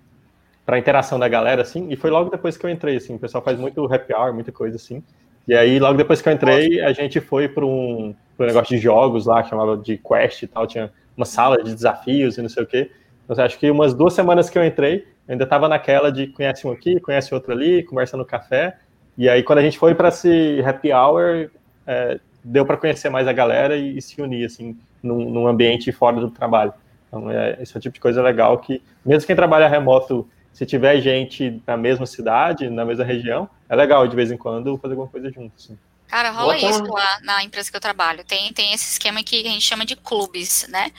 para 0.70 0.78
interação 0.78 1.18
da 1.18 1.26
galera, 1.26 1.62
assim, 1.62 1.88
e 1.90 1.96
foi 1.96 2.10
logo 2.10 2.30
depois 2.30 2.56
que 2.56 2.64
eu 2.64 2.70
entrei, 2.70 2.94
assim, 2.94 3.16
o 3.16 3.18
pessoal 3.18 3.42
faz 3.42 3.58
muito 3.58 3.92
happy 3.92 4.14
hour, 4.14 4.32
muita 4.32 4.52
coisa 4.52 4.76
assim. 4.76 5.02
E 5.48 5.52
aí, 5.52 5.80
logo 5.80 5.98
depois 5.98 6.22
que 6.22 6.28
eu 6.28 6.32
entrei, 6.32 6.80
a 6.80 6.92
gente 6.92 7.18
foi 7.18 7.48
para 7.48 7.66
um, 7.66 8.14
um, 8.38 8.44
negócio 8.44 8.76
de 8.76 8.80
jogos 8.80 9.26
lá, 9.26 9.42
chamava 9.42 9.76
de 9.76 9.98
Quest 9.98 10.44
e 10.44 10.46
tal, 10.46 10.68
tinha 10.68 10.92
uma 11.16 11.26
sala 11.26 11.60
de 11.60 11.74
desafios 11.74 12.38
e 12.38 12.42
não 12.42 12.48
sei 12.48 12.62
o 12.62 12.66
quê. 12.68 12.88
Então, 13.24 13.44
acho 13.44 13.58
que 13.58 13.68
umas 13.68 13.92
duas 13.94 14.14
semanas 14.14 14.48
que 14.48 14.56
eu 14.56 14.64
entrei, 14.64 14.98
eu 15.26 15.32
ainda 15.32 15.42
estava 15.42 15.68
naquela 15.68 16.12
de 16.12 16.28
conhece 16.28 16.64
um 16.64 16.70
aqui, 16.70 17.00
conhece 17.00 17.34
outro 17.34 17.52
ali, 17.52 17.82
conversa 17.82 18.16
no 18.16 18.24
café. 18.24 18.76
E 19.18 19.28
aí, 19.28 19.42
quando 19.42 19.58
a 19.58 19.62
gente 19.62 19.76
foi 19.76 19.92
para 19.96 20.06
esse 20.06 20.62
happy 20.64 20.92
hour, 20.92 21.50
é, 21.84 22.20
deu 22.44 22.64
para 22.64 22.76
conhecer 22.76 23.10
mais 23.10 23.26
a 23.26 23.32
galera 23.32 23.76
e, 23.76 23.98
e 23.98 24.00
se 24.00 24.22
unir, 24.22 24.44
assim, 24.44 24.78
num, 25.02 25.30
num, 25.30 25.48
ambiente 25.48 25.90
fora 25.90 26.20
do 26.20 26.30
trabalho. 26.30 26.72
Então, 27.08 27.28
é, 27.28 27.58
esse 27.60 27.76
é 27.76 27.78
o 27.78 27.80
tipo 27.80 27.94
de 27.94 28.00
coisa 28.00 28.22
legal 28.22 28.56
que, 28.58 28.80
mesmo 29.04 29.26
quem 29.26 29.34
trabalha 29.34 29.66
remoto 29.66 30.28
se 30.52 30.66
tiver 30.66 31.00
gente 31.00 31.62
na 31.66 31.76
mesma 31.76 32.06
cidade, 32.06 32.68
na 32.68 32.84
mesma 32.84 33.04
região, 33.04 33.48
é 33.68 33.76
legal 33.76 34.06
de 34.06 34.16
vez 34.16 34.30
em 34.30 34.36
quando 34.36 34.76
fazer 34.78 34.94
alguma 34.94 35.08
coisa 35.08 35.30
junto. 35.30 35.52
Assim. 35.56 35.78
Cara, 36.10 36.30
rola 36.30 36.58
Boa 36.58 36.70
isso 36.70 36.82
lá 36.82 37.20
na 37.22 37.44
empresa 37.44 37.70
que 37.70 37.76
eu 37.76 37.80
trabalho. 37.80 38.24
Tem, 38.24 38.52
tem 38.52 38.72
esse 38.72 38.92
esquema 38.92 39.22
que 39.22 39.46
a 39.46 39.50
gente 39.50 39.64
chama 39.64 39.84
de 39.84 39.94
clubes, 39.94 40.66
né? 40.68 40.90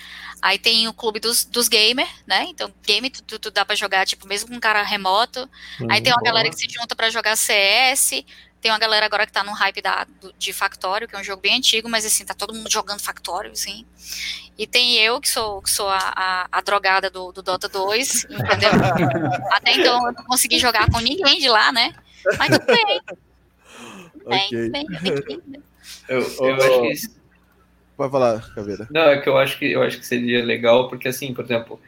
Aí 0.41 0.57
tem 0.57 0.87
o 0.87 0.93
clube 0.93 1.19
dos, 1.19 1.43
dos 1.43 1.67
gamers, 1.67 2.09
né? 2.25 2.45
Então, 2.47 2.73
game 2.81 3.09
tu, 3.09 3.37
tu 3.37 3.51
dá 3.51 3.65
pra 3.65 3.75
jogar, 3.75 4.07
tipo, 4.07 4.25
mesmo 4.25 4.49
com 4.49 4.55
um 4.55 4.59
cara 4.59 4.81
remoto. 4.83 5.49
Hum, 5.81 5.87
Aí 5.91 6.01
tem 6.01 6.13
uma 6.13 6.19
boa. 6.19 6.31
galera 6.31 6.49
que 6.49 6.55
se 6.55 6.67
junta 6.69 6.95
para 6.95 7.09
jogar 7.09 7.35
CS. 7.35 8.23
Tem 8.61 8.71
uma 8.71 8.77
galera 8.77 9.05
agora 9.05 9.25
que 9.25 9.33
tá 9.33 9.43
no 9.43 9.53
hype 9.53 9.81
da, 9.81 10.05
de 10.37 10.53
Factório, 10.53 11.07
que 11.07 11.15
é 11.15 11.19
um 11.19 11.23
jogo 11.23 11.41
bem 11.41 11.57
antigo, 11.57 11.89
mas 11.89 12.05
assim, 12.05 12.23
tá 12.23 12.35
todo 12.35 12.53
mundo 12.53 12.71
jogando 12.71 13.01
Factório, 13.01 13.51
assim. 13.51 13.85
E 14.55 14.67
tem 14.67 14.97
eu, 14.97 15.19
que 15.19 15.27
sou, 15.27 15.61
que 15.63 15.69
sou 15.71 15.89
a, 15.89 15.97
a, 16.15 16.47
a 16.51 16.61
drogada 16.61 17.09
do, 17.09 17.31
do, 17.31 17.41
Dota 17.41 17.67
2, 17.67 18.25
entendeu? 18.29 18.69
Até 19.51 19.73
então 19.73 20.07
eu 20.07 20.13
não 20.13 20.23
consegui 20.25 20.59
jogar 20.59 20.89
com 20.91 20.99
ninguém 20.99 21.39
de 21.39 21.49
lá, 21.49 21.71
né? 21.71 21.91
Mas 22.37 22.49
tudo 22.51 22.67
bem. 22.67 23.01
Okay. 24.25 24.69
Bem, 24.69 24.85
bem, 24.85 24.85
bem, 24.85 25.63
eu, 26.07 26.19
eu 26.19 26.55
acho 26.55 26.81
que. 26.81 27.21
Pode 27.97 28.11
falar, 28.11 28.53
Caveira. 28.53 28.87
Não, 28.91 29.01
é 29.01 29.19
que 29.19 29.27
eu 29.27 29.37
acho 29.37 29.57
que 29.57 29.71
eu 29.71 29.81
acho 29.81 29.97
que 29.97 30.05
seria 30.05 30.45
legal, 30.45 30.87
porque 30.87 31.07
assim, 31.07 31.33
por 31.33 31.45
exemplo, 31.45 31.79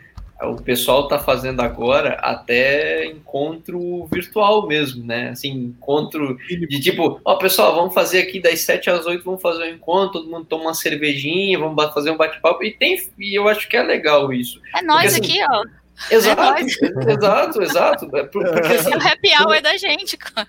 o 0.42 0.56
pessoal 0.62 1.04
está 1.04 1.20
fazendo 1.20 1.62
agora 1.62 2.16
até 2.16 3.06
encontro 3.06 4.06
virtual 4.12 4.68
mesmo, 4.68 5.06
né? 5.06 5.30
Assim, 5.30 5.52
encontro 5.52 6.38
de 6.48 6.80
tipo, 6.80 7.22
ó, 7.24 7.36
pessoal, 7.36 7.76
vamos 7.76 7.94
fazer 7.94 8.20
aqui 8.20 8.42
das 8.42 8.62
7 8.62 8.90
às 8.90 9.06
8, 9.06 9.24
vamos 9.24 9.42
fazer 9.42 9.64
um 9.64 9.76
encontro, 9.76 10.20
todo 10.20 10.30
mundo 10.30 10.46
toma 10.46 10.66
uma 10.66 10.74
cervejinha, 10.74 11.60
vamos 11.60 11.94
fazer 11.94 12.12
um 12.12 12.18
bate-papo. 12.18 12.64
E 12.64 12.72
tem, 12.72 12.98
e 13.18 13.38
eu 13.38 13.48
acho 13.48 13.68
que 13.70 13.78
é 13.78 13.84
legal 13.84 14.34
isso. 14.34 14.60
É 14.76 14.82
nós 14.82 15.14
Porque, 15.14 15.32
assim, 15.32 15.42
aqui, 15.42 15.54
ó. 15.54 15.64
Exato, 16.10 16.52
é 16.52 16.62
exato, 17.14 17.62
exato. 17.62 18.18
É 18.18 18.24
porque, 18.24 18.74
assim, 18.74 18.94
o 18.94 19.08
happy 19.08 19.30
hour 19.40 19.54
é 19.56 19.62
da 19.62 19.78
gente, 19.78 20.18
cara. 20.18 20.48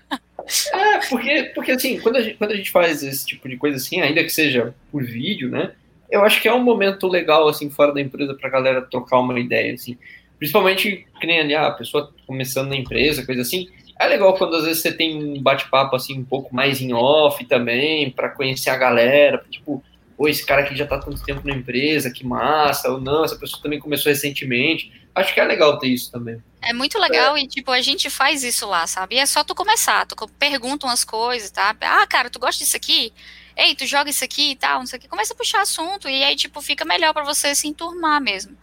É, 0.73 0.97
porque, 1.09 1.51
porque 1.55 1.71
assim, 1.71 1.99
quando 1.99 2.17
a, 2.17 2.21
gente, 2.21 2.37
quando 2.37 2.51
a 2.51 2.55
gente 2.55 2.71
faz 2.71 3.01
esse 3.03 3.25
tipo 3.25 3.49
de 3.49 3.57
coisa 3.57 3.77
assim, 3.77 4.01
ainda 4.01 4.23
que 4.23 4.29
seja 4.29 4.75
por 4.91 5.03
vídeo, 5.03 5.49
né? 5.49 5.71
Eu 6.15 6.23
acho 6.23 6.41
que 6.41 6.47
é 6.47 6.53
um 6.53 6.63
momento 6.63 7.07
legal, 7.07 7.47
assim, 7.47 7.69
fora 7.69 7.93
da 7.93 8.01
empresa, 8.01 8.33
para 8.33 8.47
a 8.47 8.51
galera 8.51 8.81
trocar 8.81 9.19
uma 9.19 9.39
ideia, 9.39 9.73
assim. 9.73 9.97
Principalmente, 10.37 11.05
que 11.19 11.27
nem 11.27 11.39
ali, 11.39 11.53
ah, 11.53 11.67
a 11.67 11.71
pessoa 11.71 12.13
começando 12.25 12.69
na 12.69 12.75
empresa, 12.75 13.25
coisa 13.25 13.41
assim. 13.41 13.67
É 13.99 14.07
legal 14.07 14.33
quando 14.37 14.55
às 14.55 14.65
vezes 14.65 14.81
você 14.81 14.91
tem 14.91 15.21
um 15.21 15.41
bate-papo, 15.41 15.95
assim, 15.95 16.17
um 16.19 16.25
pouco 16.25 16.53
mais 16.53 16.81
em 16.81 16.93
off 16.93 17.43
também, 17.45 18.09
para 18.11 18.29
conhecer 18.29 18.69
a 18.69 18.77
galera, 18.77 19.43
tipo, 19.49 19.83
pô, 20.17 20.27
esse 20.27 20.45
cara 20.45 20.61
aqui 20.61 20.75
já 20.75 20.85
tá 20.85 20.97
tanto 20.97 21.23
tempo 21.23 21.47
na 21.47 21.53
empresa, 21.53 22.11
que 22.11 22.25
massa, 22.25 22.89
ou 22.89 22.99
não, 22.99 23.23
essa 23.23 23.37
pessoa 23.37 23.61
também 23.61 23.79
começou 23.79 24.09
recentemente. 24.09 24.91
Acho 25.13 25.33
que 25.33 25.39
é 25.39 25.45
legal 25.45 25.79
ter 25.79 25.87
isso 25.87 26.11
também. 26.11 26.41
É 26.61 26.73
muito 26.73 26.99
legal 26.99 27.37
é. 27.37 27.41
e, 27.41 27.47
tipo, 27.47 27.71
a 27.71 27.81
gente 27.81 28.09
faz 28.09 28.43
isso 28.43 28.67
lá, 28.67 28.85
sabe? 28.87 29.15
E 29.15 29.19
é 29.19 29.25
só 29.25 29.43
tu 29.43 29.55
começar, 29.55 30.05
tu 30.05 30.15
pergunta 30.39 30.85
umas 30.85 31.05
coisas, 31.05 31.51
tá? 31.51 31.75
Ah, 31.81 32.05
cara, 32.07 32.29
tu 32.29 32.39
gosta 32.39 32.63
disso 32.63 32.75
aqui? 32.75 33.13
Ei, 33.55 33.75
tu 33.75 33.85
joga 33.85 34.09
isso 34.09 34.23
aqui 34.23 34.51
e 34.51 34.55
tal, 34.55 34.79
não 34.79 34.85
sei 34.85 34.97
o 34.97 35.01
que, 35.01 35.07
começa 35.07 35.33
a 35.33 35.35
puxar 35.35 35.61
assunto 35.61 36.09
e 36.09 36.23
aí, 36.23 36.35
tipo, 36.35 36.61
fica 36.61 36.83
melhor 36.83 37.13
para 37.13 37.23
você 37.23 37.55
se 37.55 37.67
enturmar 37.67 38.21
mesmo. 38.21 38.57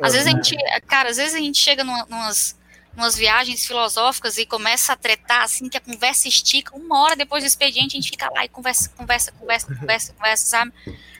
Às 0.00 0.12
uhum. 0.12 0.18
vezes 0.18 0.26
a 0.26 0.30
gente, 0.30 0.56
cara, 0.86 1.10
às 1.10 1.16
vezes 1.16 1.34
a 1.34 1.38
gente 1.38 1.58
chega 1.58 1.84
numa, 1.84 2.06
numas, 2.06 2.58
numas 2.96 3.16
viagens 3.16 3.66
filosóficas 3.66 4.38
e 4.38 4.46
começa 4.46 4.92
a 4.92 4.96
tretar, 4.96 5.42
assim, 5.42 5.68
que 5.68 5.76
a 5.76 5.80
conversa 5.80 6.28
estica, 6.28 6.74
uma 6.76 7.00
hora 7.00 7.16
depois 7.16 7.42
do 7.42 7.46
expediente 7.46 7.96
a 7.96 8.00
gente 8.00 8.10
fica 8.10 8.30
lá 8.30 8.44
e 8.44 8.48
conversa, 8.48 8.88
conversa, 8.96 9.32
conversa, 9.32 9.74
conversa, 9.74 10.12
conversa, 10.12 10.46
sabe? 10.46 10.72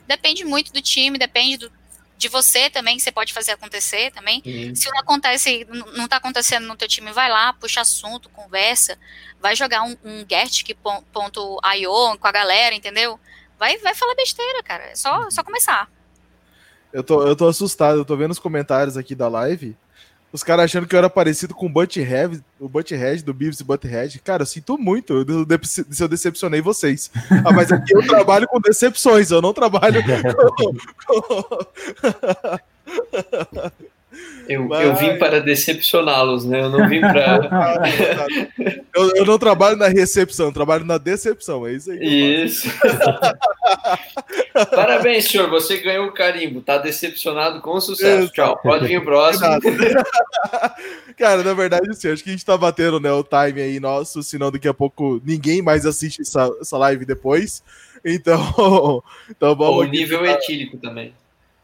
Depende 0.07 0.45
muito 0.45 0.73
do 0.73 0.81
time, 0.81 1.19
depende 1.19 1.59
do, 1.59 1.73
de 2.19 2.29
você 2.29 2.69
também, 2.69 2.97
que 2.97 3.03
você 3.03 3.13
pode 3.13 3.33
fazer 3.33 3.53
acontecer 3.53 4.11
também. 4.11 4.43
Uhum. 4.45 4.75
Se 4.75 4.91
não 4.91 4.99
acontece, 4.99 5.67
não 5.95 6.05
está 6.05 6.17
acontecendo 6.17 6.67
no 6.67 6.77
teu 6.77 6.89
time, 6.89 7.13
vai 7.13 7.31
lá, 7.31 7.53
puxa 7.53 7.81
assunto, 7.81 8.29
conversa, 8.31 8.99
vai 9.41 9.55
jogar 9.55 9.85
um, 9.85 9.97
um 10.05 10.27
get.io 10.29 10.75
com 12.19 12.27
a 12.27 12.33
galera, 12.33 12.75
entendeu? 12.75 13.19
Vai, 13.57 13.79
vai 13.79 13.95
falar 13.95 14.17
besteira, 14.17 14.63
cara. 14.65 14.85
É 14.85 14.97
só, 14.97 15.31
só 15.31 15.45
começar. 15.45 15.89
Eu 16.93 17.05
tô, 17.05 17.23
eu 17.23 17.37
tô 17.37 17.47
assustado, 17.47 17.99
eu 17.99 18.05
tô 18.05 18.17
vendo 18.17 18.33
os 18.33 18.39
comentários 18.39 18.97
aqui 18.97 19.15
da 19.15 19.29
live. 19.29 19.77
Os 20.33 20.43
caras 20.43 20.67
achando 20.67 20.87
que 20.87 20.95
eu 20.95 20.99
era 20.99 21.09
parecido 21.09 21.55
com 21.55 21.67
o 21.67 21.69
Butthead, 21.71 22.43
o 22.61 22.69
Butthead 22.69 23.25
do 23.25 23.33
Beavis 23.33 23.61
e 23.61 23.65
Butthead. 23.65 24.19
Cara, 24.21 24.43
eu 24.43 24.47
sinto 24.47 24.77
muito 24.77 25.25
se 25.63 26.03
eu 26.03 26.09
decepcionei 26.09 26.61
vocês. 26.61 27.11
Ah, 27.45 27.53
mas 27.53 27.73
aqui 27.73 27.95
eu 27.95 28.07
trabalho 28.07 28.47
com 28.47 28.61
decepções, 28.61 29.31
eu 29.31 29.41
não 29.41 29.55
trabalho 29.55 30.03
com... 30.57 31.67
Eu, 34.49 34.67
Mas... 34.67 34.87
eu 34.87 34.97
vim 34.97 35.19
para 35.19 35.41
decepcioná-los, 35.41 36.47
né? 36.47 36.63
Eu 36.63 36.71
não 36.71 36.89
vim 36.89 37.01
para. 37.01 37.83
eu, 38.97 39.11
eu, 39.17 39.27
não 39.27 39.39
trabalho 39.39 39.77
na 39.77 39.89
recepção, 39.89 40.47
eu 40.47 40.53
trabalho 40.53 40.87
na 40.87 40.97
decepção, 40.97 41.67
é 41.67 41.73
isso 41.73 41.91
aí. 41.91 42.45
Isso. 42.45 42.67
Parabéns, 44.75 45.27
senhor, 45.27 45.51
você 45.51 45.77
ganhou 45.77 46.07
o 46.07 46.13
carimbo, 46.13 46.63
tá 46.63 46.79
decepcionado 46.79 47.61
com 47.61 47.79
sucesso. 47.79 48.25
Isso. 48.25 48.33
Tchau, 48.33 48.59
pode 48.63 48.87
vir 48.87 48.99
o 48.99 49.05
próximo. 49.05 49.47
Cara, 51.19 51.43
na 51.43 51.53
verdade, 51.53 51.91
assim, 51.91 52.11
acho 52.11 52.25
que 52.25 52.31
a 52.31 52.33
gente 52.33 52.47
tá 52.47 52.57
batendo 52.57 52.99
né, 52.99 53.13
o 53.13 53.23
time 53.23 53.61
aí 53.61 53.79
nosso, 53.79 54.23
senão 54.23 54.51
daqui 54.51 54.69
a 54.69 54.75
pouco 54.75 55.21
ninguém 55.25 55.61
mais 55.61 55.85
assiste 55.85 56.23
essa, 56.23 56.51
essa 56.59 56.79
live 56.79 57.05
depois. 57.05 57.63
Então, 58.03 59.03
então 59.29 59.55
vamos. 59.55 59.79
O 59.79 59.85
nível 59.85 60.25
etílico 60.25 60.79
também. 60.79 61.13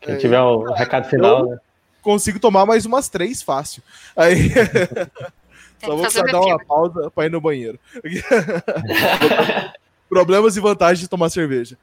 Quem 0.03 0.19
tiver 0.19 0.41
o 0.41 0.65
um 0.65 0.73
recado 0.75 1.09
final, 1.09 1.47
né? 1.47 1.59
Consigo 2.05 2.39
tomar 2.39 2.65
mais 2.67 2.87
umas 2.87 3.09
três 3.09 3.43
fácil. 3.43 3.83
Aí. 4.15 4.53
Só 5.85 5.95
vou 5.95 6.03
precisar 6.03 6.25
dar 6.25 6.41
uma 6.41 6.65
pausa 6.65 7.11
para 7.11 7.27
ir 7.27 7.31
no 7.31 7.41
banheiro. 7.41 7.79
Problemas 10.09 10.57
e 10.57 10.61
vantagens 10.61 11.01
de 11.01 11.09
tomar 11.09 11.29
cerveja. 11.31 11.77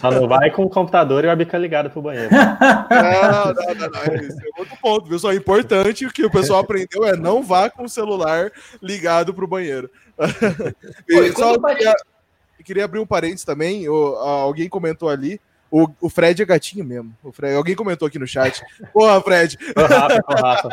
Só 0.00 0.10
não 0.10 0.28
vai 0.28 0.50
com 0.50 0.64
o 0.64 0.68
computador 0.68 1.24
e 1.24 1.28
a 1.28 1.36
bica 1.36 1.56
ligada 1.56 1.88
pro 1.88 2.02
banheiro. 2.02 2.28
Não, 2.30 3.54
não, 3.54 3.74
não, 3.74 3.88
não. 3.88 4.14
Esse 4.16 4.42
é 4.42 4.50
outro 4.58 4.76
ponto, 4.82 5.08
viu? 5.08 5.18
Só 5.18 5.32
é 5.32 5.36
importante 5.36 6.04
o 6.04 6.12
que 6.12 6.24
o 6.24 6.30
pessoal 6.30 6.60
aprendeu 6.60 7.06
é 7.06 7.16
não 7.16 7.42
vá 7.42 7.70
com 7.70 7.84
o 7.84 7.88
celular 7.88 8.50
ligado 8.82 9.32
pro 9.32 9.46
banheiro. 9.46 9.88
Oi, 11.10 11.32
só 11.32 11.58
queria, 11.58 11.94
queria, 12.64 12.84
abrir 12.84 12.98
um 12.98 13.06
parênteses 13.06 13.44
também. 13.44 13.86
Alguém 13.86 14.68
comentou 14.68 15.08
ali. 15.08 15.40
O, 15.70 15.88
o 16.00 16.10
Fred 16.10 16.42
é 16.42 16.44
gatinho 16.44 16.84
mesmo. 16.84 17.14
O 17.22 17.30
Fred, 17.30 17.54
alguém 17.54 17.76
comentou 17.76 18.08
aqui 18.08 18.18
no 18.18 18.26
chat. 18.26 18.60
Porra, 18.92 19.20
Fred. 19.20 19.56
O 19.76 19.80
Rafa, 19.80 20.22
o 20.28 20.42
Rafa. 20.42 20.68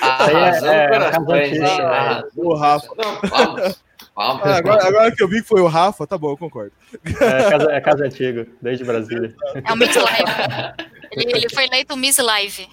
Ah, 0.00 0.26
é, 0.28 0.34
é, 0.34 0.98
é, 1.38 1.58
é, 1.58 2.22
o 2.36 2.54
Rafa. 2.54 2.88
Não, 2.96 3.20
vamos. 3.22 3.82
Ah, 4.14 4.56
agora, 4.56 4.86
agora, 4.86 5.12
que 5.14 5.22
eu 5.22 5.28
vi 5.28 5.40
que 5.40 5.48
foi 5.48 5.62
o 5.62 5.66
Rafa, 5.66 6.06
tá 6.06 6.18
bom, 6.18 6.32
eu 6.32 6.36
concordo. 6.36 6.72
É 7.04 7.50
casa, 7.50 7.72
é 7.72 7.80
casa 7.80 8.04
antiga, 8.04 8.46
desde 8.60 8.84
Brasília. 8.84 9.34
É 9.54 9.72
o 9.72 9.76
Miss 9.76 9.96
Live. 9.96 10.24
Ele, 11.12 11.32
ele 11.36 11.48
foi 11.48 11.64
eleito 11.64 11.96
Miss 11.96 12.18
Live. 12.18 12.68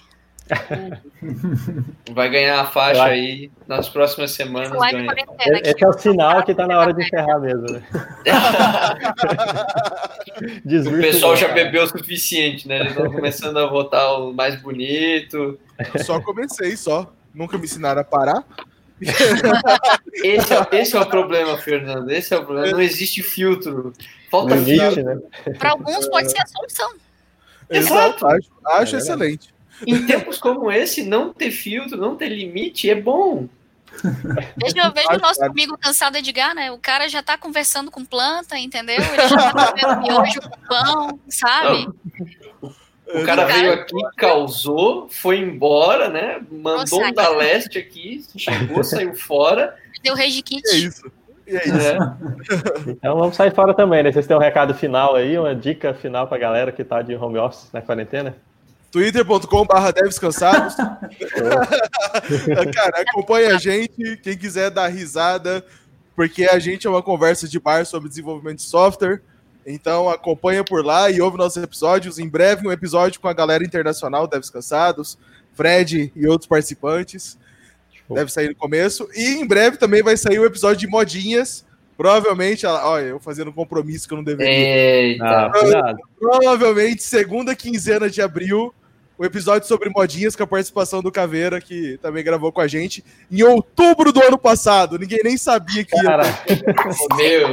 Vai 2.12 2.30
ganhar 2.30 2.62
a 2.62 2.66
faixa 2.66 3.04
aí 3.04 3.52
nas 3.68 3.88
próximas 3.88 4.32
semanas. 4.32 4.72
Ganha. 4.72 5.14
Esse 5.64 5.84
é 5.84 5.88
o 5.88 5.94
sinal 5.94 6.44
que 6.44 6.54
tá 6.56 6.66
na 6.66 6.80
hora 6.80 6.94
de 6.94 7.04
encerrar 7.06 7.40
mesmo. 7.40 7.72
Né? 7.72 7.84
o 10.88 11.02
pessoal 11.02 11.36
já 11.36 11.50
bebeu 11.50 11.84
o 11.84 11.88
suficiente, 11.88 12.68
né? 12.68 12.80
Eles 12.80 12.92
estão 12.92 13.12
começando 13.12 13.58
a 13.58 13.68
votar 13.68 14.22
o 14.22 14.34
mais 14.34 14.60
bonito. 14.62 15.60
Só 16.04 16.20
comecei, 16.20 16.76
só. 16.76 17.12
Nunca 17.34 17.58
me 17.58 17.66
ensinaram 17.66 18.02
a 18.02 18.04
parar. 18.04 18.44
esse, 19.02 20.54
é, 20.54 20.68
esse 20.82 20.98
é 20.98 21.00
o 21.00 21.06
problema, 21.06 21.58
Fernando. 21.58 22.10
Esse 22.10 22.34
é 22.34 22.38
o 22.38 22.46
problema. 22.46 22.72
Não 22.72 22.82
existe 22.82 23.22
filtro. 23.22 23.94
Falta 24.32 24.56
existe, 24.56 24.96
filtro. 24.96 25.04
Né? 25.04 25.22
Para 25.58 25.72
alguns 25.72 26.08
pode 26.08 26.30
ser 26.32 26.42
a 26.42 26.46
solução. 26.48 26.96
Exato. 27.70 28.28
Acho, 28.28 28.50
acho 28.66 28.96
é 28.96 29.00
excelente. 29.00 29.54
Em 29.86 30.06
tempos 30.06 30.38
como 30.38 30.72
esse, 30.72 31.04
não 31.04 31.34
ter 31.34 31.52
filtro, 31.52 31.98
não 31.98 32.16
ter 32.16 32.30
limite 32.30 32.90
é 32.90 32.96
bom. 32.96 33.48
Veja, 34.58 34.90
veja 34.94 35.14
o 35.14 35.20
nosso 35.20 35.44
amigo 35.44 35.78
cansado 35.78 36.18
Edgar, 36.18 36.54
né? 36.54 36.72
O 36.72 36.78
cara 36.78 37.08
já 37.08 37.22
tá 37.22 37.38
conversando 37.38 37.92
com 37.92 38.06
planta, 38.06 38.58
entendeu? 38.58 38.96
Ele 38.96 39.28
já 39.28 39.54
tá 39.54 39.74
comendo 39.74 40.02
miojo 40.02 40.42
com 40.42 40.60
pão, 40.68 41.20
sabe? 41.28 41.88
O 42.62 43.26
cara 43.26 43.46
veio 43.46 43.74
aqui, 43.74 43.96
causou, 44.16 45.10
foi 45.10 45.40
embora, 45.40 46.10
né? 46.10 46.40
Mandou 46.52 47.04
um 47.04 47.12
da 47.12 47.30
leste 47.30 47.80
aqui, 47.80 48.24
chegou, 48.38 48.84
saiu 48.84 49.16
fora. 49.16 49.76
Deu 50.04 50.16
rage 50.16 50.42
kit. 50.44 50.62
É 50.68 50.76
isso. 50.76 51.12
E 51.48 51.58
é 51.58 51.68
isso. 51.68 51.78
É. 51.78 51.98
Então 52.88 53.18
vamos 53.18 53.36
sair 53.36 53.54
fora 53.54 53.74
também, 53.74 54.04
né? 54.04 54.12
Vocês 54.12 54.28
têm 54.28 54.38
um 54.38 54.40
recado 54.40 54.76
final 54.76 55.16
aí, 55.16 55.38
uma 55.38 55.56
dica 55.56 55.94
final 55.94 56.28
pra 56.28 56.38
galera 56.38 56.72
que 56.72 56.84
tá 56.84 57.02
de 57.02 57.16
home 57.16 57.40
office 57.40 57.70
na 57.74 57.82
quarentena? 57.82 58.36
twitter.com.br 58.92 59.92
devescansados. 59.94 60.76
Cara, 62.74 63.02
acompanha 63.02 63.56
a 63.56 63.58
gente, 63.58 64.18
quem 64.18 64.38
quiser 64.38 64.70
dar 64.70 64.88
risada, 64.88 65.66
porque 66.16 66.46
a 66.46 66.60
gente 66.60 66.86
é 66.86 66.90
uma 66.90 67.04
conversa 67.04 67.48
de 67.48 67.60
bar 67.60 67.86
sobre 67.86 68.10
desenvolvimento 68.10 68.58
de 68.58 68.64
software. 68.64 69.22
Então 69.66 70.10
acompanha 70.10 70.64
por 70.64 70.84
lá 70.84 71.10
e 71.12 71.22
ouve 71.22 71.38
nossos 71.38 71.62
episódios. 71.62 72.18
Em 72.18 72.28
breve, 72.28 72.68
um 72.68 72.72
episódio 72.72 73.20
com 73.20 73.28
a 73.28 73.34
galera 73.34 73.64
internacional, 73.64 74.28
Devs 74.28 74.50
Cansados, 74.50 75.18
Fred 75.54 76.12
e 76.16 76.28
outros 76.28 76.48
participantes. 76.48 77.38
Deve 78.10 78.32
sair 78.32 78.50
no 78.50 78.56
começo. 78.56 79.08
E 79.14 79.36
em 79.36 79.46
breve 79.46 79.78
também 79.78 80.02
vai 80.02 80.18
sair 80.18 80.40
o 80.40 80.42
um 80.42 80.46
episódio 80.46 80.78
de 80.78 80.88
modinhas. 80.88 81.64
Provavelmente, 81.96 82.66
olha, 82.66 83.06
eu 83.06 83.20
fazendo 83.20 83.50
um 83.50 83.54
compromisso 83.54 84.08
que 84.08 84.14
eu 84.14 84.18
não 84.18 84.24
deveria. 84.24 84.54
Eita. 84.54 85.26
Ah, 85.26 85.94
provavelmente, 86.18 87.04
segunda 87.04 87.56
quinzena 87.56 88.10
de 88.10 88.22
abril, 88.22 88.74
o 89.20 89.26
episódio 89.26 89.68
sobre 89.68 89.90
modinhas 89.90 90.34
com 90.34 90.44
a 90.44 90.48
participação 90.48 91.02
do 91.02 91.12
Caveira, 91.12 91.60
que 91.60 91.98
também 92.02 92.24
gravou 92.24 92.54
com 92.54 92.62
a 92.62 92.68
gente, 92.70 93.04
em 93.30 93.44
outubro 93.44 94.14
do 94.14 94.24
ano 94.24 94.38
passado. 94.38 94.98
Ninguém 94.98 95.20
nem 95.22 95.36
sabia 95.36 95.84
que 95.84 95.94
ia. 95.94 96.18
Meu. 97.18 97.50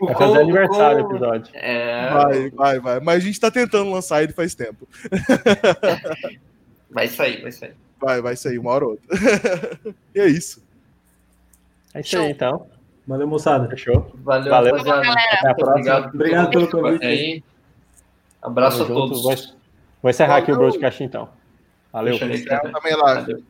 Vai 0.00 0.14
fazer 0.16 0.40
aniversário 0.40 1.04
o 1.04 1.08
episódio. 1.08 1.52
É... 1.54 2.10
Vai, 2.12 2.50
vai, 2.50 2.80
vai. 2.80 3.00
Mas 3.00 3.16
a 3.18 3.20
gente 3.20 3.38
tá 3.38 3.48
tentando 3.48 3.92
lançar 3.92 4.24
ele 4.24 4.32
faz 4.32 4.56
tempo. 4.56 4.88
Vai 6.90 7.06
sair, 7.06 7.40
vai 7.40 7.52
sair. 7.52 7.74
Vai, 8.00 8.20
vai 8.20 8.34
sair 8.34 8.58
uma 8.58 8.72
hora 8.72 8.84
ou 8.84 8.90
outra. 8.90 9.06
e 10.12 10.18
é 10.20 10.26
isso. 10.26 10.60
É 11.94 12.00
isso 12.00 12.18
aí, 12.18 12.32
então. 12.32 12.66
Valeu, 13.06 13.28
moçada. 13.28 13.68
Fechou. 13.68 14.10
Valeu, 14.16 14.50
Valeu 14.50 14.76
rapaziada. 14.76 15.10
Até 15.10 15.48
a 15.48 15.54
próxima. 15.54 15.76
Obrigado, 15.76 16.14
Obrigado 16.14 16.50
pelo 16.50 16.68
convite. 16.68 17.06
Aí. 17.06 17.44
Abraço 18.42 18.84
Tamo 18.84 19.04
a 19.04 19.08
todos. 19.08 19.61
Vou 20.02 20.10
encerrar 20.10 20.38
aqui 20.38 20.50
o 20.50 20.56
broadcast 20.56 21.04
então. 21.04 21.28
Valeu. 21.92 22.18
Deixa 22.18 22.54
eu 22.54 22.72
também 22.72 22.96
lá. 22.96 23.14
Valeu. 23.14 23.42